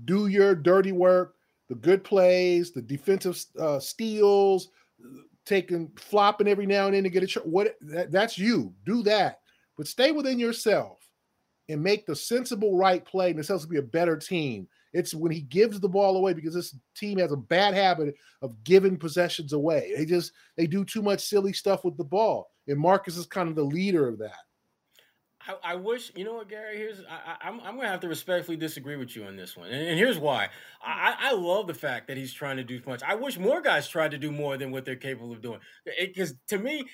Do 0.04 0.26
your 0.26 0.54
dirty 0.54 0.92
work, 0.92 1.34
the 1.68 1.74
good 1.74 2.04
plays, 2.04 2.70
the 2.72 2.82
defensive 2.82 3.42
uh, 3.58 3.80
steals, 3.80 4.68
taking 5.44 5.90
flopping 5.96 6.48
every 6.48 6.66
now 6.66 6.86
and 6.86 6.94
then 6.94 7.04
to 7.04 7.10
get 7.10 7.22
a 7.22 7.26
shot. 7.26 7.46
What 7.46 7.76
that, 7.82 8.10
that's 8.10 8.38
you. 8.38 8.74
Do 8.84 9.02
that, 9.04 9.40
but 9.76 9.86
stay 9.86 10.12
within 10.12 10.38
yourself 10.38 10.98
and 11.68 11.82
make 11.82 12.06
the 12.06 12.14
sensible 12.14 12.76
right 12.76 13.04
play. 13.04 13.30
And 13.30 13.38
this 13.38 13.48
helps 13.48 13.64
to 13.64 13.70
be 13.70 13.78
a 13.78 13.82
better 13.82 14.16
team. 14.16 14.68
It's 14.92 15.14
when 15.14 15.32
he 15.32 15.40
gives 15.40 15.80
the 15.80 15.88
ball 15.88 16.16
away 16.16 16.32
because 16.32 16.54
this 16.54 16.74
team 16.94 17.18
has 17.18 17.32
a 17.32 17.36
bad 17.36 17.74
habit 17.74 18.14
of 18.42 18.62
giving 18.64 18.96
possessions 18.96 19.52
away. 19.52 19.92
They 19.96 20.04
just 20.04 20.32
they 20.56 20.66
do 20.66 20.84
too 20.84 21.02
much 21.02 21.20
silly 21.20 21.52
stuff 21.52 21.84
with 21.84 21.96
the 21.96 22.04
ball, 22.04 22.50
and 22.66 22.78
Marcus 22.78 23.16
is 23.16 23.26
kind 23.26 23.48
of 23.48 23.56
the 23.56 23.64
leader 23.64 24.08
of 24.08 24.18
that. 24.18 24.38
I, 25.48 25.72
I, 25.72 25.74
wish 25.76 26.12
you 26.14 26.24
know 26.24 26.34
what, 26.34 26.48
Gary. 26.48 26.76
Here's 26.76 27.00
I, 27.08 27.36
am 27.48 27.60
I'm, 27.60 27.66
I'm 27.66 27.76
gonna 27.76 27.88
have 27.88 28.00
to 28.00 28.08
respectfully 28.08 28.56
disagree 28.56 28.96
with 28.96 29.14
you 29.14 29.24
on 29.24 29.36
this 29.36 29.56
one, 29.56 29.68
and, 29.68 29.88
and 29.88 29.98
here's 29.98 30.18
why. 30.18 30.48
I, 30.82 31.14
I 31.18 31.32
love 31.32 31.66
the 31.66 31.74
fact 31.74 32.08
that 32.08 32.16
he's 32.16 32.32
trying 32.32 32.56
to 32.56 32.64
do 32.64 32.80
much. 32.86 33.02
I 33.02 33.14
wish 33.14 33.38
more 33.38 33.60
guys 33.60 33.88
tried 33.88 34.10
to 34.12 34.18
do 34.18 34.30
more 34.30 34.56
than 34.56 34.70
what 34.70 34.84
they're 34.84 34.96
capable 34.96 35.32
of 35.32 35.42
doing. 35.42 35.60
Because 35.98 36.34
to 36.48 36.58
me, 36.58 36.84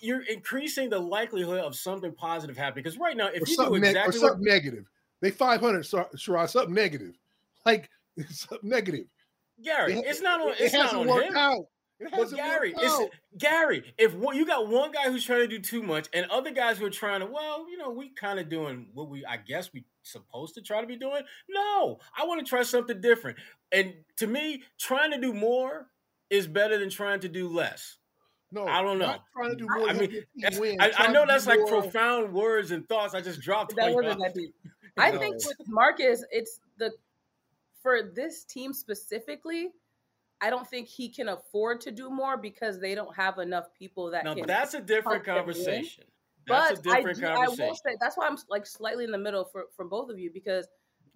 you're 0.00 0.22
increasing 0.22 0.88
the 0.88 0.98
likelihood 0.98 1.60
of 1.60 1.74
something 1.74 2.12
positive 2.12 2.56
happening. 2.56 2.84
Because 2.84 2.98
right 2.98 3.16
now, 3.16 3.28
if 3.28 3.42
or 3.42 3.48
you 3.48 3.56
do 3.56 3.74
exactly 3.74 3.80
ne- 3.80 4.00
or 4.00 4.12
something 4.12 4.28
what, 4.30 4.40
negative, 4.40 4.84
they 5.20 5.30
500, 5.30 5.84
Sherrod, 5.84 6.48
something 6.48 6.74
negative, 6.74 7.14
like 7.64 7.90
something 8.30 8.68
negative. 8.68 9.06
Gary, 9.62 9.94
it, 9.94 10.04
it's 10.06 10.20
not 10.20 10.40
on. 10.40 10.50
It's 10.50 10.60
it 10.60 10.72
hasn't 10.72 10.92
not 10.92 11.00
on 11.00 11.06
worked 11.08 11.28
him. 11.28 11.36
out. 11.36 11.66
But 11.98 12.30
Gary, 12.34 12.74
it's 12.76 13.14
Gary. 13.38 13.94
If 13.96 14.14
you 14.14 14.46
got 14.46 14.68
one 14.68 14.92
guy 14.92 15.10
who's 15.10 15.24
trying 15.24 15.40
to 15.40 15.48
do 15.48 15.58
too 15.58 15.82
much, 15.82 16.08
and 16.12 16.26
other 16.30 16.50
guys 16.50 16.78
who 16.78 16.84
are 16.84 16.90
trying 16.90 17.20
to, 17.20 17.26
well, 17.26 17.66
you 17.70 17.78
know, 17.78 17.90
we 17.90 18.10
kind 18.10 18.38
of 18.38 18.48
doing 18.48 18.88
what 18.92 19.08
we, 19.08 19.24
I 19.24 19.38
guess, 19.38 19.72
we 19.72 19.84
supposed 20.02 20.54
to 20.54 20.62
try 20.62 20.80
to 20.80 20.86
be 20.86 20.96
doing. 20.96 21.22
No, 21.48 21.98
I 22.16 22.26
want 22.26 22.44
to 22.44 22.48
try 22.48 22.62
something 22.62 23.00
different. 23.00 23.38
And 23.72 23.94
to 24.16 24.26
me, 24.26 24.62
trying 24.78 25.10
to 25.12 25.20
do 25.20 25.32
more 25.32 25.86
is 26.28 26.46
better 26.46 26.78
than 26.78 26.90
trying 26.90 27.20
to 27.20 27.28
do 27.28 27.48
less. 27.48 27.96
No, 28.52 28.66
I 28.66 28.82
don't 28.82 28.98
know. 28.98 29.16
Trying 29.32 29.50
to 29.50 29.56
do 29.56 29.66
more. 29.68 29.88
I 29.88 29.92
mean, 29.92 30.80
I, 30.80 30.92
I, 30.98 31.12
know 31.12 31.26
that's 31.26 31.46
like 31.46 31.58
more. 31.58 31.82
profound 31.82 32.32
words 32.32 32.70
and 32.70 32.88
thoughts. 32.88 33.14
I 33.14 33.20
just 33.20 33.40
dropped. 33.40 33.74
That 33.74 33.92
wasn't 33.92 34.20
that 34.20 34.34
deep. 34.34 34.54
I 34.96 35.10
think 35.10 35.36
with 35.44 35.56
Marcus, 35.66 36.24
it's 36.30 36.60
the 36.78 36.92
for 37.82 38.02
this 38.14 38.44
team 38.44 38.72
specifically 38.72 39.70
I 40.40 40.50
don't 40.50 40.66
think 40.66 40.88
he 40.88 41.08
can 41.08 41.28
afford 41.28 41.80
to 41.82 41.90
do 41.90 42.10
more 42.10 42.36
because 42.36 42.78
they 42.78 42.94
don't 42.94 43.14
have 43.16 43.38
enough 43.38 43.66
people 43.78 44.10
that 44.10 44.24
now, 44.24 44.34
can. 44.34 44.46
That's 44.46 44.74
a 44.74 44.80
different 44.80 45.24
conversation. 45.24 46.04
That's 46.46 46.80
but 46.80 46.94
I, 46.94 47.12
do, 47.12 47.26
I 47.26 47.48
will 47.48 47.74
say 47.74 47.96
that's 48.00 48.16
why 48.16 48.26
I'm 48.26 48.36
like 48.48 48.66
slightly 48.66 49.04
in 49.04 49.10
the 49.10 49.18
middle 49.18 49.44
for 49.44 49.64
from 49.76 49.88
both 49.88 50.10
of 50.10 50.18
you 50.18 50.30
because 50.32 50.68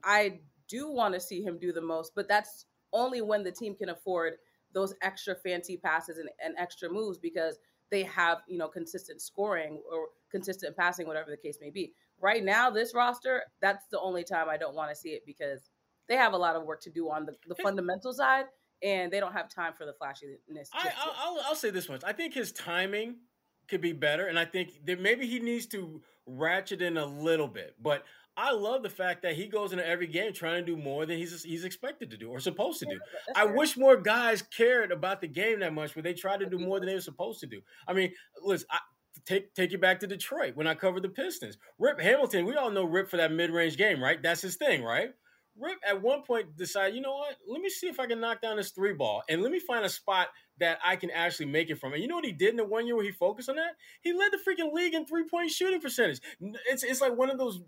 I 0.03 0.41
do 0.69 0.91
want 0.91 1.15
to 1.15 1.21
see 1.21 1.43
him 1.43 1.59
do 1.59 1.73
the 1.73 1.81
most, 1.81 2.13
but 2.17 2.29
that's 2.29 2.67
only 2.93 3.23
when 3.23 3.45
the 3.45 3.53
team 3.53 3.77
can 3.77 3.91
afford 3.91 4.35
those 4.73 4.95
extra 5.03 5.35
fancy 5.35 5.77
passes 5.77 6.19
and, 6.19 6.29
and 6.45 6.55
extra 6.59 6.91
moves 6.91 7.19
because 7.19 7.59
they 7.91 8.03
have 8.05 8.39
you 8.49 8.59
know 8.59 8.69
consistent 8.69 9.21
scoring 9.21 9.81
or 9.93 10.09
consistent 10.31 10.77
passing, 10.77 11.07
whatever 11.07 11.31
the 11.31 11.37
case 11.37 11.59
may 11.61 11.71
be. 11.71 11.93
Right 12.21 12.45
now, 12.45 12.71
this 12.71 12.95
roster, 12.95 13.43
that's 13.61 13.87
the 13.91 14.01
only 14.01 14.25
time 14.25 14.49
I 14.49 14.57
don't 14.57 14.75
want 14.75 14.91
to 14.91 14.97
see 14.97 15.11
it 15.11 15.23
because 15.27 15.71
they 16.09 16.17
have 16.17 16.33
a 16.33 16.37
lot 16.37 16.57
of 16.57 16.65
work 16.65 16.81
to 16.83 16.91
do 16.91 17.11
on 17.11 17.25
the, 17.25 17.37
the 17.47 17.55
fundamental 17.63 18.13
side, 18.13 18.47
and 18.83 19.13
they 19.13 19.21
don't 19.21 19.33
have 19.33 19.49
time 19.49 19.73
for 19.77 19.85
the 19.85 19.93
flashiness. 19.93 20.39
I, 20.73 21.31
will 21.31 21.41
I'll 21.47 21.55
say 21.55 21.71
this 21.71 21.89
much: 21.89 22.03
I 22.05 22.13
think 22.13 22.35
his 22.35 22.53
timing 22.53 23.17
could 23.69 23.81
be 23.81 23.93
better, 23.93 24.27
and 24.27 24.39
I 24.39 24.45
think 24.45 24.85
that 24.87 25.01
maybe 25.01 25.27
he 25.27 25.41
needs 25.41 25.67
to 25.67 26.03
ratchet 26.27 26.83
in 26.83 26.97
a 26.97 27.07
little 27.07 27.49
bit. 27.49 27.75
But 27.81 28.05
I 28.37 28.53
love 28.53 28.83
the 28.83 28.91
fact 28.91 29.23
that 29.23 29.35
he 29.35 29.47
goes 29.47 29.73
into 29.73 29.87
every 29.87 30.07
game 30.07 30.33
trying 30.33 30.65
to 30.65 30.77
do 30.77 30.81
more 30.81 31.07
than 31.07 31.19
he's 31.19 31.43
he's 31.43 31.65
expected 31.65 32.11
to 32.11 32.17
do 32.17 32.31
or 32.31 32.41
supposed 32.41 32.81
to 32.81 32.87
do. 32.87 32.99
I 33.35 33.45
fair. 33.45 33.55
wish 33.55 33.77
more 33.77 33.97
guys 33.97 34.43
cared 34.43 34.93
about 34.93 35.21
the 35.21 35.29
game 35.29 35.61
that 35.61 35.75
much, 35.75 35.95
but 35.95 36.05
they 36.05 36.15
tried 36.15 36.41
to 36.41 36.47
do 36.47 36.59
more 36.59 36.81
than 36.81 36.89
they 36.89 36.95
were 36.95 37.01
supposed 37.01 37.41
to 37.41 37.47
do. 37.47 37.61
I 37.87 37.93
mean, 37.93 38.13
listen, 38.43 38.67
I, 38.71 38.79
take 39.25 39.55
take 39.55 39.73
you 39.73 39.79
back 39.79 40.01
to 40.01 40.07
Detroit 40.07 40.57
when 40.57 40.67
I 40.67 40.75
covered 40.75 41.03
the 41.03 41.09
Pistons. 41.09 41.59
Rip 41.79 42.01
Hamilton, 42.01 42.47
we 42.47 42.57
all 42.57 42.71
know 42.71 42.85
Rip 42.85 43.11
for 43.11 43.17
that 43.17 43.33
mid 43.33 43.51
range 43.51 43.77
game, 43.77 44.03
right? 44.03 44.23
That's 44.23 44.43
his 44.43 44.57
thing, 44.57 44.83
right? 44.83 45.11
Rip 45.61 45.79
at 45.87 46.01
one 46.01 46.23
point 46.23 46.57
decided, 46.57 46.95
you 46.95 47.01
know 47.01 47.15
what? 47.15 47.37
Let 47.47 47.61
me 47.61 47.69
see 47.69 47.89
if 47.89 48.01
I 48.01 48.07
can 48.07 48.21
knock 48.21 48.41
down 48.41 48.57
this 48.57 48.71
three 48.71 48.95
ball 48.95 49.23
and 49.29 49.43
let 49.43 49.53
me 49.53 49.61
find 49.61 49.85
a 49.85 49.89
spot 49.89 50.29
that 50.59 50.79
I 50.85 50.97
can 50.97 51.11
actually 51.11 51.47
make 51.47 51.71
it 51.71 51.79
from. 51.79 51.93
And 51.93 52.03
you 52.03 52.09
know 52.09 52.17
what 52.17 52.25
he 52.25 52.33
did 52.33 52.51
in 52.51 52.57
the 52.57 52.65
one 52.65 52.87
year 52.87 52.97
where 52.97 53.05
he 53.05 53.13
focused 53.13 53.49
on 53.49 53.57
that? 53.57 53.73
He 54.03 54.13
led 54.13 54.31
the 54.33 54.39
freaking 54.39 54.73
league 54.73 54.95
in 54.95 55.07
three 55.07 55.25
point 55.29 55.51
shooting 55.51 55.81
percentage. 55.81 56.21
It's 56.69 56.83
it's 56.83 57.01
like 57.01 57.17
one 57.17 57.31
of 57.31 57.39
those 57.39 57.61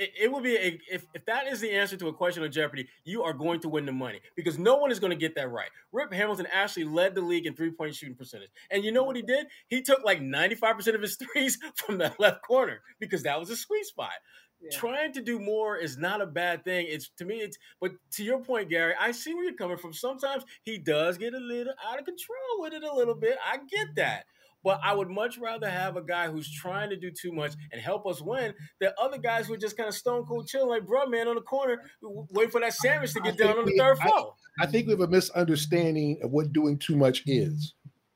it, 0.00 0.12
it 0.18 0.32
would 0.32 0.42
be 0.42 0.56
a, 0.56 0.80
if 0.90 1.04
if 1.14 1.24
that 1.26 1.46
is 1.46 1.60
the 1.60 1.70
answer 1.70 1.96
to 1.98 2.08
a 2.08 2.12
question 2.12 2.42
of 2.42 2.50
Jeopardy, 2.50 2.88
you 3.04 3.22
are 3.22 3.34
going 3.34 3.60
to 3.60 3.68
win 3.68 3.84
the 3.84 3.92
money 3.92 4.20
because 4.34 4.58
no 4.58 4.76
one 4.76 4.90
is 4.90 4.98
going 4.98 5.10
to 5.10 5.16
get 5.16 5.34
that 5.34 5.50
right. 5.50 5.68
Rip 5.92 6.12
Hamilton 6.12 6.46
actually 6.50 6.84
led 6.84 7.14
the 7.14 7.20
league 7.20 7.46
in 7.46 7.54
three 7.54 7.70
point 7.70 7.94
shooting 7.94 8.16
percentage, 8.16 8.48
and 8.70 8.82
you 8.82 8.92
know 8.92 9.04
what 9.04 9.14
he 9.14 9.22
did? 9.22 9.46
He 9.68 9.82
took 9.82 10.02
like 10.02 10.22
ninety 10.22 10.54
five 10.54 10.76
percent 10.76 10.96
of 10.96 11.02
his 11.02 11.16
threes 11.32 11.58
from 11.76 11.98
the 11.98 12.12
left 12.18 12.42
corner 12.42 12.80
because 12.98 13.22
that 13.24 13.38
was 13.38 13.50
a 13.50 13.56
sweet 13.56 13.84
spot. 13.84 14.12
Yeah. 14.60 14.76
Trying 14.76 15.12
to 15.14 15.22
do 15.22 15.38
more 15.38 15.78
is 15.78 15.96
not 15.96 16.20
a 16.20 16.26
bad 16.26 16.64
thing. 16.64 16.86
It's 16.88 17.10
to 17.16 17.24
me, 17.24 17.36
it's 17.36 17.56
but 17.80 17.92
to 18.12 18.22
your 18.22 18.40
point, 18.40 18.68
Gary, 18.68 18.94
I 19.00 19.12
see 19.12 19.32
where 19.32 19.44
you're 19.44 19.54
coming 19.54 19.78
from. 19.78 19.94
Sometimes 19.94 20.44
he 20.64 20.76
does 20.76 21.16
get 21.16 21.32
a 21.32 21.38
little 21.38 21.72
out 21.86 21.98
of 21.98 22.04
control 22.04 22.58
with 22.58 22.74
it 22.74 22.82
a 22.82 22.94
little 22.94 23.14
bit. 23.14 23.38
I 23.44 23.56
get 23.56 23.86
mm-hmm. 23.86 23.94
that. 23.96 24.24
But 24.62 24.78
I 24.84 24.92
would 24.92 25.08
much 25.08 25.38
rather 25.38 25.70
have 25.70 25.96
a 25.96 26.02
guy 26.02 26.28
who's 26.28 26.52
trying 26.52 26.90
to 26.90 26.96
do 26.96 27.10
too 27.10 27.32
much 27.32 27.54
and 27.72 27.80
help 27.80 28.06
us 28.06 28.20
win 28.20 28.52
than 28.78 28.90
other 29.00 29.16
guys 29.16 29.46
who 29.46 29.54
are 29.54 29.56
just 29.56 29.74
kind 29.74 29.88
of 29.88 29.94
stone 29.94 30.26
cold 30.26 30.48
chilling 30.48 30.68
like 30.68 30.86
bro 30.86 31.06
man 31.06 31.28
on 31.28 31.36
the 31.36 31.40
corner, 31.40 31.80
wait 32.02 32.52
for 32.52 32.60
that 32.60 32.74
sandwich 32.74 33.14
to 33.14 33.20
get 33.20 33.38
down 33.38 33.58
on 33.58 33.64
the 33.64 33.74
third 33.78 33.96
floor. 33.96 34.34
I, 34.60 34.64
I 34.64 34.66
think 34.66 34.86
we 34.86 34.92
have 34.92 35.00
a 35.00 35.08
misunderstanding 35.08 36.18
of 36.22 36.32
what 36.32 36.52
doing 36.52 36.76
too 36.76 36.94
much 36.94 37.22
is. 37.24 37.72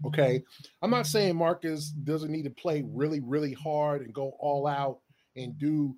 Okay. 0.06 0.42
I'm 0.82 0.90
not 0.90 1.06
saying 1.06 1.36
Marcus 1.36 1.88
doesn't 1.88 2.30
need 2.30 2.44
to 2.44 2.50
play 2.50 2.84
really, 2.86 3.20
really 3.20 3.54
hard 3.54 4.02
and 4.02 4.12
go 4.12 4.34
all 4.38 4.66
out 4.66 4.98
and 5.36 5.58
do. 5.58 5.96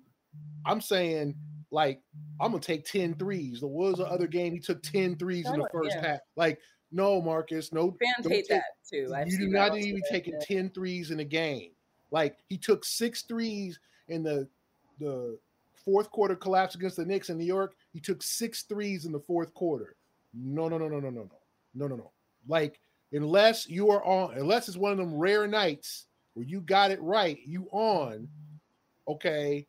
I'm 0.65 0.81
saying 0.81 1.35
like 1.71 2.01
I'm 2.39 2.51
gonna 2.51 2.61
take 2.61 2.85
10 2.85 3.15
threes. 3.15 3.61
There 3.61 3.69
was 3.69 3.97
the 3.97 4.05
other 4.05 4.27
game 4.27 4.53
he 4.53 4.59
took 4.59 4.81
10 4.83 5.17
threes 5.17 5.47
in 5.47 5.59
the 5.59 5.67
first 5.71 5.95
yeah. 5.95 6.07
half. 6.07 6.19
Like 6.35 6.59
no, 6.91 7.21
Marcus. 7.21 7.73
No, 7.73 7.95
fans 7.99 8.27
hate 8.27 8.47
take, 8.47 8.49
that 8.49 8.63
too. 8.89 9.11
I've 9.13 9.27
you 9.27 9.37
do 9.37 9.47
not 9.47 9.73
need 9.73 9.89
to 9.89 9.95
be 9.95 10.03
taking 10.09 10.33
yeah. 10.33 10.57
10 10.61 10.69
threes 10.71 11.11
in 11.11 11.19
a 11.19 11.25
game. 11.25 11.71
Like 12.11 12.37
he 12.47 12.57
took 12.57 12.85
six 12.85 13.23
threes 13.23 13.79
in 14.07 14.23
the 14.23 14.47
the 14.99 15.37
fourth 15.83 16.09
quarter 16.11 16.35
collapse 16.35 16.75
against 16.75 16.97
the 16.97 17.05
Knicks 17.05 17.29
in 17.29 17.37
New 17.37 17.45
York. 17.45 17.75
He 17.93 17.99
took 17.99 18.21
six 18.23 18.63
threes 18.63 19.05
in 19.05 19.11
the 19.11 19.19
fourth 19.19 19.53
quarter. 19.53 19.95
No, 20.33 20.67
no, 20.67 20.77
no, 20.77 20.87
no, 20.87 20.99
no, 20.99 21.09
no, 21.09 21.21
no, 21.21 21.31
no, 21.75 21.87
no, 21.87 21.95
no. 21.95 22.11
Like 22.47 22.79
unless 23.11 23.67
you 23.67 23.89
are 23.89 24.03
on, 24.03 24.37
unless 24.37 24.67
it's 24.67 24.77
one 24.77 24.91
of 24.91 24.97
them 24.97 25.15
rare 25.15 25.47
nights 25.47 26.05
where 26.33 26.45
you 26.45 26.61
got 26.61 26.91
it 26.91 27.01
right, 27.01 27.39
you 27.45 27.67
on. 27.71 28.27
Okay, 29.07 29.65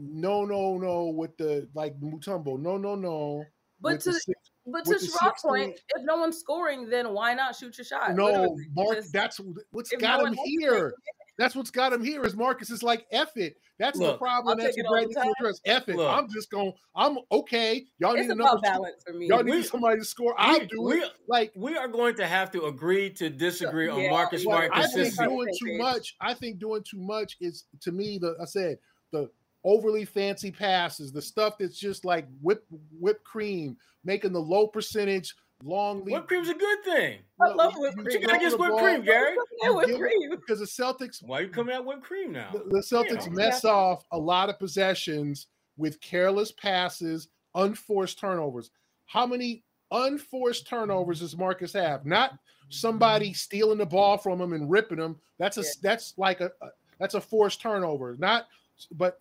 no, 0.00 0.44
no, 0.44 0.78
no. 0.78 1.06
With 1.06 1.36
the 1.36 1.68
like 1.74 1.98
Mutombo, 2.00 2.58
no, 2.58 2.76
no, 2.76 2.94
no. 2.94 3.44
But 3.80 4.00
to 4.00 4.12
six, 4.12 4.50
but 4.66 4.84
to 4.84 4.94
Sherrod's 4.94 5.42
point, 5.42 5.80
if 5.94 6.02
no 6.04 6.16
one's 6.16 6.38
scoring, 6.38 6.88
then 6.88 7.12
why 7.14 7.34
not 7.34 7.56
shoot 7.56 7.78
your 7.78 7.84
shot? 7.84 8.14
No, 8.14 8.56
Mark, 8.74 8.98
that's 9.12 9.40
what's 9.70 9.90
got 9.96 10.20
no 10.20 10.26
him 10.26 10.38
here. 10.44 10.94
That's 11.38 11.56
what's 11.56 11.70
got 11.70 11.94
him 11.94 12.04
here. 12.04 12.22
Is 12.22 12.36
Marcus 12.36 12.68
is 12.68 12.82
like 12.82 13.06
F 13.10 13.36
it. 13.36 13.56
That's 13.78 13.98
Look, 13.98 14.12
the 14.12 14.18
problem. 14.18 14.58
That's 14.58 14.76
what 14.76 14.86
Brad 14.90 15.06
needs 15.06 15.14
to 15.14 15.34
address. 15.38 15.60
F 15.64 15.88
it. 15.88 15.96
Look, 15.96 16.14
I'm 16.14 16.28
just 16.28 16.50
going. 16.50 16.74
I'm 16.94 17.16
okay. 17.32 17.86
Y'all 17.98 18.12
it's 18.12 18.28
need 18.28 18.32
another 18.32 18.60
balance 18.60 19.02
for 19.06 19.14
me. 19.14 19.28
Y'all 19.28 19.42
need 19.42 19.64
somebody 19.64 20.00
to 20.00 20.04
score. 20.04 20.34
I'll 20.36 20.58
do 20.66 20.82
we, 20.82 20.96
it. 20.96 21.10
Like 21.26 21.50
we 21.56 21.78
are 21.78 21.88
going 21.88 22.14
to 22.16 22.26
have 22.26 22.50
to 22.50 22.66
agree 22.66 23.08
to 23.14 23.30
disagree 23.30 23.86
yeah, 23.86 23.94
on 23.94 24.10
Marcus 24.10 24.42
Smart 24.42 24.70
I 24.74 24.86
think 24.86 25.16
doing 25.16 25.48
too 25.58 25.78
much. 25.78 26.14
I 26.20 26.34
think 26.34 26.58
doing 26.58 26.82
too 26.82 27.00
much 27.00 27.38
is 27.40 27.64
to 27.80 27.90
me. 27.90 28.18
The 28.18 28.36
I 28.38 28.44
said 28.44 28.76
the 29.10 29.30
overly 29.64 30.04
fancy 30.04 30.50
passes, 30.50 31.12
the 31.12 31.22
stuff 31.22 31.58
that's 31.58 31.78
just 31.78 32.04
like 32.04 32.26
whip 32.40 32.64
whipped 32.98 33.24
cream, 33.24 33.76
making 34.04 34.32
the 34.32 34.40
low 34.40 34.66
percentage 34.66 35.34
long 35.62 36.04
lead. 36.04 36.14
Whipped 36.14 36.28
cream's 36.28 36.48
a 36.48 36.54
good 36.54 36.84
thing. 36.84 37.18
I 37.40 37.48
love 37.48 37.74
whipped 37.76 37.96
cream. 37.96 38.20
You, 38.20 38.26
gotta 38.26 38.38
get 38.38 38.58
whipped 38.58 38.78
cream, 38.78 39.02
Gary. 39.02 39.36
whipped 39.62 39.98
cream. 39.98 40.30
Because 40.30 40.60
the 40.60 40.66
Celtics. 40.66 41.22
Why 41.22 41.40
are 41.40 41.42
you 41.42 41.48
coming 41.48 41.74
out 41.74 41.84
whipped 41.84 42.02
cream 42.02 42.32
now? 42.32 42.50
The, 42.52 42.64
the 42.68 42.80
Celtics 42.80 43.26
yeah. 43.26 43.32
mess 43.32 43.64
off 43.64 44.04
a 44.12 44.18
lot 44.18 44.48
of 44.48 44.58
possessions 44.58 45.46
with 45.76 46.00
careless 46.00 46.52
passes, 46.52 47.28
unforced 47.54 48.18
turnovers. 48.18 48.70
How 49.06 49.26
many 49.26 49.64
unforced 49.90 50.66
turnovers 50.66 51.20
does 51.20 51.36
Marcus 51.36 51.72
have? 51.72 52.06
Not 52.06 52.38
somebody 52.68 53.32
stealing 53.32 53.78
the 53.78 53.86
ball 53.86 54.16
from 54.16 54.40
him 54.40 54.52
and 54.52 54.70
ripping 54.70 54.98
him. 54.98 55.16
That's 55.38 55.58
a 55.58 55.62
yeah. 55.62 55.70
that's 55.82 56.14
like 56.16 56.40
a, 56.40 56.50
a 56.62 56.68
that's 56.98 57.14
a 57.14 57.20
forced 57.20 57.60
turnover. 57.60 58.16
Not 58.18 58.46
but 58.92 59.18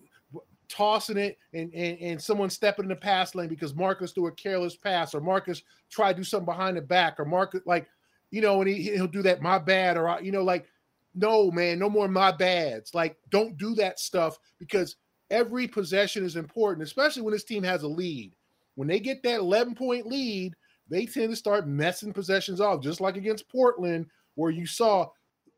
tossing 0.69 1.17
it 1.17 1.37
and, 1.53 1.73
and, 1.73 1.97
and 1.99 2.21
someone 2.21 2.49
stepping 2.49 2.85
in 2.85 2.89
the 2.89 2.95
pass 2.95 3.33
lane 3.35 3.49
because 3.49 3.75
Marcus 3.75 4.11
threw 4.11 4.27
a 4.27 4.31
careless 4.31 4.75
pass 4.75 5.13
or 5.13 5.19
Marcus 5.19 5.63
tried 5.89 6.13
to 6.13 6.19
do 6.19 6.23
something 6.23 6.45
behind 6.45 6.77
the 6.77 6.81
back 6.81 7.19
or 7.19 7.25
Marcus 7.25 7.61
like 7.65 7.87
you 8.31 8.39
know 8.41 8.61
and 8.61 8.69
he, 8.69 8.83
he'll 8.83 9.07
do 9.07 9.23
that 9.23 9.41
my 9.41 9.57
bad 9.57 9.97
or 9.97 10.19
you 10.21 10.31
know 10.31 10.43
like 10.43 10.67
no 11.15 11.49
man 11.51 11.79
no 11.79 11.89
more 11.89 12.07
my 12.07 12.31
bads. 12.31 12.93
Like 12.93 13.17
don't 13.29 13.57
do 13.57 13.73
that 13.75 13.99
stuff 13.99 14.37
because 14.59 14.95
every 15.31 15.67
possession 15.67 16.23
is 16.23 16.35
important 16.35 16.87
especially 16.87 17.23
when 17.23 17.33
this 17.33 17.43
team 17.43 17.63
has 17.63 17.83
a 17.83 17.87
lead. 17.87 18.33
When 18.75 18.87
they 18.87 18.99
get 18.99 19.23
that 19.23 19.39
11 19.39 19.75
point 19.75 20.05
lead 20.05 20.53
they 20.87 21.05
tend 21.05 21.31
to 21.31 21.35
start 21.35 21.67
messing 21.67 22.13
possessions 22.13 22.61
off 22.61 22.81
just 22.81 23.01
like 23.01 23.17
against 23.17 23.49
Portland 23.49 24.05
where 24.35 24.51
you 24.51 24.65
saw 24.65 25.07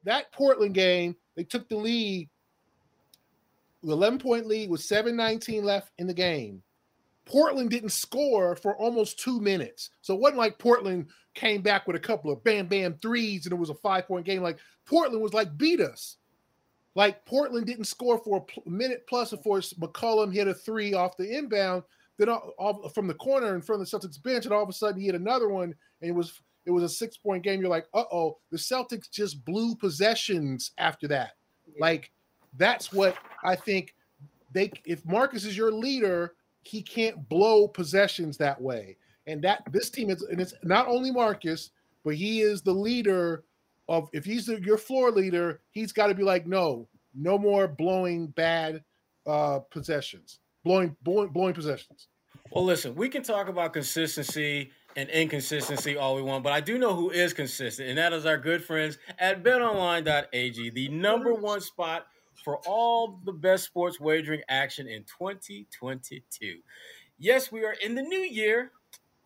that 0.03 0.31
Portland 0.31 0.73
game 0.73 1.15
they 1.35 1.43
took 1.43 1.67
the 1.67 1.75
lead 1.75 2.29
11 3.83 4.19
point 4.19 4.45
lead 4.45 4.69
with 4.69 4.81
719 4.81 5.63
left 5.63 5.91
in 5.97 6.07
the 6.07 6.13
game. 6.13 6.61
Portland 7.25 7.69
didn't 7.69 7.89
score 7.89 8.55
for 8.55 8.75
almost 8.75 9.19
two 9.19 9.39
minutes. 9.39 9.89
So 10.01 10.13
it 10.13 10.19
wasn't 10.19 10.39
like 10.39 10.59
Portland 10.59 11.07
came 11.33 11.61
back 11.61 11.87
with 11.87 11.95
a 11.95 11.99
couple 11.99 12.31
of 12.31 12.43
bam 12.43 12.67
bam 12.67 12.95
threes 13.01 13.45
and 13.45 13.53
it 13.53 13.59
was 13.59 13.69
a 13.69 13.75
five 13.75 14.07
point 14.07 14.25
game. 14.25 14.41
Like 14.41 14.57
Portland 14.85 15.21
was 15.21 15.33
like, 15.33 15.57
beat 15.57 15.79
us. 15.79 16.17
Like 16.95 17.25
Portland 17.25 17.67
didn't 17.67 17.85
score 17.85 18.17
for 18.17 18.45
a 18.65 18.69
minute 18.69 19.05
plus 19.07 19.31
before 19.31 19.59
McCollum 19.59 20.33
hit 20.33 20.47
a 20.47 20.53
three 20.53 20.93
off 20.93 21.15
the 21.15 21.37
inbound, 21.37 21.83
then 22.17 22.27
all, 22.27 22.53
all, 22.57 22.89
from 22.89 23.07
the 23.07 23.13
corner 23.13 23.55
in 23.55 23.61
front 23.61 23.81
of 23.81 23.89
the 23.89 23.97
Celtics 23.97 24.21
bench, 24.21 24.45
and 24.45 24.53
all 24.53 24.63
of 24.63 24.69
a 24.69 24.73
sudden 24.73 24.99
he 24.99 25.05
hit 25.05 25.15
another 25.15 25.47
one, 25.47 25.73
and 26.01 26.09
it 26.09 26.13
was 26.13 26.41
it 26.65 26.71
was 26.71 26.83
a 26.83 26.89
six 26.89 27.15
point 27.15 27.43
game. 27.43 27.61
You're 27.61 27.69
like, 27.69 27.87
uh 27.93 28.03
oh, 28.11 28.39
the 28.51 28.57
Celtics 28.57 29.09
just 29.09 29.43
blew 29.45 29.73
possessions 29.75 30.71
after 30.77 31.07
that. 31.07 31.31
Like 31.79 32.11
that's 32.57 32.91
what 32.91 33.15
I 33.43 33.55
think 33.55 33.95
they 34.51 34.71
if 34.85 35.05
Marcus 35.05 35.45
is 35.45 35.57
your 35.57 35.71
leader, 35.71 36.35
he 36.63 36.81
can't 36.81 37.27
blow 37.29 37.67
possessions 37.67 38.37
that 38.37 38.59
way. 38.59 38.97
And 39.27 39.41
that 39.43 39.63
this 39.71 39.89
team 39.89 40.09
is 40.09 40.21
and 40.23 40.41
it's 40.41 40.53
not 40.63 40.87
only 40.87 41.11
Marcus, 41.11 41.71
but 42.03 42.15
he 42.15 42.41
is 42.41 42.61
the 42.61 42.73
leader 42.73 43.43
of 43.87 44.09
if 44.13 44.25
he's 44.25 44.45
the, 44.45 44.61
your 44.61 44.77
floor 44.77 45.11
leader, 45.11 45.61
he's 45.71 45.91
got 45.91 46.07
to 46.07 46.15
be 46.15 46.23
like, 46.23 46.47
no, 46.47 46.87
no 47.13 47.37
more 47.37 47.67
blowing 47.67 48.27
bad 48.27 48.83
uh 49.27 49.59
possessions, 49.69 50.39
blowing 50.63 50.95
blowing, 51.03 51.29
blowing 51.29 51.53
possessions. 51.53 52.07
Well, 52.51 52.65
listen, 52.65 52.95
we 52.95 53.07
can 53.07 53.23
talk 53.23 53.47
about 53.47 53.73
consistency 53.73 54.71
and 54.97 55.09
inconsistency 55.09 55.95
all 55.95 56.15
we 56.15 56.21
want, 56.21 56.43
but 56.43 56.51
I 56.51 56.59
do 56.59 56.77
know 56.77 56.93
who 56.93 57.11
is 57.11 57.33
consistent, 57.33 57.87
and 57.87 57.97
that 57.97 58.11
is 58.11 58.25
our 58.25 58.37
good 58.37 58.61
friends 58.61 58.97
at 59.19 59.41
betonline.ag, 59.41 60.69
the 60.71 60.89
number 60.89 61.33
one 61.33 61.61
spot 61.61 62.07
for 62.43 62.57
all 62.67 63.19
the 63.25 63.33
best 63.33 63.65
sports 63.65 63.99
wagering 63.99 64.41
action 64.49 64.87
in 64.87 65.03
2022. 65.03 66.59
Yes, 67.17 67.51
we 67.51 67.63
are 67.63 67.75
in 67.83 67.95
the 67.95 68.01
new 68.01 68.19
year. 68.19 68.71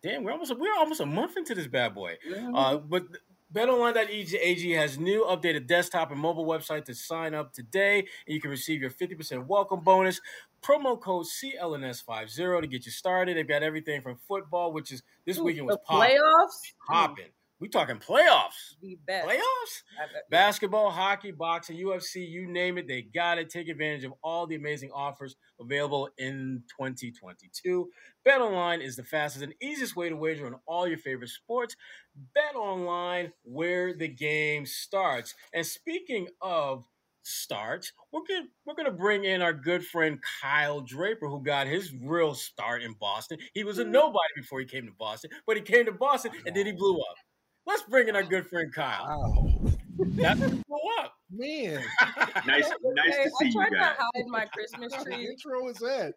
Damn, 0.04 0.24
we're 0.24 0.32
almost 0.32 0.58
we're 0.58 0.78
almost 0.78 1.00
a 1.00 1.06
month 1.06 1.38
into 1.38 1.56
this 1.56 1.68
bad 1.68 1.96
boy. 1.96 2.18
Mm-hmm. 2.30 2.56
Uh, 2.56 2.78
but 2.78 3.06
BetOnline.ag 3.54 4.72
has 4.72 5.00
new 5.00 5.24
updated 5.24 5.66
desktop 5.66 6.12
and 6.12 6.20
mobile 6.20 6.46
website 6.46 6.86
to 6.86 6.94
sign 6.94 7.34
up 7.34 7.54
today, 7.54 8.00
and 8.00 8.36
you 8.36 8.42
can 8.42 8.52
receive 8.52 8.82
your 8.82 8.92
50% 8.92 9.48
welcome 9.48 9.80
bonus. 9.80 10.20
Promo 10.62 11.00
code 11.00 11.26
CLNS50 11.26 12.62
to 12.62 12.68
get 12.68 12.86
you 12.86 12.92
started. 12.92 13.38
They've 13.38 13.48
got 13.48 13.64
everything 13.64 14.02
from 14.02 14.18
football, 14.28 14.74
which 14.74 14.92
is 14.92 15.04
this 15.26 15.40
weekend 15.40 15.68
was 15.68 15.78
popping, 15.86 16.18
playoffs, 16.18 16.74
popping 16.88 17.26
We 17.60 17.70
talking 17.70 17.98
playoffs. 17.98 18.76
The 18.82 18.98
best. 19.08 19.28
Playoffs? 19.30 19.84
Basketball, 20.30 20.90
hockey, 20.92 21.32
boxing, 21.32 21.78
UFC, 21.78 22.28
you 22.28 22.48
name 22.48 22.78
it, 22.78 22.88
they 22.88 23.04
got 23.04 23.38
it. 23.38 23.50
Take 23.50 23.70
advantage 23.70 24.04
of 24.04 24.14
all 24.24 24.46
the 24.46 24.56
amazing 24.56 24.92
offers 24.94 25.38
available 25.60 26.10
in 26.18 26.64
2022. 26.78 27.90
Bet 28.26 28.42
online 28.42 28.82
is 28.82 28.98
the 28.98 29.04
fastest 29.04 29.44
and 29.44 29.54
easiest 29.62 29.96
way 29.96 30.10
to 30.10 30.16
wager 30.18 30.46
on 30.46 30.56
all 30.66 30.86
your 30.86 30.98
favorite 30.98 31.30
sports. 31.30 31.78
Bet 32.34 32.56
online 32.56 33.32
where 33.44 33.94
the 33.94 34.08
game 34.10 34.66
starts. 34.66 35.34
And 35.54 35.66
speaking 35.66 36.28
of 36.42 36.84
starts, 37.24 37.94
we're 38.12 38.22
gonna 38.28 38.48
we're 38.66 38.76
gonna 38.76 38.92
bring 38.92 39.24
in 39.24 39.42
our 39.42 39.54
good 39.54 39.86
friend 39.86 40.20
Kyle 40.42 40.82
Draper, 40.82 41.28
who 41.30 41.42
got 41.42 41.68
his 41.68 41.94
real 42.04 42.34
start 42.36 42.84
in 42.84 42.94
Boston. 43.00 43.38
He 43.54 43.64
was 43.64 43.80
a 43.80 43.84
Mm-hmm. 43.84 43.92
nobody 43.94 44.34
before 44.36 44.60
he 44.60 44.66
came 44.66 44.86
to 44.86 44.94
Boston, 45.00 45.32
but 45.48 45.56
he 45.56 45.62
came 45.64 45.86
to 45.86 45.92
Boston 45.94 46.32
and 46.46 46.54
then 46.56 46.66
he 46.66 46.74
blew 46.74 46.98
up. 47.00 47.16
Let's 47.66 47.84
bring 47.84 48.08
in 48.08 48.16
our 48.16 48.24
good 48.24 48.48
friend 48.48 48.74
Kyle. 48.74 49.04
Wow. 49.04 49.72
That's 50.16 50.40
blew 50.68 50.80
up. 51.00 51.14
Man, 51.32 51.82
Nice, 52.46 52.70
nice 52.84 53.16
Hey, 53.16 53.24
to 53.24 53.30
see 53.30 53.36
I 53.42 53.46
you 53.46 53.52
tried 53.54 53.72
guys. 53.72 53.96
to 53.98 54.04
hide 54.16 54.28
my 54.28 54.46
Christmas 54.46 54.92
what 54.98 55.06
tree. 55.06 55.28
intro 55.28 55.68
is 55.70 55.78
that? 55.78 56.14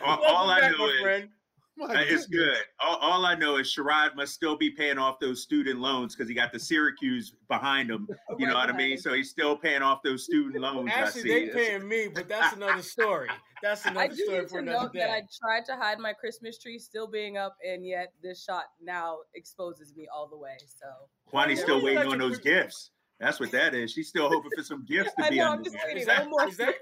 All, 0.00 0.18
Welcome 0.20 0.36
all 0.36 0.50
I 0.50 0.60
back, 0.60 0.72
know 0.72 0.78
my 0.78 0.92
is 0.92 1.00
friend. 1.00 1.28
My 1.78 2.02
it's 2.08 2.26
good. 2.26 2.56
All, 2.80 2.96
all 2.96 3.26
I 3.26 3.34
know 3.34 3.56
is 3.56 3.66
Sherrod 3.68 4.16
must 4.16 4.32
still 4.32 4.56
be 4.56 4.70
paying 4.70 4.96
off 4.98 5.20
those 5.20 5.42
student 5.42 5.78
loans 5.78 6.14
because 6.14 6.26
he 6.28 6.34
got 6.34 6.50
the 6.52 6.58
Syracuse 6.58 7.34
behind 7.48 7.90
him. 7.90 8.08
You 8.38 8.46
know 8.46 8.54
what 8.54 8.68
I 8.70 8.76
mean? 8.76 8.98
So 8.98 9.12
he's 9.14 9.30
still 9.30 9.56
paying 9.56 9.82
off 9.82 10.02
those 10.02 10.24
student 10.24 10.60
loans. 10.60 10.90
Actually, 10.94 11.22
they 11.22 11.42
It's- 11.44 11.54
paying 11.54 11.86
me, 11.88 12.08
but 12.08 12.28
that's 12.28 12.54
another 12.56 12.82
story. 12.82 13.28
That's 13.62 13.86
I 13.86 13.90
another 13.90 14.08
do 14.08 14.14
story 14.24 14.38
need 14.40 14.48
for 14.48 14.62
to 14.62 14.70
another 14.70 14.84
note 14.84 14.92
that 14.94 15.10
I 15.10 15.22
tried 15.40 15.64
to 15.66 15.76
hide 15.76 15.98
my 15.98 16.12
Christmas 16.12 16.58
tree 16.58 16.78
still 16.78 17.06
being 17.06 17.36
up, 17.38 17.56
and 17.66 17.86
yet 17.86 18.12
this 18.22 18.42
shot 18.44 18.64
now 18.82 19.18
exposes 19.34 19.94
me 19.96 20.06
all 20.14 20.26
the 20.28 20.36
way. 20.36 20.56
So 20.66 20.86
Kwani's 21.32 21.58
Yeah, 21.58 21.64
still 21.64 21.82
waiting 21.82 22.06
on 22.06 22.18
those 22.18 22.38
Chris- 22.38 22.44
gifts. 22.44 22.90
That's 23.18 23.40
what 23.40 23.50
that 23.52 23.74
is. 23.74 23.92
She's 23.92 24.08
still 24.08 24.28
hoping 24.28 24.50
for 24.54 24.62
some 24.62 24.84
gifts 24.84 25.12
to 25.18 25.24
I 25.26 25.30
be 25.30 25.36
know, 25.38 25.46
I'm 25.46 25.52
under 25.58 25.64
just 25.64 25.76
there. 25.76 25.82
waiting. 25.86 26.00
Is 26.02 26.06
that, 26.06 26.20
One 26.22 26.30
more. 26.30 26.48
is 26.48 26.56
that 26.58 26.74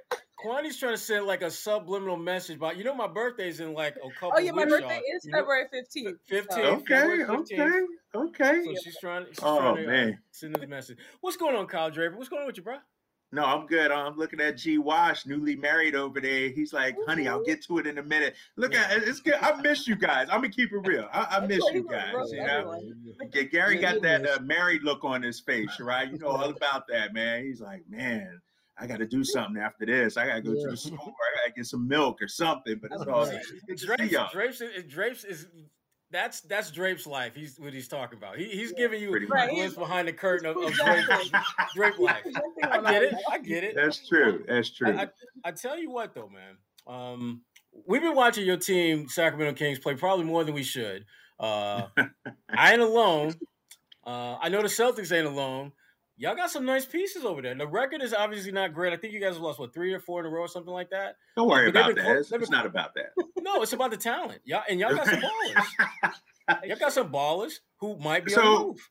Kwani's 0.44 0.78
trying 0.78 0.92
to 0.94 0.98
send 0.98 1.26
like 1.26 1.42
a 1.42 1.50
subliminal 1.50 2.16
message 2.16 2.56
about 2.56 2.76
you 2.76 2.84
know 2.84 2.94
my 2.94 3.06
birthday's 3.06 3.60
in 3.60 3.72
like 3.72 3.96
a 3.96 4.10
couple 4.18 4.32
Oh 4.34 4.38
yeah, 4.40 4.52
my 4.52 4.64
birthday 4.64 4.96
y'all. 5.06 5.16
is 5.16 5.24
You 5.24 5.32
February 5.32 5.64
fifteenth. 5.70 6.18
15th. 6.30 6.58
Okay, 6.58 6.84
February 6.86 7.24
okay, 7.24 7.80
okay. 8.14 8.62
So 8.64 8.74
she's 8.82 8.98
trying. 9.00 9.26
She's 9.28 9.38
Oh, 9.42 9.58
trying 9.58 9.76
to 9.76 9.84
uh, 9.84 9.86
man. 9.86 10.18
send 10.32 10.54
this 10.56 10.68
message. 10.68 10.98
What's 11.20 11.36
going 11.36 11.56
on, 11.56 11.66
Kyle 11.66 11.90
Draper? 11.90 12.16
What's 12.16 12.28
going 12.28 12.42
on 12.42 12.46
with 12.48 12.56
you, 12.56 12.62
bro? 12.62 12.76
No, 13.34 13.44
I'm 13.44 13.66
good. 13.66 13.90
I'm 13.90 14.16
looking 14.16 14.40
at 14.40 14.56
G 14.56 14.78
Wash, 14.78 15.26
newly 15.26 15.56
married 15.56 15.96
over 15.96 16.20
there. 16.20 16.50
He's 16.50 16.72
like, 16.72 16.96
honey, 17.04 17.26
I'll 17.26 17.42
get 17.42 17.64
to 17.64 17.78
it 17.78 17.86
in 17.88 17.98
a 17.98 18.02
minute. 18.02 18.36
Look 18.56 18.74
Yeah. 18.74 18.82
at 18.84 18.98
it. 18.98 19.08
It's 19.08 19.18
good. 19.18 19.34
I 19.34 19.60
miss 19.60 19.88
you 19.88 19.96
guys. 19.96 20.28
I'm 20.30 20.36
gonna 20.40 20.50
keep 20.50 20.72
it 20.72 20.78
real. 20.86 21.08
I, 21.12 21.38
I 21.38 21.40
miss 21.46 21.64
you 21.72 21.84
guys. 21.90 22.30
You 22.30 22.44
know, 22.46 22.80
Yeah, 23.32 23.42
Gary 23.42 23.78
got 23.78 24.00
that 24.02 24.24
uh, 24.24 24.38
married 24.42 24.84
look 24.84 25.02
on 25.04 25.20
his 25.22 25.40
face, 25.40 25.80
right? 25.80 26.10
You 26.12 26.18
know 26.18 26.28
all 26.28 26.44
about 26.56 26.86
that, 26.88 27.12
man. 27.12 27.44
He's 27.44 27.60
like, 27.60 27.82
man, 27.88 28.40
I 28.78 28.86
got 28.86 28.98
to 28.98 29.06
do 29.06 29.24
something 29.24 29.60
after 29.60 29.84
this. 29.84 30.16
I 30.16 30.26
got 30.28 30.34
to 30.36 30.42
go 30.42 30.54
to 30.54 30.70
the 30.70 30.76
store. 30.76 30.96
I 30.98 31.38
got 31.38 31.46
to 31.46 31.52
get 31.56 31.66
some 31.66 31.88
milk 31.88 32.22
or 32.22 32.28
something. 32.28 32.78
But 32.80 32.92
it's 32.92 33.04
all 33.06 33.26
Yeah. 33.26 33.32
good 33.32 33.40
to 33.68 33.78
see 33.78 33.86
Drapes, 33.86 34.12
y'all. 34.12 34.30
Drapes, 34.32 34.62
Drapes 34.88 35.24
is 35.24 35.48
that's 36.14 36.42
that's 36.42 36.70
Drape's 36.70 37.06
life. 37.06 37.34
He's 37.34 37.58
what 37.58 37.72
he's 37.72 37.88
talking 37.88 38.16
about. 38.16 38.38
He, 38.38 38.44
he's 38.44 38.72
giving 38.72 39.02
you 39.02 39.10
Pretty 39.10 39.26
a 39.26 39.28
much. 39.28 39.50
glimpse 39.50 39.74
behind 39.74 40.06
the 40.06 40.12
curtain 40.12 40.46
of, 40.46 40.56
of 40.56 40.72
Drape's, 40.72 41.30
Drape 41.74 41.98
life. 41.98 42.24
I 42.62 42.80
get 42.80 43.02
it. 43.02 43.14
I 43.30 43.38
get 43.38 43.64
it. 43.64 43.74
That's 43.74 44.06
true. 44.08 44.44
That's 44.46 44.70
true. 44.70 44.96
I, 44.96 45.02
I, 45.02 45.08
I 45.46 45.50
tell 45.50 45.76
you 45.78 45.90
what 45.90 46.14
though, 46.14 46.28
man. 46.28 46.56
Um, 46.86 47.42
we've 47.86 48.00
been 48.00 48.14
watching 48.14 48.46
your 48.46 48.58
team, 48.58 49.08
Sacramento 49.08 49.58
Kings, 49.58 49.80
play 49.80 49.94
probably 49.96 50.24
more 50.24 50.44
than 50.44 50.54
we 50.54 50.62
should. 50.62 51.04
Uh, 51.40 51.88
I 52.48 52.72
ain't 52.72 52.80
alone. 52.80 53.34
Uh, 54.06 54.36
I 54.40 54.50
know 54.50 54.62
the 54.62 54.68
Celtics 54.68 55.10
ain't 55.10 55.26
alone. 55.26 55.72
Y'all 56.16 56.36
got 56.36 56.50
some 56.50 56.64
nice 56.64 56.84
pieces 56.86 57.24
over 57.24 57.42
there. 57.42 57.54
The 57.56 57.66
record 57.66 58.00
is 58.00 58.14
obviously 58.14 58.52
not 58.52 58.72
great. 58.72 58.92
I 58.92 58.96
think 58.96 59.12
you 59.12 59.20
guys 59.20 59.34
have 59.34 59.42
lost 59.42 59.58
what 59.58 59.74
three 59.74 59.92
or 59.92 59.98
four 59.98 60.20
in 60.20 60.26
a 60.26 60.28
row 60.28 60.42
or 60.42 60.48
something 60.48 60.72
like 60.72 60.90
that. 60.90 61.16
Don't 61.36 61.48
worry 61.48 61.72
but 61.72 61.80
about 61.80 61.96
that. 61.96 62.04
clo- 62.04 62.14
It's, 62.18 62.28
they've 62.30 62.50
not 62.50 62.66
about 62.66 62.94
that. 62.94 63.10
No, 63.42 63.62
it's 63.62 63.72
about 63.74 63.90
the 63.90 63.96
talent. 63.98 64.40
Y'all 64.44 64.62
and 64.70 64.80
y'all 64.80 64.94
got 64.94 65.06
some 65.06 65.20
ballers. 65.20 66.62
Y'all 66.64 66.78
got 66.78 66.92
some 66.92 67.10
ballers 67.12 67.54
who 67.78 67.96
might 67.98 68.24
be 68.24 68.34
on 68.34 68.40
the 68.40 68.44
So- 68.56 68.66
move. 68.68 68.90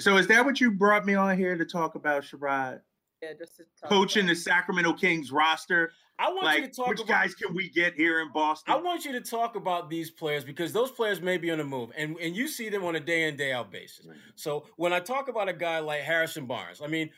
so 0.00 0.16
is 0.18 0.26
that 0.26 0.44
what 0.44 0.60
you 0.60 0.70
brought 0.72 1.06
me 1.06 1.14
on 1.14 1.36
here 1.38 1.56
to 1.56 1.64
talk 1.64 1.94
about, 1.94 2.22
Sherrod? 2.22 2.80
Yeah, 3.22 3.30
just 3.38 3.56
to 3.56 3.62
talk 3.80 3.88
Coaching 3.90 4.24
about- 4.24 4.34
the 4.34 4.40
Sacramento 4.40 4.92
Kings 4.94 5.30
roster. 5.32 5.92
I 6.18 6.30
want 6.30 6.58
you 6.58 6.66
to 6.66 6.72
talk 6.72 6.88
which 6.88 7.00
about 7.00 7.08
guys 7.08 7.34
can 7.34 7.54
we 7.54 7.68
get 7.68 7.94
here 7.94 8.20
in 8.20 8.32
Boston? 8.32 8.74
I 8.74 8.76
want 8.78 9.04
you 9.04 9.12
to 9.12 9.20
talk 9.20 9.54
about 9.54 9.88
these 9.88 10.10
players 10.10 10.44
because 10.44 10.72
those 10.72 10.90
players 10.90 11.20
may 11.20 11.38
be 11.38 11.50
on 11.50 11.58
the 11.58 11.64
move, 11.64 11.90
and 11.96 12.16
and 12.18 12.34
you 12.34 12.48
see 12.48 12.68
them 12.68 12.84
on 12.84 12.96
a 12.96 13.00
day 13.00 13.28
in 13.28 13.36
day 13.36 13.52
out 13.52 13.70
basis. 13.70 14.06
So 14.34 14.66
when 14.76 14.92
I 14.92 15.00
talk 15.00 15.28
about 15.28 15.48
a 15.48 15.52
guy 15.52 15.78
like 15.78 16.00
Harrison 16.00 16.46
Barnes, 16.46 16.80
I 16.82 16.88
mean, 16.88 17.10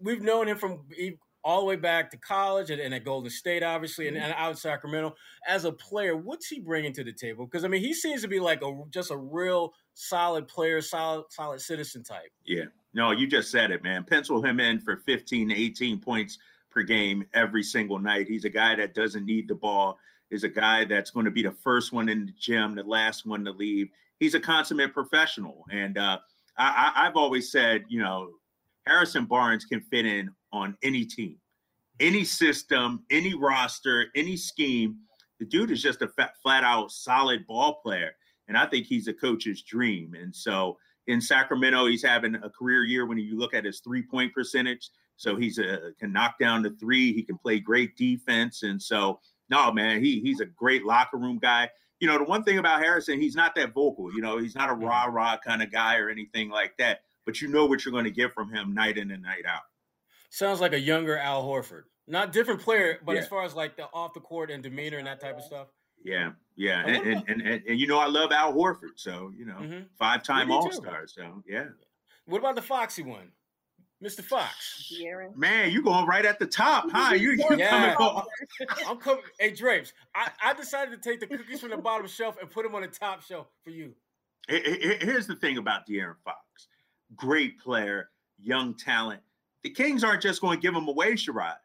we've 0.00 0.22
known 0.22 0.48
him 0.48 0.58
from 0.58 0.80
all 1.44 1.60
the 1.60 1.66
way 1.66 1.76
back 1.76 2.10
to 2.10 2.16
college 2.16 2.70
and, 2.70 2.80
and 2.80 2.94
at 2.94 3.04
Golden 3.04 3.30
State, 3.30 3.62
obviously, 3.62 4.06
and, 4.06 4.16
mm-hmm. 4.16 4.26
and 4.26 4.34
out 4.34 4.50
in 4.50 4.56
Sacramento. 4.56 5.14
As 5.46 5.64
a 5.64 5.72
player, 5.72 6.16
what's 6.16 6.46
he 6.46 6.60
bringing 6.60 6.92
to 6.94 7.04
the 7.04 7.12
table? 7.12 7.46
Because 7.46 7.64
I 7.64 7.68
mean, 7.68 7.80
he 7.80 7.94
seems 7.94 8.22
to 8.22 8.28
be 8.28 8.40
like 8.40 8.62
a 8.62 8.72
just 8.90 9.10
a 9.10 9.16
real 9.16 9.72
solid 9.94 10.48
player, 10.48 10.80
solid 10.80 11.26
solid 11.30 11.60
citizen 11.60 12.02
type. 12.02 12.30
Yeah. 12.44 12.64
No, 12.94 13.10
you 13.12 13.26
just 13.26 13.50
said 13.50 13.70
it, 13.70 13.82
man. 13.82 14.04
Pencil 14.04 14.44
him 14.44 14.60
in 14.60 14.80
for 14.80 14.96
15 14.96 15.48
to 15.48 15.54
18 15.54 15.98
points 15.98 16.38
per 16.72 16.82
game 16.82 17.24
every 17.34 17.62
single 17.62 17.98
night. 17.98 18.28
He's 18.28 18.44
a 18.44 18.50
guy 18.50 18.74
that 18.76 18.94
doesn't 18.94 19.26
need 19.26 19.48
the 19.48 19.54
ball, 19.54 19.98
is 20.30 20.44
a 20.44 20.48
guy 20.48 20.84
that's 20.84 21.10
going 21.10 21.24
to 21.24 21.30
be 21.30 21.42
the 21.42 21.52
first 21.52 21.92
one 21.92 22.08
in 22.08 22.26
the 22.26 22.32
gym, 22.38 22.74
the 22.74 22.82
last 22.82 23.26
one 23.26 23.44
to 23.44 23.52
leave. 23.52 23.88
He's 24.18 24.34
a 24.34 24.40
consummate 24.40 24.94
professional. 24.94 25.64
And 25.70 25.98
uh, 25.98 26.18
I, 26.56 26.92
I, 26.96 27.06
I've 27.06 27.16
always 27.16 27.50
said, 27.50 27.84
you 27.88 28.00
know, 28.00 28.30
Harrison 28.86 29.26
Barnes 29.26 29.64
can 29.64 29.80
fit 29.80 30.06
in 30.06 30.30
on 30.52 30.76
any 30.82 31.04
team, 31.04 31.36
any 32.00 32.24
system, 32.24 33.04
any 33.10 33.34
roster, 33.34 34.06
any 34.14 34.36
scheme. 34.36 34.96
The 35.38 35.46
dude 35.46 35.70
is 35.70 35.82
just 35.82 36.02
a 36.02 36.08
fat, 36.08 36.34
flat 36.42 36.64
out 36.64 36.90
solid 36.90 37.46
ball 37.46 37.80
player. 37.82 38.12
And 38.48 38.56
I 38.56 38.66
think 38.66 38.86
he's 38.86 39.08
a 39.08 39.12
coach's 39.12 39.62
dream. 39.62 40.14
And 40.14 40.34
so, 40.34 40.76
in 41.08 41.20
Sacramento, 41.20 41.86
he's 41.86 42.02
having 42.04 42.36
a 42.36 42.50
career 42.50 42.84
year 42.84 43.06
when 43.06 43.18
you 43.18 43.36
look 43.36 43.54
at 43.54 43.64
his 43.64 43.80
three 43.80 44.02
point 44.02 44.32
percentage. 44.32 44.90
So 45.22 45.36
he's 45.36 45.58
a 45.58 45.92
can 46.00 46.12
knock 46.12 46.36
down 46.40 46.62
the 46.62 46.70
three. 46.70 47.12
He 47.12 47.22
can 47.22 47.38
play 47.38 47.60
great 47.60 47.96
defense, 47.96 48.64
and 48.64 48.82
so 48.82 49.20
no 49.48 49.70
man, 49.70 50.02
he 50.02 50.20
he's 50.20 50.40
a 50.40 50.46
great 50.46 50.84
locker 50.84 51.16
room 51.16 51.38
guy. 51.38 51.70
You 52.00 52.08
know, 52.08 52.18
the 52.18 52.24
one 52.24 52.42
thing 52.42 52.58
about 52.58 52.80
Harrison, 52.80 53.20
he's 53.20 53.36
not 53.36 53.54
that 53.54 53.72
vocal. 53.72 54.12
You 54.12 54.20
know, 54.20 54.38
he's 54.38 54.56
not 54.56 54.68
a 54.68 54.74
rah 54.74 55.04
rah 55.04 55.36
kind 55.36 55.62
of 55.62 55.70
guy 55.70 55.98
or 55.98 56.10
anything 56.10 56.50
like 56.50 56.76
that. 56.78 57.02
But 57.24 57.40
you 57.40 57.46
know 57.46 57.66
what 57.66 57.84
you're 57.84 57.92
going 57.92 58.02
to 58.02 58.10
get 58.10 58.32
from 58.34 58.52
him 58.52 58.74
night 58.74 58.98
in 58.98 59.12
and 59.12 59.22
night 59.22 59.46
out. 59.46 59.62
Sounds 60.28 60.60
like 60.60 60.72
a 60.72 60.80
younger 60.80 61.16
Al 61.16 61.44
Horford. 61.44 61.84
Not 62.08 62.32
different 62.32 62.60
player, 62.60 62.98
but 63.04 63.16
as 63.16 63.28
far 63.28 63.44
as 63.44 63.54
like 63.54 63.76
the 63.76 63.84
off 63.94 64.14
the 64.14 64.20
court 64.20 64.50
and 64.50 64.60
demeanor 64.60 64.98
and 64.98 65.06
that 65.06 65.20
type 65.20 65.36
of 65.38 65.44
stuff. 65.44 65.68
Yeah, 66.02 66.32
yeah, 66.56 66.84
And 66.84 67.06
and 67.06 67.28
and, 67.28 67.42
and, 67.42 67.62
and, 67.68 67.78
you 67.78 67.86
know 67.86 68.00
I 68.00 68.06
love 68.06 68.32
Al 68.32 68.52
Horford, 68.52 68.96
so 68.96 69.32
you 69.36 69.44
know 69.44 69.58
Mhm. 69.60 69.86
five 69.96 70.24
time 70.24 70.50
All 70.50 70.72
Star. 70.72 71.06
So 71.06 71.44
yeah, 71.46 71.68
What 72.24 72.38
about 72.38 72.56
the 72.56 72.62
Foxy 72.62 73.04
one, 73.04 73.30
Mr. 74.02 74.22
Fox? 74.24 74.90
De'Aaron. 74.92 75.36
man, 75.36 75.70
you 75.70 75.82
going 75.82 76.06
right 76.06 76.24
at 76.24 76.38
the 76.38 76.46
top, 76.46 76.86
huh? 76.90 77.14
You 77.14 77.32
you 77.32 77.46
Yeah. 77.56 77.94
coming? 77.94 77.96
on- 77.96 78.24
I'm 78.88 78.96
coming. 78.98 79.22
Hey, 79.38 79.52
Drapes, 79.52 79.92
I, 80.14 80.30
I 80.44 80.52
decided 80.54 81.00
to 81.00 81.08
take 81.10 81.20
the 81.20 81.26
cookies 81.26 81.60
from 81.60 81.70
the 81.70 81.76
bottom 81.76 82.06
shelf 82.08 82.36
and 82.40 82.50
put 82.50 82.64
them 82.64 82.74
on 82.74 82.82
the 82.82 82.88
top 82.88 83.22
shelf 83.22 83.46
for 83.62 83.70
you. 83.70 83.94
Here- 84.48 84.62
here- 84.62 84.98
Here's 85.00 85.26
the 85.26 85.36
thing 85.36 85.58
about 85.58 85.86
De'Aaron 85.86 86.16
Fox. 86.24 86.38
Great 87.14 87.58
player, 87.60 88.10
young 88.38 88.74
talent. 88.74 89.20
The 89.62 89.70
Kings 89.70 90.02
aren't 90.02 90.22
just 90.22 90.40
going 90.40 90.58
to 90.58 90.62
give 90.62 90.74
him 90.74 90.88
away, 90.88 91.12
Sherrod. 91.12 91.56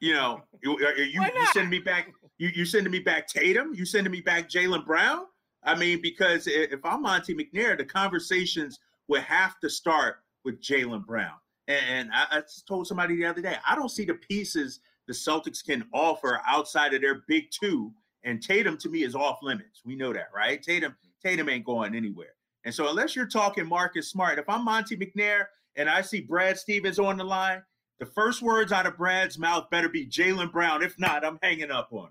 You 0.00 0.14
know, 0.14 0.42
you, 0.62 0.72
are 0.78 0.94
you, 0.96 1.20
Why 1.20 1.28
you 1.34 1.34
not? 1.40 1.52
sending 1.52 1.70
me 1.70 1.80
back. 1.80 2.10
You 2.38 2.48
you 2.54 2.64
sending 2.64 2.92
me 2.92 3.00
back 3.00 3.26
Tatum. 3.26 3.74
You 3.74 3.84
sending 3.84 4.12
me 4.12 4.20
back 4.20 4.48
Jaylen 4.48 4.86
Brown. 4.86 5.26
I 5.64 5.74
mean, 5.74 6.00
because 6.00 6.46
if 6.46 6.82
I'm 6.84 7.02
Monte 7.02 7.34
McNair, 7.34 7.76
the 7.76 7.84
conversations 7.84 8.78
would 9.08 9.22
have 9.22 9.58
to 9.60 9.68
start 9.68 10.18
with 10.44 10.62
Jaylen 10.62 11.04
Brown. 11.04 11.34
And 11.68 12.10
I, 12.12 12.38
I 12.38 12.42
told 12.66 12.86
somebody 12.86 13.14
the 13.16 13.26
other 13.26 13.42
day, 13.42 13.56
I 13.66 13.76
don't 13.76 13.90
see 13.90 14.04
the 14.04 14.14
pieces 14.14 14.80
the 15.06 15.12
Celtics 15.12 15.64
can 15.64 15.84
offer 15.92 16.40
outside 16.46 16.94
of 16.94 17.02
their 17.02 17.22
big 17.28 17.50
two. 17.50 17.92
And 18.24 18.42
Tatum 18.42 18.76
to 18.78 18.88
me 18.88 19.04
is 19.04 19.14
off 19.14 19.38
limits. 19.42 19.82
We 19.84 19.94
know 19.94 20.12
that, 20.12 20.28
right? 20.34 20.62
Tatum 20.62 20.96
Tatum 21.24 21.48
ain't 21.48 21.64
going 21.64 21.94
anywhere. 21.94 22.34
And 22.64 22.74
so 22.74 22.88
unless 22.88 23.14
you're 23.14 23.26
talking 23.26 23.66
Marcus 23.66 24.10
Smart, 24.10 24.38
if 24.38 24.48
I'm 24.48 24.64
Monte 24.64 24.96
McNair 24.96 25.46
and 25.76 25.88
I 25.88 26.00
see 26.00 26.20
Brad 26.20 26.58
Stevens 26.58 26.98
on 26.98 27.16
the 27.16 27.24
line, 27.24 27.62
the 27.98 28.06
first 28.06 28.42
words 28.42 28.72
out 28.72 28.86
of 28.86 28.96
Brad's 28.96 29.38
mouth 29.38 29.70
better 29.70 29.88
be 29.88 30.06
Jaylen 30.06 30.52
Brown. 30.52 30.82
If 30.82 30.98
not, 30.98 31.24
I'm 31.24 31.38
hanging 31.42 31.70
up 31.70 31.88
on 31.92 32.08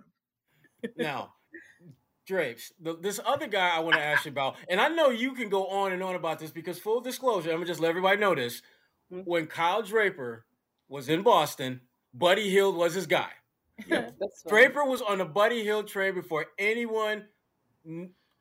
him. 0.84 0.92
Now, 0.98 1.34
Drapes, 2.26 2.74
the, 2.82 2.98
this 2.98 3.20
other 3.26 3.48
guy 3.48 3.70
I 3.70 3.80
want 3.80 3.96
to 3.96 4.02
ask 4.02 4.26
you 4.26 4.32
about, 4.32 4.58
and 4.70 4.82
I 4.82 4.90
know 4.90 5.10
you 5.10 5.34
can 5.34 5.50
go 5.50 5.68
on 5.68 5.94
and 5.94 6.04
on 6.04 6.16
about 6.16 6.40
this 6.40 6.52
because 6.52 6.78
full 6.78 7.02
disclosure, 7.02 7.52
I'm 7.52 7.58
gonna 7.58 7.68
just 7.68 7.80
let 7.80 7.90
everybody 7.90 8.20
know 8.20 8.36
this. 8.36 8.62
Hmm? 9.12 9.22
When 9.22 9.48
Kyle 9.48 9.82
Draper 9.82 10.46
was 10.90 11.10
in 11.10 11.22
Boston, 11.22 11.82
Buddy 12.14 12.50
Hield 12.50 12.76
was 12.76 12.94
his 12.94 13.08
guy. 13.08 13.30
That's 13.90 14.12
fine. 14.42 14.50
Draper 14.50 14.86
was 14.86 15.02
on 15.02 15.20
the 15.20 15.26
Buddy 15.26 15.64
Hield 15.64 15.88
train 15.88 16.14
before 16.14 16.48
anyone 16.58 17.26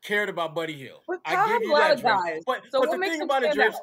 cared 0.03 0.29
about 0.29 0.55
Buddy 0.55 0.73
Hield. 0.73 1.01
But 1.07 1.19
I 1.25 1.47
give 1.47 1.63
you 1.63 1.71
a 1.71 1.73
lot 1.73 1.79
that, 1.79 1.91
of 1.91 2.01
Drapes. 2.01 2.23
guys. 2.23 2.43
But, 2.45 2.61
So 2.71 2.81
but 2.81 2.91
the 2.91 2.97
thing 2.97 3.21
about 3.21 3.43
it, 3.43 3.53
stand 3.53 3.71
Drapes, 3.71 3.79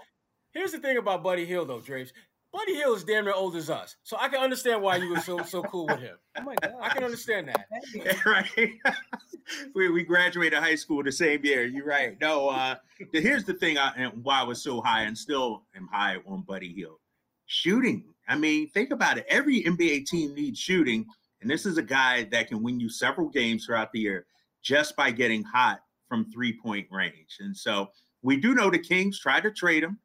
here's 0.52 0.72
the 0.72 0.78
thing 0.78 0.96
about 0.98 1.22
Buddy 1.22 1.44
Hield, 1.44 1.68
though, 1.68 1.80
Drapes. 1.80 2.12
Buddy 2.54 2.76
Hield 2.76 2.98
is 2.98 3.02
damn 3.02 3.24
near 3.24 3.34
old 3.34 3.56
as 3.56 3.68
us. 3.68 3.96
So 4.04 4.16
I 4.16 4.28
can 4.28 4.40
understand 4.40 4.80
why 4.80 4.94
you 4.96 5.10
were 5.10 5.18
so 5.18 5.42
so 5.42 5.60
cool 5.64 5.86
with 5.86 5.98
him. 5.98 6.16
Oh 6.36 6.42
my 6.42 6.54
I 6.80 6.88
can 6.88 7.04
understand 7.04 7.48
that. 7.48 8.24
right. 8.26 8.48
we, 9.74 9.88
we 9.88 10.02
graduated 10.02 10.58
high 10.58 10.74
school 10.74 11.02
the 11.02 11.12
same 11.12 11.44
year. 11.44 11.64
You're 11.64 11.86
right. 11.86 12.20
No, 12.20 12.48
uh, 12.48 12.74
the, 13.12 13.20
here's 13.20 13.44
the 13.44 13.54
thing 13.54 13.78
I, 13.78 13.92
and 13.96 14.24
why 14.24 14.40
I 14.40 14.42
was 14.42 14.60
so 14.62 14.80
high 14.80 15.02
and 15.02 15.16
still 15.16 15.62
am 15.76 15.88
high 15.92 16.16
on 16.26 16.42
Buddy 16.42 16.72
Hield 16.72 16.98
Shooting. 17.46 18.04
I 18.28 18.36
mean, 18.36 18.68
think 18.68 18.90
about 18.90 19.18
it. 19.18 19.26
Every 19.28 19.62
NBA 19.62 20.06
team 20.06 20.34
needs 20.34 20.58
shooting. 20.58 21.06
And 21.40 21.48
this 21.48 21.66
is 21.66 21.78
a 21.78 21.82
guy 21.82 22.24
that 22.32 22.48
can 22.48 22.62
win 22.62 22.80
you 22.80 22.88
several 22.88 23.28
games 23.28 23.66
throughout 23.66 23.92
the 23.92 24.00
year 24.00 24.26
just 24.62 24.96
by 24.96 25.12
getting 25.12 25.44
hot 25.44 25.80
from 26.08 26.30
three 26.32 26.58
point 26.58 26.88
range. 26.90 27.36
And 27.40 27.56
so 27.56 27.90
we 28.22 28.36
do 28.36 28.54
know 28.54 28.70
the 28.70 28.78
Kings 28.78 29.20
tried 29.20 29.42
to 29.42 29.52
trade 29.52 29.84
him 29.84 29.98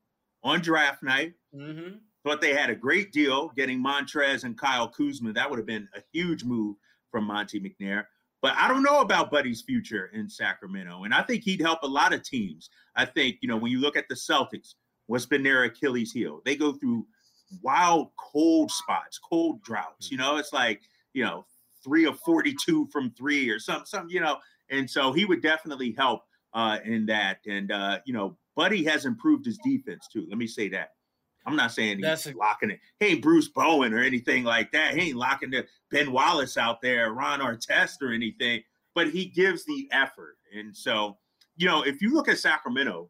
on 0.44 0.62
draft 0.62 1.02
night. 1.02 1.34
Mm-hmm. 1.56 1.98
Thought 2.30 2.42
they 2.42 2.54
had 2.54 2.70
a 2.70 2.76
great 2.76 3.12
deal 3.12 3.50
getting 3.56 3.84
Montrezl 3.84 4.44
and 4.44 4.56
Kyle 4.56 4.88
Kuzma. 4.88 5.34
That 5.34 5.50
would 5.50 5.58
have 5.58 5.66
been 5.66 5.90
a 5.96 6.02
huge 6.14 6.44
move 6.44 6.76
from 7.10 7.24
Monte 7.24 7.60
McNair. 7.60 8.06
But 8.40 8.54
I 8.56 8.68
don't 8.68 8.84
know 8.84 9.02
about 9.02 9.32
Buddy's 9.32 9.64
future 9.64 10.12
in 10.14 10.30
Sacramento. 10.30 11.06
And 11.06 11.14
I 11.14 11.24
think 11.24 11.44
he'd 11.44 11.60
help 11.60 11.80
a 11.82 11.88
lot 11.88 12.14
of 12.14 12.22
teams. 12.22 12.70
I 12.96 13.06
think, 13.06 13.38
you 13.42 13.50
know, 13.50 13.58
when 13.58 13.72
you 13.72 13.80
look 13.80 13.98
at 13.98 14.08
the 14.10 14.14
Celtics, 14.14 14.76
what's 15.08 15.26
been 15.26 15.42
their 15.42 15.64
Achilles 15.64 16.12
heel? 16.12 16.44
They 16.46 16.56
go 16.56 16.74
through 16.74 17.08
wild 17.64 18.10
cold 18.16 18.70
spots, 18.70 19.18
cold 19.18 19.64
droughts. 19.64 20.12
You 20.12 20.18
know, 20.18 20.38
it's 20.38 20.54
like, 20.54 20.82
you 21.14 21.24
know, 21.24 21.48
three 21.84 22.06
or 22.06 22.14
42 22.14 22.90
from 22.92 23.10
three 23.18 23.50
or 23.50 23.58
something, 23.58 23.88
something, 23.88 24.12
you 24.12 24.22
know. 24.22 24.38
And 24.70 24.88
so 24.88 25.12
he 25.14 25.26
would 25.26 25.42
definitely 25.42 25.96
help 25.98 26.22
uh, 26.54 26.78
in 26.86 27.08
that. 27.08 27.40
And, 27.48 27.72
uh, 27.72 28.02
you 28.06 28.14
know, 28.14 28.38
Buddy 28.56 28.84
has 28.84 29.06
improved 29.06 29.48
his 29.48 29.58
defense 29.64 30.08
too. 30.14 30.28
Let 30.30 30.38
me 30.38 30.46
say 30.46 30.70
that. 30.70 30.92
I'm 31.50 31.56
not 31.56 31.72
saying 31.72 31.98
he's 31.98 32.06
That's 32.06 32.28
a- 32.28 32.36
locking 32.38 32.72
it. 32.72 32.80
He 33.00 33.08
ain't 33.08 33.22
Bruce 33.22 33.48
Bowen 33.48 33.94
or 33.94 34.00
anything 34.00 34.44
like 34.44 34.72
that. 34.72 34.96
He 34.96 35.10
ain't 35.10 35.18
locking 35.18 35.50
the 35.52 35.66
Ben 35.92 36.12
Wallace 36.12 36.58
out 36.58 36.82
there, 36.82 37.12
Ron 37.12 37.40
Artest 37.40 38.02
or 38.02 38.12
anything, 38.14 38.64
but 38.94 39.10
he 39.10 39.26
gives 39.26 39.66
the 39.66 39.88
effort. 39.92 40.38
And 40.56 40.76
so, 40.76 41.18
you 41.58 41.68
know, 41.68 41.84
if 41.84 42.02
you 42.02 42.14
look 42.14 42.28
at 42.30 42.38
Sacramento, 42.38 43.10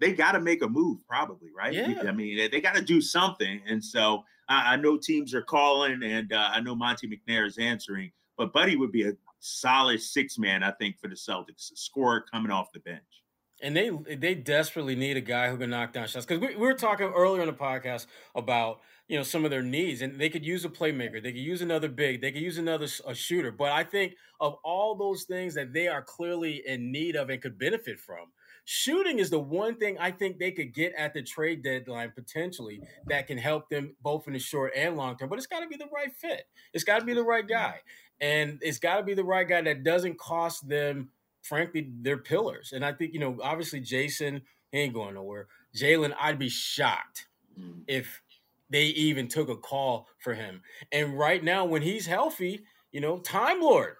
they 0.00 0.12
got 0.12 0.32
to 0.32 0.40
make 0.40 0.62
a 0.62 0.68
move, 0.68 0.98
probably, 1.08 1.50
right? 1.56 1.72
Yeah. 1.72 2.02
I 2.08 2.12
mean, 2.12 2.36
they, 2.36 2.48
they 2.48 2.60
got 2.60 2.74
to 2.74 2.82
do 2.82 3.00
something. 3.00 3.60
And 3.66 3.82
so 3.84 4.24
I, 4.48 4.74
I 4.74 4.76
know 4.76 4.96
teams 4.96 5.34
are 5.34 5.42
calling, 5.42 6.02
and 6.02 6.32
uh, 6.32 6.50
I 6.52 6.60
know 6.60 6.74
Monte 6.74 7.08
McNair 7.08 7.46
is 7.46 7.58
answering, 7.58 8.10
but 8.36 8.52
Buddy 8.52 8.76
would 8.76 8.92
be 8.92 9.08
a 9.08 9.12
solid 9.38 10.00
six 10.00 10.38
man, 10.38 10.62
I 10.62 10.72
think, 10.72 10.98
for 10.98 11.08
the 11.08 11.14
Celtics, 11.14 11.72
a 11.72 11.76
scorer 11.76 12.24
coming 12.32 12.50
off 12.50 12.72
the 12.72 12.80
bench. 12.80 13.21
And 13.62 13.76
they 13.76 13.90
they 14.16 14.34
desperately 14.34 14.96
need 14.96 15.16
a 15.16 15.20
guy 15.20 15.48
who 15.48 15.56
can 15.56 15.70
knock 15.70 15.92
down 15.92 16.08
shots 16.08 16.26
because 16.26 16.40
we, 16.40 16.56
we 16.56 16.66
were 16.66 16.74
talking 16.74 17.06
earlier 17.06 17.42
in 17.42 17.46
the 17.46 17.54
podcast 17.54 18.06
about 18.34 18.80
you 19.08 19.16
know 19.16 19.22
some 19.22 19.44
of 19.44 19.50
their 19.50 19.62
needs 19.62 20.02
and 20.02 20.18
they 20.18 20.28
could 20.28 20.44
use 20.44 20.64
a 20.64 20.68
playmaker, 20.68 21.22
they 21.22 21.32
could 21.32 21.40
use 21.40 21.62
another 21.62 21.88
big, 21.88 22.20
they 22.20 22.32
could 22.32 22.42
use 22.42 22.58
another 22.58 22.88
a 23.06 23.14
shooter. 23.14 23.52
But 23.52 23.72
I 23.72 23.84
think 23.84 24.16
of 24.40 24.54
all 24.64 24.94
those 24.96 25.24
things 25.24 25.54
that 25.54 25.72
they 25.72 25.86
are 25.86 26.02
clearly 26.02 26.62
in 26.66 26.90
need 26.90 27.14
of 27.14 27.30
and 27.30 27.40
could 27.40 27.58
benefit 27.58 28.00
from, 28.00 28.32
shooting 28.64 29.18
is 29.18 29.30
the 29.30 29.38
one 29.38 29.76
thing 29.76 29.96
I 29.98 30.10
think 30.10 30.38
they 30.38 30.50
could 30.50 30.74
get 30.74 30.92
at 30.94 31.14
the 31.14 31.22
trade 31.22 31.62
deadline 31.62 32.12
potentially 32.14 32.80
that 33.06 33.26
can 33.26 33.38
help 33.38 33.68
them 33.68 33.94
both 34.02 34.26
in 34.26 34.32
the 34.32 34.38
short 34.38 34.72
and 34.74 34.96
long 34.96 35.16
term. 35.16 35.28
But 35.28 35.38
it's 35.38 35.46
got 35.46 35.60
to 35.60 35.68
be 35.68 35.76
the 35.76 35.88
right 35.94 36.12
fit. 36.12 36.44
It's 36.72 36.84
got 36.84 36.98
to 37.00 37.04
be 37.04 37.14
the 37.14 37.22
right 37.22 37.46
guy, 37.46 37.80
and 38.20 38.58
it's 38.62 38.78
got 38.78 38.96
to 38.96 39.02
be 39.02 39.14
the 39.14 39.24
right 39.24 39.48
guy 39.48 39.62
that 39.62 39.84
doesn't 39.84 40.18
cost 40.18 40.68
them 40.68 41.10
frankly, 41.42 41.90
they're 42.00 42.18
pillars. 42.18 42.72
And 42.72 42.84
I 42.84 42.92
think, 42.92 43.12
you 43.12 43.20
know, 43.20 43.38
obviously 43.42 43.80
Jayson, 43.80 44.42
he 44.70 44.78
ain't 44.78 44.94
going 44.94 45.14
nowhere. 45.14 45.48
Jaylen, 45.76 46.14
I'd 46.18 46.38
be 46.38 46.48
shocked 46.48 47.26
Mm. 47.58 47.84
if 47.86 48.22
they 48.70 48.84
even 48.84 49.28
took 49.28 49.50
a 49.50 49.56
call 49.56 50.08
for 50.20 50.32
him. 50.32 50.62
And 50.90 51.18
right 51.18 51.44
now, 51.44 51.66
when 51.66 51.82
he's 51.82 52.06
healthy, 52.06 52.64
you 52.90 53.00
know, 53.02 53.18
Time 53.18 53.60
Lord, 53.60 53.96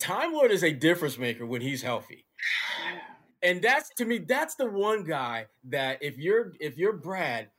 Time 0.00 0.32
Lord 0.32 0.50
is 0.50 0.64
a 0.64 0.72
difference 0.72 1.16
maker 1.16 1.46
when 1.46 1.60
he's 1.60 1.82
healthy. 1.82 2.26
And 3.42 3.62
that's 3.62 3.90
to 3.96 4.04
me, 4.04 4.18
that's 4.18 4.56
the 4.56 4.66
one 4.66 5.04
guy 5.04 5.46
that 5.68 6.02
if 6.02 6.18
you're 6.18 6.52
if 6.60 6.76
you're 6.76 6.94
Brad, 6.94 7.50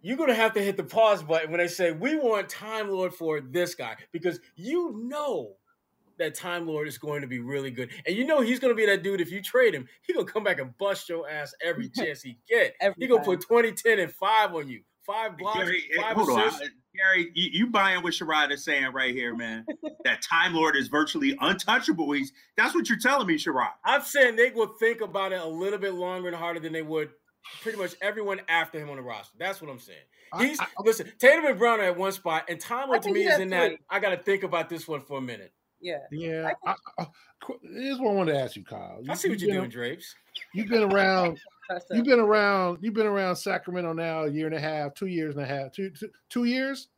you're 0.00 0.16
gonna 0.16 0.34
have 0.34 0.54
to 0.54 0.62
hit 0.62 0.76
the 0.76 0.84
pause 0.84 1.22
button 1.22 1.50
when 1.50 1.58
they 1.58 1.68
say 1.68 1.92
we 1.92 2.16
want 2.16 2.48
Time 2.48 2.88
Lord 2.90 3.12
for 3.14 3.40
this 3.40 3.74
guy 3.74 3.96
because 4.12 4.40
you 4.56 4.92
know 5.04 5.56
that 6.18 6.34
Time 6.34 6.66
Lord 6.66 6.88
is 6.88 6.98
going 6.98 7.22
to 7.22 7.26
be 7.26 7.38
really 7.38 7.70
good, 7.70 7.90
and 8.06 8.16
you 8.16 8.26
know 8.26 8.40
he's 8.40 8.58
going 8.58 8.72
to 8.72 8.76
be 8.76 8.86
that 8.86 9.02
dude. 9.02 9.20
If 9.20 9.30
you 9.30 9.42
trade 9.42 9.74
him, 9.74 9.88
he 10.02 10.12
gonna 10.12 10.26
come 10.26 10.44
back 10.44 10.58
and 10.58 10.76
bust 10.78 11.08
your 11.08 11.28
ass 11.28 11.54
every 11.62 11.88
chance 11.94 12.22
he 12.22 12.38
get. 12.48 12.74
Every 12.80 12.96
he 12.98 13.06
gonna 13.06 13.22
put 13.22 13.40
20, 13.40 13.72
10, 13.72 13.98
and 13.98 14.12
five 14.12 14.54
on 14.54 14.68
you, 14.68 14.82
five 15.06 15.36
blocks, 15.38 15.58
Gary, 15.58 15.82
five 15.96 16.16
hold 16.16 16.30
on. 16.30 16.52
Gary, 16.96 17.30
you, 17.34 17.50
you 17.52 17.66
buying 17.68 18.02
what 18.02 18.12
Sherrod 18.12 18.50
is 18.50 18.64
saying 18.64 18.92
right 18.92 19.14
here, 19.14 19.34
man. 19.34 19.64
that 20.04 20.22
Time 20.22 20.54
Lord 20.54 20.76
is 20.76 20.88
virtually 20.88 21.36
untouchable. 21.40 22.10
He's 22.12 22.32
that's 22.56 22.74
what 22.74 22.88
you're 22.88 22.98
telling 22.98 23.26
me, 23.26 23.36
Sherrod. 23.36 23.70
I'm 23.84 24.02
saying 24.02 24.36
they 24.36 24.50
will 24.50 24.74
think 24.80 25.00
about 25.00 25.32
it 25.32 25.40
a 25.40 25.46
little 25.46 25.78
bit 25.78 25.94
longer 25.94 26.28
and 26.28 26.36
harder 26.36 26.60
than 26.60 26.72
they 26.72 26.82
would 26.82 27.10
pretty 27.60 27.78
much 27.78 27.94
everyone 28.00 28.40
after 28.48 28.78
him 28.78 28.90
on 28.90 28.96
the 28.96 29.02
roster. 29.02 29.36
That's 29.38 29.60
what 29.60 29.70
I'm 29.70 29.78
saying. 29.78 29.98
He's 30.38 30.60
I- 30.60 30.66
listen, 30.84 31.10
Tatum 31.18 31.46
and 31.46 31.58
Brown 31.58 31.80
are 31.80 31.84
at 31.84 31.96
one 31.96 32.12
spot, 32.12 32.44
and 32.48 32.60
Time 32.60 32.88
Lord 32.88 33.02
to 33.02 33.12
me 33.12 33.22
is 33.22 33.34
at 33.34 33.40
in 33.40 33.48
that. 33.50 33.72
I 33.88 34.00
got 34.00 34.10
to 34.10 34.18
think 34.18 34.42
about 34.42 34.68
this 34.68 34.86
one 34.86 35.00
for 35.00 35.18
a 35.18 35.22
minute. 35.22 35.52
Yeah. 35.80 35.98
Yeah, 36.10 36.50
I, 36.66 36.70
I, 36.70 36.74
oh, 36.98 37.06
qu- 37.40 37.58
here's 37.62 37.98
what 37.98 38.10
I 38.10 38.14
wanted 38.14 38.32
to 38.32 38.40
ask 38.40 38.56
you, 38.56 38.64
Kyle. 38.64 39.00
I 39.08 39.14
see 39.14 39.28
what 39.28 39.40
you've 39.40 39.48
you're 39.48 39.62
been- 39.62 39.70
doing, 39.70 39.70
Drapes. 39.70 40.14
You've 40.54 40.68
been 40.68 40.84
around. 40.84 41.38
You've 41.90 42.04
been 42.06 42.20
around. 42.20 42.78
You've 42.80 42.94
been 42.94 43.06
around 43.06 43.36
Sacramento 43.36 43.92
now 43.92 44.22
a 44.24 44.30
year 44.30 44.46
and 44.46 44.54
a 44.54 44.60
half, 44.60 44.94
two 44.94 45.06
years 45.06 45.34
and 45.36 45.44
a 45.44 45.46
half, 45.46 45.72
two 45.72 45.90
two, 45.90 46.08
two 46.30 46.44
years. 46.44 46.88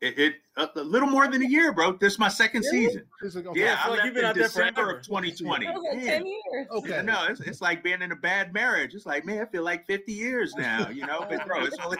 It, 0.00 0.18
it 0.18 0.34
a, 0.58 0.68
a 0.76 0.82
little 0.82 1.08
more 1.08 1.26
than 1.28 1.40
a 1.42 1.48
year, 1.48 1.72
bro. 1.72 1.92
This 1.92 2.14
is 2.14 2.18
my 2.18 2.28
second 2.28 2.62
Really? 2.72 2.88
season. 2.88 3.04
Like, 3.22 3.46
okay, 3.46 3.60
Yeah, 3.60 3.76
I 3.78 3.84
feel 3.84 3.86
I 3.86 3.88
like 3.88 3.90
left 3.98 4.04
you've 4.06 4.14
been 4.14 4.24
in 4.24 4.28
out 4.30 4.34
there 4.34 4.44
December 4.44 4.82
forever. 4.82 4.98
of 4.98 5.06
2020. 5.06 5.66
Like 5.66 5.76
10 6.04 6.26
years. 6.26 6.66
Okay. 6.72 7.02
No, 7.02 7.24
it's, 7.30 7.40
it's 7.40 7.60
like 7.62 7.82
being 7.82 8.02
in 8.02 8.12
a 8.12 8.16
bad 8.16 8.52
marriage. 8.52 8.94
It's 8.94 9.06
like, 9.06 9.24
man, 9.24 9.40
I 9.40 9.46
feel 9.46 9.62
like 9.62 9.86
50 9.86 10.12
years 10.12 10.52
now, 10.58 10.90
you 10.90 11.06
know? 11.06 11.24
But 11.26 11.46
bro, 11.46 11.64
it's 11.64 11.78
only 11.82 11.96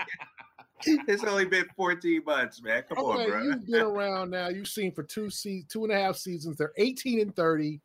it's 0.87 1.25
only 1.25 1.45
been 1.45 1.67
14 1.77 2.23
months, 2.25 2.63
man. 2.63 2.83
Come 2.89 2.99
on, 2.99 3.29
bro. 3.29 3.43
you've 3.43 3.67
been 3.67 3.81
around 3.83 4.31
now. 4.31 4.49
You've 4.49 4.69
seen 4.69 4.93
for 4.93 5.03
two 5.03 5.31
se- 5.31 5.67
two 5.69 5.85
and 5.85 5.93
a 5.93 5.97
half 5.97 6.17
seasons. 6.17 6.57
They're 6.57 6.73
18 6.77 7.21
and 7.21 7.35
30, 7.37 7.81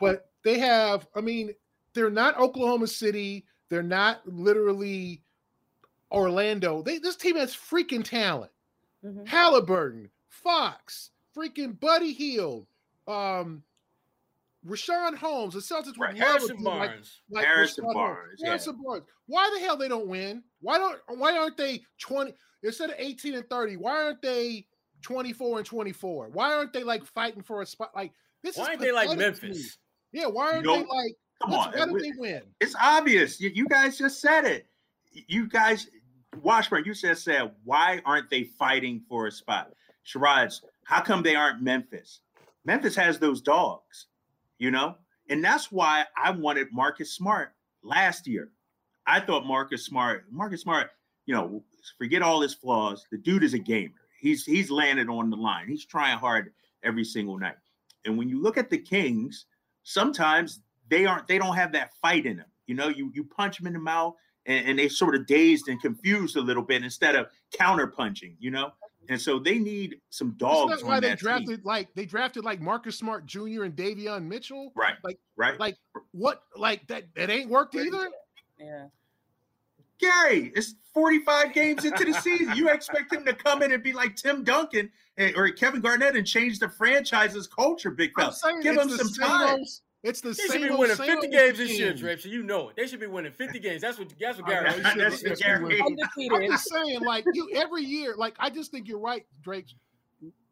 but 0.00 0.30
they 0.42 0.58
have. 0.58 1.06
I 1.14 1.20
mean, 1.20 1.52
they're 1.94 2.10
not 2.10 2.38
Oklahoma 2.38 2.86
City. 2.86 3.44
They're 3.68 3.82
not 3.82 4.26
literally 4.26 5.22
Orlando. 6.10 6.82
They 6.82 6.98
this 6.98 7.16
team 7.16 7.36
has 7.36 7.54
freaking 7.54 8.04
talent. 8.04 8.52
Mhm. 9.04 9.26
Halliburton, 9.26 10.10
Fox, 10.28 11.10
freaking 11.36 11.78
Buddy 11.78 12.12
Hield, 12.12 12.66
um, 13.06 13.62
Richaun 14.66 15.14
Holmes. 15.16 15.54
The 15.54 15.60
Celtics 15.60 15.86
would 15.86 16.00
Right. 16.00 16.14
love 16.14 16.22
a 16.22 16.24
Harrison 16.26 16.56
team 16.56 16.64
like 16.66 16.90
Barnes. 16.90 17.20
like 17.30 17.44
Harrison 17.44 17.84
Richaun 17.84 17.86
Holmes. 17.86 17.94
Barnes, 17.96 18.40
yeah. 18.40 18.46
Harrison 18.48 18.82
Barnes. 18.82 19.04
Why 19.26 19.50
the 19.54 19.60
hell 19.64 19.76
they 19.76 19.88
don't 19.88 20.06
win? 20.08 20.42
Why 20.60 20.78
don't 20.78 21.00
why 21.18 21.36
aren't 21.36 21.56
they 21.56 21.82
20 22.00 22.34
instead 22.62 22.90
of 22.90 22.96
18 22.98 23.34
and 23.34 23.48
30? 23.48 23.76
Why 23.76 24.02
aren't 24.04 24.22
they 24.22 24.66
24 25.02 25.58
and 25.58 25.66
24? 25.66 26.28
Why 26.30 26.54
aren't 26.54 26.72
they 26.72 26.82
like 26.84 27.04
fighting 27.04 27.42
for 27.42 27.62
a 27.62 27.66
spot? 27.66 27.92
Like 27.94 28.12
this 28.42 28.56
Why 28.56 28.64
is 28.64 28.68
ain't 28.70 28.80
they 28.80 28.92
like 28.92 29.08
pathetic 29.08 29.36
to 29.36 29.42
me. 29.42 29.48
Memphis? 29.50 29.78
Yeah, 30.12 30.26
why 30.26 30.52
aren't 30.52 30.64
You 30.64 30.72
they 30.72 30.78
like 30.84 31.14
Come 31.42 31.50
what's- 31.50 31.66
on. 31.66 31.72
why 31.80 31.86
don't 31.86 32.02
they 32.02 32.12
win? 32.16 32.42
It's 32.60 32.74
obvious. 32.80 33.40
You, 33.40 33.50
you 33.54 33.68
guys 33.68 33.98
just 33.98 34.20
said 34.20 34.44
it. 34.46 34.66
You 35.12 35.48
guys, 35.48 35.88
Washburn, 36.42 36.84
you 36.84 36.94
just 36.94 37.24
said, 37.24 37.52
why 37.64 38.00
aren't 38.04 38.30
they 38.30 38.44
fighting 38.44 39.02
for 39.08 39.26
a 39.26 39.32
spot? 39.32 39.72
Sherrod's, 40.06 40.62
how 40.84 41.00
come 41.02 41.22
they 41.22 41.34
aren't 41.34 41.62
Memphis? 41.62 42.20
Memphis 42.64 42.94
has 42.96 43.18
those 43.18 43.40
dogs, 43.40 44.06
you 44.58 44.70
know? 44.70 44.96
And 45.28 45.44
that's 45.44 45.72
why 45.72 46.04
I 46.16 46.30
wanted 46.30 46.68
Marcus 46.72 47.14
Smart 47.14 47.52
last 47.82 48.26
year. 48.26 48.50
I 49.06 49.20
thought 49.20 49.46
Marcus 49.46 49.84
Smart, 49.84 50.24
Marcus 50.30 50.62
Smart, 50.62 50.90
you 51.26 51.34
know, 51.34 51.62
forget 51.98 52.22
all 52.22 52.40
his 52.40 52.54
flaws. 52.54 53.04
The 53.10 53.18
dude 53.18 53.44
is 53.44 53.54
a 53.54 53.58
gamer. 53.58 53.94
He's 54.20 54.44
he's 54.44 54.70
landed 54.70 55.08
on 55.08 55.30
the 55.30 55.36
line. 55.36 55.68
He's 55.68 55.84
trying 55.84 56.18
hard 56.18 56.52
every 56.82 57.04
single 57.04 57.38
night. 57.38 57.56
And 58.04 58.16
when 58.16 58.28
you 58.28 58.40
look 58.40 58.56
at 58.56 58.70
the 58.70 58.78
Kings, 58.78 59.46
sometimes 59.82 60.60
they 60.88 61.06
aren't 61.06 61.26
they 61.26 61.38
don't 61.38 61.56
have 61.56 61.72
that 61.72 61.92
fight 62.00 62.26
in 62.26 62.36
them. 62.38 62.46
You 62.66 62.74
know, 62.74 62.88
you 62.88 63.10
you 63.14 63.24
punch 63.24 63.58
them 63.58 63.66
in 63.66 63.72
the 63.72 63.78
mouth 63.78 64.14
and, 64.46 64.68
and 64.68 64.78
they 64.78 64.88
sort 64.88 65.14
of 65.14 65.26
dazed 65.26 65.68
and 65.68 65.80
confused 65.80 66.36
a 66.36 66.40
little 66.40 66.62
bit 66.62 66.82
instead 66.82 67.14
of 67.14 67.26
counter 67.52 67.86
punching, 67.86 68.36
you 68.38 68.50
know? 68.50 68.70
And 69.08 69.20
so 69.20 69.38
they 69.38 69.58
need 69.58 70.00
some 70.10 70.32
dogs 70.32 70.70
That's 70.70 70.82
on 70.82 70.88
why 70.88 71.00
they 71.00 71.14
drafted 71.14 71.48
team. 71.58 71.60
like 71.64 71.94
they 71.94 72.06
drafted 72.06 72.44
like 72.44 72.60
Marcus 72.60 72.96
Smart 72.98 73.26
Jr. 73.26 73.64
and 73.64 73.74
Davion 73.76 74.24
Mitchell. 74.24 74.72
Right. 74.74 74.94
like- 75.04 75.18
right. 75.36 75.58
like- 75.60 75.76
What 76.12 76.42
like 76.56 76.86
that 76.88 77.04
it 77.14 77.30
ain't 77.30 77.50
worked 77.50 77.74
either? 77.74 78.08
Yeah. 78.58 78.86
Gary, 79.98 80.52
it's 80.54 80.74
45 80.92 81.54
games 81.54 81.84
into 81.86 82.04
the 82.04 82.12
season. 82.20 82.54
You 82.54 82.68
expect 82.68 83.12
him 83.14 83.24
to 83.24 83.32
come 83.32 83.62
in 83.62 83.72
and 83.72 83.82
be 83.82 83.92
like 83.94 84.14
Tim 84.14 84.44
Duncan 84.44 84.90
and, 85.16 85.34
or 85.36 85.48
Kevin 85.50 85.80
Garnett 85.80 86.16
and 86.16 86.26
change 86.26 86.58
the 86.58 86.68
franchise's 86.68 87.46
culture, 87.46 87.90
big 87.90 88.10
I'm 88.18 88.30
fella. 88.32 88.62
Give 88.62 88.76
him 88.78 88.90
some 88.90 89.08
time. 89.12 89.60
old- 89.60 89.68
It's 90.06 90.20
the 90.20 90.28
They 90.28 90.34
same. 90.34 90.60
should 90.62 90.68
be 90.70 90.74
winning 90.76 90.96
same 90.96 91.20
50 91.20 91.28
games 91.28 91.58
this 91.58 91.78
year, 91.78 91.90
team. 91.92 91.98
Drake. 92.00 92.20
So 92.20 92.28
you 92.28 92.42
know 92.42 92.68
it. 92.70 92.76
They 92.76 92.86
should 92.86 93.00
be 93.00 93.06
winning 93.06 93.32
50 93.32 93.58
games. 93.58 93.82
That's 93.82 93.98
what 93.98 94.08
that's 94.20 94.38
what 94.38 94.46
I 94.48 94.50
Gary. 94.52 94.64
know, 94.64 94.72
should 94.72 94.86
should 94.92 95.00
That's 95.00 95.22
be 95.22 95.28
the 95.30 95.36
doing. 95.36 95.68
Gary. 95.68 96.44
I'm 96.46 96.50
just 96.50 96.68
saying, 96.70 97.00
like 97.00 97.24
you 97.34 97.50
every 97.54 97.82
year, 97.82 98.14
like 98.16 98.34
I 98.38 98.50
just 98.50 98.70
think 98.70 98.86
you're 98.88 98.98
right, 99.00 99.26
Drake. 99.42 99.66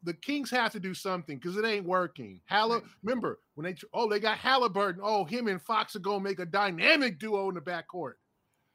The 0.03 0.13
Kings 0.13 0.51
have 0.51 0.71
to 0.73 0.79
do 0.79 0.93
something 0.93 1.37
because 1.39 1.57
it 1.57 1.65
ain't 1.65 1.85
working. 1.85 2.39
Hall, 2.47 2.79
remember 3.01 3.39
when 3.55 3.65
they 3.65 3.75
oh 3.93 4.07
they 4.09 4.19
got 4.19 4.37
Halliburton. 4.37 5.01
Oh, 5.03 5.23
him 5.25 5.47
and 5.47 5.61
Fox 5.61 5.95
are 5.95 5.99
gonna 5.99 6.19
make 6.19 6.39
a 6.39 6.45
dynamic 6.45 7.17
duo 7.17 7.49
in 7.49 7.55
the 7.55 7.61
backcourt. 7.61 8.13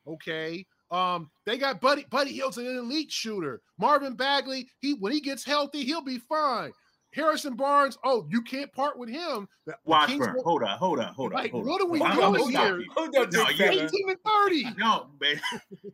Okay. 0.06 0.66
Um, 0.90 1.30
they 1.44 1.56
got 1.56 1.80
Buddy 1.80 2.04
Buddy 2.10 2.32
Hield's 2.32 2.58
an 2.58 2.66
elite 2.66 3.12
shooter. 3.12 3.60
Marvin 3.78 4.14
Bagley, 4.14 4.68
he 4.80 4.94
when 4.94 5.12
he 5.12 5.20
gets 5.20 5.44
healthy, 5.44 5.84
he'll 5.84 6.02
be 6.02 6.18
fine. 6.18 6.72
Harrison 7.12 7.54
Barnes, 7.56 7.98
oh, 8.04 8.26
you 8.30 8.42
can't 8.42 8.72
part 8.72 8.98
with 8.98 9.08
him. 9.08 9.48
The, 9.66 9.72
the 9.72 9.78
Washburn, 9.84 10.18
won't- 10.34 10.44
hold 10.44 10.62
on, 10.62 10.78
hold 10.78 10.98
on, 11.00 11.12
hold 11.14 11.32
on. 11.32 11.38
Like, 11.42 11.50
hold 11.52 11.66
what 11.66 11.80
are 11.80 11.86
we 11.88 12.00
I'm 12.00 12.16
doing 12.16 12.52
gonna 12.52 12.76
here? 12.78 12.84
Hold 12.94 13.16
up, 13.16 13.32
No, 13.32 13.44
Big 13.46 13.58
you- 13.58 13.66
fella. 13.66 13.84
18 13.84 14.08
and 14.10 14.18
30. 14.24 14.64
No, 14.78 15.06
man. 15.20 15.40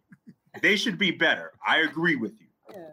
they 0.63 0.77
should 0.77 0.99
be 0.99 1.11
better. 1.11 1.53
I 1.67 1.79
agree 1.79 2.17
with 2.17 2.33
you. 2.41 2.47
Yeah. 2.71 2.89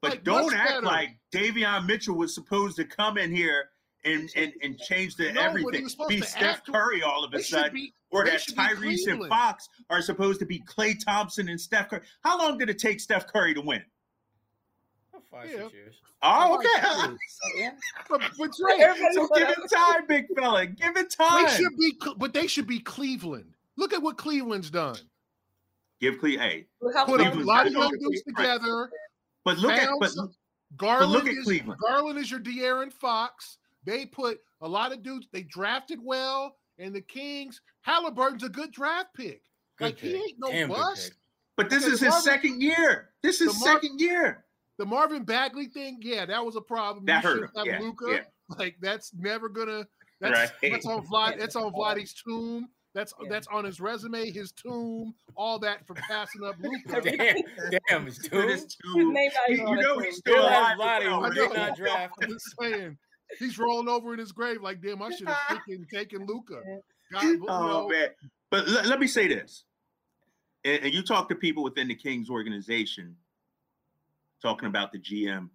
But 0.00 0.10
Like, 0.10 0.24
don't 0.24 0.54
act 0.54 0.68
better. 0.70 0.82
like 0.86 1.10
Davion 1.32 1.86
Mitchell 1.86 2.16
was 2.16 2.34
supposed 2.34 2.76
to 2.76 2.84
come 2.84 3.16
in 3.18 3.34
here 3.34 3.70
and 4.04 4.28
and, 4.36 4.52
and 4.62 4.78
change 4.78 5.16
the 5.16 5.32
No, 5.32 5.40
everything. 5.40 5.88
Be 6.08 6.20
Steph 6.20 6.58
act- 6.58 6.66
Curry 6.70 7.02
all 7.02 7.24
of 7.24 7.32
a 7.32 7.42
sudden, 7.42 7.72
be 7.72 7.94
or 8.10 8.24
that 8.26 8.40
Tyrese 8.40 9.06
and 9.10 9.26
Fox 9.28 9.66
are 9.90 10.02
supposed 10.02 10.38
to 10.40 10.46
be 10.46 10.60
Klay 10.60 10.94
Thompson 11.02 11.48
and 11.48 11.58
Steph 11.60 11.88
Curry. 11.88 12.02
How 12.22 12.38
long 12.38 12.58
did 12.58 12.68
it 12.68 12.78
take 12.78 13.00
Steph 13.00 13.26
Curry 13.26 13.54
to 13.54 13.60
win? 13.62 13.82
Five, 15.30 15.50
Yeah. 15.50 15.56
six 15.62 15.72
years. 15.74 15.94
Oh, 16.22 16.56
okay. 16.56 17.14
Yeah. 17.56 17.70
But, 18.08 18.20
but 18.38 18.50
Drake, 18.58 18.82
so 19.12 19.28
give 19.34 19.48
it 19.48 19.70
time, 19.72 20.06
big 20.06 20.26
fella. 20.36 20.66
Give 20.66 20.96
it 20.96 21.14
they 21.18 21.24
time. 21.24 21.48
should 21.48 21.76
be, 21.78 21.94
but 22.16 22.32
they 22.32 22.46
should 22.46 22.66
be 22.66 22.80
Cleveland. 22.80 23.52
Look 23.76 23.92
at 23.92 24.02
what 24.02 24.16
Cleveland's 24.16 24.70
done. 24.70 24.96
Give 26.00 26.18
Cle 26.20 26.30
hey, 26.30 26.66
Look 26.80 26.94
how 26.94 27.04
Put 27.06 27.20
a 27.20 27.30
lot 27.44 27.66
of 27.66 27.74
got 27.74 27.80
young 27.90 27.98
dudes 27.98 28.22
together. 28.22 28.90
but 29.44 29.58
look 29.58 29.72
at 29.72 29.86
Found 29.86 30.00
but 30.00 30.10
some- 30.10 30.34
Garland 30.76 31.12
look 31.12 31.26
at 31.26 31.34
is, 31.34 31.44
Cleveland. 31.44 31.80
Garland 31.80 32.18
is 32.18 32.30
your 32.30 32.40
De'Aaron 32.40 32.92
Fox. 32.92 33.58
They 33.84 34.06
put 34.06 34.40
a 34.60 34.68
lot 34.68 34.92
of 34.92 35.02
dudes. 35.02 35.28
They 35.32 35.42
drafted 35.42 36.00
well, 36.02 36.56
and 36.78 36.94
the 36.94 37.00
Kings. 37.00 37.60
Halliburton's 37.82 38.42
a 38.42 38.48
good 38.48 38.72
draft 38.72 39.14
pick. 39.14 39.42
Good 39.78 39.84
like 39.84 39.98
he 39.98 40.14
ain't 40.14 40.38
no 40.38 40.50
Damn 40.50 40.68
bust. 40.70 41.12
but 41.56 41.68
this 41.70 41.84
Okay, 41.84 41.92
is 41.92 42.00
his 42.00 42.08
Marvin- 42.08 42.22
second 42.24 42.60
year. 42.62 43.10
This 43.22 43.40
is 43.40 43.52
the 43.52 43.58
Mar- 43.66 43.74
second 43.80 44.00
year. 44.00 44.43
The 44.78 44.84
Marvin 44.84 45.24
Bagley 45.24 45.66
thing, 45.66 45.98
yeah, 46.00 46.26
that 46.26 46.44
was 46.44 46.56
a 46.56 46.60
problem. 46.60 47.04
That 47.06 47.22
you 47.22 47.30
hurt 47.30 47.50
have 47.56 47.66
Yeah, 47.66 47.78
Luka. 47.80 48.06
yeah. 48.08 48.20
Like 48.58 48.76
that's 48.80 49.12
never 49.14 49.48
gonna. 49.48 49.86
That's 50.20 50.52
Right. 50.62 50.72
that's 50.72 50.86
on 50.86 51.06
Vlad. 51.06 51.38
That's 51.38 51.56
on 51.56 51.72
Vladdy's 51.72 52.12
tomb. 52.14 52.68
That's 52.94 53.12
Yeah. 53.20 53.28
that's 53.28 53.46
on 53.48 53.64
his 53.64 53.80
resume, 53.80 54.30
his 54.30 54.52
tomb, 54.52 55.14
all 55.36 55.58
that 55.60 55.84
for 55.86 55.94
passing 55.94 56.44
up 56.44 56.56
Luka. 56.60 57.00
Damn, 57.16 57.36
damn, 57.88 58.06
it's 58.06 58.24
It 58.24 58.30
two. 58.30 58.38
is 58.48 58.62
His 58.62 58.76
two. 58.94 59.12
name 59.12 59.30
You, 59.48 59.54
even 59.54 59.74
know 59.80 59.98
he's 59.98 60.18
still 60.18 60.34
Bill 60.34 60.44
alive. 60.44 60.66
has 60.66 60.78
Vladdy, 60.78 61.24
I 61.24 61.34
did 61.34 61.48
know. 61.50 61.56
not 61.56 61.76
draft. 61.76 62.14
I'm 62.22 62.28
just 62.30 62.54
saying, 62.60 62.96
he's 63.40 63.58
rolling 63.58 63.88
over 63.88 64.12
in 64.12 64.18
his 64.20 64.30
grave 64.32 64.62
like, 64.62 64.80
damn, 64.80 65.02
I 65.02 65.10
should 65.10 65.28
have 65.28 65.36
freaking 65.48 65.88
taken 65.92 66.24
Luka. 66.26 66.60
God, 67.12 67.24
Oh 67.48 67.66
know, 67.66 67.88
man! 67.88 68.08
But 68.50 68.68
let, 68.68 68.86
let 68.86 69.00
me 69.00 69.06
say 69.08 69.26
this, 69.26 69.64
and, 70.64 70.84
and 70.84 70.94
you 70.94 71.02
talk 71.02 71.28
to 71.30 71.34
people 71.34 71.64
within 71.64 71.88
the 71.88 71.94
Kings 71.96 72.30
organization, 72.30 73.16
talking 74.44 74.68
about 74.68 74.92
the 74.92 74.98
GM, 74.98 75.48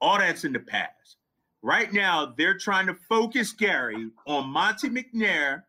all 0.00 0.18
that's 0.18 0.44
in 0.44 0.52
the 0.54 0.58
past. 0.58 1.16
Right 1.60 1.92
now, 1.92 2.34
they're 2.36 2.56
trying 2.56 2.86
to 2.86 2.94
focus 3.08 3.52
Gary 3.52 4.08
on 4.26 4.48
Monte 4.48 4.88
McNair, 4.88 5.62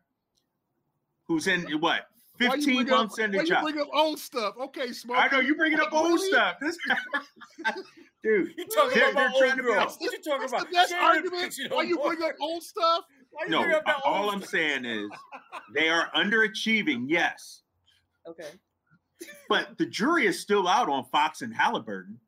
who's 1.28 1.46
in 1.46 1.62
what 1.80 2.06
why 2.38 2.56
you 2.56 2.62
15 2.64 2.74
bring 2.84 2.88
months 2.88 3.18
up, 3.18 3.24
in 3.26 3.30
the 3.32 3.38
why 3.38 3.44
you 3.44 3.62
bring 3.62 3.80
up 3.80 3.88
old 3.92 4.18
stuff? 4.18 4.54
Okay, 4.60 4.90
smoke. 4.92 5.18
I 5.20 5.28
know 5.28 5.38
you 5.40 5.54
bringing 5.54 5.78
up 5.78 5.92
old 5.92 6.14
Really? 6.14 6.30
stuff. 6.30 6.56
This, 6.60 6.76
dude. 8.24 8.54
You 8.56 8.66
talking 8.66 8.98
They're- 8.98 9.10
about 9.12 9.32
they're 9.38 9.48
trying 9.48 9.50
old 9.50 9.56
to 9.58 9.62
girl? 9.62 9.74
build- 9.84 9.96
What 10.00 10.12
you 10.12 10.22
talking 10.22 10.40
That's 10.40 10.52
about? 10.52 10.66
the 10.70 10.72
best 10.74 10.94
argument. 10.94 11.42
bitching 11.52 11.70
Why 11.74 11.82
you 11.82 11.98
bring 11.98 12.22
up 12.22 12.32
old 12.40 12.62
stuff? 12.64 13.04
No, 13.48 13.62
bring 13.62 13.74
up 13.74 13.84
that 13.86 13.96
all 14.04 14.30
I'm 14.30 14.38
stuff? 14.40 14.50
saying 14.50 14.84
is 14.86 15.10
they 15.74 15.88
are 15.90 16.10
underachieving. 16.16 17.04
Yes, 17.08 17.60
Okay. 18.26 18.48
But 19.48 19.78
the 19.78 19.86
jury 19.86 20.26
is 20.26 20.40
still 20.40 20.66
out 20.66 20.88
on 20.88 21.04
Fox 21.12 21.42
and 21.42 21.54
Halliburton. 21.54 22.18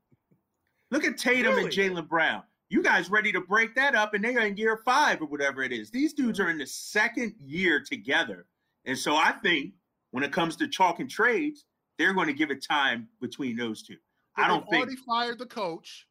Look 0.97 1.05
at 1.05 1.19
Tatum 1.19 1.59
and 1.59 1.69
Jaylen 1.69 2.09
Brown. 2.09 2.43
You 2.71 2.83
guys 2.83 3.11
ready 3.11 3.31
to 3.33 3.41
break 3.43 3.75
that 3.75 3.95
up, 3.95 4.15
and 4.15 4.25
they're 4.25 4.47
in 4.47 4.57
year 4.57 4.79
five 4.79 5.21
or 5.21 5.27
whatever 5.27 5.63
it 5.63 5.71
is. 5.71 5.91
These 5.91 6.15
dudes 6.15 6.41
are 6.41 6.49
in 6.49 6.57
the 6.57 6.67
second 6.67 7.35
year 7.45 7.83
together. 7.85 8.47
And 8.87 8.97
so 8.97 9.15
I 9.15 9.33
think 9.43 9.75
when 10.13 10.25
it 10.25 10.33
comes 10.33 10.57
to 10.57 10.67
chalk 10.67 10.99
and 10.99 11.11
trades, 11.11 11.67
they're 11.99 12.15
going 12.15 12.29
to 12.29 12.33
give 12.33 12.51
it 12.51 12.65
time 12.65 13.09
between 13.21 13.57
those 13.57 13.83
two. 13.83 13.97
But 14.37 14.47
I 14.47 14.49
don't 14.49 14.63
think 14.71 14.85
already 14.85 14.97
fired 15.07 15.39
the 15.39 15.45
coach. 15.45 16.07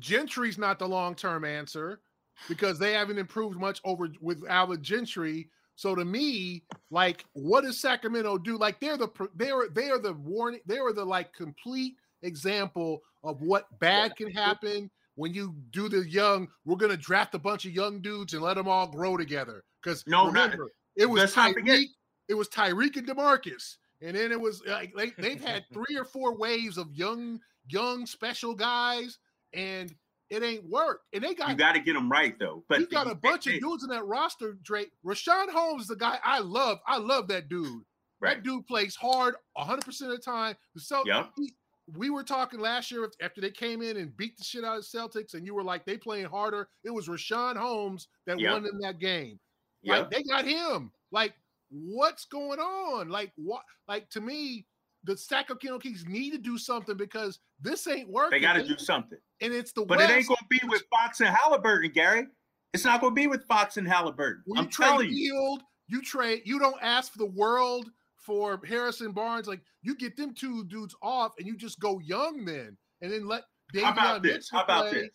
Gentry's 0.00 0.58
not 0.58 0.80
the 0.80 0.88
long 0.88 1.14
term 1.14 1.44
answer 1.44 2.00
because 2.48 2.76
they 2.76 2.92
haven't 2.94 3.18
improved 3.18 3.56
much 3.56 3.80
over 3.84 4.08
with 4.20 4.42
Alvin 4.48 4.82
Gentry. 4.82 5.48
So 5.76 5.94
to 5.94 6.04
me, 6.04 6.64
like, 6.90 7.24
what 7.34 7.62
does 7.62 7.78
Sacramento 7.78 8.36
do? 8.38 8.58
Like, 8.58 8.80
they're 8.80 8.96
the 8.96 9.10
they 9.36 9.52
are 9.52 9.68
they 9.68 9.90
are 9.90 10.00
the 10.00 10.14
warning. 10.14 10.60
They 10.66 10.78
are 10.78 10.92
the 10.92 11.04
like 11.04 11.32
complete 11.32 11.94
example 12.22 13.00
of 13.24 13.40
what 13.42 13.66
bad 13.80 14.16
can 14.16 14.30
happen 14.30 14.90
when 15.16 15.34
you 15.34 15.54
do 15.70 15.88
the 15.88 16.08
young. 16.08 16.48
We're 16.64 16.76
gonna 16.76 16.96
draft 16.96 17.34
a 17.34 17.38
bunch 17.38 17.64
of 17.66 17.72
young 17.72 18.00
dudes 18.00 18.32
and 18.34 18.42
let 18.42 18.54
them 18.54 18.68
all 18.68 18.86
grow 18.86 19.16
together. 19.16 19.64
Because 19.82 20.06
No, 20.06 20.30
not- 20.30 20.54
it 20.96 21.06
was 21.06 21.20
let's 21.20 21.36
not 21.36 21.54
forget- 21.54 21.78
Tyreke. 21.80 21.86
It 22.28 22.34
was 22.34 22.48
Tyreke 22.48 22.96
and 22.96 23.08
Demarcus, 23.08 23.76
and 24.00 24.14
then 24.16 24.30
it 24.30 24.40
was 24.40 24.62
like 24.66 24.94
they, 24.94 25.10
they've 25.18 25.42
had 25.42 25.64
three 25.72 25.96
or 25.96 26.04
four 26.04 26.36
waves 26.36 26.78
of 26.78 26.92
young 26.94 27.40
young 27.66 28.06
special 28.06 28.54
guys, 28.54 29.18
and 29.52 29.92
it 30.28 30.42
ain't 30.44 30.64
worked. 30.70 31.04
And 31.12 31.24
they 31.24 31.34
got 31.34 31.48
you 31.50 31.56
got 31.56 31.72
to 31.72 31.80
get 31.80 31.94
them 31.94 32.08
right, 32.10 32.38
though. 32.38 32.62
But 32.68 32.80
you 32.80 32.86
got 32.86 33.10
a 33.10 33.16
bunch 33.16 33.48
of 33.48 33.58
dudes 33.60 33.82
in 33.82 33.90
that 33.90 34.06
roster, 34.06 34.56
Drake. 34.62 34.92
Richaun 35.04 35.50
Holmes 35.50 35.82
is 35.82 35.88
the 35.88 35.96
guy 35.96 36.18
I 36.22 36.38
love. 36.38 36.78
I 36.86 36.98
love 36.98 37.26
that 37.28 37.48
dude. 37.48 37.82
Right. 38.20 38.36
That 38.36 38.42
dude 38.44 38.66
plays 38.66 38.94
hard 38.94 39.34
100% 39.58 39.78
of 40.02 40.08
the 40.10 40.18
time. 40.18 40.54
So 40.76 41.02
Yep. 41.06 41.30
he- 41.36 41.54
we 41.96 42.10
were 42.10 42.22
talking 42.22 42.60
last 42.60 42.90
year 42.90 43.10
after 43.22 43.40
they 43.40 43.50
came 43.50 43.82
in 43.82 43.96
and 43.96 44.16
beat 44.16 44.36
the 44.36 44.44
shit 44.44 44.64
out 44.64 44.78
of 44.78 44.84
Celtics, 44.84 45.34
and 45.34 45.46
you 45.46 45.54
were 45.54 45.62
like, 45.64 45.84
they 45.84 45.96
playing 45.96 46.26
harder. 46.26 46.68
It 46.84 46.90
was 46.90 47.08
Richaun 47.08 47.56
Holmes 47.56 48.08
that 48.26 48.38
Yep. 48.38 48.52
won 48.52 48.66
in 48.66 48.78
that 48.80 48.98
game. 48.98 49.38
Yep. 49.82 49.98
Like 49.98 50.10
they 50.10 50.22
got 50.24 50.44
him. 50.44 50.92
Like, 51.10 51.34
what's 51.70 52.24
going 52.26 52.58
on? 52.60 53.08
Like, 53.08 53.32
what? 53.36 53.62
Like 53.88 54.08
to 54.10 54.20
me, 54.20 54.66
the 55.04 55.16
Sacramento 55.16 55.78
Kings 55.78 56.04
need 56.06 56.30
to 56.32 56.38
do 56.38 56.58
something 56.58 56.96
because 56.96 57.38
this 57.60 57.86
ain't 57.86 58.08
working. 58.10 58.32
they 58.38 58.40
got 58.40 58.54
to 58.54 58.66
do 58.66 58.76
something. 58.76 59.18
and 59.40 59.52
it's 59.52 59.72
the 59.72 59.84
But 59.84 59.98
West. 59.98 60.10
it 60.10 60.14
ain't 60.14 60.28
going 60.28 60.36
to 60.38 60.46
be 60.48 60.60
with 60.68 60.82
Fox 60.90 61.20
and 61.20 61.28
Halliburton, 61.30 61.90
Gary. 61.92 62.26
It's 62.74 62.84
not 62.84 63.00
going 63.00 63.12
to 63.12 63.14
be 63.14 63.26
with 63.26 63.44
Fox 63.46 63.78
and 63.78 63.88
Halliburton. 63.88 64.42
When 64.46 64.58
I'm 64.58 64.68
trade 64.68 64.86
telling 64.88 65.08
you. 65.10 65.32
Hield, 65.32 65.62
you 65.88 66.02
trade. 66.02 66.42
You 66.44 66.58
don't 66.58 66.80
ask 66.82 67.10
for 67.12 67.18
the 67.18 67.26
world 67.26 67.90
for 68.30 68.60
Harrison 68.64 69.10
Barnes. 69.10 69.48
Like 69.48 69.60
you 69.82 69.96
get 69.96 70.16
them 70.16 70.32
two 70.34 70.64
dudes 70.66 70.94
off, 71.02 71.32
and 71.38 71.48
you 71.48 71.56
just 71.56 71.80
go 71.80 71.98
young 71.98 72.44
then, 72.44 72.76
and 73.02 73.10
then 73.12 73.26
let. 73.26 73.42
How 73.82 73.90
about 73.92 74.20
Davion 74.20 74.22
this? 74.22 74.32
Mitchell 74.34 74.58
How 74.58 74.64
about 74.64 74.90
play. 74.90 75.00
this? 75.02 75.10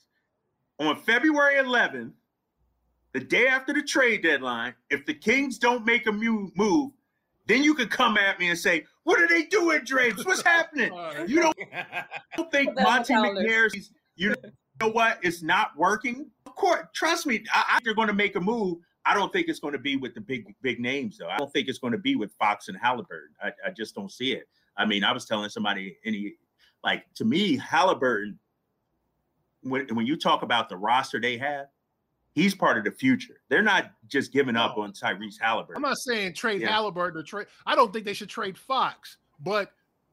On 0.80 0.96
February 0.98 1.56
11th, 1.56 2.12
the 3.14 3.20
day 3.22 3.48
after 3.48 3.74
the 3.74 3.82
trade 3.84 4.22
deadline, 4.24 4.74
if 4.90 5.06
the 5.06 5.14
Kings 5.14 5.58
don't 5.58 5.86
make 5.86 6.08
a 6.08 6.12
move, 6.12 6.92
then 7.48 7.64
you 7.64 7.74
could 7.74 7.90
come 7.90 8.18
at 8.18 8.38
me 8.38 8.50
and 8.50 8.60
say, 8.60 8.84
"What 9.04 9.22
are 9.22 9.28
they 9.30 9.44
doing, 9.44 9.80
Drapes? 9.86 10.26
What's 10.26 10.42
happening?" 10.46 10.92
Uh, 10.92 11.24
You 11.26 11.42
don't, 11.42 11.58
don't 12.36 12.52
think 12.52 12.70
Put 12.70 12.76
that 12.78 12.86
on 12.88 12.94
Monte 12.96 13.14
the 13.14 13.22
calendar. 13.22 13.42
McNair's, 13.42 13.92
you 14.18 14.36
know 14.82 14.90
what? 14.90 15.20
It's 15.22 15.42
not 15.42 15.70
working. 15.78 16.30
Of 16.46 16.56
course, 16.56 16.82
trust 16.94 17.26
me, 17.26 17.46
I, 17.54 17.64
I, 17.76 17.80
they're 17.86 17.96
going 17.96 18.10
to 18.10 18.14
make 18.14 18.36
a 18.36 18.42
move. 18.42 18.80
I 19.06 19.14
don't 19.14 19.32
think 19.32 19.48
it's 19.48 19.60
going 19.60 19.74
to 19.74 19.80
be 19.80 19.98
with 19.98 20.14
the 20.16 20.22
big 20.22 20.54
big 20.62 20.80
names, 20.80 21.18
though. 21.18 21.30
I 21.30 21.38
don't 21.38 21.52
think 21.54 21.68
it's 21.68 21.80
going 21.80 21.94
to 21.94 22.00
be 22.00 22.16
with 22.16 22.32
Fox 22.34 22.68
and 22.68 22.78
Halliburton. 22.78 23.36
I, 23.42 23.52
I 23.68 23.70
just 23.72 23.96
don't 23.96 24.12
see 24.12 24.34
it. 24.34 24.48
I 24.78 24.86
mean, 24.86 25.04
I 25.04 25.12
was 25.12 25.26
telling 25.26 25.50
somebody, 25.50 25.98
any 26.06 26.34
like 26.84 27.06
to 27.16 27.26
me, 27.26 27.58
Halliburton. 27.58 28.40
When 29.62 29.88
when 29.96 30.06
you 30.06 30.18
talk 30.18 30.44
about 30.44 30.70
the 30.70 30.78
roster 30.78 31.20
they 31.20 31.38
have, 31.38 31.68
he's 32.34 32.54
part 32.54 32.78
of 32.78 32.84
the 32.84 32.92
future. 32.92 33.40
They're 33.50 33.64
not 33.64 33.92
just 34.08 34.32
giving 34.32 34.56
up 34.56 34.78
on 34.78 34.92
Tyrese 34.92 35.40
Halliburton. 35.42 35.84
I'm 35.84 35.90
not 35.90 35.98
saying 35.98 36.34
trade 36.34 36.62
Yeah. 36.62 36.70
Halliburton 36.70 37.20
or 37.20 37.24
trade. 37.24 37.48
I 37.66 37.76
don't 37.76 37.92
think 37.92 38.06
they 38.06 38.14
should 38.14 38.30
trade 38.30 38.58
Fox, 38.58 39.18
but 39.40 39.72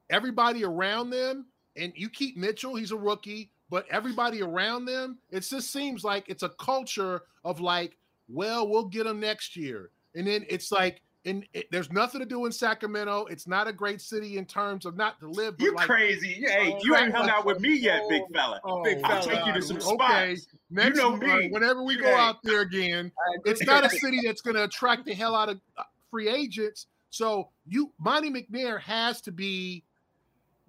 everybody 0.08 0.64
around 0.64 1.10
them, 1.10 1.46
and 1.76 1.92
you 1.96 2.08
keep 2.08 2.36
Mitchell, 2.36 2.76
he's 2.76 2.92
a 2.92 2.96
rookie, 2.96 3.50
but 3.68 3.86
everybody 3.90 4.42
around 4.42 4.84
them, 4.86 5.18
it 5.30 5.40
just 5.40 5.72
seems 5.72 6.04
like 6.04 6.28
it's 6.28 6.42
a 6.42 6.50
culture 6.50 7.22
of 7.44 7.60
like, 7.60 7.98
well, 8.32 8.68
we'll 8.68 8.84
get 8.86 9.04
them 9.04 9.20
next 9.20 9.56
year, 9.56 9.90
and 10.14 10.26
then 10.26 10.44
it's 10.48 10.72
like 10.72 11.02
and 11.24 11.46
it, 11.52 11.66
there's 11.70 11.90
nothing 11.92 12.20
to 12.20 12.26
do 12.26 12.46
in 12.46 12.52
Sacramento. 12.52 13.26
It's 13.26 13.46
not 13.46 13.68
a 13.68 13.72
great 13.72 14.00
city 14.00 14.38
in 14.38 14.44
terms 14.44 14.84
of 14.84 14.96
not 14.96 15.20
to 15.20 15.28
live. 15.28 15.54
You 15.58 15.74
like, 15.74 15.86
crazy? 15.86 16.44
Hey, 16.44 16.76
you 16.82 16.96
ain't 16.96 17.14
hung 17.14 17.28
out 17.28 17.44
with 17.46 17.60
me 17.60 17.76
yet, 17.76 18.02
big 18.08 18.22
fella. 18.34 18.60
Oh, 18.64 18.82
Big 18.82 19.00
I'll 19.04 19.22
take 19.22 19.44
you 19.46 19.52
to 19.52 19.62
some 19.62 19.76
Okay, 19.76 20.34
spots. 20.36 20.46
next 20.70 20.98
know 20.98 21.14
uh, 21.14 21.18
me. 21.18 21.48
whenever 21.50 21.84
we 21.84 21.96
go 21.96 22.06
Hey. 22.06 22.14
out 22.14 22.42
there 22.42 22.62
again, 22.62 23.12
it's 23.44 23.64
not 23.64 23.84
a 23.84 23.90
city 23.90 24.20
that's 24.24 24.40
going 24.40 24.56
to 24.56 24.64
attract 24.64 25.04
the 25.04 25.14
hell 25.14 25.34
out 25.34 25.48
of 25.48 25.60
uh, 25.76 25.84
free 26.10 26.28
agents. 26.28 26.86
So 27.10 27.50
you, 27.66 27.92
Monte 27.98 28.30
McNair 28.30 28.80
has 28.80 29.20
to 29.22 29.32
be 29.32 29.84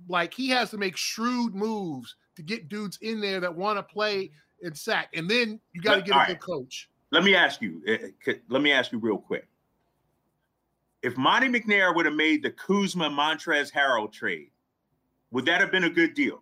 like 0.07 0.34
he 0.34 0.49
has 0.49 0.70
to 0.72 0.78
make 0.78 0.97
shrewd 0.97 1.55
moves 1.55 2.16
to 2.36 2.43
get 2.43 2.70
dudes 2.70 2.99
in 3.01 3.22
there 3.22 3.39
that 3.39 3.55
want 3.55 3.78
to 3.80 3.84
play 3.84 4.32
in 4.61 4.76
sack, 4.76 5.09
and 5.16 5.30
then 5.30 5.59
you 5.74 5.82
got 5.82 5.95
to 5.95 6.01
get 6.01 6.11
a 6.16 6.20
all 6.20 6.26
good 6.26 6.34
right. 6.34 6.41
coach. 6.41 6.89
Let 7.14 7.24
me 7.24 7.36
ask 7.36 7.61
you. 7.61 7.82
uh, 7.88 8.34
Let 8.49 8.64
me 8.64 8.72
ask 8.72 8.91
you 8.91 8.97
real 8.97 9.20
quick. 9.20 9.47
If 11.03 11.16
Monte 11.16 11.47
McNair 11.47 11.95
would 11.95 12.05
have 12.07 12.16
made 12.16 12.41
the 12.41 12.49
Kuzma 12.49 13.07
Montrezl 13.09 13.72
Harrell 13.72 14.11
trade, 14.11 14.49
would 15.30 15.45
that 15.45 15.61
have 15.61 15.72
been 15.72 15.84
a 15.84 15.89
good 15.91 16.16
deal 16.16 16.41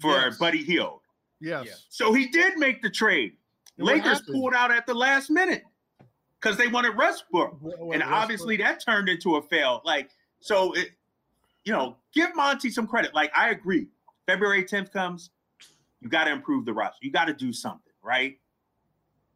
for 0.00 0.10
Yes. 0.12 0.36
Buddy 0.36 0.62
Hield? 0.62 1.00
Yes. 1.40 1.64
Yeah. 1.66 1.72
So 1.88 2.12
he 2.12 2.26
did 2.28 2.58
make 2.58 2.82
the 2.82 2.90
trade. 2.90 3.36
And 3.78 3.86
what 3.86 3.96
Lakers 3.96 4.20
pulled 4.22 4.52
out 4.52 4.70
at 4.70 4.86
the 4.86 4.92
last 4.94 5.30
minute 5.30 5.64
because 6.38 6.58
they 6.58 6.68
wanted 6.68 6.96
Westbrook. 6.98 7.52
What- 7.62 7.78
what 7.78 7.94
and 7.94 8.00
Westbrook- 8.02 8.12
obviously 8.12 8.56
that 8.58 8.80
turned 8.84 9.08
into 9.08 9.36
a 9.36 9.42
fail. 9.42 9.80
Like, 9.86 10.10
so 10.40 10.72
it, 10.74 10.90
you 11.64 11.72
know, 11.72 11.96
give 12.12 12.34
Monte 12.36 12.68
some 12.70 12.86
credit. 12.86 13.14
Like, 13.14 13.32
I 13.34 13.50
agree. 13.50 13.88
February 14.26 14.64
10th 14.64 14.92
comes, 14.92 15.30
you 16.00 16.10
got 16.10 16.24
to 16.24 16.30
improve 16.30 16.66
the 16.66 16.74
roster. 16.74 16.98
You 17.06 17.10
got 17.10 17.24
to 17.26 17.32
do 17.34 17.54
something, 17.54 17.92
right? 18.02 18.38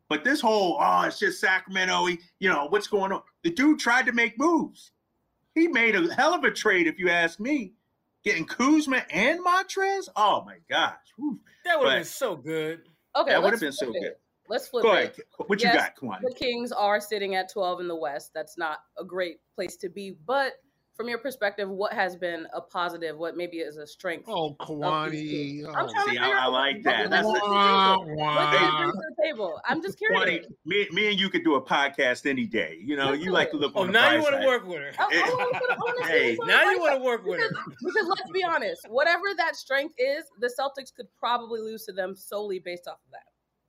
But 0.08 0.24
this 0.24 0.40
whole, 0.40 0.78
oh, 0.80 1.02
it's 1.02 1.18
just 1.18 1.40
Sacramento, 1.40 2.06
he- 2.06 2.20
you 2.38 2.48
know, 2.48 2.66
what's 2.70 2.86
going 2.86 3.12
on? 3.12 3.22
The 3.44 3.50
dude 3.50 3.78
tried 3.78 4.06
to 4.06 4.12
make 4.12 4.38
moves. 4.38 4.92
He 5.54 5.68
made 5.68 5.94
a 5.94 6.12
hell 6.14 6.34
of 6.34 6.44
a 6.44 6.50
trade, 6.50 6.86
if 6.86 6.98
you 6.98 7.10
ask 7.10 7.38
me. 7.40 7.74
Getting 8.24 8.46
Kuzma 8.46 9.04
and 9.10 9.40
Montrezl? 9.44 10.08
Oh 10.16 10.42
my 10.44 10.56
gosh. 10.68 10.96
Whew. 11.16 11.40
That 11.64 11.78
would 11.78 11.88
have 11.88 11.98
been 11.98 12.04
so 12.04 12.36
good. 12.36 12.82
Okay, 13.16 13.30
That 13.30 13.42
would 13.42 13.52
have 13.52 13.60
been 13.60 13.72
so 13.72 13.88
it. 13.90 13.92
good. 14.00 14.12
Let's 14.48 14.68
flip 14.68 14.82
Go 14.82 14.92
it. 14.94 14.98
ahead. 14.98 15.14
What 15.46 15.62
you 15.62 15.68
Yes, 15.68 15.76
got, 15.76 15.96
Kwani? 15.96 16.22
The 16.22 16.34
Kings 16.34 16.72
are 16.72 17.00
sitting 17.00 17.34
at 17.34 17.52
12 17.52 17.80
in 17.80 17.88
the 17.88 17.96
West. 17.96 18.32
That's 18.34 18.56
not 18.56 18.78
a 18.98 19.04
great 19.04 19.40
place 19.54 19.76
to 19.78 19.88
be. 19.88 20.16
But 20.26 20.54
from 20.98 21.08
your 21.08 21.18
perspective, 21.18 21.68
what 21.70 21.92
has 21.92 22.16
been 22.16 22.48
a 22.52 22.60
positive? 22.60 23.16
What 23.16 23.36
maybe 23.36 23.58
is 23.58 23.76
a 23.76 23.86
strength? 23.86 24.24
Oh, 24.26 24.56
Kwani. 24.60 25.64
I'm 25.64 25.86
oh. 25.86 25.92
trying 25.92 26.08
See, 26.08 26.16
to 26.16 26.22
I- 26.24 26.44
I 26.44 26.46
like 26.46 26.82
that. 26.82 27.08
That's 27.08 27.24
did 27.24 27.36
the- 27.36 27.40
they 27.40 27.46
bring 27.46 27.52
to 27.52 28.16
the 28.16 28.16
Wah, 28.16 28.16
table? 28.16 28.16
What 28.16 28.50
did 28.50 28.76
bring 28.78 28.90
to 28.90 28.96
the 28.96 29.22
table? 29.22 29.60
I'm 29.64 29.80
just 29.80 29.98
Kwani, 30.00 30.24
curious. 30.24 30.46
me, 30.66 30.88
me 30.90 31.10
and 31.12 31.20
you 31.20 31.30
could 31.30 31.44
do 31.44 31.54
a 31.54 31.62
podcast 31.62 32.26
any 32.28 32.46
day. 32.46 32.78
You 32.82 32.96
know, 32.96 33.12
you 33.12 33.30
like 33.30 33.52
to 33.52 33.56
look 33.56 33.74
Oh, 33.76 33.82
on 33.82 33.86
the 33.86 33.92
now 33.92 34.10
you 34.12 34.20
want 34.22 34.40
to 34.40 34.46
work 34.48 34.66
with 34.66 34.78
her. 34.80 34.90
I- 34.98 35.04
I 35.24 35.34
wanna 35.36 35.58
put- 35.60 35.70
I 35.70 35.76
wanna 35.78 36.06
see 36.06 36.12
Hey, 36.12 36.36
what's 36.36 36.40
on 36.40 36.46
the 36.48 36.52
Now 36.52 36.70
you 36.72 36.80
want 36.80 36.94
to 36.98 37.04
work 37.04 37.24
with 37.24 37.40
her. 37.40 37.48
because, 37.48 37.74
because 37.84 38.08
let's 38.08 38.30
be 38.32 38.42
honest, 38.42 38.88
whatever 38.90 39.26
that 39.36 39.54
strength 39.54 39.94
is, 39.98 40.24
the 40.40 40.52
Celtics 40.58 40.92
could 40.92 41.06
probably 41.16 41.60
lose 41.60 41.84
to 41.84 41.92
them 41.92 42.16
solely 42.16 42.58
based 42.58 42.88
off 42.88 42.98
of 43.06 43.12
that. 43.12 43.22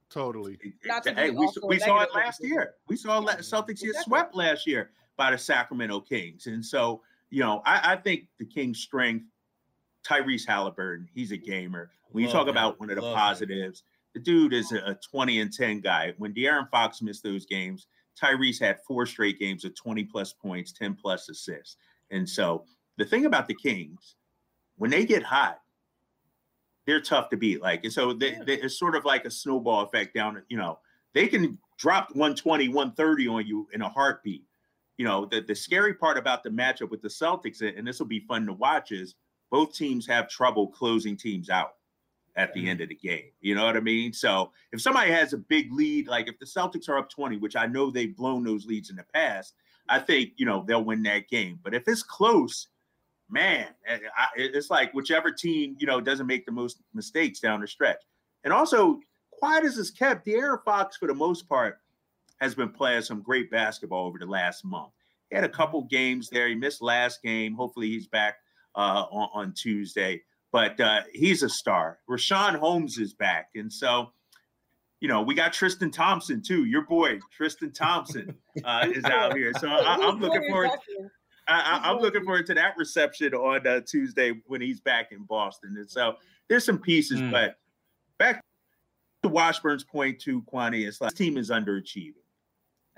Totally. 0.10 0.58
Not 0.84 1.04
to 1.04 1.14
Hey, 1.14 1.30
we, 1.30 1.48
we 1.68 1.78
saw 1.78 2.02
it 2.02 2.10
last 2.16 2.44
year. 2.44 2.74
We 2.88 2.98
saw 2.98 3.20
la- 3.20 3.36
Celtics 3.36 3.82
get 3.82 3.90
Exactly. 3.90 4.02
swept 4.06 4.34
last 4.36 4.66
year 4.66 4.90
by 5.16 5.30
the 5.30 5.38
Sacramento 5.38 6.00
Kings. 6.02 6.48
And 6.48 6.66
so, 6.66 7.04
you 7.30 7.42
know, 7.42 7.62
I, 7.66 7.94
I 7.94 7.96
think 7.96 8.28
the 8.40 8.46
Kings' 8.46 8.80
strength, 8.80 9.26
Tyrese 10.08 10.48
Halliburton, 10.48 11.08
he's 11.14 11.32
a 11.32 11.38
gamer. 11.38 11.92
When 12.12 12.24
you 12.24 12.28
Love 12.30 12.34
talk 12.34 12.48
him. 12.48 12.52
about 12.52 12.80
one 12.80 12.90
of 12.90 12.96
the 12.96 13.02
Love 13.02 13.12
him. 13.12 13.18
positives, 13.18 13.84
the 14.14 14.20
dude 14.20 14.54
is 14.54 14.72
a, 14.72 14.78
a 14.78 15.00
20 15.12 15.42
and 15.42 15.54
10 15.54 15.82
guy. 15.82 16.14
When 16.18 16.34
De'Aaron 16.34 16.70
Fox 16.70 17.02
missed 17.02 17.24
those 17.24 17.46
games, 17.46 17.88
Tyrese 18.22 18.60
had 18.60 18.80
four 18.88 19.06
straight 19.06 19.40
games 19.40 19.64
of 19.66 19.76
20 19.76 20.04
plus 20.06 20.34
points, 20.34 20.72
10 20.74 20.96
plus 20.96 21.30
assists. 21.30 21.78
And 22.12 22.28
so 22.28 22.66
the 22.98 23.06
thing 23.06 23.26
about 23.26 23.48
the 23.48 23.56
Kings, 23.56 24.16
when 24.78 24.90
they 24.90 25.06
get 25.06 25.24
hot, 25.24 25.60
they're 26.86 27.02
tough 27.02 27.30
to 27.30 27.38
beat. 27.38 27.62
Like, 27.62 27.84
and 27.84 27.94
so 27.94 28.14
they, 28.14 28.38
they, 28.46 28.56
it's 28.56 28.80
sort 28.80 28.96
of 28.96 29.06
like 29.06 29.26
a 29.26 29.32
snowball 29.32 29.84
effect 29.84 30.16
down, 30.16 30.42
you 30.50 30.58
know, 30.58 30.80
they 31.14 31.28
can 31.28 31.58
drop 31.78 32.10
120, 32.10 32.70
130 32.70 33.28
on 33.28 33.46
you 33.46 33.68
in 33.74 33.82
a 33.82 33.90
heartbeat. 33.90 34.44
You 35.00 35.06
know, 35.06 35.24
the, 35.24 35.40
the 35.40 35.56
scary 35.56 35.94
part 35.94 36.18
about 36.18 36.44
the 36.44 36.50
matchup 36.50 36.90
with 36.90 37.02
the 37.02 37.08
Celtics, 37.08 37.62
and 37.62 37.88
this 37.88 38.00
will 38.00 38.06
be 38.06 38.20
fun 38.20 38.46
to 38.46 38.52
watch, 38.52 38.92
is 38.92 39.16
both 39.50 39.74
teams 39.74 40.06
have 40.08 40.28
trouble 40.28 40.68
closing 40.68 41.16
teams 41.16 41.50
out 41.50 41.76
at 42.36 42.54
the 42.54 42.70
end 42.70 42.82
of 42.82 42.90
the 42.90 42.96
game. 42.96 43.32
You 43.40 43.56
know 43.56 43.64
what 43.64 43.78
I 43.78 43.80
mean? 43.80 44.12
So 44.12 44.52
if 44.74 44.82
somebody 44.82 45.10
has 45.12 45.32
a 45.32 45.38
big 45.38 45.72
lead, 45.72 46.10
like 46.10 46.28
if 46.28 46.38
the 46.38 46.46
Celtics 46.46 46.90
are 46.90 46.98
up 46.98 47.10
20, 47.10 47.38
which 47.38 47.56
I 47.56 47.66
know 47.66 47.90
they've 47.90 48.16
blown 48.16 48.44
those 48.44 48.66
leads 48.66 48.90
in 48.90 48.98
the 48.98 49.06
past, 49.14 49.54
I 49.88 50.00
think, 50.00 50.34
you 50.36 50.46
know, 50.46 50.66
they'll 50.68 50.84
win 50.84 51.02
that 51.04 51.30
game. 51.30 51.60
But 51.64 51.74
if 51.74 51.88
it's 51.88 52.04
close, 52.04 52.68
man, 53.30 53.68
eh, 53.88 54.00
I- 54.18 54.28
it's 54.36 54.70
like 54.70 54.94
whichever 54.94 55.32
team, 55.32 55.78
you 55.80 55.88
know, 55.88 56.02
doesn't 56.02 56.28
make 56.28 56.46
the 56.46 56.52
most 56.52 56.82
mistakes 56.94 57.40
down 57.40 57.62
the 57.62 57.68
stretch. 57.68 58.04
And 58.44 58.52
also, 58.52 59.00
quiet 59.32 59.64
as 59.64 59.78
it's 59.78 59.92
kept, 59.92 60.28
De'Aaron 60.28 60.62
Fox, 60.66 60.98
for 60.98 61.08
the 61.08 61.14
most 61.14 61.48
part, 61.48 61.80
has 62.42 62.56
been 62.56 62.70
playing 62.70 63.02
some 63.02 63.22
great 63.22 63.52
basketball 63.52 64.06
over 64.08 64.18
the 64.18 64.26
last 64.26 64.64
month. 64.66 64.92
He 65.30 65.36
had 65.36 65.44
a 65.44 65.50
couple 65.50 65.84
games 65.84 66.30
there. 66.30 66.48
He 66.48 66.56
missed 66.56 66.82
last 66.82 67.22
game. 67.22 67.54
Hopefully, 67.54 67.88
he's 67.88 68.08
back 68.08 68.36
uh, 68.76 69.06
on, 69.12 69.30
on 69.34 69.54
Tuesday. 69.54 70.22
But 70.52 70.80
uh, 70.80 71.02
he's 71.14 71.44
a 71.44 71.50
star. 71.50 72.00
Richaun 72.10 72.56
Holmes 72.56 72.98
is 72.98 73.14
back. 73.14 73.50
And 73.54 73.72
so, 73.72 74.12
you 75.00 75.08
know, 75.08 75.22
we 75.22 75.36
got 75.36 75.54
Tristan 75.54 75.92
Thompson, 75.92 76.42
too. 76.42 76.66
Your 76.66 76.82
boy, 76.82 77.20
Tristan 77.32 77.72
Thompson, 77.72 78.34
uh, 78.64 78.88
is 78.92 79.06
out 79.06 79.36
here. 79.38 79.54
So 79.60 79.68
I, 79.68 79.96
I'm 79.96 80.20
looking 80.20 80.50
forward. 80.50 80.72
I, 81.48 81.82
I'm 81.84 81.98
looking 81.98 82.24
forward 82.24 82.46
to 82.48 82.54
that 82.56 82.74
reception 82.78 83.34
on 83.36 83.66
uh, 83.68 83.82
Tuesday 83.86 84.34
when 84.48 84.62
he's 84.62 84.80
back 84.80 85.12
in 85.12 85.24
Boston. 85.24 85.76
And 85.78 85.90
so 85.90 86.16
there's 86.48 86.66
some 86.66 86.80
pieces, 86.80 87.20
Mm. 87.20 87.32
but 87.32 87.60
back 88.18 88.42
to 89.24 89.30
Washburn's 89.30 89.84
point 89.84 90.20
to 90.22 90.42
Kwani, 90.44 90.88
it's 90.88 91.02
like 91.02 91.12
this 91.12 91.18
team 91.18 91.38
is 91.38 91.50
underachieving. 91.52 92.14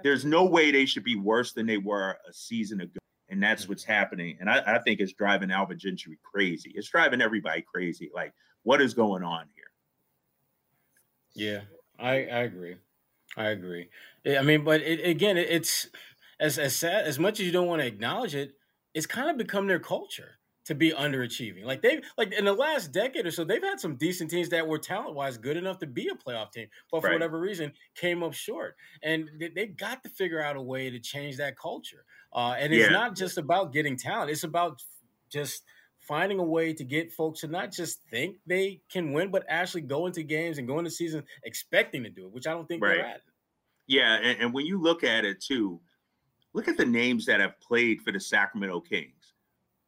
There's 0.04 0.26
no 0.26 0.46
way 0.46 0.72
they 0.72 0.86
should 0.86 1.04
be 1.04 1.16
worse 1.16 1.54
than 1.54 1.66
they 1.66 1.78
were 1.78 2.18
a 2.28 2.34
season 2.34 2.82
ago. 2.82 3.00
And 3.30 3.42
that's 3.42 3.64
mm-hmm. 3.64 3.72
what's 3.72 3.84
happening. 3.84 4.38
And 4.40 4.50
I, 4.50 4.62
I 4.76 4.80
think 4.80 5.00
it's 5.00 5.14
driving 5.14 5.52
Alvin 5.52 5.80
Gentry 5.80 6.18
crazy. 6.24 6.72
It's 6.76 6.90
driving 6.90 7.22
everybody 7.22 7.64
crazy. 7.74 8.10
Like, 8.14 8.34
what 8.64 8.82
is 8.82 8.94
going 8.94 9.24
on 9.24 9.46
here? 9.56 9.64
Yeah, 11.34 11.62
I, 12.00 12.26
I 12.26 12.40
agree. 12.42 12.76
I 13.38 13.46
agree. 13.46 13.90
I 14.26 14.42
mean, 14.42 14.64
but 14.64 14.82
it, 14.82 15.08
again, 15.08 15.38
it's 15.38 15.88
as 16.40 16.60
as 16.60 16.76
sad 16.76 17.06
as 17.06 17.18
much 17.18 17.40
as 17.40 17.46
you 17.46 17.52
don't 17.52 17.68
want 17.68 17.82
to 17.82 17.88
acknowledge 17.88 18.36
it. 18.36 18.56
It's 18.94 19.06
kind 19.06 19.30
of 19.30 19.38
become 19.38 19.68
their 19.68 19.80
culture 19.80 20.40
to 20.66 20.76
be 20.76 20.92
underachieving. 20.92 21.64
Like 21.66 21.82
they 21.82 22.02
like 22.18 22.32
in 22.34 22.46
the 22.46 22.54
last 22.54 22.92
decade 22.92 23.26
or 23.26 23.32
so, 23.32 23.44
they've 23.44 23.64
had 23.64 23.80
some 23.80 23.96
decent 23.96 24.30
teams 24.30 24.50
that 24.50 24.68
were 24.68 24.78
talent 24.78 25.16
wise 25.16 25.38
good 25.38 25.58
enough 25.58 25.80
to 25.80 25.88
be 25.88 26.08
a 26.10 26.16
playoff 26.16 26.52
team, 26.52 26.68
but 26.92 27.02
for 27.02 27.08
Right. 27.08 27.14
whatever 27.14 27.40
reason 27.40 27.74
came 27.96 28.22
up 28.24 28.34
short. 28.34 28.76
And 29.02 29.30
they, 29.40 29.50
they 29.50 29.68
got 29.68 30.04
to 30.04 30.10
figure 30.10 30.42
out 30.42 30.56
a 30.56 30.62
way 30.62 30.90
to 30.90 31.00
change 31.00 31.38
that 31.38 31.58
culture. 31.58 32.06
Uh, 32.34 32.56
and 32.60 32.74
it's 32.74 32.86
Yeah. 32.86 32.92
not 32.92 33.16
just 33.16 33.38
about 33.38 33.74
getting 33.74 33.96
talent; 33.98 34.30
it's 34.32 34.44
about 34.44 34.82
just 35.30 35.64
finding 36.00 36.40
a 36.40 36.44
way 36.44 36.74
to 36.74 36.84
get 36.84 37.12
folks 37.12 37.42
to 37.42 37.48
not 37.48 37.72
just 37.72 38.02
think 38.10 38.38
they 38.46 38.82
can 38.90 39.14
win, 39.14 39.32
but 39.32 39.46
actually 39.48 39.82
go 39.82 40.08
into 40.08 40.24
games 40.24 40.58
and 40.58 40.68
go 40.68 40.80
into 40.80 40.92
season 40.92 41.24
expecting 41.44 42.04
to 42.04 42.10
do 42.10 42.26
it, 42.26 42.32
which 42.34 42.48
I 42.48 42.52
don't 42.52 42.68
think 42.68 42.82
they're 42.82 43.06
at. 43.06 43.22
Yeah, 43.88 44.16
and, 44.16 44.40
and 44.42 44.54
when 44.54 44.66
you 44.66 44.80
look 44.82 45.04
at 45.04 45.26
it 45.26 45.42
too, 45.42 45.80
look 46.54 46.68
at 46.68 46.78
the 46.78 46.86
names 46.86 47.26
that 47.26 47.40
have 47.40 47.60
played 47.60 48.02
for 48.02 48.12
the 48.12 48.20
Sacramento 48.20 48.82
Kings. 48.82 49.14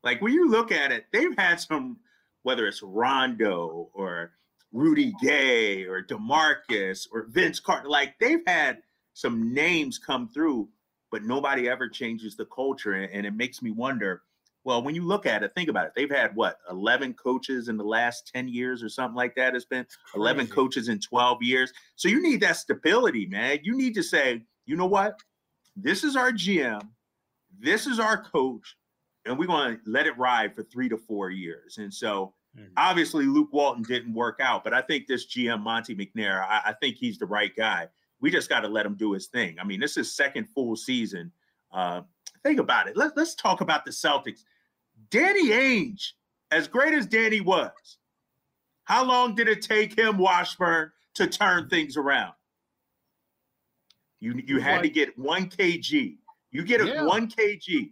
Like 0.04 0.22
when 0.22 0.34
you 0.34 0.50
look 0.50 0.72
at 0.72 0.92
it, 0.92 1.06
they've 1.12 1.38
had 1.38 1.60
some, 1.60 1.98
whether 2.44 2.68
it's 2.68 2.82
Rondo 2.82 3.90
or 3.94 4.32
Rudy 4.72 5.14
Gay 5.22 5.86
or 5.86 6.04
DeMarcus 6.04 7.08
or 7.12 7.28
Vince 7.30 7.60
Carter, 7.60 7.88
like 7.88 8.16
they've 8.20 8.44
had 8.46 8.80
some 9.14 9.54
names 9.54 9.98
come 9.98 10.28
through, 10.28 10.68
but 11.12 11.24
nobody 11.24 11.70
ever 11.70 11.88
changes 11.88 12.36
the 12.36 12.46
culture. 12.46 12.94
And, 12.94 13.26
it 13.26 13.36
makes 13.36 13.62
me 13.62 13.72
wonder. 13.72 14.24
Well, 14.66 14.82
when 14.82 14.96
you 14.96 15.06
look 15.06 15.26
at 15.26 15.44
it, 15.44 15.54
think 15.54 15.70
about 15.70 15.88
it. 15.88 15.92
They've 15.96 16.10
had 16.10 16.36
what, 16.36 16.58
11 16.70 17.14
coaches 17.14 17.68
in 17.68 17.78
the 17.78 17.84
last 17.84 18.32
10 18.34 18.48
years 18.48 18.82
or 18.82 18.90
something 18.90 19.16
like 19.16 19.36
that? 19.36 19.56
It's 19.56 19.66
been 19.66 19.86
11 20.16 20.48
coaches 20.48 20.88
in 20.88 21.00
12 21.00 21.44
years. 21.44 21.74
So 21.98 22.08
you 22.08 22.22
need 22.22 22.42
that 22.42 22.56
stability, 22.56 23.26
man. 23.26 23.60
You 23.62 23.76
need 23.76 23.94
to 23.96 24.04
say, 24.04 24.42
you 24.66 24.78
know 24.78 24.86
what? 24.86 25.20
This 25.76 26.04
is 26.04 26.16
our 26.16 26.32
GM, 26.32 26.88
this 27.60 27.88
is 27.88 28.00
our 28.00 28.24
coach, 28.24 28.76
and 29.26 29.38
we're 29.38 29.48
going 29.48 29.76
to 29.78 29.82
let 29.86 30.06
it 30.08 30.18
ride 30.18 30.54
for 30.56 30.64
three 30.64 30.90
to 30.90 30.98
four 30.98 31.30
years. 31.30 31.78
And 31.78 31.94
so 31.94 32.34
Mhm. 32.58 32.70
obviously 32.78 33.26
Luke 33.26 33.52
Walton 33.52 33.84
didn't 33.84 34.14
work 34.14 34.40
out, 34.40 34.64
but 34.64 34.74
I 34.74 34.82
think 34.82 35.08
this 35.08 35.26
GM, 35.26 35.62
Monte 35.62 35.96
McNair, 35.96 36.44
I, 36.46 36.62
I 36.68 36.74
think 36.74 36.98
he's 36.98 37.18
the 37.18 37.26
right 37.26 37.56
guy. 37.56 37.88
We 38.20 38.30
just 38.32 38.48
got 38.50 38.60
to 38.62 38.68
let 38.68 38.86
him 38.86 38.96
do 38.96 39.12
his 39.14 39.28
thing. 39.28 39.58
I 39.60 39.64
mean, 39.64 39.80
this 39.80 39.98
is 39.98 40.14
second 40.14 40.48
full 40.50 40.76
season. 40.76 41.32
Uh, 41.72 42.02
think 42.44 42.60
about 42.60 42.88
it. 42.88 42.96
Let, 42.96 43.18
let's 43.18 43.34
talk 43.36 43.62
about 43.62 43.86
the 43.86 43.92
Celtics. 43.92 44.44
Danny 45.10 45.50
Ainge, 45.50 46.12
as 46.52 46.68
great 46.68 46.94
as 46.94 47.06
Danny 47.08 47.42
was, 47.42 47.98
how 48.86 49.04
long 49.04 49.34
did 49.34 49.48
it 49.48 49.62
take 49.62 49.98
him, 49.98 50.18
Washburn, 50.18 50.92
to 51.16 51.26
turn 51.28 51.70
things 51.70 51.98
around? 51.98 52.34
You 54.20 54.34
you 54.46 54.60
had 54.60 54.84
to 54.84 54.90
get 54.90 55.18
one 55.18 55.50
kg. 55.50 56.18
You 56.52 56.64
get 56.64 56.82
a 56.82 56.86
Yeah. 56.88 57.06
one 57.06 57.28
KG. 57.30 57.92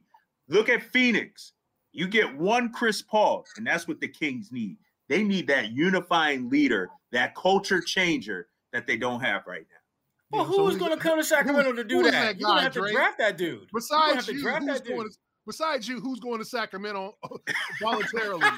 Look 0.51 0.69
at 0.69 0.83
Phoenix. 0.83 1.53
You 1.93 2.07
get 2.07 2.37
one 2.37 2.71
Chris 2.71 3.01
Paul, 3.01 3.45
and 3.57 3.65
that's 3.65 3.87
what 3.87 3.99
the 3.99 4.07
Kings 4.07 4.51
need. 4.51 4.77
They 5.09 5.23
need 5.23 5.47
that 5.47 5.71
unifying 5.71 6.49
leader, 6.49 6.89
that 7.11 7.35
culture 7.35 7.81
changer 7.81 8.47
that 8.71 8.85
they 8.87 8.95
don't 8.97 9.19
have 9.21 9.43
right 9.47 9.65
now. 9.69 10.37
Well, 10.37 10.45
who's 10.45 10.57
who's- 10.57 10.77
going 10.77 10.91
to 10.91 10.97
come 10.97 11.17
to 11.17 11.23
Sacramento 11.23 11.73
to 11.73 11.83
do 11.83 11.95
who 11.99 12.05
is 12.05 12.11
that? 12.11 12.21
that 12.21 12.39
You're 12.39 12.47
going 12.47 12.57
to 12.59 12.63
have 12.63 12.73
to 12.73 12.91
draft 12.91 13.17
that 13.17 13.37
dude. 13.37 13.67
You're 13.73 13.81
gonna 13.89 14.05
have 14.15 14.25
Besides 14.25 14.27
you, 14.29 14.41
draft 14.41 14.59
who's 14.63 14.73
that 14.77 14.83
dude. 14.85 14.95
going 14.97 15.09
to, 15.09 15.15
besides 15.45 15.87
you, 15.89 15.99
who's 15.99 16.19
going 16.21 16.39
to 16.39 16.45
Sacramento 16.45 17.15
voluntarily? 17.81 18.45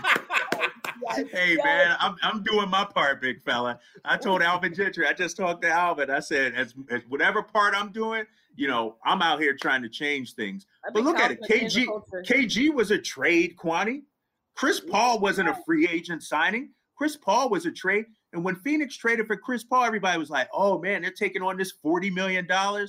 Hey 1.32 1.58
man, 1.64 1.98
I'm 2.00 2.16
I'm 2.22 2.44
doing 2.44 2.70
my 2.70 2.86
part, 2.86 3.20
big 3.20 3.42
fella. 3.44 3.80
I 4.06 4.16
told 4.16 4.42
Alvin 4.42 4.74
Gentry, 4.74 5.06
I 5.08 5.14
just 5.14 5.36
talked 5.36 5.62
to 5.64 5.70
Alvin. 5.70 6.10
I 6.10 6.20
said, 6.20 6.54
as, 6.54 6.74
as 6.90 7.02
whatever 7.10 7.42
part 7.44 7.74
I'm 7.76 7.92
doing, 7.92 8.24
you 8.56 8.68
know, 8.68 8.98
I'm 9.06 9.22
out 9.22 9.40
here 9.42 9.56
trying 9.60 9.82
to 9.84 9.90
change 9.90 10.34
things. 10.34 10.66
But 10.94 11.04
look 11.04 11.20
at 11.20 11.32
it, 11.32 11.40
Calvin 11.48 11.70
changed 11.70 11.90
the 12.12 12.24
KG. 12.24 12.50
KG 12.50 12.74
was 12.74 12.92
a 12.92 12.98
trade, 12.98 13.56
Kwani. 13.58 14.02
Chris 14.56 14.80
Paul 14.80 15.20
wasn't 15.20 15.50
a 15.50 15.58
free 15.66 15.88
agent 15.88 16.24
signing. 16.24 16.70
Chris 16.96 17.18
Paul 17.18 17.50
was 17.50 17.66
a 17.66 17.72
trade. 17.72 18.06
And 18.34 18.44
when 18.44 18.56
Phoenix 18.58 18.96
traded 18.96 19.28
for 19.28 19.36
Chris 19.36 19.64
Paul, 19.64 19.84
everybody 19.84 20.18
was 20.20 20.30
like, 20.30 20.48
oh 20.54 20.80
man, 20.80 21.02
they're 21.02 21.12
taking 21.12 21.42
on 21.42 21.58
this 21.58 21.74
$40 21.84 22.14
million. 22.14 22.46
Mhm. 22.48 22.88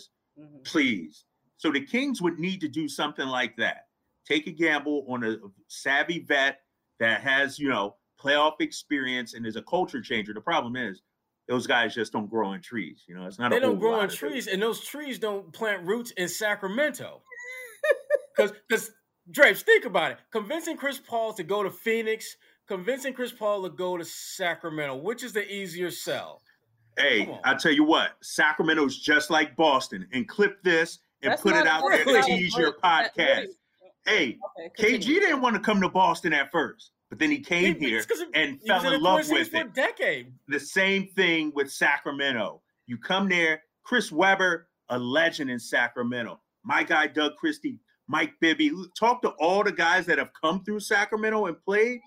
Please. 0.64 1.24
So 1.56 1.70
the 1.70 1.80
Kings 1.80 2.20
would 2.20 2.38
need 2.38 2.60
to 2.60 2.68
do 2.68 2.88
something 2.88 3.26
like 3.26 3.56
that. 3.56 3.86
Take 4.26 4.46
a 4.46 4.50
gamble 4.50 5.06
on 5.08 5.24
a 5.24 5.36
savvy 5.68 6.20
vet 6.20 6.60
that 6.98 7.22
has, 7.22 7.58
you 7.58 7.68
know, 7.68 7.96
playoff 8.20 8.60
experience 8.60 9.34
and 9.34 9.46
is 9.46 9.56
a 9.56 9.62
culture 9.62 10.00
changer. 10.00 10.32
The 10.34 10.40
problem 10.40 10.76
is 10.76 11.02
those 11.48 11.66
guys 11.66 11.94
just 11.94 12.12
don't 12.12 12.28
grow 12.30 12.52
in 12.52 12.60
trees. 12.62 13.02
You 13.06 13.14
know, 13.16 13.26
it's 13.26 13.38
not 13.38 13.50
they 13.50 13.58
a 13.58 13.60
whole 13.60 13.70
don't 13.70 13.78
grow 13.80 13.90
lot 13.92 13.98
on 14.00 14.04
of 14.06 14.12
it. 14.12 14.16
trees, 14.16 14.46
and 14.46 14.60
those 14.62 14.80
trees 14.80 15.18
don't 15.18 15.52
plant 15.52 15.86
roots 15.86 16.10
in 16.12 16.28
Sacramento. 16.28 17.22
Because, 18.36 18.52
because 18.68 18.90
Drapes, 19.30 19.62
think 19.62 19.84
about 19.84 20.10
it. 20.12 20.18
Convincing 20.32 20.76
Chris 20.76 20.98
Paul 20.98 21.32
to 21.34 21.44
go 21.44 21.62
to 21.62 21.70
Phoenix, 21.70 22.36
convincing 22.66 23.12
Chris 23.14 23.30
Paul 23.30 23.62
to 23.62 23.68
go 23.70 23.96
to 23.96 24.04
Sacramento, 24.04 24.96
which 24.96 25.22
is 25.22 25.32
the 25.32 25.48
easier 25.48 25.90
sell? 25.92 26.42
Hey, 26.98 27.26
Come 27.26 27.34
on. 27.34 27.40
I 27.44 27.54
tell 27.54 27.70
you 27.72 27.84
what, 27.84 28.12
Sacramento's 28.22 28.98
just 28.98 29.30
like 29.30 29.54
Boston. 29.56 30.08
And 30.12 30.26
clip 30.26 30.60
this 30.64 30.98
and 31.22 31.30
That's 31.30 31.42
put 31.42 31.54
it 31.54 31.64
out 31.66 31.82
true. 31.82 31.90
there 31.90 32.04
to 32.04 32.10
Really? 32.12 32.38
tease 32.38 32.56
your 32.56 32.74
That- 32.82 33.14
podcast. 33.16 33.46
Hey, 34.04 34.36
Okay, 34.78 34.98
KG 34.98 35.04
didn't 35.20 35.40
want 35.40 35.54
to 35.54 35.60
come 35.62 35.80
to 35.80 35.88
Boston 35.88 36.32
at 36.32 36.50
first, 36.50 36.90
but 37.10 37.18
then 37.18 37.30
he 37.30 37.38
came 37.40 37.74
He- 37.78 37.86
here 37.88 37.98
it's 37.98 38.06
'cause 38.06 38.20
he- 38.20 38.30
and 38.34 38.58
he 38.60 38.66
fell 38.66 38.86
in 38.86 38.94
in 38.94 39.00
love 39.02 39.16
Twin 39.20 39.24
Cities 39.24 39.52
with 39.52 39.62
for 39.62 39.66
it. 39.66 39.70
a 39.70 39.72
decade. 39.74 40.32
The 40.48 40.60
same 40.60 41.08
thing 41.08 41.52
with 41.54 41.70
Sacramento. 41.70 42.62
You 42.86 42.98
come 42.98 43.28
there, 43.28 43.62
Chris 43.84 44.10
Webber, 44.12 44.68
a 44.88 44.98
legend 44.98 45.50
in 45.50 45.58
Sacramento. 45.58 46.40
My 46.64 46.82
guy 46.82 47.06
Doug 47.06 47.36
Christie, 47.36 47.78
Mike 48.08 48.32
Bibby. 48.40 48.70
Talk 48.98 49.22
to 49.22 49.30
all 49.38 49.62
the 49.64 49.72
guys 49.72 50.06
that 50.06 50.18
have 50.18 50.30
come 50.40 50.62
through 50.64 50.80
Sacramento 50.80 51.46
and 51.46 51.62
played. 51.64 52.00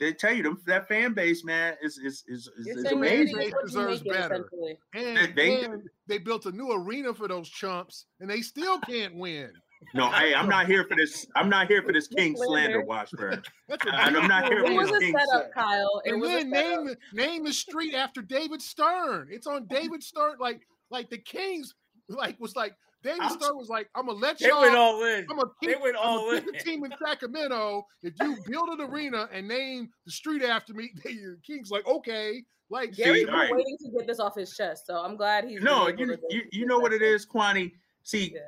They 0.00 0.12
tell 0.12 0.32
you 0.32 0.44
them 0.44 0.62
that 0.66 0.86
fan 0.86 1.12
base, 1.12 1.42
man, 1.44 1.76
is 1.82 1.98
is 1.98 2.22
is, 2.28 2.48
is, 2.58 2.66
is 2.68 2.84
amazing. 2.92 3.34
City 3.34 3.46
is 3.46 3.52
what 3.52 3.60
you 3.62 3.66
Deserves 3.66 4.02
better. 4.02 4.34
essentially. 4.34 4.78
And 4.94 5.34
They- 5.34 5.64
and 5.64 5.88
they 6.06 6.18
built 6.18 6.46
a 6.46 6.52
new 6.52 6.70
arena 6.72 7.12
for 7.12 7.26
those 7.26 7.48
chumps, 7.48 8.06
and 8.20 8.30
they 8.30 8.40
still 8.40 8.78
can't 8.80 9.16
win. 9.16 9.52
No, 9.94 10.10
hey, 10.10 10.34
I'm 10.34 10.48
not 10.48 10.66
here 10.66 10.84
for 10.84 10.96
this. 10.96 11.26
I'm 11.36 11.48
not 11.48 11.68
here 11.68 11.82
for 11.82 11.92
this 11.92 12.08
King 12.08 12.36
Slander. 12.36 12.46
slander, 12.48 12.84
Washburn. 12.84 13.42
And 13.68 13.80
I'm 14.16 14.26
not 14.28 14.46
here 14.46 14.60
It 14.64 14.66
for 14.68 14.72
was 14.74 14.88
this 14.88 14.96
a 14.96 15.00
King 15.00 15.12
setup, 15.14 15.28
slander. 15.30 15.50
Kyle. 15.54 16.02
It 16.04 16.12
and 16.12 16.20
was 16.20 16.30
then 16.30 16.52
setup. 16.52 16.84
name 16.84 16.94
name 17.12 17.44
the 17.44 17.52
street 17.52 17.94
after 17.94 18.20
David 18.22 18.60
Stern. 18.60 19.28
It's 19.30 19.46
on 19.46 19.66
David 19.66 20.02
Stern. 20.02 20.36
Like 20.40 20.66
like 20.90 21.10
the 21.10 21.18
Kings 21.18 21.74
like 22.08 22.38
was 22.40 22.56
like 22.56 22.74
David 23.04 23.20
I'm- 23.22 23.30
Stern 23.38 23.56
was 23.56 23.68
like, 23.68 23.88
I'm 23.94 24.06
gonna 24.06 24.18
let 24.18 24.38
They 24.40 24.48
y'all. 24.48 24.62
went 24.62 24.74
all 24.76 25.02
in. 25.04 25.20
I'm 25.30 25.36
gonna 25.36 25.50
They 25.62 25.68
keep, 25.74 25.80
went 25.82 25.96
I'm 25.96 26.02
gonna 26.02 26.18
all 26.20 26.30
in. 26.32 26.48
a 26.48 26.58
team 26.58 26.84
in 26.84 26.92
Sacramento. 27.04 27.86
If 28.02 28.14
you 28.20 28.36
build 28.48 28.68
an 28.70 28.80
arena 28.80 29.28
and 29.32 29.46
name 29.46 29.88
the 30.04 30.10
street 30.12 30.42
after 30.42 30.74
me, 30.74 30.90
the 31.04 31.36
Kings 31.46 31.70
like 31.70 31.86
okay, 31.86 32.42
like 32.68 32.94
Gary's 32.94 33.20
See, 33.20 33.24
been 33.26 33.34
all 33.34 33.40
right. 33.40 33.54
waiting 33.54 33.76
to 33.84 33.90
get 33.98 34.06
this 34.08 34.18
off 34.18 34.34
his 34.34 34.54
chest, 34.56 34.86
so 34.86 34.96
I'm 35.02 35.16
glad 35.16 35.44
he's. 35.44 35.62
No, 35.62 35.86
you 35.88 36.16
you, 36.30 36.42
you 36.50 36.66
know 36.66 36.78
what 36.80 36.90
out 36.92 36.96
it 36.96 37.00
there. 37.00 37.14
is, 37.14 37.24
Kwani. 37.24 37.70
See, 38.02 38.32
Yeah. 38.34 38.40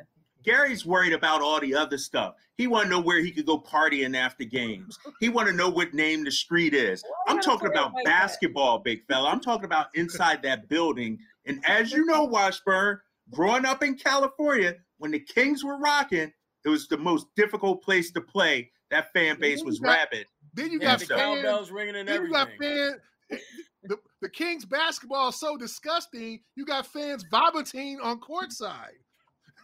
Gary's 0.44 0.86
worried 0.86 1.12
about 1.12 1.42
all 1.42 1.60
the 1.60 1.74
other 1.74 1.98
stuff. 1.98 2.34
He 2.56 2.66
want 2.66 2.84
to 2.84 2.90
know 2.90 3.00
where 3.00 3.20
he 3.20 3.30
could 3.30 3.46
go 3.46 3.58
partying 3.58 4.16
after 4.16 4.44
games. 4.44 4.98
He 5.20 5.28
want 5.28 5.48
to 5.48 5.54
know 5.54 5.68
what 5.68 5.94
name 5.94 6.24
the 6.24 6.30
street 6.30 6.74
is. 6.74 7.02
Why 7.02 7.34
I'm 7.34 7.40
talking 7.40 7.68
about 7.68 7.92
like 7.94 8.04
that? 8.04 8.10
basketball, 8.10 8.78
big 8.78 9.06
fella. 9.06 9.28
I'm 9.30 9.40
talking 9.40 9.64
about 9.64 9.86
inside 9.94 10.42
that 10.42 10.68
building. 10.68 11.18
And 11.46 11.64
as 11.66 11.92
you 11.92 12.04
know, 12.06 12.24
Washburn, 12.24 13.00
growing 13.30 13.64
up 13.64 13.82
in 13.82 13.94
California, 13.96 14.74
when 14.98 15.10
the 15.10 15.20
Kings 15.20 15.64
were 15.64 15.78
rocking, 15.78 16.32
it 16.64 16.68
was 16.68 16.86
the 16.88 16.98
most 16.98 17.26
difficult 17.36 17.82
place 17.82 18.10
to 18.12 18.20
play. 18.20 18.70
That 18.90 19.12
fan 19.12 19.38
base 19.40 19.62
was 19.62 19.78
got- 19.78 19.90
rabid. 19.96 20.26
then 20.54 20.70
you 20.70 20.78
Yeah, 20.80 20.88
got 20.92 20.98
the 21.00 21.06
fans. 21.06 21.42
cowbells 21.42 21.70
ringing 21.70 21.96
and 21.96 22.08
Then 22.08 22.24
you 22.26 22.32
got 22.32 22.48
everything. 22.52 22.76
fans. 22.78 23.00
Eh, 23.32 23.36
the, 23.84 23.96
the 24.20 24.28
Kings 24.28 24.66
basketball 24.66 25.28
is 25.30 25.36
so 25.40 25.56
disgusting. 25.56 26.40
You 26.56 26.66
got 26.66 26.86
fans 26.86 27.24
vomiting 27.30 28.00
on 28.00 28.20
courtside. 28.20 28.98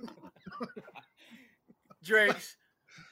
Drakes. 2.04 2.56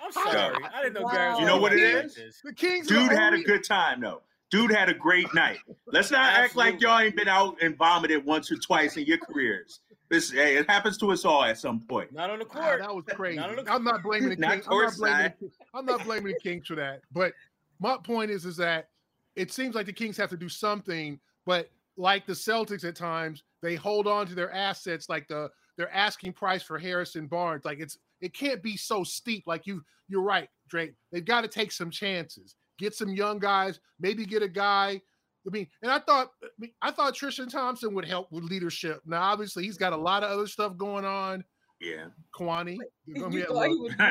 I'm 0.01 0.13
sorry. 0.13 0.57
I 0.73 0.83
didn't 0.83 0.95
know 0.95 1.09
Gary 1.09 1.31
was 1.31 1.41
You 1.41 1.47
know 1.47 1.57
what 1.59 1.73
it 1.73 1.81
gonna 1.81 1.89
be 1.89 1.95
like 2.09 2.19
is? 2.19 2.41
The 2.45 2.53
Kings. 2.53 2.87
Dude 2.87 3.11
the 3.11 3.17
had 3.17 3.35
a 3.35 3.43
good 3.43 3.65
time 3.65 4.01
though. 4.01 4.23
Dude 4.51 4.71
had 4.71 4.89
a 4.89 4.95
great 4.95 5.33
night. 5.35 5.59
Let's 5.87 6.11
not 6.11 6.33
act 6.33 6.55
like 6.55 6.81
y'all 6.81 7.01
ain't 7.01 7.17
been 7.17 7.29
out 7.29 7.57
and 7.61 7.77
vomited 7.77 8.25
once 8.25 8.53
or 8.53 8.57
twice 8.57 8.97
in 8.97 9.05
your 9.05 9.19
careers. 9.19 9.81
This 10.11 10.31
hey, 10.31 10.57
it 10.57 10.69
happens 10.69 10.99
to 10.99 11.11
us 11.11 11.25
all 11.25 11.43
at 11.45 11.59
some 11.59 11.81
point. 11.81 12.13
Not 12.13 12.31
on 12.31 12.39
the 12.39 12.45
court. 12.45 12.81
that 12.81 12.95
was 12.95 13.05
crazy. 13.05 13.37
Not 13.37 13.57
the- 13.57 13.73
I'm 13.73 13.83
not 13.83 14.03
blaming 14.03 14.29
the 14.29 14.37
Kings. 14.37 14.67
I'm 14.71 14.79
not 14.83 14.97
blaming, 14.97 15.31
courtside. 15.31 15.39
the, 15.41 15.51
I'm 15.75 15.87
not 15.87 16.05
blaming 16.05 16.33
the 16.35 16.41
Kings 16.41 16.67
for 16.67 16.77
that. 16.77 17.01
But 17.11 17.33
my 17.81 17.97
point 17.97 18.31
is, 18.31 18.45
is 18.45 18.57
that 18.59 18.91
it 19.35 19.51
seems 19.51 19.75
like 19.75 19.87
the 19.87 19.93
Kings 19.93 20.17
have 20.19 20.31
to 20.31 20.37
do 20.37 20.49
something. 20.49 21.19
But 21.47 21.71
like 21.97 22.27
the 22.27 22.33
Celtics, 22.35 22.85
at 22.85 22.95
times 22.95 23.43
they 23.63 23.75
hold 23.75 24.07
on 24.07 24.27
to 24.27 24.35
their 24.35 24.53
assets, 24.53 25.09
like 25.09 25.27
the 25.27 25.51
their 25.77 25.93
asking 25.93 26.33
price 26.33 26.63
for 26.63 26.79
Harrison 26.79 27.27
Barnes. 27.27 27.65
Like 27.65 27.81
it's 27.81 27.99
it 28.21 28.33
can't 28.35 28.63
be 28.63 28.77
so 28.77 29.05
steep. 29.05 29.45
Like 29.47 29.67
you, 29.67 29.83
you're 30.09 30.23
right, 30.23 30.49
Drake. 30.69 30.95
They've 31.13 31.25
got 31.25 31.43
to 31.43 31.49
take 31.49 31.73
some 31.73 31.91
chances. 31.91 32.55
Get 32.79 32.95
some 32.95 33.11
young 33.11 33.39
guys. 33.39 33.81
Maybe 34.01 34.25
get 34.27 34.43
a 34.43 34.49
guy. 34.49 35.01
I 35.47 35.51
mean, 35.51 35.67
and 35.83 35.93
I 35.93 35.99
thought 35.99 36.31
I, 36.43 36.47
mean, 36.59 36.73
I 36.81 36.91
thought 36.91 37.15
Tristan 37.15 37.49
Thompson 37.49 37.95
would 37.95 38.07
help 38.07 38.33
with 38.33 38.45
leadership. 38.45 39.03
Now, 39.05 39.23
obviously, 39.23 39.65
he's 39.65 39.77
got 39.77 39.93
a 39.93 39.97
lot 39.97 40.23
of 40.23 40.31
other 40.31 40.47
stuff 40.47 40.77
going 40.77 41.05
on. 41.05 41.45
Yeah. 41.81 42.07
Kwani, 42.35 42.79
you're 43.07 43.29
be 43.29 43.37
You 43.37 43.45
thought 43.45 43.69
he 43.69 43.77
would 43.77 43.99
do. 43.99 44.05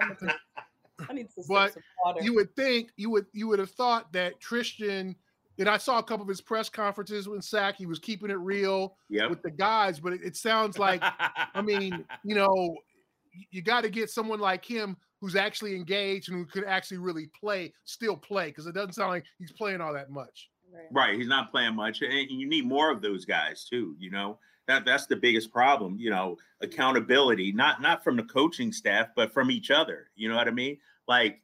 I'm 0.00 0.16
gonna- 0.20 0.34
I 1.08 1.12
need 1.14 1.28
to 1.30 1.42
But 1.48 1.72
some 1.74 1.82
water. 2.04 2.22
you 2.22 2.34
would 2.34 2.54
think 2.56 2.90
you 2.96 3.08
would 3.10 3.26
you 3.32 3.48
would 3.48 3.58
have 3.58 3.70
thought 3.70 4.12
that 4.12 4.38
Tristan 4.40 5.16
and 5.60 5.68
I 5.68 5.76
saw 5.76 5.98
a 5.98 6.02
couple 6.02 6.22
of 6.22 6.28
his 6.28 6.40
press 6.40 6.68
conferences 6.68 7.28
when 7.28 7.40
Sack 7.42 7.76
he 7.76 7.86
was 7.86 7.98
keeping 7.98 8.30
it 8.30 8.38
real 8.38 8.96
Yep. 9.10 9.30
with 9.30 9.42
the 9.42 9.50
guys, 9.50 10.00
but 10.00 10.12
it, 10.14 10.22
it 10.24 10.36
sounds 10.36 10.78
like 10.78 11.02
I 11.54 11.62
mean, 11.62 12.04
you 12.24 12.34
know, 12.34 12.76
you 13.50 13.62
got 13.62 13.82
to 13.82 13.90
get 13.90 14.10
someone 14.10 14.40
like 14.40 14.64
him 14.64 14.96
who's 15.20 15.36
actually 15.36 15.76
engaged 15.76 16.30
and 16.30 16.38
who 16.38 16.46
could 16.46 16.64
actually 16.64 16.96
really 16.96 17.28
play, 17.38 17.72
still 17.84 18.16
play, 18.16 18.46
because 18.46 18.66
it 18.66 18.74
doesn't 18.74 18.94
sound 18.94 19.10
like 19.10 19.24
he's 19.38 19.52
playing 19.52 19.80
all 19.80 19.92
that 19.92 20.10
much. 20.10 20.50
Right. 20.72 20.86
Right. 20.90 21.18
He's 21.18 21.28
not 21.28 21.50
playing 21.50 21.74
much. 21.74 22.00
And 22.00 22.30
you 22.30 22.48
need 22.48 22.64
more 22.64 22.90
of 22.90 23.02
those 23.02 23.24
guys 23.24 23.64
too, 23.64 23.94
you 23.98 24.10
know. 24.10 24.38
That 24.66 24.84
that's 24.84 25.06
the 25.06 25.16
biggest 25.16 25.50
problem, 25.52 25.96
you 25.98 26.10
know, 26.10 26.36
accountability, 26.60 27.50
not 27.50 27.82
not 27.82 28.04
from 28.04 28.16
the 28.16 28.22
coaching 28.22 28.72
staff, 28.72 29.08
but 29.16 29.32
from 29.32 29.50
each 29.50 29.70
other. 29.70 30.10
You 30.14 30.28
know 30.28 30.36
what 30.36 30.46
I 30.46 30.52
mean? 30.52 30.78
Like 31.08 31.42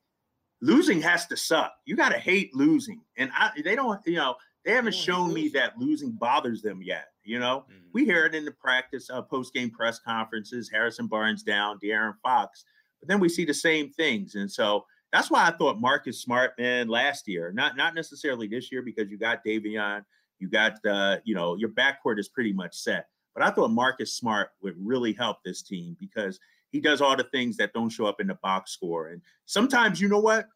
losing 0.60 1.00
has 1.02 1.26
to 1.26 1.36
suck. 1.36 1.72
You 1.84 1.96
gotta 1.96 2.18
hate 2.18 2.54
losing. 2.54 3.02
And 3.16 3.30
I 3.34 3.50
they 3.64 3.74
don't, 3.76 4.00
you 4.06 4.16
know, 4.16 4.36
they 4.64 4.72
haven't 4.72 4.94
shown 4.94 5.32
me 5.32 5.48
that 5.50 5.78
losing 5.78 6.12
bothers 6.12 6.62
them 6.62 6.82
yet. 6.82 7.08
You 7.24 7.38
know, 7.40 7.66
Mhm. 7.70 7.88
we 7.92 8.04
hear 8.04 8.24
it 8.26 8.34
in 8.34 8.44
the 8.44 8.52
practice 8.52 9.10
uh, 9.10 9.22
post 9.22 9.52
game 9.52 9.70
press 9.70 9.98
conferences. 9.98 10.70
Harrison 10.70 11.06
Barnes 11.08 11.42
down, 11.42 11.78
De'Aaron 11.82 12.14
Fox, 12.22 12.64
but 13.00 13.08
then 13.08 13.20
we 13.20 13.28
see 13.28 13.44
the 13.44 13.54
same 13.54 13.90
things, 13.90 14.34
and 14.34 14.50
so 14.50 14.86
that's 15.12 15.30
why 15.30 15.46
I 15.46 15.50
thought 15.50 15.80
Marcus 15.80 16.20
Smart, 16.20 16.52
man, 16.58 16.88
last 16.88 17.28
year, 17.28 17.52
not 17.52 17.76
not 17.76 17.94
necessarily 17.94 18.46
this 18.48 18.70
year 18.72 18.82
because 18.82 19.10
you 19.10 19.18
got 19.18 19.44
Davion, 19.44 20.04
you 20.38 20.48
got 20.48 20.84
uh, 20.84 21.18
you 21.24 21.34
know, 21.34 21.56
your 21.56 21.70
backcourt 21.70 22.18
is 22.18 22.28
pretty 22.28 22.52
much 22.52 22.74
set. 22.76 23.08
But 23.34 23.42
I 23.44 23.50
thought 23.50 23.70
Marcus 23.70 24.14
Smart 24.14 24.50
would 24.62 24.74
really 24.78 25.12
help 25.12 25.42
this 25.44 25.62
team 25.62 25.96
because 26.00 26.40
he 26.70 26.80
does 26.80 27.00
all 27.00 27.16
the 27.16 27.24
things 27.24 27.56
that 27.56 27.72
don't 27.72 27.90
show 27.90 28.06
up 28.06 28.20
in 28.20 28.26
the 28.26 28.38
box 28.42 28.72
score. 28.72 29.08
And 29.08 29.22
sometimes, 29.46 30.00
you 30.00 30.08
know 30.08 30.20
what? 30.20 30.46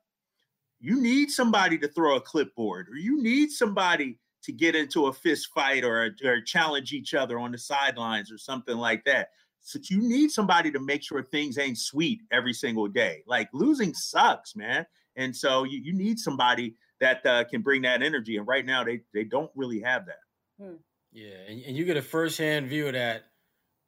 You 0.81 1.01
need 1.01 1.31
somebody 1.31 1.79
to 1.79 1.89
throw 1.89 2.17
a 2.17 2.21
clipboard, 2.21 2.89
or 2.89 2.97
you 2.97 3.23
need 3.23 3.51
somebody 3.51 4.19
to 4.43 4.53
get 4.53 4.75
into 4.75 5.07
a 5.07 5.13
fist 5.13 5.49
fight 5.55 5.85
or, 5.85 6.11
or 6.25 6.41
challenge 6.41 6.93
each 6.93 7.15
other 7.15 7.39
on 7.39 7.53
the 7.53 7.59
sidelines 7.59 8.33
or 8.33 8.39
something 8.39 8.77
like 8.77 9.05
that. 9.05 9.29
So 9.61 9.79
you 9.91 10.01
need 10.01 10.31
somebody 10.31 10.71
to 10.71 10.81
make 10.81 11.03
sure 11.03 11.23
things 11.23 11.59
ain't 11.59 11.79
sweet 11.79 12.23
every 12.33 12.55
single 12.55 12.89
day. 12.89 13.23
Like 13.27 13.51
losing 13.53 13.93
sucks, 13.93 14.57
man. 14.57 14.87
And 15.17 15.37
so 15.37 15.65
you, 15.65 15.81
you 15.83 15.93
need 15.93 16.19
somebody 16.19 16.77
that 17.01 17.25
uh, 17.27 17.45
can 17.45 17.61
bring 17.61 17.83
that 17.83 18.03
energy. 18.03 18.39
And 18.39 18.47
right 18.47 18.65
now 18.65 18.85
they 18.85 19.01
they 19.13 19.25
don't 19.25 19.51
really 19.55 19.81
have 19.81 20.07
that. 20.07 20.21
Yeah, 21.13 21.35
and, 21.49 21.63
and 21.63 21.77
you 21.77 21.85
get 21.85 21.97
a 21.97 22.03
firsthand 22.03 22.69
view 22.69 22.87
of 22.87 22.95
that 22.95 23.25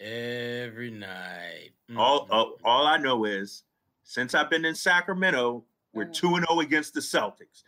Every 0.03 0.91
night. 0.91 1.71
All, 1.97 2.23
Mm-hmm. 2.25 2.33
all 2.33 2.57
all 2.65 2.87
I 2.87 2.97
know 2.97 3.25
is 3.25 3.65
since 4.03 4.35
I've 4.35 4.51
been 4.51 4.65
in 4.65 4.75
Sacramento, 4.75 5.65
we're 5.93 6.07
Mhm. 6.07 6.13
two 6.15 6.35
and 6.37 6.47
zero 6.49 6.61
against 6.61 6.95
the 6.95 7.01
Celtics. 7.01 7.63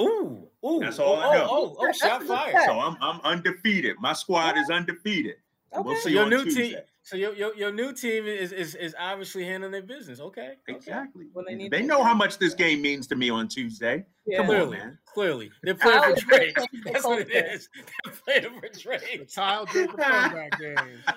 Ooh, 0.00 0.48
ooh. 0.64 0.80
That's 0.80 0.98
all 0.98 1.16
oh, 1.16 1.20
I 1.20 1.36
know. 1.36 1.48
Oh, 1.50 1.56
oh, 1.56 1.76
oh, 1.80 1.86
That's 1.86 1.98
shot 1.98 2.22
a 2.22 2.26
fired. 2.26 2.62
So 2.64 2.72
I'm 2.80 2.96
I'm 3.00 3.20
undefeated. 3.22 3.96
My 4.00 4.12
squad 4.12 4.56
is 4.56 4.70
undefeated. 4.70 5.36
We'll 5.72 5.80
Okay. 5.88 5.94
So 6.00 6.08
see 6.08 6.12
your 6.14 6.22
on 6.24 6.30
new 6.30 6.44
Tuesday. 6.44 6.68
team, 6.70 6.78
so 7.04 7.16
your, 7.16 7.34
your 7.34 7.54
your 7.54 7.70
new 7.72 7.92
team 7.92 8.26
is 8.26 8.50
is 8.50 8.74
is 8.74 8.94
obviously 8.98 9.44
handling 9.44 9.72
their 9.72 9.82
business. 9.82 10.20
Okay, 10.20 10.54
okay. 10.68 10.76
Exactly. 10.76 11.26
When 11.32 11.44
they 11.44 11.54
need 11.54 11.70
They 11.70 11.82
know 11.82 12.02
how 12.02 12.14
much 12.14 12.38
this 12.38 12.54
game 12.54 12.80
means 12.82 13.06
to 13.08 13.14
me 13.16 13.30
on 13.30 13.46
Tuesday. 13.48 14.04
Yeah. 14.26 14.38
Come 14.38 14.46
on, 14.50 14.56
Clearly, 14.56 14.78
man. 14.78 14.98
clearly, 15.12 15.50
they're 15.62 15.74
playing 15.74 16.02
for 16.02 16.12
is 16.16 16.22
Drake. 16.24 16.56
That's 16.86 17.04
what 17.04 17.18
it 17.20 17.30
Colton. 17.30 17.50
is. 17.52 17.68
They're 18.04 18.14
playing 18.24 18.54
for 18.54 18.68
The 18.72 18.78
Drake. 18.80 19.34
Kyle 19.34 19.66
Draper 19.66 19.96
comeback 19.98 20.58
game. 20.60 20.76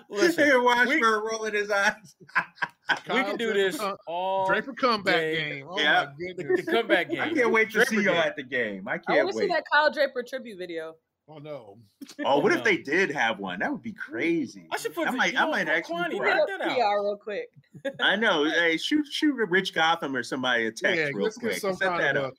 Listen, 0.09 0.43
Here, 0.45 0.61
watch 0.61 0.89
we- 0.89 0.99
her 0.99 1.25
rolling 1.25 1.53
his 1.53 1.71
eyes. 1.71 2.15
we 3.09 3.23
can 3.23 3.37
do 3.37 3.53
this 3.53 3.77
come- 3.77 3.95
all 4.07 4.45
Draper 4.47 4.73
comeback 4.73 5.15
day. 5.15 5.35
game. 5.51 5.67
Oh 5.69 5.79
Yeah. 5.79 6.05
my 6.05 6.11
The, 6.17 6.33
goodness. 6.43 6.65
the 6.65 6.71
comeback 6.71 7.09
game. 7.09 7.21
I 7.21 7.33
can't 7.33 7.51
wait 7.51 7.67
to 7.69 7.73
Draper 7.75 7.89
see 7.89 7.95
you 7.97 8.03
game. 8.03 8.15
at 8.15 8.35
the 8.35 8.43
game. 8.43 8.87
I 8.89 8.93
I 8.93 8.97
can't 8.97 9.17
want 9.25 9.29
to 9.29 9.33
see 9.33 9.39
wait. 9.47 9.49
that 9.51 9.63
Kyle 9.71 9.91
Draper 9.91 10.23
tribute 10.27 10.57
video. 10.57 10.95
Oh 11.29 11.39
no. 11.39 11.77
Oh, 12.25 12.39
what 12.39 12.53
No. 12.53 12.57
if 12.59 12.63
they 12.63 12.77
did 12.77 13.11
have 13.11 13.37
one? 13.39 13.59
That 13.59 13.69
would 13.71 13.81
be 13.81 13.91
crazy. 13.91 14.65
I 14.71 14.77
should 14.77 14.95
put 14.95 15.07
I 15.07 15.11
the- 15.11 15.17
might, 15.17 15.37
I 15.37 15.43
know, 15.43 15.51
might 15.51 15.65
put 15.67 15.73
actually. 15.75 15.95
Kwani, 15.97 16.09
Get 16.11 16.17
try. 16.19 16.27
write 16.37 16.39
a 16.49 16.57
that 16.57 16.61
out. 16.61 16.75
PR 16.77 17.03
real 17.03 17.17
quick. 17.21 17.49
I 17.99 18.15
know. 18.15 18.45
Hey, 18.45 18.77
shoot, 18.77 19.05
shoot 19.07 19.33
Rich 19.35 19.73
Gotham 19.73 20.15
or 20.15 20.23
somebody 20.23 20.67
a 20.67 20.71
text 20.71 20.97
yeah, 20.97 21.07
real 21.13 21.23
let's 21.25 21.37
quick. 21.37 21.53
get 21.53 21.61
some 21.61 21.75
Set 21.75 21.97
that 21.97 22.15
up. 22.15 22.33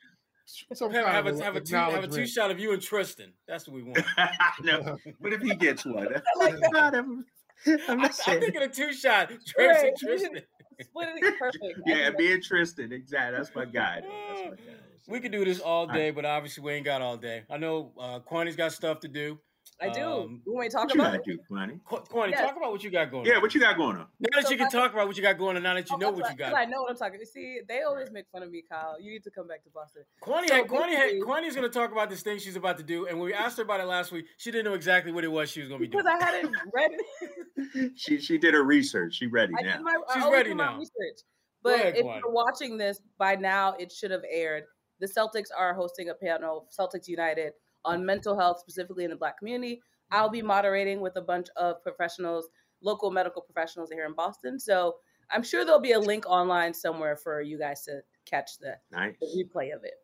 a, 0.70 0.74
some 0.74 0.91
Have, 0.93 1.05
have, 1.07 1.26
a, 1.26 1.45
have, 1.45 1.57
a 1.57 1.61
two, 1.61 1.76
have 1.76 2.03
a 2.05 2.09
two 2.09 2.26
shot 2.26 2.51
of 2.51 2.59
you 2.59 2.72
and 2.72 2.80
Tristan. 2.80 3.32
That's 3.47 3.68
what 3.68 3.74
we 3.74 3.82
want. 3.82 4.03
no, 4.62 4.97
but 5.20 5.34
if 5.34 5.43
he 5.43 5.55
gets 5.55 5.84
one, 5.84 6.09
oh 6.36 6.47
I'm, 6.47 6.59
not, 6.72 6.95
I'm, 6.95 7.26
I'm 7.66 7.80
I, 7.89 7.95
not 7.95 8.20
I'm 8.26 8.41
thinking 8.41 8.62
a 8.62 8.68
two 8.68 8.95
shot. 8.95 9.28
Drapes 9.28 9.55
Right. 9.59 9.84
and 9.89 9.97
Tristan. 9.99 10.41
Split 10.80 11.09
it 11.16 11.39
perfect. 11.39 11.64
Yeah, 11.86 12.07
think 12.07 12.18
me 12.18 12.32
and 12.32 12.43
Tristan. 12.43 12.93
Exactly. 12.93 13.36
That's 13.36 13.55
my 13.55 13.64
guy. 13.66 14.01
That's 14.01 14.41
my 14.45 14.51
guy. 14.57 14.78
We 15.09 15.21
could 15.21 15.33
do 15.33 15.45
this 15.45 15.59
all 15.61 15.87
day, 15.87 16.11
but 16.11 16.25
obviously 16.25 16.63
we 16.63 16.73
ain't 16.73 16.85
got 16.85 17.01
all 17.03 17.17
day. 17.17 17.45
I 17.51 17.57
know 17.57 17.93
uh, 17.99 18.21
Kwani's 18.21 18.57
got 18.57 18.73
stuff 18.73 19.01
to 19.01 19.09
do. 19.09 19.39
I 19.81 19.91
do. 19.91 20.01
Um, 20.03 20.43
you 20.45 20.53
want 20.55 20.65
me 20.65 20.69
to 20.71 20.73
talk 20.75 20.85
What 20.87 20.95
you 20.95 21.01
about 21.01 21.13
gotta 21.13 21.31
it? 21.31 21.37
do, 21.37 21.39
Kwani? 21.49 21.81
Qu- 21.85 22.05
Kwani, 22.13 22.31
Yes. 22.31 22.41
talk 22.41 22.57
about 22.57 22.73
what 22.73 22.83
you 22.83 22.91
got 22.91 23.11
going 23.13 23.21
on. 23.23 23.27
Yeah, 23.27 23.37
on. 23.37 23.43
what 23.43 23.55
you 23.55 23.61
got 23.61 23.77
going 23.77 23.97
on? 23.97 24.07
now 24.19 24.29
that 24.41 24.45
So 24.47 24.51
you 24.51 24.57
can 24.57 24.67
I- 24.67 24.71
talk 24.71 24.93
about 24.93 25.07
what 25.07 25.17
you 25.17 25.23
got 25.23 25.39
going 25.39 25.57
on, 25.57 25.63
now 25.63 25.75
that 25.75 25.89
you 25.89 25.95
Oh, 25.95 25.99
know 25.99 26.11
that's 26.11 26.23
what 26.23 26.31
you 26.33 26.37
got. 26.37 26.53
I 26.55 26.65
know 26.65 26.83
what 26.83 26.91
I'm 26.91 26.97
talking. 26.97 27.21
You 27.21 27.27
see, 27.27 27.61
they 27.69 27.83
always 27.83 28.11
make 28.11 28.25
fun 28.33 28.43
of 28.43 28.51
me, 28.51 28.65
Kyle. 28.69 28.97
You 29.01 29.13
need 29.13 29.23
to 29.23 29.31
come 29.31 29.47
back 29.47 29.63
to 29.65 29.71
Boston. 29.71 30.03
Kwani, 30.21 30.49
So 30.49 30.55
had, 30.57 30.67
Kwani, 30.67 30.93
had, 30.97 31.11
basically- 31.11 31.21
Kwani's 31.21 31.55
going 31.55 31.71
to 31.71 31.79
talk 31.79 31.93
about 31.93 32.11
this 32.11 32.23
thing 32.23 32.39
she's 32.41 32.57
about 32.57 32.77
to 32.79 32.83
do, 32.83 33.07
and 33.07 33.19
when 33.19 33.27
we 33.27 33.35
asked 33.35 33.57
her 33.59 33.63
about 33.63 33.79
it 33.81 33.85
last 33.87 34.11
week, 34.11 34.27
she 34.37 34.51
didn't 34.51 34.65
know 34.65 34.75
exactly 34.75 35.13
what 35.13 35.23
it 35.23 35.29
was 35.31 35.49
she 35.49 35.61
was 35.61 35.69
going 35.69 35.81
to 35.81 35.87
be 35.87 35.91
doing. 35.93 36.05
Because. 36.05 36.21
I 36.23 36.25
hadn't 36.25 36.57
read 36.75 36.91
it. 36.93 37.93
She 37.97 38.19
she 38.21 38.37
did 38.39 38.55
her 38.55 38.63
research. 38.65 39.15
She 39.15 39.27
ready 39.27 39.53
I 39.59 39.63
now. 39.63 39.77
did 39.77 39.83
my, 39.85 39.97
She's 40.15 40.23
always 40.25 40.37
ready 40.39 40.51
do 40.51 40.57
my 40.57 40.67
now. 40.73 40.79
research. 40.79 41.21
But 41.63 41.75
ahead, 41.75 41.97
if 41.97 42.05
Kwani. 42.07 42.21
you're 42.21 42.31
watching 42.33 42.79
this 42.79 43.01
by 43.19 43.35
now, 43.37 43.75
it 43.79 43.93
should 43.93 44.11
have 44.11 44.23
aired. 44.31 44.65
The 45.01 45.07
Celtics 45.07 45.49
are 45.57 45.75
hosting 45.75 46.09
a 46.11 46.15
panel, 46.15 46.69
Celtics 46.77 47.09
United, 47.09 47.53
on 47.85 48.05
mental 48.05 48.39
health, 48.39 48.61
specifically 48.61 49.05
in 49.05 49.11
the 49.11 49.17
Black 49.17 49.39
community. 49.39 49.81
I'll 50.11 50.31
be 50.31 50.43
moderating 50.43 51.01
with 51.01 51.17
a 51.17 51.23
bunch 51.23 51.49
of 51.57 51.83
professionals, 51.83 52.49
local 52.81 53.11
medical 53.11 53.43
professionals 53.43 53.91
here 53.91 54.07
in 54.07 54.15
Boston. 54.15 54.59
So 54.59 54.97
I'm 55.31 55.43
sure 55.43 55.65
there'll 55.65 55.81
be 55.81 55.93
a 55.93 56.01
link 56.01 56.25
online 56.27 56.73
somewhere 56.75 57.17
for 57.17 57.41
you 57.41 57.59
guys 57.59 57.83
to 57.85 58.01
catch 58.25 58.59
the, 58.59 58.79
Nice. 58.91 59.17
the 59.21 59.27
replay 59.27 59.75
of 59.75 59.85
it. 59.85 59.95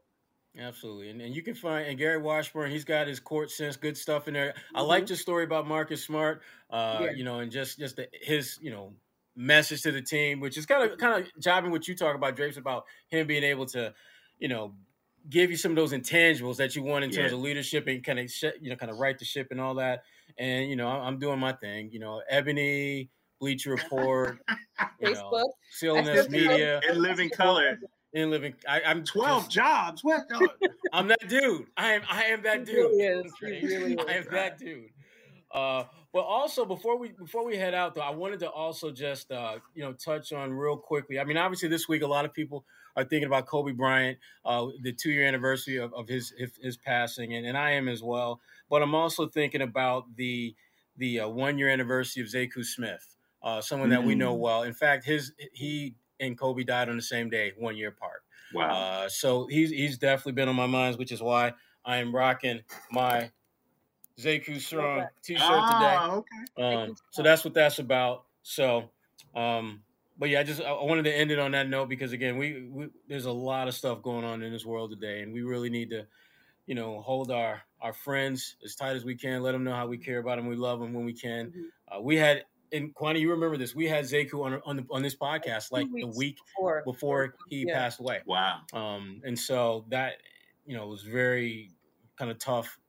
Absolutely, 0.56 1.10
and, 1.10 1.20
and 1.20 1.34
you 1.34 1.42
can 1.42 1.54
find 1.56 1.88
and 1.88 1.98
Gary 1.98 2.18
Washburn. 2.22 2.70
He's 2.70 2.84
got 2.84 3.08
his 3.08 3.18
court 3.18 3.50
sense, 3.50 3.76
good 3.76 3.96
stuff 3.96 4.28
in 4.28 4.34
there. 4.34 4.54
I 4.72 4.82
Mhm. 4.82 4.86
liked 4.86 5.08
your 5.10 5.16
story 5.16 5.42
about 5.42 5.66
Marcus 5.66 6.04
Smart. 6.04 6.42
Uh, 6.70 7.00
Yeah. 7.02 7.10
you 7.10 7.24
know, 7.24 7.40
and 7.40 7.50
just 7.50 7.76
just 7.76 7.96
the, 7.96 8.08
his 8.12 8.56
you 8.62 8.70
know 8.70 8.94
message 9.34 9.82
to 9.82 9.90
the 9.90 10.00
team, 10.00 10.38
which 10.38 10.56
is 10.56 10.64
kind 10.64 10.88
of 10.88 10.96
kind 10.96 11.24
of 11.24 11.42
jobbing 11.42 11.72
what 11.72 11.88
you 11.88 11.96
talk 11.96 12.14
about, 12.14 12.36
Drapes, 12.36 12.56
about 12.56 12.84
him 13.08 13.26
being 13.26 13.42
able 13.42 13.66
to, 13.66 13.92
you 14.44 14.48
know, 14.48 14.74
give 15.30 15.50
you 15.50 15.56
some 15.56 15.72
of 15.72 15.76
those 15.76 15.94
intangibles 15.94 16.56
that 16.58 16.76
you 16.76 16.82
want 16.82 17.02
in 17.02 17.10
terms 17.10 17.30
Yeah. 17.32 17.38
of 17.38 17.42
leadership 17.42 17.86
and 17.86 18.04
kind 18.04 18.18
of 18.18 18.30
sh- 18.30 18.58
you 18.60 18.68
know 18.68 18.76
kind 18.76 18.92
of 18.92 18.98
right 18.98 19.18
the 19.18 19.24
ship 19.24 19.48
and 19.50 19.58
all 19.58 19.74
that. 19.76 20.02
And 20.36 20.68
you 20.68 20.76
know, 20.76 20.86
I'm, 20.86 21.00
I'm 21.14 21.18
doing 21.18 21.38
my 21.38 21.52
thing. 21.52 21.88
You 21.92 21.98
know, 22.00 22.20
Ebony, 22.28 23.08
Bleacher 23.40 23.70
Report, 23.70 24.38
you 25.00 25.14
know, 25.14 25.30
Facebook. 25.32 25.48
CLNS 25.80 26.28
Media, 26.28 26.80
In 26.90 27.00
living 27.00 27.30
color. 27.30 27.78
in 28.12 28.28
living. 28.30 28.52
I, 28.68 28.82
I'm 28.82 29.02
Twelve 29.02 29.44
just- 29.44 29.54
jobs. 29.54 30.04
What? 30.04 30.24
I'm 30.92 31.08
that 31.08 31.26
dude. 31.26 31.68
I 31.78 31.92
am. 31.94 32.02
I 32.10 32.24
am 32.24 32.42
that 32.42 32.58
He 32.60 32.64
dude. 32.66 32.76
really 32.76 33.02
is. 33.02 33.32
He 33.40 33.46
really 33.66 33.98
I 33.98 34.12
am 34.18 34.24
that 34.30 34.58
dude. 34.58 34.90
Uh, 35.50 35.84
but 36.14 36.20
also 36.22 36.64
before 36.64 36.96
we 36.96 37.10
before 37.10 37.44
we 37.44 37.58
head 37.58 37.74
out 37.74 37.94
though, 37.96 38.00
I 38.02 38.10
wanted 38.12 38.40
to 38.40 38.50
also 38.50 38.92
just 38.92 39.32
uh, 39.32 39.58
you 39.74 39.82
know 39.84 39.92
touch 39.94 40.32
on 40.32 40.52
real 40.54 40.78
quickly. 40.78 41.20
I 41.20 41.24
mean, 41.24 41.36
obviously 41.36 41.68
this 41.68 41.88
week 41.88 42.02
a 42.02 42.06
lot 42.06 42.24
of 42.24 42.32
people 42.32 42.64
are 42.96 43.04
thinking 43.04 43.26
about 43.26 43.46
Kobe 43.48 43.72
Bryant, 43.72 44.18
uh, 44.44 44.68
the 44.80 44.92
two 44.94 45.10
year 45.10 45.26
anniversary 45.26 45.78
of, 45.78 45.92
of 45.92 46.08
his, 46.08 46.30
his 46.38 46.56
his 46.62 46.76
passing, 46.78 47.34
and, 47.34 47.46
and 47.46 47.58
I 47.58 47.72
am 47.72 47.88
as 47.88 48.02
well. 48.02 48.40
But 48.70 48.82
I'm 48.82 48.94
also 48.94 49.28
thinking 49.28 49.62
about 49.62 50.16
the 50.16 50.56
the 50.96 51.20
uh, 51.20 51.28
one 51.28 51.58
year 51.58 51.68
anniversary 51.68 52.22
of 52.22 52.28
Sekou 52.28 52.64
Smith, 52.64 53.16
uh, 53.42 53.60
someone 53.60 53.90
that 53.90 54.04
we 54.04 54.14
know 54.14 54.36
Mm. 54.36 54.38
well. 54.38 54.62
In 54.62 54.72
fact, 54.74 55.04
his 55.04 55.34
he 55.52 55.96
and 56.20 56.38
Kobe 56.38 56.64
died 56.64 56.88
on 56.88 56.96
the 56.96 57.02
same 57.02 57.28
day, 57.30 57.52
one 57.58 57.76
year 57.76 57.88
apart. 57.88 58.22
wow. 58.52 58.70
Uh, 58.70 59.08
so 59.08 59.46
he's 59.48 59.70
he's 59.70 59.98
definitely 59.98 60.32
been 60.32 60.48
on 60.48 60.56
my 60.56 60.66
mind, 60.66 60.96
which 60.96 61.12
is 61.12 61.20
why 61.22 61.54
I 61.84 61.98
am 61.98 62.14
rocking 62.14 62.62
my 62.90 63.32
Sekou 64.18 64.60
Strong 64.60 65.00
Okay. 65.00 65.08
T-shirt 65.22 65.66
Ah, 65.66 66.14
okay. 66.16 66.44
today. 66.56 66.86
Um, 66.88 66.96
so 67.10 67.22
that's 67.22 67.44
what 67.44 67.54
that's 67.54 67.78
about. 67.78 68.26
So, 68.42 68.90
um, 69.34 69.82
but 70.16 70.28
yeah, 70.28 70.40
I 70.40 70.42
just 70.44 70.60
I 70.60 70.70
I 70.70 70.84
wanted 70.84 71.04
to 71.04 71.14
end 71.14 71.30
it 71.30 71.38
on 71.38 71.50
that 71.52 71.68
note 71.68 71.88
because 71.88 72.12
again, 72.12 72.36
we, 72.38 72.68
we 72.68 72.88
there's 73.08 73.24
a 73.26 73.32
lot 73.32 73.66
of 73.68 73.74
stuff 73.74 74.02
going 74.02 74.24
on 74.24 74.42
in 74.42 74.52
this 74.52 74.64
world 74.64 74.90
today, 74.90 75.22
and 75.22 75.32
we 75.32 75.42
really 75.42 75.70
need 75.70 75.90
to, 75.90 76.06
you 76.66 76.74
know, 76.74 77.00
hold 77.00 77.30
our 77.30 77.62
our 77.80 77.92
friends 77.92 78.56
as 78.64 78.76
tight 78.76 78.96
as 78.96 79.04
we 79.04 79.16
can. 79.16 79.42
Let 79.42 79.52
them 79.52 79.64
know 79.64 79.74
how 79.74 79.86
we 79.88 79.98
care 79.98 80.18
about 80.18 80.36
them, 80.36 80.46
we 80.46 80.56
love 80.56 80.80
them 80.80 80.92
when 80.94 81.04
we 81.04 81.14
can. 81.14 81.50
Mhm. 81.50 81.72
Uh, 81.88 82.00
we 82.00 82.16
had. 82.16 82.44
And 82.72 82.92
Kwani, 82.92 83.20
you 83.20 83.30
remember 83.30 83.56
this? 83.56 83.72
We 83.74 83.86
had 83.86 84.04
Sekou 84.04 84.44
on 84.44 84.60
on, 84.66 84.76
the, 84.76 84.86
on 84.90 85.00
this 85.02 85.14
podcast 85.14 85.70
like 85.70 85.86
the 86.00 86.08
week 86.08 86.38
Before, 86.38 86.82
before 86.84 87.36
he 87.48 87.66
Yeah. 87.66 87.74
passed 87.74 88.00
away. 88.00 88.22
Wow. 88.26 88.62
Um, 88.72 89.20
and 89.24 89.38
so 89.38 89.84
that, 89.90 90.14
you 90.66 90.74
know, 90.76 90.88
was 90.88 91.02
very 91.02 91.72
kind 92.16 92.32
of 92.32 92.38
tough 92.38 92.80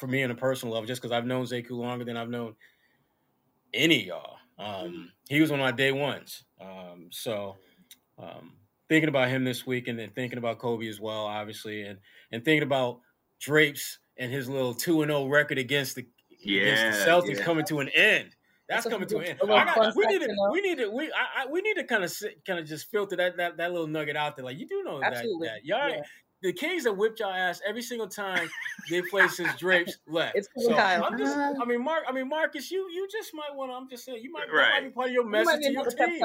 for 0.00 0.06
me 0.06 0.24
on 0.24 0.30
a 0.30 0.34
personal 0.34 0.74
level, 0.74 0.86
just 0.86 1.00
because 1.00 1.12
I've 1.12 1.26
known 1.26 1.44
Sekou 1.44 1.72
longer 1.72 2.04
than 2.04 2.16
I've 2.16 2.30
known 2.30 2.54
any 3.72 4.00
of 4.00 4.06
y'all. 4.06 4.36
Um, 4.58 5.12
he 5.28 5.40
was 5.40 5.50
one 5.50 5.60
of 5.60 5.64
my 5.64 5.72
day 5.72 5.92
ones. 5.92 6.44
Um, 6.60 7.08
so 7.10 7.56
um, 8.18 8.54
thinking 8.88 9.08
about 9.08 9.28
him 9.28 9.44
this 9.44 9.66
week 9.66 9.88
and 9.88 9.98
then 9.98 10.10
thinking 10.10 10.38
about 10.38 10.58
Kobe 10.58 10.88
as 10.88 11.00
well, 11.00 11.26
obviously, 11.26 11.82
and 11.82 11.98
and 12.32 12.44
thinking 12.44 12.62
about 12.64 13.00
Drapes 13.38 13.98
and 14.16 14.32
his 14.32 14.48
little 14.48 14.74
two 14.74 15.02
and 15.02 15.10
zero 15.10 15.26
record 15.26 15.58
against 15.58 15.94
the 15.96 16.06
against 16.30 16.46
Yeah, 16.46 16.90
the 16.90 16.96
Celtics 17.10 17.36
yeah. 17.38 17.44
coming 17.44 17.64
to 17.66 17.80
an 17.80 17.88
end. 17.90 18.34
That's 18.68 18.84
That's 18.84 18.92
coming 18.94 19.08
to 19.08 19.18
an 19.18 19.24
end. 19.24 19.38
a 19.40 19.44
little 19.44 19.58
I 19.58 19.64
got- 19.64 19.96
we 19.96 20.06
need 20.06 20.20
to, 20.20 20.26
to 20.28 20.48
we 20.52 20.60
need 20.60 20.78
to, 20.78 20.90
we, 20.90 21.06
I, 21.12 21.42
I, 21.42 21.46
we 21.50 21.60
need 21.60 21.74
to 21.74 21.84
kind 21.84 22.04
of 22.04 22.12
kind 22.46 22.58
of 22.58 22.66
just 22.66 22.90
filter 22.90 23.16
that, 23.16 23.36
that 23.36 23.56
that 23.56 23.72
little 23.72 23.86
nugget 23.88 24.16
out 24.16 24.36
there. 24.36 24.44
Like 24.44 24.58
you 24.58 24.66
do 24.68 24.82
know 24.84 25.00
that, 25.00 25.12
that 25.14 25.64
y'all, 25.64 25.88
Yeah. 25.88 26.02
The 26.42 26.52
Kings 26.52 26.84
that 26.84 26.92
whipped 26.96 27.20
y'all 27.20 27.32
ass 27.32 27.60
every 27.66 27.82
single 27.82 28.08
time 28.08 28.48
they 28.88 29.02
played 29.02 29.30
since 29.30 29.54
Drapes 29.58 29.98
left. 30.08 30.36
It's 30.36 30.48
cool, 30.54 30.64
so 30.70 30.74
Kyle. 30.74 31.04
I'm 31.04 31.18
just, 31.18 31.36
I 31.36 31.64
mean, 31.64 31.84
Mark, 31.84 32.04
I 32.08 32.12
mean, 32.12 32.28
Marcus, 32.28 32.70
you 32.70 32.88
you 32.90 33.06
just 33.10 33.32
might 33.34 33.54
want 33.54 33.70
to. 33.70 33.74
I'm 33.74 33.88
just 33.88 34.04
saying, 34.04 34.22
you 34.22 34.32
might, 34.32 34.50
Right. 34.52 34.70
might 34.82 34.88
be 34.88 34.90
part 34.90 35.08
of 35.08 35.12
your 35.12 35.24
message 35.26 35.58
be 35.60 35.66
to 35.66 35.72
your 35.72 35.90
team. 35.90 36.22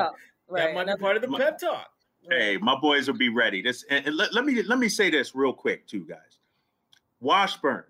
Right. 0.47 0.68
That 0.68 0.74
might 0.74 0.88
be 0.88 0.95
part 1.01 1.16
of 1.16 1.22
the 1.22 1.28
My- 1.28 1.39
pep 1.39 1.59
talk. 1.59 1.88
Hey, 2.30 2.57
my 2.57 2.76
boys 2.80 3.07
will 3.07 3.18
be 3.18 3.30
ready. 3.30 3.61
This 3.61 3.84
and, 3.89 4.07
and 4.07 4.16
let, 4.16 4.34
let 4.34 4.45
me 4.45 4.63
let 4.63 4.80
me 4.80 4.89
say 4.89 5.11
this 5.11 5.36
real 5.36 5.53
quick 5.53 5.86
too, 5.86 6.05
guys. 6.05 6.39
Washburn, 7.20 7.84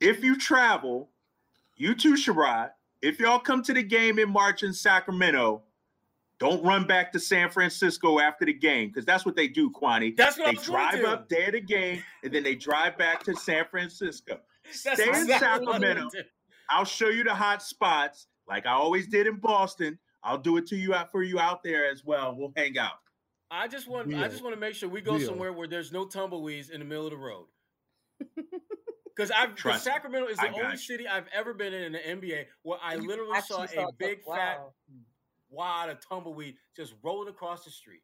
if 0.00 0.22
you 0.22 0.36
travel, 0.36 1.08
you 1.76 1.94
too, 1.94 2.12
Sherrod. 2.14 2.70
If 3.02 3.18
y'all 3.18 3.38
come 3.38 3.62
to 3.62 3.72
the 3.72 3.82
game 3.82 4.18
in 4.18 4.28
March 4.30 4.62
in 4.62 4.74
Sacramento, 4.74 5.62
don't 6.40 6.64
run 6.64 6.86
back 6.86 7.12
to 7.12 7.20
San 7.20 7.50
Francisco 7.50 8.18
after 8.18 8.44
the 8.46 8.52
game 8.54 8.88
because 8.88 9.04
that's 9.04 9.24
what 9.26 9.36
they 9.36 9.46
do, 9.46 9.70
Kwani. 9.70 10.16
That's 10.16 10.38
what 10.38 10.46
They 10.46 10.50
I 10.52 10.54
was 10.54 10.64
drive 10.64 11.04
up 11.04 11.28
there 11.28 11.52
the 11.52 11.60
game 11.60 12.02
and 12.24 12.32
then 12.32 12.42
they 12.42 12.54
drive 12.54 12.96
back 12.98 13.22
to 13.24 13.36
San 13.36 13.66
Francisco. 13.70 14.40
Stay 14.72 14.92
in 14.92 15.08
exactly 15.10 15.66
what 15.66 15.80
Sacramento. 15.82 16.08
I'll 16.70 16.84
show 16.84 17.08
you 17.08 17.24
the 17.24 17.34
hot 17.34 17.62
spots 17.62 18.26
like 18.48 18.64
I 18.66 18.72
always 18.72 19.06
did 19.06 19.26
in 19.26 19.36
Boston. 19.36 19.98
I'll 20.24 20.38
do 20.38 20.56
it 20.56 20.66
to 20.68 20.76
you 20.76 20.94
out 20.94 21.12
for 21.12 21.22
you 21.22 21.38
out 21.38 21.62
there 21.62 21.90
as 21.90 22.04
well. 22.04 22.34
We'll 22.36 22.52
hang 22.56 22.78
out. 22.78 22.92
I 23.50 23.68
just 23.68 23.88
want, 23.88 24.14
I 24.14 24.28
just 24.28 24.42
want 24.42 24.54
to 24.54 24.60
make 24.60 24.74
sure 24.74 24.88
we 24.88 25.00
go 25.00 25.18
Deal. 25.18 25.28
somewhere 25.28 25.52
where 25.52 25.66
there's 25.68 25.92
no 25.92 26.04
tumbleweeds 26.06 26.70
in 26.70 26.78
the 26.78 26.84
middle 26.86 27.04
of 27.06 27.10
the 27.10 27.16
road. 27.16 27.46
Because 29.16 29.32
I've 29.32 29.50
'cause 29.50 29.58
Trust. 29.58 29.84
Sacramento 29.84 30.28
is 30.28 30.38
the 30.38 30.48
only 30.48 30.70
you. 30.72 30.76
city 30.78 31.06
I've 31.06 31.26
ever 31.34 31.52
been 31.52 31.74
in 31.74 31.82
in 31.82 31.92
the 31.92 31.98
NBA 32.28 32.46
where 32.62 32.78
I 32.82 32.94
literally 32.96 33.32
actually 33.36 33.66
saw 33.66 33.82
a 33.82 33.86
the- 33.88 33.92
big 33.98 34.18
fat 34.24 34.60
wow. 34.60 34.72
Wad 35.50 35.90
of 35.90 35.98
tumbleweed 36.06 36.56
just 36.76 36.94
rolling 37.02 37.28
across 37.28 37.64
the 37.64 37.70
street. 37.70 38.02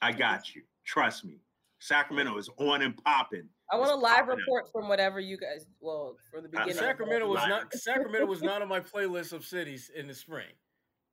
I 0.00 0.12
got 0.12 0.54
you. 0.54 0.62
Trust 0.84 1.24
me. 1.24 1.40
Sacramento 1.78 2.36
is 2.38 2.48
on 2.58 2.82
and 2.82 2.96
popping. 3.04 3.48
I 3.70 3.76
want 3.76 3.90
a 3.90 3.96
live 3.96 4.18
popping 4.18 4.30
up. 4.30 4.38
report 4.38 4.70
from 4.72 4.88
whatever 4.88 5.18
you 5.18 5.36
guys. 5.36 5.66
Well, 5.80 6.16
for 6.30 6.40
the 6.40 6.48
beginning. 6.48 6.70
of 6.70 6.76
Sacramento 6.76 7.26
was 7.26 7.42
not 7.48 7.72
Sacramento 7.74 8.26
was 8.26 8.42
not 8.42 8.62
on 8.62 8.68
my 8.68 8.80
playlist 8.80 9.32
of 9.32 9.44
cities 9.44 9.90
in 9.94 10.06
the 10.06 10.14
spring. 10.14 10.46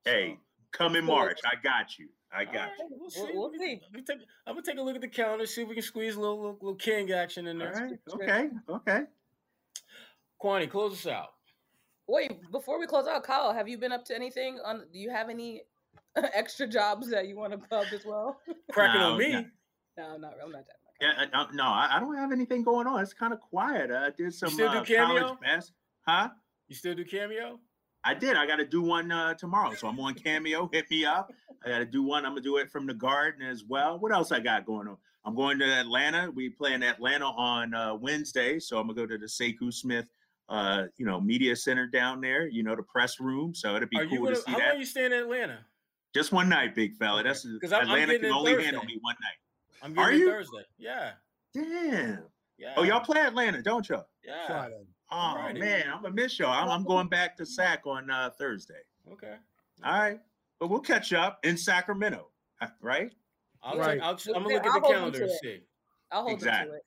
Hey, 0.05 0.37
come 0.71 0.95
in 0.95 1.05
March. 1.05 1.39
I 1.43 1.55
got 1.63 1.97
you. 1.97 2.09
I 2.31 2.45
got 2.45 2.53
right, 2.53 2.71
you. 2.77 2.97
We'll 2.99 3.09
see. 3.09 3.21
We'll, 3.33 3.49
we'll 3.49 3.59
see. 3.59 3.81
let 3.93 4.05
take, 4.05 4.19
I'm 4.45 4.53
gonna 4.53 4.61
take 4.63 4.77
a 4.77 4.81
look 4.81 4.95
at 4.95 5.01
the 5.01 5.07
calendar, 5.07 5.47
see 5.47 5.63
if 5.63 5.67
we 5.67 5.73
can 5.73 5.83
squeeze 5.83 6.15
a 6.15 6.19
little 6.19 6.39
little, 6.39 6.57
little 6.61 6.75
king 6.75 7.11
action 7.11 7.47
in 7.47 7.57
there. 7.57 7.73
right. 7.73 7.99
Okay. 8.13 8.49
Okay. 8.69 9.01
Kwani, 10.41 10.69
close 10.69 10.93
us 10.93 11.07
out. 11.07 11.29
Wait, 12.09 12.39
before 12.51 12.79
we 12.79 12.87
close 12.87 13.07
out, 13.07 13.23
Kyle, 13.23 13.53
have 13.53 13.67
you 13.67 13.77
been 13.77 13.91
up 13.91 14.03
to 14.05 14.15
anything? 14.15 14.59
On 14.65 14.83
do 14.91 14.97
you 14.99 15.09
have 15.11 15.29
any 15.29 15.61
extra 16.33 16.67
jobs 16.67 17.09
that 17.11 17.27
you 17.27 17.35
want 17.37 17.51
to 17.51 17.57
plug 17.59 17.87
as 17.93 18.03
well? 18.05 18.39
Cracking 18.71 18.99
No, 19.01 19.11
on 19.13 19.17
me. 19.19 19.31
no. 19.31 19.43
no, 19.97 20.17
not 20.17 20.33
I'm 20.43 20.51
not 20.51 20.63
that. 20.65 20.75
Yeah. 21.01 21.25
uh, 21.39 21.45
No, 21.53 21.63
I, 21.65 21.97
I 21.97 21.99
don't 21.99 22.15
have 22.17 22.31
anything 22.31 22.63
going 22.63 22.87
on. 22.87 23.01
It's 23.01 23.13
kind 23.13 23.31
of 23.31 23.39
quiet. 23.39 23.91
I 23.91 24.09
did 24.09 24.33
some 24.33 24.49
still 24.49 24.71
do 24.71 24.79
uh, 24.79 24.83
Cameo? 24.83 25.19
college 25.21 25.39
bas- 25.41 25.71
Huh? 26.07 26.29
You 26.67 26.75
still 26.75 26.95
do 26.95 27.05
cameo? 27.05 27.59
I 28.03 28.13
did. 28.13 28.35
I 28.37 28.47
got 28.47 28.55
to 28.57 28.65
do 28.65 28.81
one 28.81 29.11
uh, 29.11 29.33
tomorrow. 29.35 29.73
So 29.75 29.87
I'm 29.87 29.99
on 29.99 30.13
Cameo. 30.15 30.69
Hit 30.71 30.89
me 30.89 31.05
up. 31.05 31.31
I 31.65 31.69
got 31.69 31.79
to 31.79 31.85
do 31.85 32.01
one. 32.03 32.25
I'm 32.25 32.31
gonna 32.31 32.41
do 32.41 32.57
it 32.57 32.71
from 32.71 32.87
the 32.87 32.93
Garden 32.93 33.41
as 33.45 33.63
well. 33.65 33.99
What 33.99 34.11
else 34.13 34.31
I 34.31 34.39
got 34.39 34.65
going 34.65 34.87
on? 34.87 34.97
I'm 35.25 35.35
going 35.35 35.59
to 35.59 35.65
Atlanta. 35.65 36.31
We 36.33 36.49
play 36.49 36.73
in 36.73 36.81
Atlanta 36.81 37.25
on 37.25 37.73
uh, 37.73 37.95
Wednesday, 37.95 38.57
so 38.59 38.77
I'm 38.79 38.87
gonna 38.87 38.95
go 38.95 39.05
to 39.05 39.17
the 39.17 39.25
Sekou 39.25 39.71
Smith, 39.73 40.07
uh, 40.49 40.83
you 40.97 41.05
know, 41.05 41.21
media 41.21 41.55
center 41.55 41.87
down 41.87 42.19
there. 42.21 42.47
You 42.47 42.63
know, 42.63 42.75
the 42.75 42.83
press 42.83 43.19
room. 43.19 43.53
So 43.55 43.75
it'd 43.75 43.89
be 43.89 43.97
Are 43.97 44.05
cool 44.07 44.23
gonna? 44.23 44.35
to 44.35 44.41
see 44.41 44.51
How 44.51 44.57
that. 44.57 44.67
long 44.67 44.75
are 44.75 44.79
you 44.79 44.85
staying 44.85 45.13
in 45.13 45.19
Atlanta? 45.19 45.59
Just 46.13 46.31
one 46.31 46.49
night, 46.49 46.73
big 46.75 46.95
fella. 46.95 47.21
That's 47.23 47.45
'Cause 47.61 47.71
I'm- 47.71 47.83
I'm 47.87 47.91
Atlanta 48.01 48.19
can 48.19 48.31
only 48.31 48.51
Thursday. 48.53 48.65
handle 48.65 48.83
me 48.85 48.97
one 49.01 49.15
night. 49.21 49.37
I'm 49.83 49.97
Are 49.99 50.11
you? 50.11 50.27
Thursday. 50.27 50.65
Yeah. 50.77 51.13
Damn. 51.53 52.23
Yeah. 52.57 52.73
Oh, 52.75 52.83
y'all 52.83 52.99
play 52.99 53.21
Atlanta, 53.21 53.61
don't 53.61 53.87
y'all? 53.87 54.07
Yeah. 54.23 54.47
Friday. 54.47 54.85
Oh 55.11 55.33
Friday. 55.35 55.59
man, 55.59 55.85
I'm 55.91 56.01
gonna 56.01 56.13
miss 56.13 56.37
y'all. 56.37 56.51
I'm, 56.51 56.69
I'm 56.69 56.83
going 56.83 57.07
back 57.07 57.37
to 57.37 57.45
SAC 57.45 57.85
on 57.87 58.09
uh, 58.09 58.29
Thursday. 58.37 58.81
Okay. 59.11 59.35
All 59.83 59.99
right, 59.99 60.19
but 60.59 60.67
we'll 60.67 60.81
catch 60.81 61.13
up 61.13 61.39
in 61.45 61.55
Sacramento, 61.57 62.29
right? 62.81 63.11
I'll 63.63 63.77
Right. 63.77 63.93
take, 63.93 64.01
I'll, 64.03 64.35
I'm 64.35 64.43
gonna 64.43 64.53
look 64.55 64.65
at 64.65 64.71
I'll 64.71 64.81
the 64.81 64.87
calendar 64.87 65.23
and 65.23 65.31
see. 65.41 65.61
I'll 66.11 66.21
hold 66.23 66.33
Exactly. 66.33 66.71
to 66.71 66.75
it. 66.77 66.83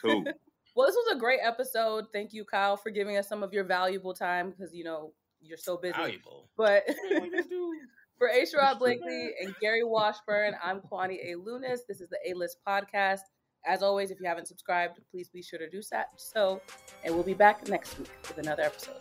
Cool. 0.00 0.24
Well, 0.80 0.88
this 0.88 0.96
was 0.96 1.14
a 1.14 1.18
great 1.18 1.40
episode. 1.42 2.06
Thank 2.10 2.32
you, 2.32 2.42
Kyle, 2.42 2.74
for 2.74 2.88
giving 2.88 3.18
us 3.18 3.28
some 3.28 3.42
of 3.42 3.52
your 3.52 3.64
valuable 3.64 4.14
time 4.14 4.48
because 4.48 4.74
you 4.74 4.82
know 4.82 5.12
you're 5.42 5.58
so 5.58 5.76
busy. 5.76 5.92
Valuable. 5.92 6.48
But 6.56 6.84
What 6.86 7.30
do 7.30 7.36
you 7.36 7.44
do? 7.44 7.74
for. 8.18 8.30
Sherrod 8.30 8.78
Blakely 8.78 9.32
and 9.42 9.54
Gary 9.60 9.84
Washburn, 9.84 10.54
I'm 10.64 10.80
Kwani 10.80 11.18
A. 11.32 11.36
Lunis. 11.36 11.80
This 11.86 12.00
is 12.00 12.08
the 12.08 12.18
A 12.26 12.32
List 12.32 12.60
Podcast. 12.66 13.20
As 13.66 13.82
always, 13.82 14.10
if 14.10 14.20
you 14.20 14.26
haven't 14.26 14.48
subscribed, 14.48 15.00
please 15.10 15.28
be 15.28 15.42
sure 15.42 15.58
to 15.58 15.68
do 15.68 15.82
that. 15.90 16.06
So, 16.16 16.62
and 17.04 17.14
we'll 17.14 17.24
be 17.24 17.34
back 17.34 17.68
next 17.68 17.98
week 17.98 18.08
with 18.26 18.38
another 18.38 18.62
episode. 18.62 18.96